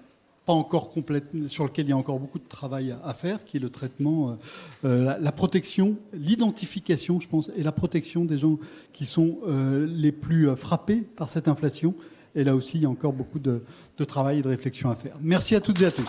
pas 0.44 0.52
encore 0.52 0.90
complète, 0.90 1.26
sur 1.46 1.64
lequel 1.64 1.86
il 1.86 1.90
y 1.90 1.92
a 1.92 1.96
encore 1.96 2.18
beaucoup 2.18 2.40
de 2.40 2.48
travail 2.48 2.94
à, 3.04 3.14
faire, 3.14 3.44
qui 3.44 3.58
est 3.58 3.60
le 3.60 3.70
traitement, 3.70 4.36
euh, 4.84 5.16
la, 5.18 5.32
protection, 5.32 5.96
l'identification, 6.12 7.20
je 7.20 7.28
pense, 7.28 7.50
et 7.56 7.62
la 7.62 7.70
protection 7.70 8.24
des 8.24 8.38
gens 8.38 8.58
qui 8.92 9.06
sont 9.06 9.38
les 9.86 10.10
plus 10.10 10.48
frappés 10.56 10.96
par 11.16 11.28
cette 11.28 11.46
inflation. 11.46 11.94
Et 12.34 12.42
là 12.42 12.56
aussi, 12.56 12.78
il 12.78 12.82
y 12.82 12.86
a 12.86 12.90
encore 12.90 13.12
beaucoup 13.12 13.38
de 13.38 13.62
travail 14.04 14.40
et 14.40 14.42
de 14.42 14.48
réflexion 14.48 14.90
à 14.90 14.96
faire. 14.96 15.14
Merci 15.20 15.54
à 15.54 15.60
toutes 15.60 15.80
et 15.80 15.86
à 15.86 15.92
tous. 15.92 16.08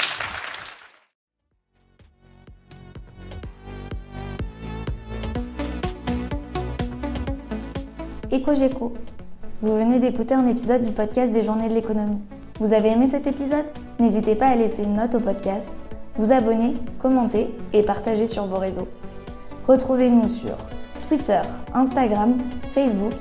EcoGeco. 8.34 8.94
Vous 9.62 9.76
venez 9.76 10.00
d'écouter 10.00 10.34
un 10.34 10.48
épisode 10.48 10.84
du 10.84 10.92
podcast 10.92 11.32
des 11.32 11.44
Journées 11.44 11.70
de 11.70 11.76
l'économie. 11.76 12.18
Vous 12.60 12.74
avez 12.74 12.90
aimé 12.90 13.06
cet 13.06 13.28
épisode? 13.28 13.66
N'hésitez 14.00 14.34
pas 14.34 14.48
à 14.48 14.56
laisser 14.56 14.84
une 14.84 14.96
note 14.96 15.14
au 15.14 15.20
podcast, 15.20 15.72
vous 16.16 16.32
abonner, 16.32 16.74
commenter 16.98 17.54
et 17.74 17.84
partager 17.84 18.26
sur 18.26 18.46
vos 18.48 18.58
réseaux. 18.58 18.88
Retrouvez-nous 19.68 20.30
sur 20.30 20.58
Twitter, 21.08 21.42
Instagram, 21.76 22.40
Facebook 22.72 23.14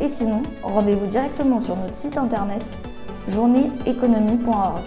et 0.00 0.06
sinon, 0.06 0.42
rendez-vous 0.62 1.06
directement 1.06 1.58
sur 1.58 1.74
notre 1.74 1.96
site 1.96 2.16
internet 2.16 2.64
journéeconomie.org. 3.26 4.82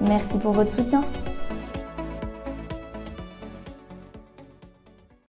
Merci 0.00 0.38
pour 0.38 0.52
votre 0.52 0.70
soutien. 0.70 1.04